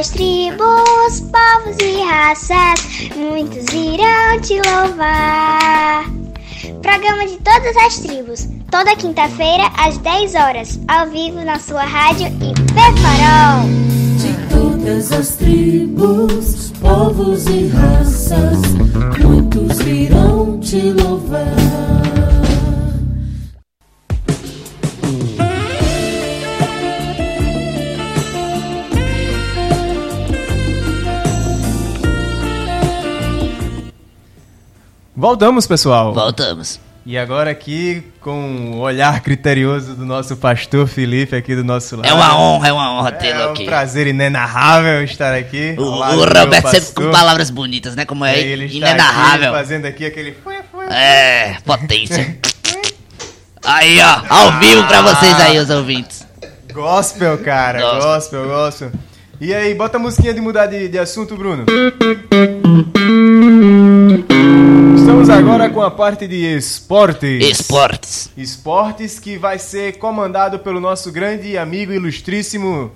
Todas 0.00 0.08
as 0.08 0.10
tribos, 0.10 1.20
povos 1.20 1.76
e 1.78 2.02
raças, 2.02 3.10
muitos 3.16 3.66
irão 3.74 4.40
te 4.40 4.54
louvar. 4.54 6.10
Programa 6.80 7.26
de 7.26 7.36
todas 7.38 7.76
as 7.76 7.98
tribos, 7.98 8.48
toda 8.70 8.96
quinta-feira 8.96 9.70
às 9.76 9.98
10 9.98 10.34
horas, 10.36 10.80
ao 10.88 11.06
vivo 11.10 11.44
na 11.44 11.58
sua 11.58 11.82
rádio 11.82 12.28
IP 12.28 12.54
Farol. 13.02 13.68
De 14.16 14.48
todas 14.48 15.12
as 15.12 15.36
tribos, 15.36 16.72
povos 16.80 17.46
e 17.46 17.68
raças, 17.68 18.58
muitos 19.22 19.78
virão 19.80 20.58
te 20.60 20.80
te 20.80 20.92
louvar. 20.92 21.99
Voltamos, 35.20 35.66
pessoal. 35.66 36.14
Voltamos. 36.14 36.80
E 37.04 37.18
agora 37.18 37.50
aqui 37.50 38.02
com 38.22 38.72
o 38.72 38.78
olhar 38.78 39.20
criterioso 39.20 39.94
do 39.94 40.06
nosso 40.06 40.34
pastor 40.34 40.88
Felipe 40.88 41.36
aqui 41.36 41.54
do 41.54 41.62
nosso 41.62 41.96
lado. 41.96 42.08
É 42.08 42.12
uma 42.14 42.40
honra, 42.40 42.68
é 42.68 42.72
uma 42.72 42.90
honra 42.90 43.12
tê-lo 43.12 43.38
É 43.38 43.46
um 43.48 43.50
aqui. 43.50 43.66
prazer 43.66 44.06
inenarrável 44.06 45.04
estar 45.04 45.34
aqui. 45.34 45.74
O, 45.76 45.82
o 45.82 46.24
Roberto 46.24 46.70
sempre 46.70 46.92
com 46.94 47.10
palavras 47.10 47.50
bonitas, 47.50 47.94
né? 47.94 48.06
Como 48.06 48.24
é 48.24 48.40
ele 48.40 48.64
está 48.64 48.76
inenarrável. 48.78 49.48
aqui 49.50 49.58
fazendo 49.58 49.84
aqui 49.84 50.06
aquele... 50.06 50.34
É, 50.90 51.58
potência. 51.66 52.38
Aí, 53.62 53.98
ó, 54.00 54.22
ao 54.26 54.58
vivo 54.58 54.84
pra 54.84 55.02
vocês 55.02 55.38
aí, 55.38 55.58
os 55.58 55.68
ouvintes. 55.68 56.26
Gospel, 56.72 57.36
cara. 57.44 57.78
Gospel. 57.78 58.00
Gospel, 58.00 58.48
gospel. 58.48 58.92
E 59.38 59.52
aí, 59.52 59.74
bota 59.74 59.98
a 59.98 60.00
musiquinha 60.00 60.32
de 60.32 60.40
mudar 60.40 60.64
de, 60.64 60.88
de 60.88 60.98
assunto, 60.98 61.36
Bruno. 61.36 61.66
Agora 65.40 65.70
com 65.70 65.80
a 65.80 65.90
parte 65.90 66.28
de 66.28 66.36
esportes. 66.54 67.42
Esportes. 67.42 68.30
Esportes 68.36 69.18
que 69.18 69.38
vai 69.38 69.58
ser 69.58 69.96
comandado 69.96 70.58
pelo 70.58 70.78
nosso 70.78 71.10
grande 71.10 71.56
amigo 71.56 71.94
ilustríssimo 71.94 72.92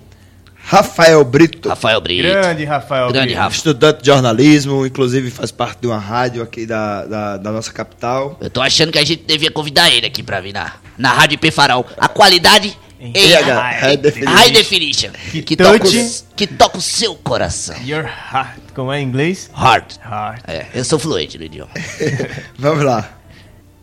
Rafael 0.55 1.25
Brito. 1.25 1.71
Rafael 1.71 1.99
Brito. 2.03 2.23
Grande 2.23 2.65
Rafael 2.65 3.11
Grande 3.11 3.29
Brito. 3.29 3.41
Rafa. 3.41 3.57
Estudante 3.57 4.01
de 4.03 4.07
jornalismo, 4.07 4.85
inclusive 4.85 5.31
faz 5.31 5.51
parte 5.51 5.81
de 5.81 5.87
uma 5.87 5.99
rádio 5.99 6.43
aqui 6.43 6.67
da, 6.67 7.07
da, 7.07 7.37
da 7.39 7.51
nossa 7.51 7.73
capital. 7.73 8.37
Eu 8.39 8.51
tô 8.51 8.61
achando 8.61 8.93
que 8.93 8.99
a 8.99 9.05
gente 9.05 9.25
devia 9.25 9.51
convidar 9.51 9.91
ele 9.91 10.07
aqui 10.07 10.23
pra 10.23 10.43
vir 10.43 10.53
na, 10.53 10.73
na 10.99 11.13
Rádio 11.13 11.37
IP 11.37 11.51
Farol. 11.51 11.87
A 11.97 12.09
qualidade 12.09 12.77
em 13.09 13.13
high, 13.13 13.81
High 13.81 13.97
Definition. 13.99 14.33
high 14.33 14.51
definition. 14.51 15.11
Que, 15.31 15.43
Que 15.43 15.57
toca, 15.57 15.87
o- 15.87 16.35
que 16.37 16.47
toca 16.47 16.79
o 16.79 16.81
seu 16.81 17.15
coração. 17.17 17.77
Your 17.85 18.05
heart. 18.05 18.59
Como 18.75 18.93
é 18.93 19.01
em 19.01 19.05
inglês? 19.07 19.51
Heart. 19.57 19.97
Heart. 20.05 20.43
É, 20.49 20.67
eu 20.75 20.85
sou 20.85 20.99
fluente 20.99 21.37
no 21.39 21.45
idioma. 21.45 21.71
Vamos 22.59 22.85
lá. 22.85 23.11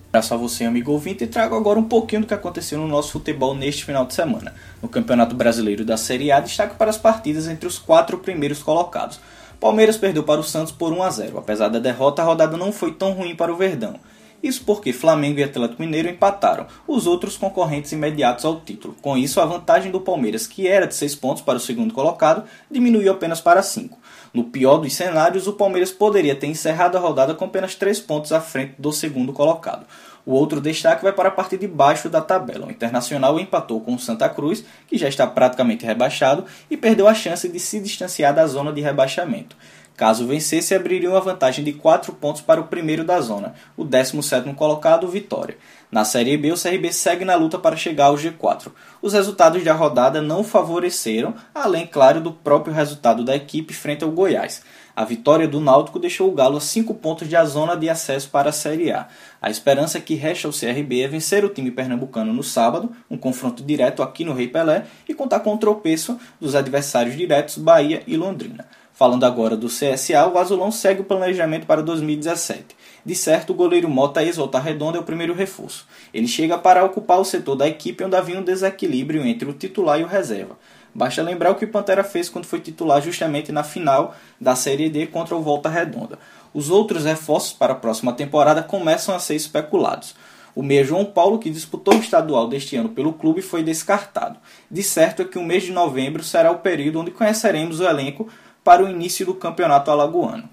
Abraço 0.09 0.33
a 0.33 0.37
você, 0.37 0.65
amigo 0.65 0.91
ouvinte, 0.91 1.23
e 1.23 1.27
trago 1.27 1.55
agora 1.55 1.79
um 1.79 1.83
pouquinho 1.85 2.21
do 2.21 2.27
que 2.27 2.33
aconteceu 2.33 2.77
no 2.77 2.87
nosso 2.87 3.11
futebol 3.13 3.55
neste 3.55 3.85
final 3.85 4.05
de 4.05 4.13
semana. 4.13 4.53
No 4.81 4.89
Campeonato 4.89 5.33
Brasileiro 5.35 5.85
da 5.85 5.95
Série 5.95 6.31
A, 6.33 6.39
destaque 6.41 6.75
para 6.75 6.89
as 6.89 6.97
partidas 6.97 7.47
entre 7.47 7.65
os 7.65 7.79
quatro 7.79 8.17
primeiros 8.17 8.59
colocados. 8.61 9.21
Palmeiras 9.57 9.95
perdeu 9.95 10.23
para 10.23 10.41
o 10.41 10.43
Santos 10.43 10.73
por 10.73 10.91
1 10.91 11.03
a 11.03 11.09
0. 11.11 11.37
Apesar 11.37 11.69
da 11.69 11.79
derrota, 11.79 12.21
a 12.21 12.25
rodada 12.25 12.57
não 12.57 12.73
foi 12.73 12.91
tão 12.91 13.13
ruim 13.13 13.35
para 13.35 13.53
o 13.53 13.55
Verdão. 13.55 13.95
Isso 14.41 14.63
porque 14.65 14.91
Flamengo 14.91 15.39
e 15.39 15.43
Atlético 15.43 15.81
Mineiro 15.81 16.09
empataram, 16.09 16.65
os 16.87 17.05
outros 17.05 17.37
concorrentes 17.37 17.91
imediatos 17.91 18.43
ao 18.43 18.59
título. 18.59 18.95
Com 19.01 19.17
isso, 19.17 19.39
a 19.39 19.45
vantagem 19.45 19.91
do 19.91 20.01
Palmeiras, 20.01 20.47
que 20.47 20.67
era 20.67 20.87
de 20.87 20.95
6 20.95 21.15
pontos 21.15 21.43
para 21.43 21.57
o 21.57 21.61
segundo 21.61 21.93
colocado, 21.93 22.43
diminuiu 22.69 23.11
apenas 23.11 23.39
para 23.39 23.61
5. 23.61 23.97
No 24.33 24.45
pior 24.45 24.77
dos 24.77 24.93
cenários, 24.93 25.45
o 25.45 25.53
Palmeiras 25.53 25.91
poderia 25.91 26.35
ter 26.35 26.47
encerrado 26.47 26.97
a 26.97 26.99
rodada 26.99 27.35
com 27.35 27.45
apenas 27.45 27.75
3 27.75 27.99
pontos 27.99 28.31
à 28.31 28.41
frente 28.41 28.75
do 28.79 28.91
segundo 28.91 29.31
colocado. 29.31 29.85
O 30.25 30.33
outro 30.33 30.61
destaque 30.61 31.03
vai 31.03 31.11
para 31.11 31.29
a 31.29 31.31
parte 31.31 31.57
de 31.57 31.67
baixo 31.67 32.07
da 32.07 32.21
tabela. 32.21 32.67
O 32.67 32.71
Internacional 32.71 33.39
empatou 33.39 33.81
com 33.81 33.95
o 33.95 33.99
Santa 33.99 34.29
Cruz, 34.29 34.63
que 34.87 34.97
já 34.97 35.07
está 35.07 35.25
praticamente 35.25 35.85
rebaixado, 35.85 36.45
e 36.69 36.77
perdeu 36.77 37.07
a 37.07 37.13
chance 37.13 37.49
de 37.49 37.59
se 37.59 37.79
distanciar 37.79 38.33
da 38.33 38.45
zona 38.45 38.71
de 38.71 38.81
rebaixamento. 38.81 39.55
Caso 40.01 40.25
vencesse, 40.25 40.73
abriria 40.73 41.11
uma 41.11 41.21
vantagem 41.21 41.63
de 41.63 41.73
4 41.73 42.11
pontos 42.13 42.41
para 42.41 42.59
o 42.59 42.63
primeiro 42.63 43.03
da 43.03 43.21
zona, 43.21 43.53
o 43.77 43.85
17º 43.85 44.55
colocado, 44.55 45.07
Vitória. 45.07 45.57
Na 45.91 46.03
Série 46.03 46.35
B, 46.37 46.51
o 46.51 46.59
CRB 46.59 46.91
segue 46.91 47.23
na 47.23 47.35
luta 47.35 47.59
para 47.59 47.75
chegar 47.75 48.05
ao 48.05 48.15
G4. 48.15 48.71
Os 48.99 49.13
resultados 49.13 49.63
da 49.63 49.73
rodada 49.73 50.19
não 50.19 50.43
favoreceram, 50.43 51.35
além, 51.53 51.85
claro, 51.85 52.19
do 52.19 52.31
próprio 52.31 52.73
resultado 52.73 53.23
da 53.23 53.35
equipe 53.35 53.75
frente 53.75 54.03
ao 54.03 54.09
Goiás. 54.09 54.63
A 54.95 55.05
vitória 55.05 55.47
do 55.47 55.59
Náutico 55.59 55.99
deixou 55.99 56.29
o 56.29 56.33
Galo 56.33 56.57
a 56.57 56.61
5 56.61 56.95
pontos 56.95 57.27
da 57.27 57.45
zona 57.45 57.77
de 57.77 57.87
acesso 57.87 58.27
para 58.31 58.49
a 58.49 58.53
Série 58.53 58.91
A. 58.91 59.07
A 59.39 59.51
esperança 59.51 59.99
que 59.99 60.15
resta 60.15 60.47
ao 60.47 60.53
CRB 60.53 61.03
é 61.03 61.07
vencer 61.07 61.45
o 61.45 61.49
time 61.49 61.69
pernambucano 61.69 62.33
no 62.33 62.41
sábado, 62.41 62.91
um 63.07 63.17
confronto 63.17 63.61
direto 63.63 64.01
aqui 64.01 64.25
no 64.25 64.33
Rei 64.33 64.47
Pelé, 64.47 64.85
e 65.07 65.13
contar 65.13 65.41
com 65.41 65.53
o 65.53 65.59
tropeço 65.59 66.19
dos 66.39 66.55
adversários 66.55 67.15
diretos 67.15 67.59
Bahia 67.59 68.01
e 68.07 68.17
Londrina. 68.17 68.65
Falando 69.01 69.23
agora 69.23 69.57
do 69.57 69.65
CSA, 69.65 70.27
o 70.31 70.37
Azulão 70.37 70.71
segue 70.71 71.01
o 71.01 71.03
planejamento 71.03 71.65
para 71.65 71.81
2017. 71.81 72.75
De 73.03 73.15
certo, 73.15 73.49
o 73.49 73.55
goleiro 73.55 73.89
Mota 73.89 74.23
ex-Volta 74.23 74.59
Redonda 74.59 74.99
é 74.99 75.01
o 75.01 75.03
primeiro 75.03 75.33
reforço. 75.33 75.87
Ele 76.13 76.27
chega 76.27 76.55
para 76.55 76.85
ocupar 76.85 77.19
o 77.19 77.25
setor 77.25 77.55
da 77.55 77.67
equipe 77.67 78.03
onde 78.03 78.15
havia 78.15 78.37
um 78.37 78.43
desequilíbrio 78.43 79.25
entre 79.25 79.49
o 79.49 79.53
titular 79.53 79.99
e 79.99 80.03
o 80.03 80.07
reserva. 80.07 80.55
Basta 80.93 81.23
lembrar 81.23 81.49
o 81.49 81.55
que 81.55 81.65
o 81.65 81.67
Pantera 81.67 82.03
fez 82.03 82.29
quando 82.29 82.45
foi 82.45 82.59
titular 82.59 83.01
justamente 83.01 83.51
na 83.51 83.63
final 83.63 84.13
da 84.39 84.55
Série 84.55 84.87
D 84.87 85.07
contra 85.07 85.35
o 85.35 85.41
Volta 85.41 85.67
Redonda. 85.67 86.19
Os 86.53 86.69
outros 86.69 87.03
reforços 87.03 87.53
para 87.53 87.73
a 87.73 87.77
próxima 87.77 88.13
temporada 88.13 88.61
começam 88.61 89.15
a 89.15 89.19
ser 89.19 89.33
especulados. 89.33 90.13
O 90.53 90.61
meia 90.61 90.83
João 90.83 91.05
Paulo, 91.05 91.39
que 91.39 91.49
disputou 91.49 91.95
o 91.95 92.01
estadual 92.01 92.47
deste 92.47 92.75
ano 92.75 92.89
pelo 92.89 93.13
clube, 93.13 93.41
foi 93.41 93.63
descartado. 93.63 94.37
De 94.69 94.83
certo 94.83 95.23
é 95.23 95.25
que 95.25 95.39
o 95.39 95.43
mês 95.43 95.63
de 95.63 95.71
novembro 95.71 96.23
será 96.23 96.51
o 96.51 96.59
período 96.59 96.99
onde 96.99 97.09
conheceremos 97.09 97.79
o 97.79 97.85
elenco 97.85 98.29
para 98.63 98.83
o 98.83 98.89
início 98.89 99.25
do 99.25 99.33
campeonato 99.33 99.89
alagoano. 99.91 100.49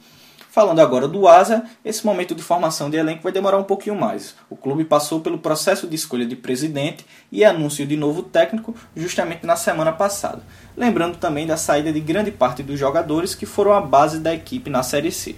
Falando 0.51 0.81
agora 0.81 1.07
do 1.07 1.29
Asa, 1.29 1.63
esse 1.85 2.05
momento 2.05 2.35
de 2.35 2.43
formação 2.43 2.91
de 2.91 2.97
elenco 2.97 3.23
vai 3.23 3.31
demorar 3.31 3.59
um 3.59 3.65
pouquinho 3.65 3.95
mais. 3.95 4.35
O 4.51 4.57
clube 4.57 4.85
passou 4.85 5.21
pelo 5.21 5.39
processo 5.39 5.87
de 5.87 5.95
escolha 5.95 6.27
de 6.27 6.35
presidente 6.35 7.07
e 7.31 7.45
anúncio 7.45 7.87
de 7.87 7.97
novo 7.97 8.23
técnico 8.23 8.75
justamente 8.97 9.47
na 9.47 9.55
semana 9.57 9.93
passada. 9.93 10.43
Lembrando 10.77 11.17
também 11.17 11.47
da 11.47 11.57
saída 11.57 11.93
de 11.93 12.01
grande 12.01 12.33
parte 12.33 12.63
dos 12.63 12.79
jogadores 12.79 13.35
que 13.35 13.47
foram 13.47 13.73
a 13.73 13.81
base 13.81 14.19
da 14.19 14.35
equipe 14.35 14.69
na 14.69 14.83
Série 14.83 15.13
C. 15.13 15.37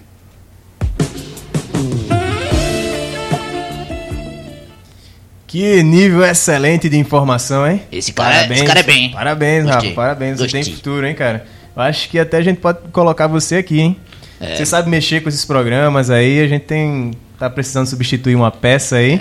Que 5.47 5.83
nível 5.83 6.25
excelente 6.25 6.89
de 6.89 6.97
informação, 6.97 7.69
hein? 7.69 7.83
Esse 7.91 8.13
cara, 8.13 8.47
esse 8.47 8.65
cara 8.65 8.81
é 8.81 8.85
bem. 8.85 9.11
Parabéns, 9.11 9.65
Gostei. 9.65 9.89
Rafa. 9.91 9.95
Parabéns. 9.97 10.39
Você 10.39 10.45
Gostei. 10.45 10.63
tem 10.63 10.73
futuro, 10.73 11.05
hein, 11.05 11.15
cara? 11.17 11.45
Eu 11.77 11.83
acho 11.83 12.09
que 12.09 12.19
até 12.19 12.39
a 12.39 12.43
gente 12.43 12.59
pode 12.59 12.79
colocar 12.93 13.27
você 13.27 13.57
aqui, 13.57 13.81
hein? 13.81 13.97
É. 14.41 14.57
Você 14.57 14.67
sabe 14.67 14.89
mexer 14.91 15.21
com 15.23 15.29
esses 15.29 15.45
programas 15.45 16.11
aí, 16.11 16.41
a 16.41 16.49
gente 16.49 16.65
tem. 16.65 17.13
tá 17.39 17.49
precisando 17.51 17.87
substituir 17.87 18.35
uma 18.35 18.51
peça 18.51 18.97
aí. 18.97 19.21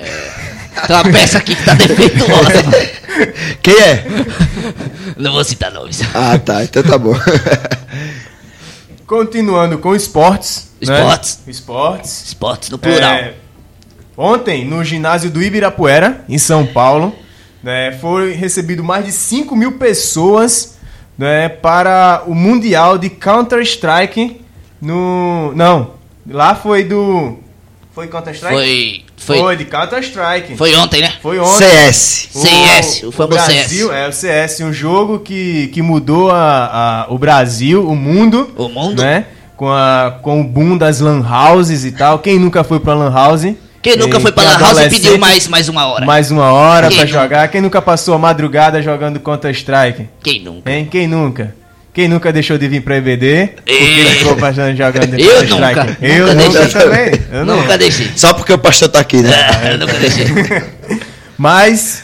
Tem 0.87 0.95
uma 0.95 1.03
peça 1.03 1.37
aqui 1.37 1.55
que 1.55 1.63
tá 1.65 1.73
defeituosa. 1.73 2.89
Quem 3.61 3.77
é? 3.81 4.05
Não 5.17 5.33
vou 5.33 5.43
citar 5.43 5.71
nomes. 5.71 6.01
Ah, 6.13 6.37
tá. 6.39 6.63
Então 6.63 6.81
tá 6.81 6.97
bom. 6.97 7.13
Continuando 9.05 9.77
com 9.79 9.95
esportes. 9.95 10.71
né? 10.81 10.95
Esportes. 10.99 11.39
Esportes. 11.47 12.23
Esportes 12.27 12.69
no 12.69 12.77
plural. 12.77 13.11
É, 13.11 13.33
ontem, 14.15 14.65
no 14.65 14.83
ginásio 14.83 15.29
do 15.29 15.41
Ibirapuera, 15.41 16.23
em 16.29 16.37
São 16.37 16.65
Paulo, 16.65 17.13
né, 17.63 17.97
foi 17.99 18.33
recebido 18.33 18.83
mais 18.83 19.05
de 19.05 19.11
5 19.11 19.55
mil 19.55 19.73
pessoas 19.73 20.77
né, 21.19 21.49
para 21.49 22.23
o 22.25 22.33
Mundial 22.33 22.97
de 22.97 23.09
Counter-Strike 23.09 24.39
no... 24.81 25.51
Não, 25.53 25.91
lá 26.25 26.55
foi 26.55 26.85
do... 26.85 27.37
Foi 27.93 28.07
Counter-Strike? 28.07 29.03
Foi- 29.17 29.37
foi- 29.39 29.55
de 29.57 29.65
Counter-Strike. 29.65 30.55
Foi 30.55 30.73
ontem, 30.75 31.01
né? 31.01 31.11
Foi 31.21 31.37
ontem. 31.37 31.67
CS. 31.67 32.29
CS, 32.31 33.03
o 33.03 33.11
famoso 33.11 33.37
Brasil, 33.43 33.89
CS. 33.89 33.93
É, 33.99 34.07
o 34.07 34.13
CS, 34.13 34.59
um 34.61 34.71
jogo 34.71 35.19
que, 35.19 35.67
que 35.67 35.81
mudou 35.81 36.31
a, 36.31 37.03
a- 37.03 37.13
o 37.13 37.17
Brasil, 37.17 37.85
o 37.85 37.95
mundo. 37.97 38.49
O 38.55 38.69
mundo. 38.69 39.01
Né? 39.01 39.25
Com, 39.57 39.69
a, 39.69 40.17
com 40.21 40.39
o 40.39 40.43
boom 40.45 40.77
das 40.77 41.01
lan 41.01 41.21
houses 41.21 41.83
e 41.83 41.91
tal. 41.91 42.19
Quem 42.19 42.39
nunca 42.39 42.63
foi 42.63 42.79
pra 42.79 42.93
lan 42.93 43.11
house? 43.13 43.43
Quem 43.81 43.95
nunca 43.95 44.19
foi 44.19 44.31
pra 44.31 44.43
Lan 44.43 44.57
House 44.59 44.77
e 44.79 44.89
pediu 44.89 45.17
mais, 45.17 45.47
mais 45.47 45.69
uma 45.69 45.85
hora? 45.87 46.05
Mais 46.05 46.31
uma 46.31 46.51
hora 46.51 46.87
Quem 46.89 46.97
pra 46.97 47.05
nunca? 47.07 47.19
jogar. 47.21 47.47
Quem 47.47 47.61
nunca 47.61 47.81
passou 47.81 48.13
a 48.13 48.17
madrugada 48.17 48.81
jogando 48.81 49.19
Counter-Strike? 49.19 50.09
Quem 50.21 50.43
nunca? 50.43 50.69
Hein? 50.69 50.87
Quem 50.91 51.07
nunca? 51.07 51.55
Quem 51.93 52.07
nunca 52.07 52.31
deixou 52.31 52.57
de 52.57 52.67
vir 52.67 52.81
pra 52.81 52.97
EBD? 52.97 53.49
Porque 53.65 54.05
ficou 54.19 54.35
bastante 54.35 54.77
jogando 54.77 55.13
Eu 55.17 55.47
Counter-Strike? 55.47 55.79
nunca, 55.79 55.97
Eu 56.01 56.27
nunca 56.27 56.43
nunca 56.45 56.59
deixei. 56.59 56.81
também. 56.81 57.21
Eu 57.31 57.45
Nunca 57.45 57.61
nunca. 57.61 57.77
deixei. 57.77 58.11
Só 58.15 58.33
porque 58.33 58.53
o 58.53 58.57
pastor 58.59 58.89
tá 58.89 58.99
aqui, 58.99 59.17
né? 59.17 59.35
Eu 59.71 59.77
nunca 59.79 59.93
deixei. 59.93 60.25
Mas, 61.37 62.03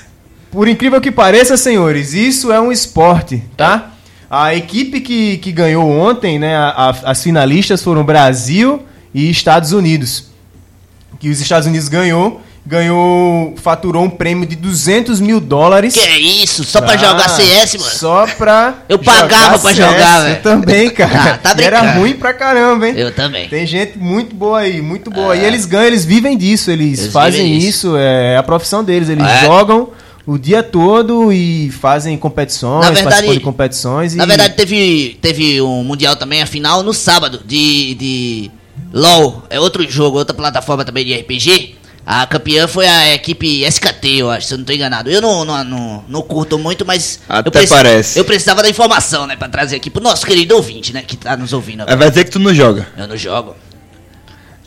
por 0.51 0.67
incrível 0.67 1.01
que 1.01 1.11
pareça, 1.11 1.57
senhores, 1.57 2.13
isso 2.13 2.51
é 2.51 2.59
um 2.59 2.71
esporte, 2.71 3.43
tá? 3.57 3.91
A 4.29 4.55
equipe 4.55 5.01
que, 5.01 5.37
que 5.37 5.51
ganhou 5.51 5.89
ontem, 5.89 6.39
né? 6.39 6.55
a- 6.55 6.69
a- 7.03 7.11
as 7.11 7.21
finalistas 7.21 7.83
foram 7.83 8.03
Brasil 8.03 8.83
e 9.13 9.29
Estados 9.29 9.71
Unidos. 9.71 10.29
Que 11.19 11.29
os 11.29 11.39
Estados 11.41 11.67
Unidos 11.67 11.87
ganhou 11.89 12.41
ganhou, 12.67 13.53
faturou 13.57 14.03
um 14.03 14.09
prêmio 14.09 14.45
de 14.45 14.55
200 14.55 15.19
mil 15.19 15.39
dólares. 15.39 15.93
Que 15.93 15.99
é 15.99 16.17
isso? 16.19 16.63
Só 16.63 16.81
pra 16.81 16.97
jogar 16.97 17.29
CS, 17.29 17.75
mano? 17.75 17.91
Só 17.91 18.25
pra. 18.25 18.83
Eu 18.89 18.97
pagava 18.97 19.59
pra 19.59 19.71
jogar, 19.71 20.23
velho. 20.23 20.35
Eu 20.37 20.41
também, 20.41 20.89
cara. 20.91 21.33
Ah, 21.33 21.37
tá 21.37 21.55
E 21.59 21.63
era 21.63 21.79
brincando. 21.79 21.99
ruim 21.99 22.13
pra 22.13 22.33
caramba, 22.33 22.87
hein? 22.89 22.95
Eu 22.97 23.13
também. 23.13 23.47
Tem 23.47 23.67
gente 23.67 23.99
muito 23.99 24.35
boa 24.35 24.59
aí, 24.61 24.81
muito 24.81 25.11
boa. 25.11 25.35
E 25.35 25.45
eles 25.45 25.65
ganham, 25.65 25.85
eles 25.85 26.05
vivem 26.05 26.35
disso, 26.35 26.71
eles, 26.71 26.99
Eles 27.01 27.13
fazem 27.13 27.43
vivem 27.53 27.69
isso, 27.69 27.95
é 27.97 28.35
a 28.35 28.41
profissão 28.43 28.83
deles. 28.83 29.09
Eles 29.09 29.27
É. 29.27 29.41
jogam 29.45 29.89
o 30.25 30.39
dia 30.39 30.63
todo 30.63 31.31
e 31.31 31.69
fazem 31.69 32.17
competições, 32.17 32.83
Na 32.83 32.89
verdade- 32.89 33.31
de 33.31 33.39
competições. 33.41 34.15
Na 34.15 34.23
e... 34.23 34.27
verdade, 34.27 34.55
teve, 34.55 35.19
teve 35.21 35.61
um 35.61 35.83
Mundial 35.83 36.15
também, 36.15 36.41
a 36.41 36.47
final, 36.47 36.81
no 36.81 36.95
sábado, 36.95 37.41
de, 37.45 37.93
de 37.93 38.51
LOL. 38.93 39.43
É 39.49 39.59
outro 39.59 39.89
jogo, 39.89 40.17
outra 40.17 40.33
plataforma 40.35 40.83
também 40.85 41.05
de 41.05 41.13
RPG. 41.15 41.75
A 42.07 42.27
campeã 42.27 42.67
foi 42.67 42.85
a 42.85 43.15
equipe 43.15 43.63
SKT, 43.65 44.07
eu 44.19 44.29
acho, 44.29 44.45
se 44.47 44.53
eu 44.53 44.59
não 44.59 44.65
tô 44.65 44.71
enganado. 44.71 45.09
Eu 45.09 45.19
não, 45.21 45.43
não, 45.43 45.63
não, 45.63 46.05
não 46.07 46.21
curto 46.21 46.57
muito, 46.59 46.85
mas. 46.85 47.19
Até 47.27 47.47
eu 47.47 47.51
preci- 47.51 47.73
parece. 47.73 48.19
Eu 48.19 48.23
precisava 48.25 48.61
da 48.61 48.69
informação, 48.69 49.25
né? 49.25 49.35
Pra 49.35 49.49
trazer 49.49 49.77
aqui 49.77 49.89
pro 49.89 50.03
nosso 50.03 50.23
querido 50.25 50.55
ouvinte, 50.55 50.93
né? 50.93 51.01
Que 51.01 51.17
tá 51.17 51.35
nos 51.35 51.51
ouvindo 51.51 51.79
É, 51.79 51.83
agora. 51.83 51.97
vai 51.97 52.09
dizer 52.09 52.25
que 52.25 52.29
tu 52.31 52.37
não 52.39 52.53
joga. 52.53 52.87
Eu 52.95 53.07
não 53.07 53.17
jogo. 53.17 53.55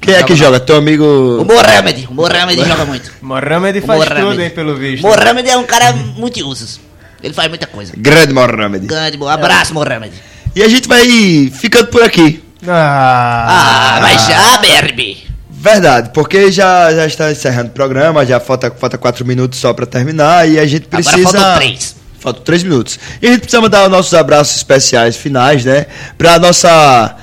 Quem 0.01 0.15
é 0.15 0.23
que 0.23 0.35
joga? 0.35 0.59
Teu 0.61 0.77
amigo. 0.77 1.05
O 1.05 1.45
Mohamed. 1.45 2.09
O 2.11 2.15
Mohamed 2.15 2.65
joga 2.65 2.85
muito. 2.85 3.13
Mohamed 3.23 3.81
faz 3.83 4.05
Mohamed. 4.05 4.31
tudo, 4.31 4.43
hein, 4.43 4.51
pelo 4.51 4.75
visto. 4.77 5.03
Mohamed 5.03 5.49
é 5.49 5.57
um 5.57 5.65
cara 5.65 5.93
multiusos. 5.93 6.81
Ele 7.23 7.35
faz 7.35 7.49
muita 7.49 7.67
coisa. 7.67 7.93
Grande 7.97 8.33
Mohamed. 8.33 8.87
Grande, 8.87 9.17
bom. 9.17 9.29
abraço, 9.29 9.75
Mohamed. 9.75 10.13
E 10.57 10.63
a 10.63 10.69
gente 10.69 10.89
vai 10.89 11.05
ficando 11.53 11.87
por 11.89 12.03
aqui. 12.03 12.43
Ah, 12.67 13.97
Ah, 13.97 14.01
mas 14.01 14.27
já, 14.27 14.59
BRB. 14.59 15.17
Verdade, 15.51 16.11
porque 16.15 16.53
já, 16.53 16.93
já 16.95 17.07
está 17.07 17.33
encerrando 17.33 17.69
o 17.69 17.73
programa, 17.73 18.25
já 18.25 18.39
falta, 18.39 18.71
falta 18.71 18.97
quatro 18.97 19.25
minutos 19.27 19.59
só 19.59 19.73
para 19.73 19.87
terminar 19.87 20.49
e 20.49 20.59
a 20.59 20.67
gente 20.67 20.87
precisa. 20.87 21.17
Agora 21.17 21.33
faltam 21.33 21.57
três. 21.57 21.97
Faltam 22.21 22.43
três 22.45 22.63
minutos. 22.63 22.99
E 23.21 23.27
a 23.27 23.31
gente 23.33 23.41
precisa 23.41 23.61
mandar 23.61 23.85
os 23.85 23.91
nossos 23.91 24.15
abraços 24.15 24.57
especiais 24.57 25.17
finais, 25.17 25.65
né? 25.65 25.87
Pra 26.17 26.39
nossa 26.39 27.17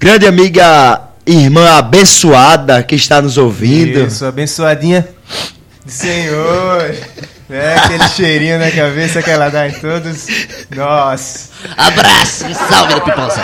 grande 0.00 0.26
amiga 0.26 1.00
irmã 1.24 1.68
abençoada 1.78 2.82
que 2.82 2.94
está 2.96 3.22
nos 3.22 3.38
ouvindo. 3.38 4.06
Isso, 4.06 4.24
abençoadinha 4.24 5.06
do 5.84 5.90
Senhor. 5.92 6.94
É 7.48 7.74
aquele 7.76 8.08
cheirinho 8.08 8.58
na 8.58 8.70
cabeça 8.70 9.22
que 9.22 9.30
ela 9.30 9.48
dá 9.48 9.68
em 9.68 9.72
todos. 9.72 10.26
Nossa. 10.74 11.50
Abraço 11.76 12.44
e 12.48 12.54
salve 12.54 12.94
do 12.94 13.00
Piposa. 13.02 13.40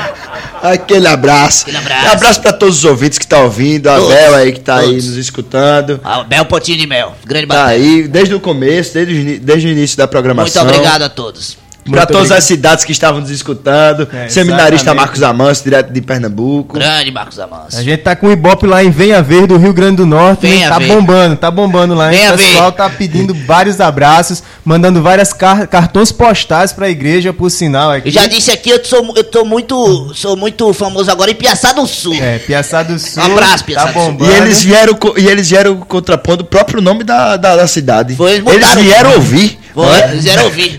Aquele 0.63 1.07
abraço. 1.09 1.63
Aquele 1.63 1.77
abraço. 1.79 2.07
Um 2.07 2.11
abraço 2.13 2.41
para 2.43 2.53
todos 2.53 2.79
os 2.79 2.85
ouvintes 2.85 3.19
que 3.19 3.25
estão 3.25 3.45
ouvindo, 3.45 3.89
a 3.89 3.97
Todos, 3.97 4.13
Bel 4.15 4.35
aí 4.35 4.53
que 4.53 4.59
está 4.59 4.77
aí 4.79 4.87
todos. 4.89 5.07
nos 5.09 5.17
escutando. 5.17 6.01
Ah, 6.03 6.25
Bel 6.25 6.45
Potinho 6.45 6.79
de 6.79 6.87
Mel. 6.87 7.15
Grande 7.25 7.47
Tá 7.47 7.55
batalha. 7.55 7.77
aí 7.77 8.09
desde 8.09 8.35
o 8.35 8.41
começo, 8.41 8.93
desde 8.95 9.39
desde 9.39 9.69
o 9.69 9.71
início 9.71 9.97
da 9.97 10.05
Muito 10.05 10.11
programação. 10.11 10.63
obrigado 10.63 11.03
a 11.03 11.09
todos. 11.09 11.57
Para 11.91 12.07
todas 12.07 12.17
obrigado. 12.23 12.39
as 12.39 12.45
cidades 12.45 12.85
que 12.85 12.93
estavam 12.93 13.21
nos 13.21 13.31
escutando. 13.31 14.09
É, 14.13 14.29
Seminarista 14.29 14.75
exatamente. 14.85 14.97
Marcos 15.01 15.23
Amanso, 15.23 15.65
direto 15.65 15.93
de 15.93 16.01
Pernambuco. 16.01 16.75
Grande 16.75 17.11
Marcos 17.11 17.39
Amanso. 17.41 17.77
A 17.77 17.83
gente 17.83 17.99
tá 18.03 18.15
com 18.15 18.29
o 18.29 18.33
Ibope 18.33 18.67
lá 18.67 18.85
em 18.85 18.91
Venha 18.91 19.21
Ver 19.21 19.47
do 19.49 19.57
Rio 19.57 19.73
Grande 19.73 19.97
do 19.97 20.07
Norte. 20.07 20.43
Venha 20.47 20.65
hein? 20.67 20.69
Tá 20.69 20.79
Ver. 20.79 20.87
bombando, 20.89 21.37
tá 21.37 21.51
bombando 21.51 21.95
lá. 21.95 22.13
hein? 22.13 22.19
Venha 22.21 22.35
O 22.35 22.37
pessoal 22.37 22.71
Ver. 22.71 22.77
tá 22.77 22.89
pedindo 22.89 23.35
vários 23.47 23.81
abraços, 23.81 24.43
mandando 24.65 25.03
várias 25.03 25.33
car- 25.33 25.67
cartões 25.67 26.13
postais 26.13 26.73
pra 26.73 26.89
igreja, 26.89 27.33
por 27.33 27.51
sinal 27.51 27.91
aqui. 27.91 28.09
Eu 28.09 28.13
já 28.13 28.27
disse 28.27 28.51
aqui, 28.53 28.71
eu 28.71 28.85
sou, 28.85 29.13
eu 29.17 29.25
tô 29.25 29.45
muito, 29.45 30.13
sou 30.15 30.37
muito 30.37 30.73
famoso 30.73 31.11
agora 31.11 31.31
em 31.33 31.35
Piaçá 31.35 31.73
do 31.73 31.85
Sul. 31.87 32.15
É, 32.15 32.39
Piaçá 32.39 32.83
do 32.85 32.97
Sul. 32.99 33.23
Um 33.23 33.27
abraço, 33.33 33.65
Piaçá 33.65 33.87
tá 33.87 33.93
do 33.93 33.99
Sul. 33.99 34.13
bombando. 34.13 34.31
E 34.31 34.37
eles 34.37 34.63
vieram, 34.63 34.97
e 35.17 35.27
eles 35.27 35.51
vieram 35.51 35.77
contrapondo 35.79 36.43
o 36.45 36.47
próprio 36.47 36.81
nome 36.81 37.03
da, 37.03 37.37
da, 37.37 37.57
da 37.57 37.67
cidade. 37.67 38.15
Foi, 38.15 38.35
eles 38.37 38.47
eles 38.47 38.75
vieram 38.77 39.15
ouvir. 39.15 39.59
Foi, 39.75 39.99
eles 40.11 40.23
vieram 40.25 40.45
ouvir. 40.45 40.79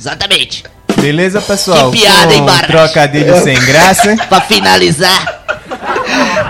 Exatamente. 0.00 0.64
Beleza, 0.96 1.40
pessoal? 1.42 1.90
Que 1.90 1.98
piada, 2.00 2.32
hein, 2.34 2.42
Barra? 2.44 2.66
Trocadilho 2.66 3.38
sem 3.42 3.58
graça. 3.60 4.16
pra 4.28 4.40
finalizar, 4.40 5.44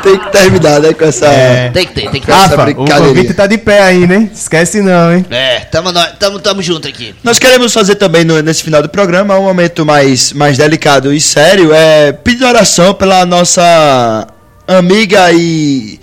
Tem 0.04 0.16
que 0.18 0.30
terminar, 0.30 0.80
né, 0.80 0.92
com 0.94 1.04
essa. 1.04 1.26
É. 1.26 1.70
tem 1.70 1.84
que 1.86 1.92
ter, 1.92 2.10
tem 2.10 2.20
que 2.20 2.26
ter. 2.26 2.32
Essa 2.32 2.56
Rafa, 2.56 2.70
o 2.70 2.74
convite 2.86 3.34
tá 3.34 3.46
de 3.48 3.58
pé 3.58 3.82
ainda, 3.82 4.14
hein? 4.14 4.30
Esquece 4.32 4.80
não, 4.80 5.12
hein? 5.12 5.26
É, 5.30 5.60
tamo, 5.60 5.92
tamo, 6.18 6.38
tamo 6.38 6.62
junto 6.62 6.86
aqui. 6.88 7.12
Nós 7.24 7.38
queremos 7.40 7.72
fazer 7.72 7.96
também 7.96 8.24
no- 8.24 8.40
nesse 8.40 8.62
final 8.62 8.82
do 8.82 8.88
programa 8.88 9.36
um 9.36 9.42
momento 9.44 9.84
mais, 9.84 10.32
mais 10.32 10.56
delicado 10.56 11.12
e 11.12 11.20
sério, 11.20 11.72
é 11.74 12.12
pedir 12.12 12.44
oração 12.44 12.94
pela 12.94 13.26
nossa 13.26 14.26
amiga 14.66 15.30
e 15.32 15.98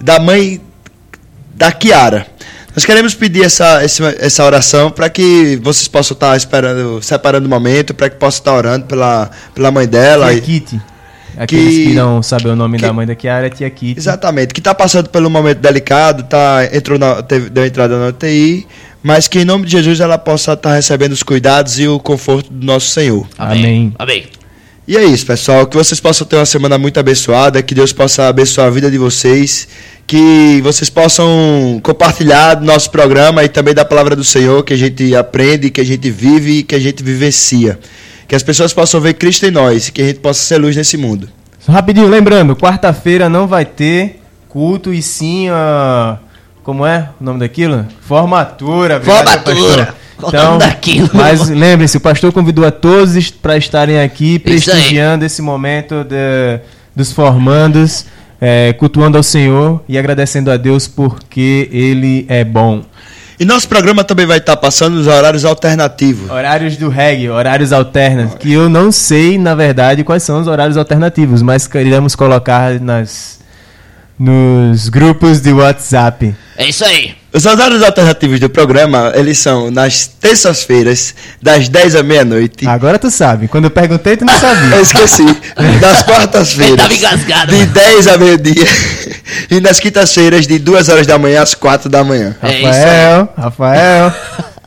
da 0.00 0.18
mãe 0.20 0.60
da 1.54 1.70
Kiara. 1.72 2.26
Nós 2.74 2.84
queremos 2.86 3.14
pedir 3.14 3.44
essa, 3.44 3.82
essa, 3.82 4.16
essa 4.18 4.44
oração 4.44 4.90
para 4.90 5.10
que 5.10 5.60
vocês 5.62 5.86
possam 5.88 6.14
estar 6.14 6.36
esperando, 6.36 7.02
separando 7.02 7.46
o 7.46 7.50
momento, 7.50 7.92
para 7.92 8.08
que 8.08 8.16
possam 8.16 8.38
estar 8.40 8.54
orando 8.54 8.86
pela, 8.86 9.30
pela 9.54 9.70
mãe 9.70 9.86
dela. 9.86 10.28
Tia 10.28 10.38
e- 10.38 10.40
Kitty. 10.40 10.80
Aqueles 11.36 11.74
que, 11.74 11.84
que- 11.88 11.94
não 11.94 12.22
sabem 12.22 12.52
o 12.52 12.56
nome 12.56 12.76
que- 12.78 12.84
da 12.84 12.92
mãe 12.92 13.06
da 13.06 13.14
Kiara 13.14 13.46
é 13.46 13.50
Tia 13.50 13.68
Kitty. 13.70 13.98
Exatamente, 13.98 14.52
que 14.54 14.60
está 14.60 14.74
passando 14.74 15.08
pelo 15.08 15.28
momento 15.30 15.58
delicado, 15.58 16.22
tá, 16.24 16.68
entrou 16.72 16.98
na, 16.98 17.22
teve, 17.22 17.48
deu 17.50 17.64
entrada 17.64 17.98
na 17.98 18.08
UTI, 18.08 18.66
mas 19.02 19.28
que 19.28 19.38
em 19.40 19.44
nome 19.44 19.64
de 19.66 19.72
Jesus 19.72 20.00
ela 20.00 20.16
possa 20.18 20.52
estar 20.52 20.74
recebendo 20.74 21.12
os 21.12 21.22
cuidados 21.22 21.78
e 21.78 21.88
o 21.88 21.98
conforto 21.98 22.50
do 22.52 22.64
nosso 22.66 22.88
Senhor. 22.90 23.26
Amém. 23.38 23.94
Amém. 23.98 24.26
E 24.86 24.96
é 24.96 25.04
isso, 25.04 25.24
pessoal. 25.24 25.66
Que 25.66 25.76
vocês 25.76 26.00
possam 26.00 26.26
ter 26.26 26.36
uma 26.36 26.44
semana 26.44 26.76
muito 26.76 26.98
abençoada, 27.00 27.62
que 27.62 27.74
Deus 27.74 27.92
possa 27.92 28.28
abençoar 28.28 28.66
a 28.66 28.70
vida 28.70 28.90
de 28.90 28.98
vocês, 28.98 29.68
que 30.06 30.60
vocês 30.62 30.90
possam 30.90 31.80
compartilhar 31.82 32.54
do 32.54 32.64
nosso 32.66 32.90
programa 32.90 33.42
e 33.44 33.48
também 33.48 33.72
da 33.74 33.84
palavra 33.84 34.14
do 34.14 34.24
Senhor, 34.24 34.62
que 34.64 34.74
a 34.74 34.76
gente 34.76 35.14
aprende, 35.16 35.70
que 35.70 35.80
a 35.80 35.84
gente 35.84 36.10
vive 36.10 36.58
e 36.58 36.62
que 36.62 36.74
a 36.74 36.78
gente 36.80 37.02
vivencia. 37.02 37.78
Que 38.28 38.34
as 38.34 38.42
pessoas 38.42 38.72
possam 38.72 39.00
ver 39.00 39.14
Cristo 39.14 39.46
em 39.46 39.50
nós, 39.50 39.90
que 39.90 40.02
a 40.02 40.06
gente 40.06 40.20
possa 40.20 40.40
ser 40.42 40.58
luz 40.58 40.76
nesse 40.76 40.96
mundo. 40.96 41.28
Só 41.60 41.72
rapidinho, 41.72 42.08
lembrando, 42.08 42.56
quarta-feira 42.56 43.28
não 43.28 43.46
vai 43.46 43.64
ter 43.64 44.20
culto 44.48 44.92
e 44.92 45.00
sim 45.00 45.48
a. 45.48 46.18
Como 46.62 46.86
é 46.86 47.08
o 47.20 47.24
nome 47.24 47.40
daquilo? 47.40 47.86
Formatura. 48.02 48.98
verdade, 48.98 49.42
Formatura. 49.44 49.94
Então, 50.24 50.58
daquilo? 50.58 51.10
mas 51.12 51.48
lembrem-se, 51.48 51.96
o 51.96 52.00
pastor 52.00 52.32
convidou 52.32 52.64
a 52.64 52.70
todos 52.70 53.30
para 53.30 53.56
estarem 53.56 54.00
aqui 54.00 54.38
prestigiando 54.38 55.24
esse 55.24 55.42
momento 55.42 56.04
de- 56.04 56.60
dos 56.94 57.10
formandos, 57.12 58.06
é, 58.44 58.72
cultuando 58.72 59.16
ao 59.16 59.22
Senhor 59.22 59.80
e 59.88 59.96
agradecendo 59.96 60.50
a 60.50 60.56
Deus 60.56 60.88
porque 60.88 61.68
Ele 61.70 62.26
é 62.28 62.42
bom. 62.42 62.82
E 63.38 63.44
nosso 63.44 63.68
programa 63.68 64.02
também 64.02 64.26
vai 64.26 64.38
estar 64.38 64.56
passando 64.56 64.96
nos 64.96 65.06
horários 65.06 65.44
alternativos. 65.44 66.28
Horários 66.28 66.76
do 66.76 66.88
reggae, 66.88 67.30
horários 67.30 67.72
alternos, 67.72 68.34
que 68.34 68.52
eu 68.52 68.68
não 68.68 68.90
sei, 68.90 69.38
na 69.38 69.54
verdade, 69.54 70.02
quais 70.02 70.24
são 70.24 70.40
os 70.40 70.48
horários 70.48 70.76
alternativos, 70.76 71.40
mas 71.40 71.68
queremos 71.68 72.16
colocar 72.16 72.80
nas, 72.80 73.38
nos 74.22 74.88
grupos 74.88 75.40
de 75.40 75.52
WhatsApp. 75.52 76.32
É 76.56 76.68
isso 76.68 76.84
aí. 76.84 77.16
Os 77.32 77.44
horários 77.44 77.82
alternativos 77.82 78.38
do 78.38 78.48
programa, 78.48 79.10
eles 79.16 79.38
são 79.38 79.68
nas 79.68 80.06
terças-feiras, 80.06 81.12
das 81.40 81.68
10 81.68 81.96
à 81.96 82.02
meia-noite. 82.04 82.68
Agora 82.68 82.98
tu 83.00 83.10
sabe, 83.10 83.48
quando 83.48 83.64
eu 83.64 83.70
perguntei, 83.70 84.16
tu 84.16 84.24
não 84.24 84.38
sabia. 84.38 84.76
Eu 84.76 84.82
esqueci. 84.82 85.24
Das 85.80 86.02
quartas-feiras. 86.02 86.76
tava 86.76 86.94
engasgado. 86.94 87.50
De 87.50 87.58
mano. 87.58 87.72
10 87.72 88.06
a 88.06 88.18
meio-dia. 88.18 88.66
E 89.50 89.60
nas 89.60 89.80
quintas-feiras, 89.80 90.46
de 90.46 90.58
2 90.58 90.88
horas 90.88 91.06
da 91.06 91.18
manhã 91.18 91.42
às 91.42 91.54
4 91.54 91.88
da 91.88 92.04
manhã. 92.04 92.36
É 92.42 92.58
isso 92.58 92.66
Rafael, 92.66 93.28
Rafael. 93.36 94.14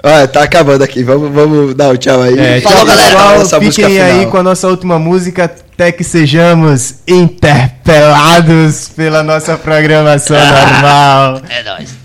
Olha, 0.07 0.27
tá 0.27 0.43
acabando 0.43 0.83
aqui. 0.83 1.03
Vamos, 1.03 1.31
vamos 1.33 1.73
dar 1.73 1.89
o 1.89 1.97
tchau 1.97 2.21
aí. 2.21 2.37
É, 2.37 2.61
Falou, 2.61 2.77
tchau, 2.77 2.85
galera. 2.85 3.39
pessoal. 3.39 3.61
Fiquem 3.61 3.99
aí 3.99 4.13
final. 4.19 4.31
com 4.31 4.37
a 4.37 4.43
nossa 4.43 4.67
última 4.67 4.99
música, 4.99 5.45
até 5.45 5.91
que 5.91 6.03
sejamos 6.03 6.95
interpelados 7.07 8.89
pela 8.89 9.23
nossa 9.23 9.57
programação 9.57 10.37
normal. 10.45 11.41
É 11.49 11.63
nóis. 11.63 12.04